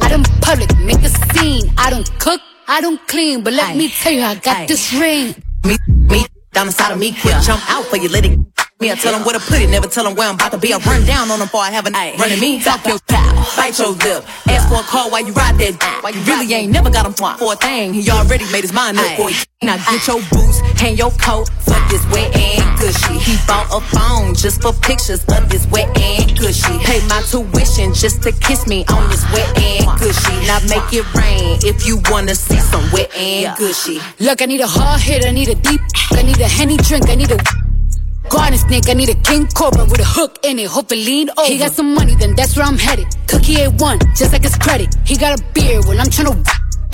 out 0.02 0.10
in 0.10 0.24
public, 0.42 0.76
make 0.78 0.98
a 0.98 1.10
scene. 1.30 1.72
I 1.78 1.90
don't 1.90 2.10
cook, 2.18 2.40
I 2.66 2.80
don't 2.80 2.98
clean, 3.06 3.44
but 3.44 3.52
let 3.52 3.76
me 3.76 3.88
tell 3.88 4.12
you, 4.12 4.22
I 4.22 4.34
got 4.34 4.66
this 4.66 4.92
ring. 4.94 5.36
Me, 5.62 5.76
me, 5.86 6.26
down 6.52 6.66
the 6.66 6.72
side 6.72 6.90
of 6.90 6.98
me, 6.98 7.12
quick 7.12 7.36
jump 7.46 7.62
out 7.70 7.84
for 7.84 7.98
you, 7.98 8.08
let 8.08 8.26
it. 8.26 8.36
Me, 8.80 8.90
I 8.90 8.96
tell 8.96 9.12
them 9.12 9.22
where 9.22 9.38
to 9.38 9.40
put 9.40 9.62
it, 9.62 9.70
never 9.70 9.86
tell 9.86 10.02
them 10.02 10.16
where 10.16 10.28
I'm 10.28 10.34
about 10.34 10.50
to 10.50 10.58
be. 10.58 10.72
I 10.74 10.78
run 10.78 11.06
down 11.06 11.30
on 11.30 11.38
them 11.38 11.46
before 11.46 11.60
I 11.60 11.70
have 11.70 11.86
an 11.86 11.94
eye. 11.94 12.16
Running 12.18 12.40
me, 12.40 12.60
talk 12.60 12.84
your 12.84 12.98
pow, 13.06 13.54
bite 13.56 13.78
your 13.78 13.94
lip. 13.94 14.26
Ask 14.50 14.68
for 14.68 14.80
a 14.80 14.82
call 14.82 15.10
while 15.10 15.24
you 15.24 15.32
ride 15.32 15.56
that. 15.62 15.78
Why 16.02 16.10
you 16.10 16.20
really 16.26 16.52
ain't 16.52 16.72
never 16.72 16.90
got 16.90 17.06
him 17.06 17.14
for 17.14 17.52
a 17.52 17.56
thing. 17.56 17.94
He 17.94 18.10
already 18.10 18.50
made 18.50 18.62
his 18.62 18.72
mind 18.72 18.98
up 18.98 19.14
for 19.16 19.30
you. 19.30 19.36
Now 19.62 19.78
get 19.78 20.06
your 20.06 20.20
boots, 20.28 20.58
hang 20.74 20.96
your 20.96 21.12
coat 21.22 21.48
for 21.62 21.78
this 21.88 22.04
wet 22.10 22.34
and 22.34 22.66
gushy. 22.76 23.16
He 23.22 23.38
bought 23.46 23.70
a 23.70 23.80
phone 23.94 24.34
just 24.34 24.60
for 24.60 24.72
pictures 24.82 25.24
of 25.30 25.48
this 25.48 25.66
wet 25.70 25.88
and 25.96 26.36
gushy. 26.36 26.76
Pay 26.82 26.98
my 27.06 27.22
tuition 27.30 27.94
just 27.94 28.22
to 28.24 28.32
kiss 28.32 28.66
me 28.66 28.84
on 28.90 29.08
this 29.08 29.22
wet 29.30 29.48
and 29.56 29.86
gushy. 30.02 30.34
Now 30.50 30.58
make 30.66 30.92
it 30.92 31.06
rain 31.14 31.62
if 31.62 31.86
you 31.86 32.02
wanna 32.10 32.34
see 32.34 32.58
some 32.58 32.84
wet 32.92 33.14
and 33.14 33.56
gushy. 33.56 34.00
Look, 34.18 34.42
I 34.42 34.46
need 34.46 34.60
a 34.60 34.66
hard 34.66 35.00
hit, 35.00 35.24
I 35.24 35.30
need 35.30 35.48
a 35.48 35.54
deep, 35.54 35.80
I 36.10 36.22
need 36.22 36.40
a 36.40 36.48
henny 36.48 36.76
drink, 36.76 37.08
I 37.08 37.14
need 37.14 37.30
a 37.30 37.38
garden 38.28 38.58
snake, 38.58 38.88
I 38.88 38.94
need 38.94 39.08
a 39.08 39.14
king 39.14 39.46
cobra 39.48 39.84
with 39.84 40.00
a 40.00 40.04
hook 40.04 40.38
in 40.44 40.58
it, 40.58 40.68
hope 40.68 40.92
it 40.92 40.96
lean 40.96 41.30
over. 41.36 41.46
He 41.46 41.58
got 41.58 41.72
some 41.72 41.94
money, 41.94 42.14
then 42.16 42.34
that's 42.34 42.56
where 42.56 42.66
I'm 42.66 42.78
headed. 42.78 43.06
Cookie 43.26 43.56
A1, 43.56 44.16
just 44.16 44.32
like 44.32 44.42
his 44.42 44.56
credit. 44.56 44.94
He 45.04 45.16
got 45.16 45.38
a 45.38 45.42
beard, 45.52 45.84
well 45.86 45.98
I'm 46.00 46.06
tryna 46.06 46.34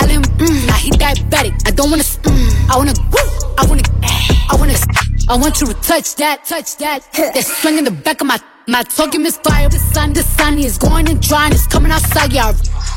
I 0.01 0.05
let 0.05 0.11
him, 0.11 0.23
mm, 0.23 0.67
now 0.67 0.73
he 0.73 0.89
diabetic. 0.91 1.53
I 1.67 1.71
don't 1.71 1.89
wanna, 1.91 2.03
mm, 2.03 2.69
I 2.69 2.77
wanna, 2.77 2.93
woo, 3.11 3.53
I 3.57 3.65
wanna, 3.67 3.83
I 4.49 4.55
wanna, 4.57 4.75
I 5.29 5.37
want 5.37 5.61
you 5.61 5.67
to 5.67 5.73
touch 5.75 6.15
that, 6.15 6.45
touch 6.45 6.77
that. 6.77 7.03
That 7.13 7.43
swing 7.43 7.77
in 7.77 7.83
the 7.83 7.91
back 7.91 8.21
of 8.21 8.27
my, 8.27 8.39
my 8.67 8.83
talking 8.83 9.25
is 9.25 9.37
fire, 9.37 9.69
The 9.69 9.79
sun, 9.79 10.13
the 10.13 10.23
sun 10.23 10.57
is 10.57 10.77
going 10.77 11.09
and 11.09 11.21
drying, 11.21 11.53
it's 11.53 11.67
coming 11.67 11.91
outside, 11.91 12.33
y'all. 12.33 12.53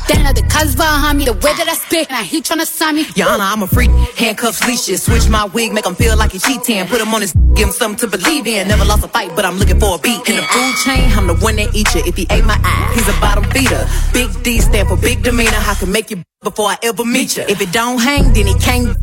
Then 0.07 0.21
the 0.35 0.43
cuz 0.43 0.75
behind 0.75 1.17
me, 1.17 1.25
the 1.25 1.33
way 1.33 1.53
that 1.57 1.67
I 1.67 1.73
spit, 1.73 2.07
and 2.09 2.17
I 2.17 2.21
now 2.21 2.27
he 2.27 2.41
tryna 2.41 2.65
sign 2.65 2.95
me. 2.95 3.05
Honor, 3.23 3.43
I'm 3.43 3.63
a 3.63 3.67
freak. 3.67 3.89
Handcuffs, 4.15 4.65
leashes. 4.67 5.03
Switch 5.03 5.27
my 5.29 5.45
wig, 5.45 5.73
make 5.73 5.85
him 5.85 5.95
feel 5.95 6.15
like 6.15 6.31
he 6.31 6.39
cheating. 6.39 6.85
Put 6.87 7.01
him 7.01 7.13
on 7.13 7.21
his, 7.21 7.33
give 7.55 7.67
him 7.69 7.73
something 7.73 8.09
to 8.09 8.17
believe 8.17 8.45
in. 8.45 8.67
Never 8.67 8.85
lost 8.85 9.03
a 9.03 9.07
fight, 9.07 9.31
but 9.35 9.45
I'm 9.45 9.57
looking 9.57 9.79
for 9.79 9.95
a 9.95 9.97
beat. 9.97 10.21
In 10.29 10.35
the 10.35 10.43
food 10.43 10.75
chain, 10.83 11.11
I'm 11.17 11.25
the 11.27 11.35
one 11.35 11.55
that 11.55 11.73
eat 11.73 11.93
you. 11.95 12.01
If 12.05 12.15
he 12.15 12.27
ate 12.29 12.45
my 12.45 12.59
eye, 12.63 12.91
he's 12.93 13.07
a 13.09 13.19
bottom 13.19 13.45
feeder. 13.51 13.87
Big 14.13 14.29
D 14.43 14.59
stand 14.59 14.87
for 14.87 14.97
big 14.97 15.23
demeanor. 15.23 15.57
I 15.57 15.73
can 15.73 15.91
make 15.91 16.11
you 16.11 16.21
before 16.43 16.67
I 16.67 16.77
ever 16.83 17.03
meet 17.03 17.37
you. 17.37 17.43
If 17.49 17.59
it 17.59 17.71
don't 17.71 17.99
hang, 17.99 18.33
then 18.33 18.45
he 18.45 18.53
can't. 18.59 18.95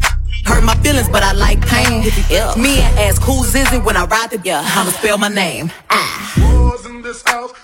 Hurt 0.44 0.64
my 0.64 0.74
feelings, 0.82 1.09
but 1.09 1.23
I 1.23 1.32
like 1.32 1.60
pain. 1.66 2.02
If 2.05 2.14
he 2.14 2.36
ill, 2.36 2.56
me 2.56 2.81
and 2.81 2.98
ask 2.98 3.23
who's 3.23 3.55
is 3.55 3.73
it 3.73 3.82
when 3.85 3.97
I 3.97 4.05
ride 4.05 4.31
the 4.31 4.40
yeah, 4.44 4.62
I'ma 4.64 4.90
spell 4.90 5.19
my 5.19 5.28
name. 5.28 5.70
Ah. 5.90 6.91
Yeah, 7.02 7.10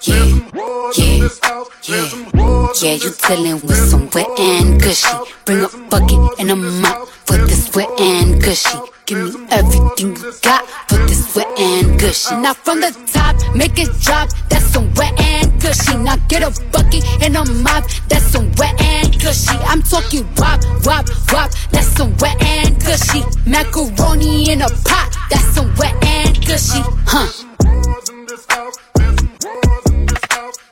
yeah, 0.02 1.31
yeah, 1.85 2.09
yeah, 2.82 2.94
you 2.94 3.10
dealing 3.28 3.60
with 3.60 3.77
some 3.89 4.10
wet 4.10 4.27
and 4.36 4.82
gushy. 4.82 5.06
Bring 5.44 5.62
a 5.62 5.69
bucket 5.89 6.40
and 6.40 6.51
a 6.51 6.56
mop 6.56 7.06
for 7.06 7.36
this 7.47 7.73
wet 7.73 7.89
and 8.01 8.43
gushy. 8.43 8.77
Give 9.06 9.39
me 9.39 9.47
everything 9.51 10.16
you 10.16 10.32
got 10.43 10.66
for 10.89 10.98
this 11.06 11.36
wet 11.36 11.47
and 11.56 12.01
gushy. 12.01 12.35
Now 12.35 12.52
from 12.52 12.81
the 12.81 12.90
top, 13.12 13.36
make 13.55 13.78
it 13.78 13.90
drop. 14.01 14.28
That's 14.48 14.66
some 14.73 14.93
wet 14.94 15.15
and 15.20 15.62
gushy. 15.62 15.97
Now 15.98 16.16
get 16.27 16.43
a 16.43 16.51
bucket 16.73 17.05
and 17.23 17.36
a 17.36 17.44
mop. 17.62 17.85
That's 18.09 18.24
some 18.24 18.51
wet 18.56 18.74
and 18.82 19.12
gushy. 19.20 19.56
I'm 19.70 19.82
talking 19.82 20.27
wop, 20.36 20.65
wop, 20.85 21.06
wop. 21.32 21.52
That's 21.70 21.86
some 21.86 22.12
wet 22.16 22.43
and 22.43 22.74
gushy. 22.85 23.23
Macaroni 23.47 24.51
in 24.51 24.62
a 24.62 24.69
pot. 24.69 25.16
That's 25.31 25.44
some 25.55 25.73
wet 25.77 25.94
and 26.02 26.44
gushy. 26.44 26.82
Huh. 27.06 27.44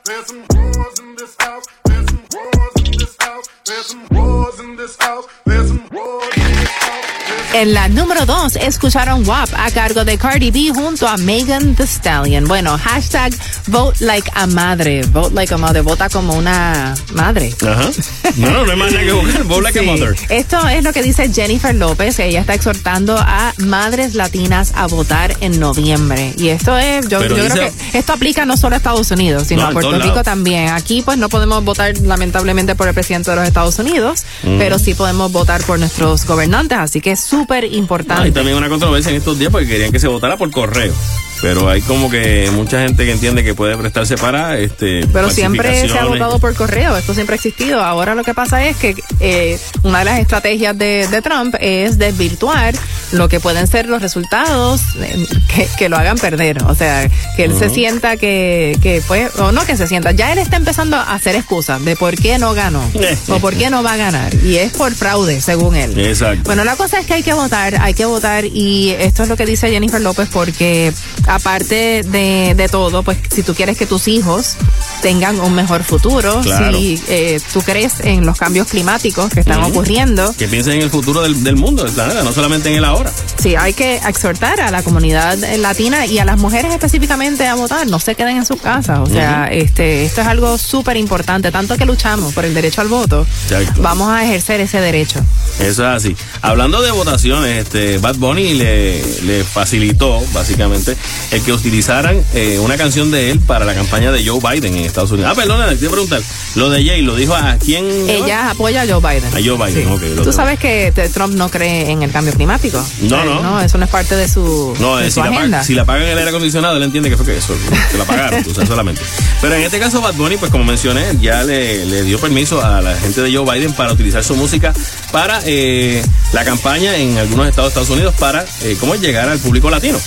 There's 0.07 0.25
some 0.27 0.45
wars 0.55 0.99
in 0.99 1.15
this 1.17 1.35
house. 1.37 1.65
There's 1.83 2.07
some 2.07 2.23
wars 2.33 2.75
in 2.77 2.91
this 2.97 3.17
house. 3.19 3.45
There's 3.65 3.85
some 3.87 4.07
wars 4.09 4.59
in 4.61 4.75
this 4.77 4.95
house. 4.95 5.25
There's 5.45 5.67
some 5.67 5.89
wars 5.91 6.37
in 6.37 6.43
this 6.43 6.69
house. 6.69 7.16
En 7.53 7.73
la 7.73 7.87
número 7.87 8.25
dos 8.25 8.55
escucharon 8.55 9.27
WAP 9.27 9.49
a 9.57 9.71
cargo 9.71 10.05
de 10.05 10.17
Cardi 10.17 10.51
B 10.51 10.69
junto 10.75 11.07
a 11.07 11.17
Megan 11.17 11.75
Thee 11.75 11.85
Stallion. 11.87 12.43
Bueno, 12.43 12.77
hashtag 12.77 13.33
vote 13.67 13.97
like 14.05 14.29
a 14.35 14.45
madre. 14.47 15.01
Vote 15.07 15.33
like 15.33 15.51
a 15.53 15.57
mother. 15.57 15.81
Vota 15.81 16.07
como 16.09 16.33
una 16.35 16.93
madre. 17.13 17.55
Ajá. 17.65 17.89
No, 18.35 18.51
no, 18.51 18.65
no 18.65 18.71
hay 18.73 18.77
más 18.77 18.91
nada 18.91 19.03
que 19.05 19.11
buscar. 19.13 19.43
Vote 19.45 19.61
like 19.63 19.79
a 19.79 19.81
mother. 19.83 20.15
Esto 20.29 20.67
es 20.67 20.83
lo 20.83 20.93
que 20.93 21.01
dice 21.01 21.31
Jennifer 21.33 21.73
López. 21.73 22.19
Ella 22.19 22.41
está 22.41 22.53
exhortando 22.53 23.17
a 23.17 23.53
madres 23.57 24.13
latinas 24.13 24.73
a 24.75 24.85
votar 24.85 25.35
en 25.39 25.59
noviembre. 25.59 26.33
Y 26.37 26.49
esto 26.49 26.77
es, 26.77 27.07
yo, 27.07 27.19
Pero 27.19 27.37
yo 27.37 27.43
dice- 27.45 27.55
creo 27.57 27.71
que 27.91 27.97
esto 27.97 28.13
aplica 28.13 28.45
no 28.45 28.57
solo 28.57 28.75
a 28.75 28.77
Estados 28.77 29.09
Unidos, 29.09 29.47
sino 29.47 29.63
No, 29.63 29.67
a 29.69 29.71
Puerto 29.71 29.93
Rico 29.93 30.07
lados. 30.09 30.23
también. 30.25 30.69
Aquí 30.69 31.01
pues 31.01 31.17
no 31.17 31.27
podemos 31.29 31.63
votar 31.63 31.97
lamentablemente 31.97 32.75
por 32.75 32.87
el 32.87 32.93
presidente 32.93 33.31
de 33.31 33.37
los 33.37 33.47
Estados 33.47 33.79
Unidos, 33.79 34.25
Mm. 34.43 34.59
pero 34.59 34.77
sí 34.77 34.93
podemos 34.93 35.31
votar 35.31 35.63
por 35.63 35.79
nuestros 35.79 36.25
gobernantes. 36.25 36.77
Así 36.77 37.01
que 37.01 37.11
es 37.13 37.33
súper 37.39 37.73
importante. 37.73 38.23
Hay 38.23 38.31
también 38.31 38.57
una 38.57 38.69
controversia 38.69 39.11
en 39.11 39.17
estos 39.17 39.37
días 39.37 39.51
porque 39.51 39.67
querían 39.67 39.91
que 39.91 39.99
se 39.99 40.07
votara 40.07 40.37
por 40.37 40.49
correo. 40.51 40.93
Pero 41.41 41.69
hay 41.69 41.81
como 41.81 42.09
que 42.09 42.49
mucha 42.53 42.79
gente 42.81 43.05
que 43.05 43.11
entiende 43.11 43.43
que 43.43 43.53
puede 43.53 43.77
prestarse 43.77 44.17
para 44.17 44.57
este 44.57 45.05
Pero 45.13 45.29
siempre 45.29 45.87
se 45.87 45.97
ha 45.97 46.05
votado 46.05 46.39
por 46.39 46.53
correo, 46.55 46.97
esto 46.97 47.13
siempre 47.13 47.33
ha 47.33 47.37
existido. 47.37 47.81
Ahora 47.81 48.15
lo 48.15 48.23
que 48.23 48.33
pasa 48.33 48.65
es 48.65 48.77
que 48.77 48.95
eh, 49.19 49.59
una 49.83 49.99
de 49.99 50.05
las 50.05 50.19
estrategias 50.19 50.77
de, 50.77 51.07
de 51.09 51.21
Trump 51.21 51.55
es 51.59 51.97
desvirtuar 51.97 52.75
lo 53.11 53.29
que 53.29 53.39
pueden 53.39 53.67
ser 53.67 53.87
los 53.87 54.01
resultados 54.01 54.81
eh, 54.99 55.25
que, 55.53 55.67
que 55.77 55.89
lo 55.89 55.97
hagan 55.97 56.17
perder. 56.17 56.63
O 56.63 56.75
sea, 56.75 57.09
que 57.35 57.43
él 57.43 57.57
se 57.57 57.69
sienta 57.69 58.17
que, 58.17 58.77
que 58.81 59.01
pues, 59.07 59.35
o 59.39 59.51
no 59.51 59.65
que 59.65 59.77
se 59.77 59.87
sienta, 59.87 60.11
ya 60.11 60.31
él 60.31 60.39
está 60.39 60.57
empezando 60.57 60.97
a 60.97 61.13
hacer 61.13 61.35
excusas 61.35 61.83
de 61.83 61.95
por 61.95 62.15
qué 62.15 62.37
no 62.37 62.53
ganó 62.53 62.81
o 63.29 63.39
por 63.39 63.55
qué 63.55 63.69
no 63.69 63.83
va 63.83 63.93
a 63.93 63.97
ganar. 63.97 64.33
Y 64.43 64.57
es 64.57 64.73
por 64.73 64.93
fraude, 64.93 65.41
según 65.41 65.75
él. 65.75 65.97
Exacto. 65.97 66.43
Bueno, 66.45 66.63
la 66.63 66.75
cosa 66.75 66.99
es 66.99 67.05
que 67.05 67.13
hay 67.13 67.23
que 67.23 67.33
votar, 67.33 67.79
hay 67.81 67.93
que 67.93 68.05
votar 68.05 68.45
y 68.45 68.95
esto 68.99 69.23
es 69.23 69.29
lo 69.29 69.37
que 69.37 69.45
dice 69.45 69.69
Jennifer 69.69 70.01
López 70.01 70.29
porque 70.31 70.93
aparte 71.27 72.03
de, 72.03 72.53
de 72.55 72.69
todo, 72.69 73.03
pues 73.03 73.17
si 73.33 73.43
tú 73.43 73.53
quieres 73.53 73.77
que 73.77 73.85
tus 73.85 74.07
hijos 74.07 74.55
tengan 75.01 75.39
un 75.39 75.53
mejor 75.53 75.83
futuro, 75.83 76.41
Claro. 76.41 76.77
si 76.77 77.01
eh, 77.07 77.39
tú 77.53 77.61
crees 77.61 77.99
en 78.01 78.25
los 78.25 78.37
cambios 78.37 78.67
climáticos 78.67 79.29
que 79.29 79.41
están 79.41 79.61
ocurriendo, 79.63 80.33
Que 80.37 80.47
piensen 80.47 80.73
en 80.73 80.81
el 80.83 80.89
futuro 80.89 81.21
del, 81.21 81.43
del 81.43 81.55
mundo, 81.55 81.83
del 81.83 81.93
planeta, 81.93 82.23
no 82.23 82.31
solamente 82.31 82.69
en 82.69 82.75
el 82.75 82.85
ahora. 82.85 83.11
sí, 83.37 83.55
hay 83.55 83.73
que 83.73 83.97
exhortar 83.97 84.61
a 84.61 84.71
la 84.71 84.83
comunidad 84.83 85.37
latina 85.57 86.05
y 86.05 86.19
a 86.19 86.25
las 86.25 86.37
mujeres 86.39 86.71
específicamente 86.73 87.45
a 87.47 87.55
votar, 87.55 87.85
no 87.87 87.99
se 87.99 88.15
queden 88.15 88.37
en 88.37 88.45
sus 88.45 88.61
casas, 88.61 88.99
o 88.99 89.05
sea, 89.07 89.47
este, 89.51 90.05
esto 90.05 90.21
es 90.21 90.27
algo 90.27 90.57
súper 90.57 90.97
importante, 90.97 91.51
tanto 91.51 91.77
que 91.77 91.85
luchamos 91.85 92.33
por 92.33 92.45
el 92.45 92.53
derecho 92.53 92.81
al 92.81 92.87
voto, 92.87 93.25
Exacto. 93.49 93.81
vamos 93.81 94.09
a 94.09 94.23
ejercer 94.25 94.61
ese 94.61 94.79
derecho. 94.79 95.19
Eso 95.59 95.83
es 95.83 95.95
así. 96.05 96.15
Hablando 96.41 96.81
de 96.81 96.91
votaciones, 96.91 97.63
este 97.65 97.97
Bad 97.97 98.15
Bunny 98.15 98.53
le, 98.53 99.01
le 99.23 99.43
facilitó, 99.43 100.21
básicamente, 100.33 100.95
el 101.31 101.41
que 101.41 101.53
utilizaran 101.53 102.21
eh, 102.33 102.59
una 102.59 102.77
canción 102.77 103.11
de 103.11 103.31
él 103.31 103.39
para 103.39 103.65
la 103.65 103.73
campaña 103.73 104.11
de 104.11 104.25
Joe 104.25 104.39
Biden 104.39 104.75
en 104.75 104.85
Estados 104.85 105.11
Unidos. 105.11 105.31
Ah, 105.31 105.35
perdona, 105.35 105.67
te 105.67 105.75
iba 105.75 105.87
a 105.87 105.91
preguntar. 105.91 106.21
Lo 106.55 106.69
de 106.69 106.83
Jay, 106.85 107.01
¿lo 107.01 107.15
dijo 107.15 107.35
a 107.35 107.57
quién? 107.57 107.85
Ella 108.09 108.51
apoya 108.51 108.81
a 108.83 108.87
Joe 108.87 108.99
Biden. 108.99 109.33
A 109.33 109.39
Joe 109.45 109.71
Biden, 109.71 109.91
ok. 109.91 110.01
lo 110.15 110.23
Tú 110.23 110.33
sabes 110.33 110.59
que 110.59 110.91
Trump 111.13 111.35
no 111.35 111.49
cree 111.49 111.91
en 111.91 112.03
el 112.03 112.11
cambio 112.11 112.33
climático. 112.33 112.83
No, 113.01 113.23
no. 113.23 113.41
No, 113.41 113.61
eso 113.61 113.77
no 113.77 113.85
es 113.85 113.91
parte 113.91 114.15
de 114.15 114.27
su, 114.27 114.73
No, 114.79 114.97
de 114.97 115.07
eh, 115.07 115.11
su 115.11 115.21
si, 115.21 115.29
la 115.29 115.37
agenda. 115.37 115.63
si 115.63 115.73
la 115.75 115.85
pagan 115.85 116.03
el 116.07 116.17
aire 116.17 116.29
acondicionado, 116.29 116.77
él 116.77 116.83
entiende 116.83 117.09
que 117.09 117.17
fue 117.17 117.25
que 117.25 117.37
eso, 117.37 117.53
que 117.91 117.97
la 117.97 118.05
pagaron, 118.05 118.43
o 118.49 118.53
sea, 118.53 118.65
solamente. 118.65 119.01
Pero 119.41 119.55
en 119.55 119.63
este 119.63 119.79
caso, 119.79 120.01
Bad 120.01 120.15
Bunny, 120.15 120.37
pues 120.37 120.51
como 120.51 120.63
mencioné, 120.63 121.05
ya 121.21 121.43
le, 121.43 121.85
le 121.85 122.03
dio 122.03 122.19
permiso 122.19 122.63
a 122.63 122.81
la 122.81 122.95
gente 122.95 123.21
de 123.21 123.35
Joe 123.35 123.45
Biden 123.51 123.73
para 123.73 123.91
utilizar 123.93 124.23
su 124.23 124.35
música 124.35 124.73
para 125.11 125.39
eh, 125.45 126.03
la 126.33 126.43
campaña 126.43 126.95
en 126.97 127.17
algunos 127.17 127.47
estados 127.47 127.73
de 127.73 127.81
Estados 127.81 127.89
Unidos 127.89 128.15
para 128.19 128.45
eh, 128.61 128.77
cómo 128.79 128.95
llegar 128.95 129.29
al 129.29 129.39
público 129.39 129.69
latino. 129.69 129.99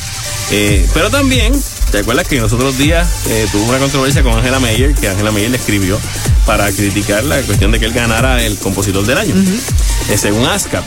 Eh, 0.53 0.87
pero 0.93 1.11
también, 1.11 1.53
¿te 1.93 1.99
acuerdas 1.99 2.27
que 2.27 2.37
en 2.37 2.43
los 2.43 2.53
otros 2.53 2.77
días 2.77 3.09
eh, 3.29 3.47
tuvo 3.53 3.65
una 3.69 3.79
controversia 3.79 4.23
con 4.23 4.35
Angela 4.35 4.59
Meyer, 4.59 4.95
que 4.95 5.09
Angela 5.09 5.31
Meyer 5.31 5.51
le 5.51 5.57
escribió 5.59 5.99
para 6.45 6.71
criticar 6.73 7.23
la 7.25 7.41
cuestión 7.43 7.71
de 7.71 7.79
que 7.79 7.87
él 7.87 7.93
ganara 7.93 8.43
el 8.43 8.59
compositor 8.59 9.07
del 9.07 9.19
año, 9.19 9.35
eh, 10.09 10.19
según 10.19 10.47
ASCAP. 10.47 10.85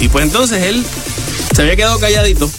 Y 0.00 0.08
pues 0.08 0.24
entonces 0.24 0.62
él 0.64 0.84
se 1.54 1.62
había 1.62 1.76
quedado 1.76 1.98
calladito, 1.98 2.50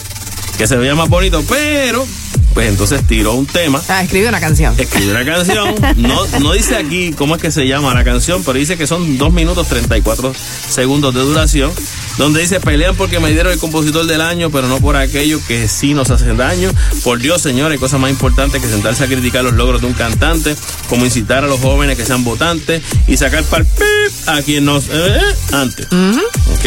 que 0.58 0.68
se 0.68 0.76
veía 0.76 0.94
más 0.94 1.10
bonito, 1.10 1.44
pero 1.48 2.06
pues 2.54 2.70
entonces 2.70 3.06
tiró 3.08 3.34
un 3.34 3.46
tema. 3.46 3.82
Ah, 3.88 4.04
escribe 4.04 4.28
una 4.28 4.40
canción. 4.40 4.76
Escribió 4.78 5.12
una 5.12 5.26
canción. 5.26 5.76
No, 5.98 6.26
no 6.40 6.54
dice 6.54 6.76
aquí 6.76 7.14
cómo 7.14 7.36
es 7.36 7.42
que 7.42 7.52
se 7.52 7.68
llama 7.68 7.94
la 7.94 8.04
canción, 8.04 8.44
pero 8.44 8.58
dice 8.60 8.78
que 8.78 8.86
son 8.86 9.18
2 9.18 9.34
minutos 9.34 9.68
34 9.68 10.34
segundos 10.70 11.14
de 11.14 11.22
duración. 11.22 11.72
Donde 12.20 12.42
dice, 12.42 12.60
pelean 12.60 12.98
porque 12.98 13.22
me 13.22 13.32
dieron 13.32 13.54
el 13.54 13.60
compositor 13.60 14.06
del 14.06 14.20
año, 14.20 14.50
pero 14.50 14.68
no 14.68 14.82
por 14.82 14.98
aquello 14.98 15.40
que 15.48 15.70
sí 15.70 15.94
nos 15.94 16.12
hacen 16.12 16.36
daño. 16.36 16.70
Por 17.02 17.20
Dios, 17.20 17.42
señores, 17.42 17.78
hay 17.78 17.80
cosas 17.80 17.98
más 17.98 18.12
importantes 18.12 18.62
que 18.62 18.68
sentarse 18.68 19.06
a 19.06 19.08
criticar 19.08 19.42
los 19.42 19.54
logros 19.54 19.80
de 19.80 19.88
un 19.88 19.94
cantante, 19.94 20.54
como 20.90 21.06
incitar 21.06 21.46
a 21.46 21.48
los 21.48 21.62
jóvenes 21.62 21.98
que 21.98 22.06
sean 22.06 22.26
votantes 22.26 22.84
y 23.08 23.16
sacar 23.16 23.46
par 23.46 23.64
pip 23.64 23.99
a 24.28 24.42
quien 24.42 24.66
nos... 24.66 24.86
eh, 24.92 25.20
antes. 25.52 25.86
¿Ok? 25.88 26.66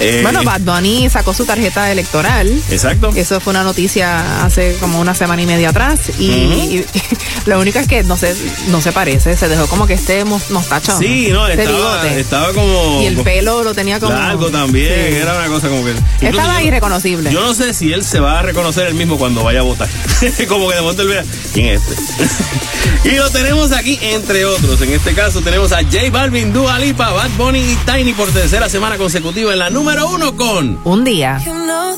Eh, 0.00 0.20
Bueno, 0.22 0.42
Bad 0.44 0.60
Bunny 0.60 1.08
sacó 1.10 1.34
su 1.34 1.44
tarjeta 1.44 1.90
electoral. 1.90 2.48
Exacto. 2.70 3.10
Eso 3.14 3.40
fue 3.40 3.50
una 3.52 3.64
noticia 3.64 4.44
hace 4.44 4.76
como 4.80 5.00
una 5.00 5.14
semana 5.14 5.42
y 5.42 5.46
media 5.46 5.70
atrás. 5.70 6.00
Y, 6.18 6.24
y 6.30 6.86
lo 7.46 7.58
único 7.60 7.78
es 7.78 7.86
que 7.88 8.02
no 8.04 8.16
se, 8.16 8.34
no 8.68 8.80
se 8.80 8.92
parece. 8.92 9.36
Se 9.36 9.48
dejó 9.48 9.66
como 9.66 9.86
que 9.86 9.94
este 9.94 10.24
mos- 10.24 10.50
mostacho. 10.50 10.96
Sí, 10.98 11.28
no, 11.32 11.46
este 11.48 11.64
estaba, 11.64 12.02
bigote. 12.02 12.20
estaba 12.20 12.52
como... 12.52 13.00
Y 13.02 13.06
el 13.06 13.16
pelo 13.18 13.62
lo 13.64 13.74
tenía 13.74 13.98
como. 14.00 14.12
Largo 14.12 14.50
también, 14.50 14.88
Sí. 15.10 15.16
era 15.16 15.36
una 15.36 15.48
cosa 15.48 15.68
como 15.68 15.84
que... 15.84 15.94
Estaba 16.26 16.60
yo- 16.60 16.66
irreconocible. 16.68 17.32
Yo 17.32 17.40
no 17.40 17.54
sé 17.54 17.74
si 17.74 17.92
él 17.92 18.04
se 18.04 18.20
va 18.20 18.38
a 18.38 18.42
reconocer 18.42 18.86
él 18.86 18.94
mismo 18.94 19.18
cuando 19.18 19.42
vaya 19.42 19.60
a 19.60 19.64
votar. 19.64 19.88
como 20.48 20.68
que 20.68 20.74
de 20.76 20.80
momento 20.80 21.02
él 21.02 21.08
vea, 21.08 21.24
¿quién 21.52 21.66
es 21.66 21.82
este? 21.88 22.28
y 23.12 23.16
lo 23.16 23.28
tenemos 23.30 23.72
aquí, 23.72 23.98
entre 24.02 24.44
otros. 24.44 24.80
En 24.82 24.92
este 24.92 25.14
caso 25.14 25.40
tenemos 25.40 25.72
a 25.72 25.82
J 25.82 26.10
Balvin, 26.10 26.37
Dua 26.44 26.78
Lipa, 26.78 27.10
Bad 27.10 27.30
Bunny 27.36 27.58
y 27.58 27.76
Tiny 27.84 28.12
por 28.12 28.28
tercera 28.30 28.68
semana 28.68 28.96
consecutiva 28.96 29.52
en 29.52 29.58
la 29.58 29.70
número 29.70 30.06
uno 30.08 30.36
con... 30.36 30.78
Un 30.84 31.02
día. 31.02 31.40
You 31.44 31.52
know 31.52 31.96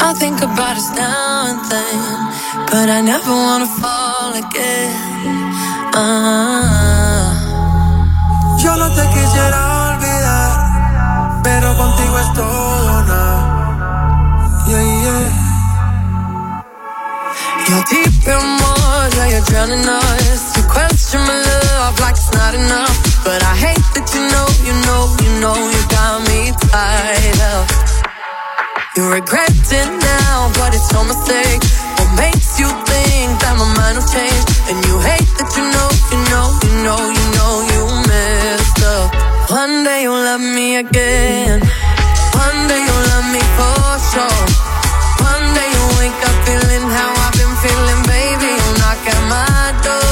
I 0.00 0.14
think 0.14 0.40
about 0.40 0.76
us 0.78 0.90
now 0.96 1.48
and 1.48 1.60
then, 1.70 2.32
but 2.70 2.88
I 2.88 3.02
never 3.02 3.30
wanna 3.30 3.66
fall 3.66 4.32
again. 4.32 5.52
Ah. 5.94 7.36
Yo 8.58 8.74
no 8.74 8.88
te 8.94 9.02
quisiera 9.12 9.92
olvidar, 9.92 11.42
pero 11.44 11.76
contigo 11.76 12.18
es 12.18 12.32
todo 12.32 13.02
nada. 13.04 14.64
Yeah, 14.66 14.82
yeah. 15.02 15.28
You're 17.68 17.84
deep 17.90 18.26
in 18.26 18.58
water, 18.62 19.26
you're 19.28 19.44
drowning 19.44 19.86
us. 19.86 20.56
You 20.56 20.62
question 20.64 21.20
my 21.20 21.36
love 21.36 21.71
like 22.02 22.18
it's 22.18 22.34
not 22.34 22.52
enough. 22.54 22.98
But 23.24 23.40
I 23.46 23.54
hate 23.54 23.86
that 23.94 24.06
you 24.10 24.22
know, 24.34 24.46
you 24.66 24.74
know, 24.86 25.02
you 25.22 25.30
know, 25.38 25.54
you 25.54 25.82
got 25.88 26.18
me 26.26 26.50
tied 26.68 27.38
up. 27.54 27.66
You 28.98 29.08
regret 29.08 29.54
it 29.54 29.88
now, 29.88 30.50
but 30.58 30.74
it's 30.74 30.90
no 30.92 31.06
mistake. 31.06 31.62
What 31.96 32.10
makes 32.18 32.58
you 32.60 32.68
think 32.90 33.38
that 33.40 33.54
my 33.56 33.68
mind 33.78 33.96
will 33.96 34.10
change? 34.10 34.44
And 34.68 34.76
you 34.84 34.98
hate 35.00 35.30
that 35.38 35.50
you 35.56 35.64
know, 35.64 35.88
you 36.12 36.20
know, 36.28 36.46
you 36.66 36.74
know, 36.84 37.00
you 37.16 37.26
know, 37.38 37.52
you 37.70 37.82
messed 38.10 38.82
up. 38.82 39.08
One 39.48 39.86
day 39.86 40.02
you'll 40.04 40.26
love 40.26 40.42
me 40.42 40.82
again. 40.82 41.62
One 42.34 42.58
day 42.68 42.80
you'll 42.82 43.06
love 43.14 43.26
me 43.30 43.42
for 43.56 43.86
sure. 44.10 44.44
One 45.22 45.46
day 45.54 45.68
you'll 45.70 45.94
wake 46.02 46.20
up 46.26 46.36
feeling 46.44 46.84
how 46.90 47.10
I've 47.24 47.34
been 47.38 47.54
feeling, 47.62 48.02
baby. 48.10 48.50
You'll 48.58 48.76
knock 48.82 49.00
at 49.06 49.22
my 49.30 49.70
door. 49.86 50.11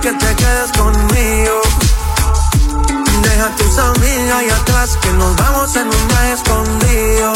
Que 0.00 0.12
te 0.12 0.34
quedes 0.34 0.72
conmigo. 0.72 1.60
Deja 3.22 3.46
a 3.46 3.56
tus 3.56 3.78
amigas 3.78 4.36
ahí 4.36 4.48
atrás, 4.48 4.96
que 5.02 5.12
nos 5.12 5.36
vamos 5.36 5.76
en 5.76 5.88
un 5.88 6.08
viaje 6.08 6.32
escondido. 6.32 7.32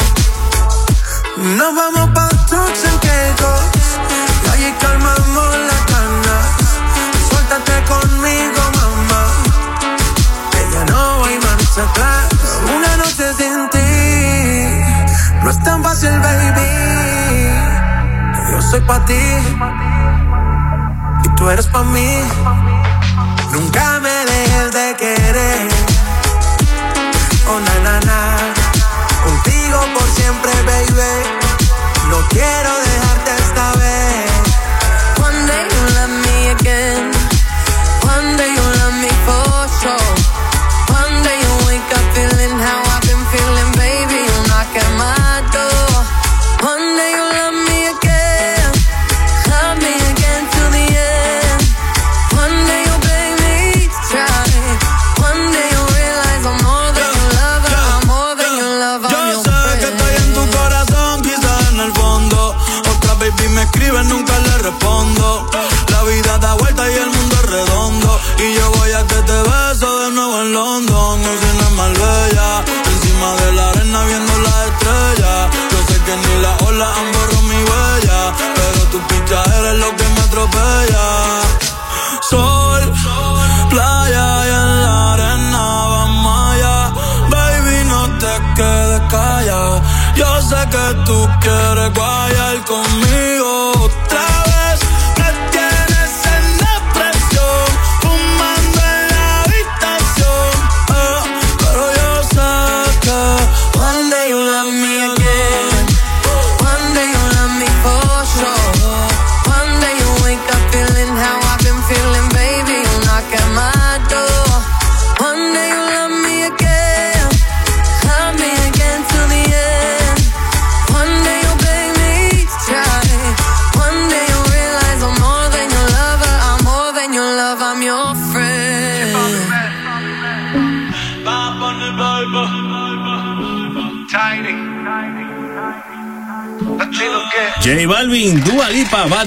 Nos 1.37 1.75
vamos 1.75 2.11
pa' 2.15 2.29
trucks 2.49 2.85
en 2.85 2.99
Caicos, 2.99 3.61
y 4.45 4.49
allí 4.51 4.75
calmamos 4.81 5.57
las 5.69 5.87
ganas. 5.93 6.47
Suéltate 7.29 7.85
conmigo, 7.85 8.63
mamá, 8.81 9.25
que 10.53 10.61
ya 10.73 10.85
no 10.87 11.25
hay 11.25 11.39
marcha 11.41 11.83
atrás. 11.83 12.29
Una 12.77 12.97
noche 12.97 13.27
sin 13.39 13.69
ti, 13.71 13.91
no 15.43 15.51
es 15.51 15.63
tan 15.65 15.83
fácil, 15.83 16.19
baby. 16.21 16.71
Yo 18.51 18.63
soy 18.63 18.81
pa' 18.81 19.05
ti 19.05 19.94
tú 21.45 21.51
eres 21.51 21.67
pa' 21.67 21.85
mí. 21.85 22.11
Nunca 23.53 24.01
me 24.01 24.15
dejes 24.31 24.73
de 24.73 24.97
querer. 24.97 25.69
Oh, 27.49 27.61
na, 27.67 27.75
na, 27.87 28.01
na. 28.09 28.21
Contigo 29.25 29.79
por 29.95 30.09
siempre, 30.17 30.53
baby. 30.69 31.14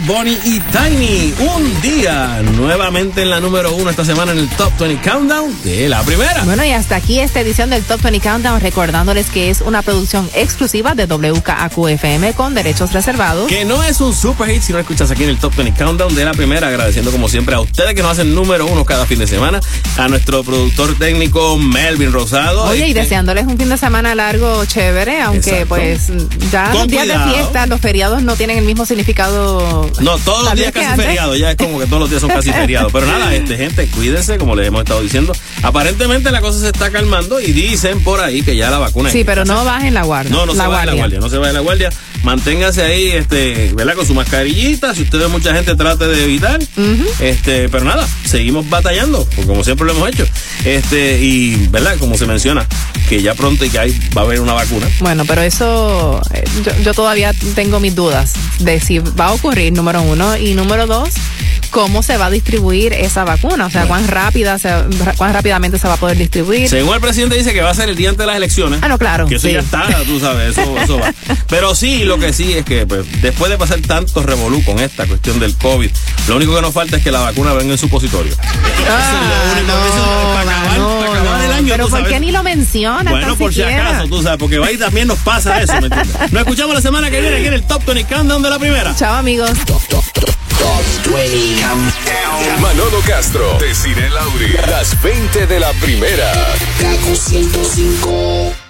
Bunny 0.07 0.39
y 0.45 0.61
Tiny. 0.71 1.33
Un 1.37 1.81
día 1.97 2.41
nuevamente 2.55 3.23
en 3.23 3.29
la 3.31 3.39
número 3.39 3.73
uno 3.73 3.89
esta 3.89 4.05
semana 4.05 4.31
en 4.31 4.37
el 4.39 4.49
Top 4.49 4.71
20 4.79 5.09
Countdown 5.09 5.63
de 5.63 5.89
la 5.89 6.03
primera. 6.03 6.43
Bueno, 6.43 6.63
y 6.63 6.71
hasta 6.71 6.95
aquí 6.95 7.19
esta 7.19 7.39
edición 7.39 7.69
del 7.71 7.83
Top 7.83 8.01
20 8.01 8.19
Countdown, 8.19 8.61
recordándoles 8.61 9.27
que 9.31 9.49
es 9.49 9.61
una 9.61 9.81
producción 9.81 10.29
exclusiva 10.35 10.93
de 10.93 11.07
WKAQ-FM 11.07 12.33
con 12.33 12.53
derechos 12.53 12.93
reservados. 12.93 13.47
Que 13.47 13.65
no 13.65 13.83
es 13.83 13.99
un 14.01 14.13
super 14.13 14.47
hit 14.49 14.61
si 14.61 14.73
no 14.73 14.79
escuchas 14.79 15.09
aquí 15.09 15.23
en 15.23 15.29
el 15.29 15.37
Top 15.39 15.55
20 15.55 15.75
Countdown 15.83 16.13
de 16.13 16.25
la 16.25 16.31
primera. 16.33 16.67
Agradeciendo 16.67 17.11
como 17.11 17.29
siempre 17.29 17.55
a 17.55 17.59
ustedes 17.61 17.95
que 17.95 18.03
nos 18.03 18.11
hacen 18.11 18.35
número 18.35 18.67
uno 18.67 18.85
cada 18.85 19.05
fin 19.07 19.17
de 19.17 19.25
semana. 19.27 19.59
A 19.97 20.07
nuestro 20.07 20.43
productor 20.43 20.97
técnico 20.99 21.57
Melvin 21.57 22.11
Rosado. 22.11 22.65
Oye, 22.65 22.87
y 22.87 22.89
Este, 22.89 23.01
deseándoles 23.01 23.47
un 23.47 23.57
fin 23.57 23.69
de 23.69 23.77
semana 23.77 24.13
largo, 24.13 24.65
chévere, 24.65 25.21
aunque 25.21 25.61
Exacto. 25.61 25.67
pues 25.69 26.07
ya 26.51 26.65
Con 26.71 26.81
los 26.81 26.87
días 26.89 27.05
cuidado. 27.05 27.27
de 27.27 27.33
fiesta, 27.33 27.65
los 27.65 27.81
feriados 27.81 28.21
no 28.21 28.35
tienen 28.35 28.59
el 28.59 28.65
mismo 28.65 28.85
significado. 28.85 29.89
No, 29.99 30.17
todos 30.19 30.43
los 30.45 30.53
días 30.55 30.71
casi 30.71 30.95
feriados, 31.01 31.37
ya 31.39 31.51
es 31.51 31.57
como 31.57 31.79
que 31.79 31.86
todos 31.87 32.01
los 32.01 32.09
días 32.09 32.21
son 32.21 32.29
casi 32.29 32.51
feriados. 32.53 32.91
Pero 32.91 33.05
nada, 33.07 33.33
este 33.33 33.57
gente, 33.57 33.87
cuídense, 33.87 34.37
como 34.37 34.55
les 34.55 34.67
hemos 34.67 34.81
estado 34.81 35.01
diciendo. 35.01 35.33
Aparentemente 35.63 36.31
la 36.31 36.41
cosa 36.41 36.59
se 36.59 36.67
está 36.67 36.91
calmando 36.91 37.39
y 37.39 37.51
dicen 37.51 38.01
por 38.03 38.19
ahí 38.19 38.41
que 38.43 38.55
ya 38.55 38.69
la 38.69 38.77
vacuna 38.77 39.09
Sí, 39.09 39.23
pero 39.23 39.45
no 39.45 39.65
bajen 39.65 39.93
la 39.93 40.03
guardia. 40.03 40.31
No, 40.31 40.45
no 40.45 40.53
la 40.53 40.63
se 40.65 40.69
de 40.69 40.85
la 40.85 40.93
guardia, 40.93 41.19
no 41.19 41.29
se 41.29 41.37
de 41.37 41.53
la 41.53 41.59
guardia. 41.59 41.89
Manténgase 42.23 42.81
ahí, 42.83 43.11
este, 43.11 43.71
¿verdad? 43.75 43.95
Con 43.95 44.05
su 44.05 44.13
mascarillita. 44.13 44.93
Si 44.93 45.03
usted 45.03 45.19
ve 45.19 45.27
mucha 45.27 45.53
gente, 45.53 45.75
trate 45.75 46.07
de 46.07 46.23
evitar. 46.23 46.59
Este, 47.19 47.69
pero 47.69 47.85
nada, 47.85 48.07
seguimos 48.25 48.69
batallando, 48.69 49.27
como 49.45 49.63
siempre 49.63 49.85
lo 49.85 49.93
hemos 49.93 50.09
hecho. 50.09 50.25
Este, 50.65 51.19
y, 51.21 51.67
¿verdad? 51.67 51.97
Como 51.99 52.17
se 52.17 52.25
menciona, 52.25 52.67
que 53.07 53.21
ya 53.21 53.33
pronto 53.33 53.65
y 53.65 53.69
que 53.69 53.79
hay, 53.79 53.99
va 54.15 54.21
a 54.21 54.25
haber 54.25 54.41
una 54.41 54.53
vacuna. 54.53 54.87
Bueno, 54.99 55.25
pero 55.25 55.41
eso, 55.41 56.21
eh, 56.33 56.43
yo, 56.63 56.71
yo 56.83 56.93
todavía 56.93 57.33
tengo 57.55 57.79
mis 57.79 57.95
dudas 57.95 58.33
de 58.59 58.79
si 58.79 58.99
va 58.99 59.27
a 59.27 59.33
ocurrir, 59.33 59.73
número 59.73 60.01
uno, 60.01 60.37
y 60.37 60.53
número 60.53 60.87
dos, 60.87 61.13
cómo 61.69 62.03
se 62.03 62.17
va 62.17 62.27
a 62.27 62.29
distribuir 62.29 62.93
esa 62.93 63.23
vacuna, 63.23 63.65
o 63.65 63.69
sea, 63.69 63.85
cuán 63.85 64.07
rápida, 64.07 64.57
se, 64.59 64.69
cuán 65.17 65.33
rápidamente 65.33 65.77
se 65.77 65.87
va 65.87 65.95
a 65.95 65.97
poder 65.97 66.17
distribuir. 66.17 66.69
Según 66.69 66.95
el 66.95 67.01
presidente 67.01 67.37
dice 67.37 67.53
que 67.53 67.61
va 67.61 67.69
a 67.69 67.73
ser 67.73 67.89
el 67.89 67.95
día 67.95 68.09
antes 68.09 68.19
de 68.19 68.27
las 68.27 68.35
elecciones. 68.35 68.79
Ah, 68.81 68.87
no, 68.87 68.97
claro. 68.97 69.27
Que 69.27 69.35
eso 69.35 69.47
sí. 69.47 69.53
ya 69.53 69.59
está, 69.59 69.87
tú 70.05 70.19
sabes, 70.19 70.57
eso, 70.57 70.77
eso 70.83 70.99
va. 70.99 71.13
Pero 71.47 71.75
sí, 71.75 72.03
lo 72.03 72.17
que 72.19 72.33
sí 72.33 72.53
es 72.53 72.65
que 72.65 72.85
pues, 72.85 73.05
después 73.21 73.51
de 73.51 73.57
pasar 73.57 73.79
tanto 73.81 74.23
revolú 74.23 74.63
con 74.63 74.79
esta 74.79 75.05
cuestión 75.05 75.39
del 75.39 75.55
COVID, 75.55 75.89
lo 76.27 76.35
único 76.35 76.55
que 76.55 76.61
nos 76.61 76.73
falta 76.73 76.97
es 76.97 77.03
que 77.03 77.11
la 77.11 77.19
vacuna 77.19 77.53
venga 77.53 77.73
en 77.73 77.77
supositorio. 77.77 78.35
Ah, 78.89 79.61
no, 80.77 81.01
acabar 81.01 81.41
el 81.43 81.51
año, 81.51 81.67
Pero 81.69 81.87
¿por 81.89 82.07
qué 82.07 82.19
ni 82.19 82.31
lo 82.31 82.43
menciona? 82.43 82.96
Bueno, 83.03 83.35
por 83.35 83.53
si 83.53 83.61
acaso, 83.61 84.07
tú 84.07 84.21
sabes, 84.21 84.39
porque 84.39 84.57
ahí 84.63 84.77
también 84.77 85.07
nos 85.07 85.19
pasa 85.19 85.61
eso, 85.61 85.73
¿me 85.73 85.87
entiendes? 85.87 86.15
Nos 86.31 86.41
escuchamos 86.41 86.75
la 86.75 86.81
semana 86.81 87.09
que 87.09 87.21
viene 87.21 87.37
aquí 87.37 87.47
en 87.47 87.53
el 87.53 87.63
Top 87.63 87.85
20 87.85 88.03
Countdown 88.13 88.41
de 88.41 88.49
la 88.49 88.59
primera. 88.59 88.95
Chao, 88.95 89.15
amigos. 89.15 89.51
Manolo 92.61 92.99
Castro, 93.05 93.57
Desiree 93.59 94.09
Lauri, 94.09 94.51
las 94.67 95.01
20 95.01 95.47
de 95.47 95.59
la 95.59 95.71
primera. 95.73 96.31
Kaku 96.79 97.15
105. 97.15 98.66